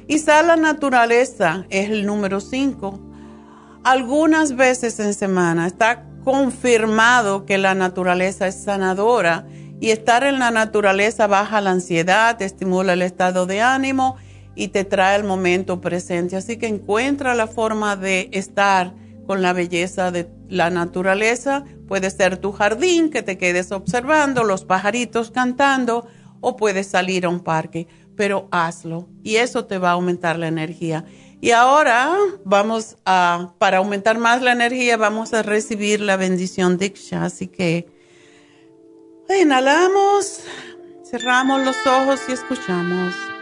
Y 0.08 0.24
la 0.26 0.56
naturaleza 0.56 1.66
es 1.70 1.90
el 1.90 2.06
número 2.06 2.40
5. 2.40 3.00
Algunas 3.84 4.56
veces 4.56 5.00
en 5.00 5.14
semana 5.14 5.66
está 5.66 6.06
confirmado 6.24 7.46
que 7.46 7.58
la 7.58 7.74
naturaleza 7.74 8.48
es 8.48 8.56
sanadora 8.56 9.46
y 9.84 9.92
estar 9.92 10.24
en 10.24 10.40
la 10.40 10.50
naturaleza 10.50 11.28
baja 11.28 11.60
la 11.60 11.72
ansiedad, 11.72 12.42
estimula 12.42 12.94
el 12.94 13.02
estado 13.02 13.46
de 13.46 13.60
ánimo 13.60 14.16
y 14.56 14.70
te 14.70 14.86
trae 14.86 15.18
el 15.18 15.26
momento 15.26 15.82
presente. 15.82 16.38
Así 16.38 16.56
que 16.56 16.68
encuentra 16.68 17.36
la 17.36 17.48
forma 17.48 17.98
de 17.98 18.30
estar 18.32 18.94
con 19.28 19.42
la 19.42 19.52
belleza 19.52 20.10
de 20.10 20.30
la 20.48 20.70
naturaleza. 20.70 21.66
Puede 21.86 22.12
ser 22.12 22.38
tu 22.38 22.54
jardín, 22.54 23.10
que 23.10 23.24
te 23.24 23.38
quedes 23.38 23.74
observando, 23.74 24.46
los 24.46 24.64
pajaritos 24.64 25.32
cantando, 25.32 26.08
o 26.40 26.56
puedes 26.56 26.88
salir 26.88 27.26
a 27.26 27.30
un 27.30 27.42
parque, 27.42 27.86
pero 28.16 28.48
hazlo 28.52 29.10
y 29.22 29.36
eso 29.36 29.66
te 29.66 29.80
va 29.80 29.90
a 29.90 29.94
aumentar 29.96 30.40
la 30.40 30.48
energía. 30.48 31.04
Y 31.42 31.52
ahora 31.52 32.16
vamos 32.46 32.96
a, 33.06 33.54
para 33.58 33.80
aumentar 33.80 34.18
más 34.18 34.42
la 34.42 34.54
energía, 34.54 34.96
vamos 34.96 35.34
a 35.34 35.44
recibir 35.44 36.00
la 36.00 36.16
bendición 36.16 36.78
Diksha. 36.78 37.26
Así 37.26 37.48
que 37.48 37.93
Inhalamos, 39.30 40.42
cerramos 41.10 41.62
los 41.66 41.88
ojos 41.88 42.22
y 42.28 42.34
escuchamos. 42.34 43.33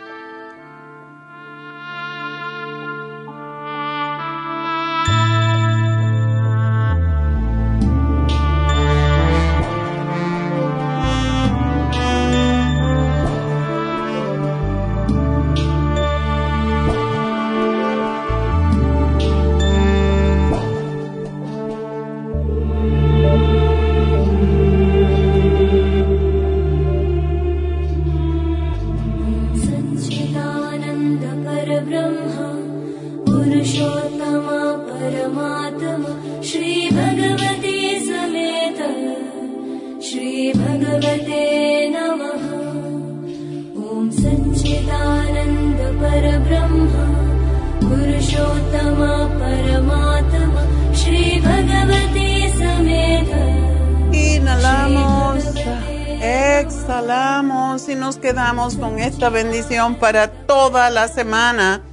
Esta 59.21 59.29
bendición 59.29 59.97
para 59.97 60.31
toda 60.31 60.89
la 60.89 61.07
semana. 61.07 61.83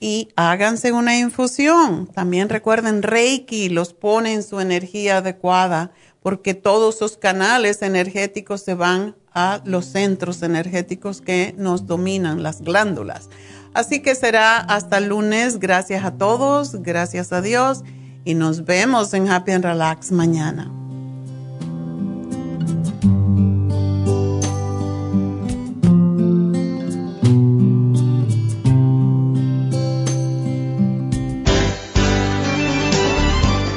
y 0.00 0.30
háganse 0.34 0.90
una 0.90 1.16
infusión. 1.16 2.08
También 2.08 2.48
recuerden 2.48 3.04
Reiki, 3.04 3.68
los 3.68 3.92
pone 3.92 4.32
en 4.32 4.42
su 4.42 4.58
energía 4.58 5.18
adecuada 5.18 5.92
porque 6.22 6.54
todos 6.54 6.96
esos 6.96 7.16
canales 7.16 7.82
energéticos 7.82 8.62
se 8.62 8.74
van 8.74 9.16
a 9.32 9.60
los 9.64 9.86
centros 9.86 10.42
energéticos 10.42 11.20
que 11.20 11.54
nos 11.56 11.86
dominan, 11.86 12.42
las 12.42 12.62
glándulas. 12.62 13.30
Así 13.74 14.02
que 14.02 14.14
será 14.14 14.58
hasta 14.58 14.98
el 14.98 15.08
lunes. 15.08 15.58
Gracias 15.58 16.04
a 16.04 16.12
todos, 16.12 16.82
gracias 16.82 17.32
a 17.32 17.40
Dios 17.40 17.82
y 18.24 18.34
nos 18.34 18.64
vemos 18.64 19.14
en 19.14 19.28
Happy 19.28 19.52
and 19.52 19.64
Relax 19.64 20.12
mañana. 20.12 20.70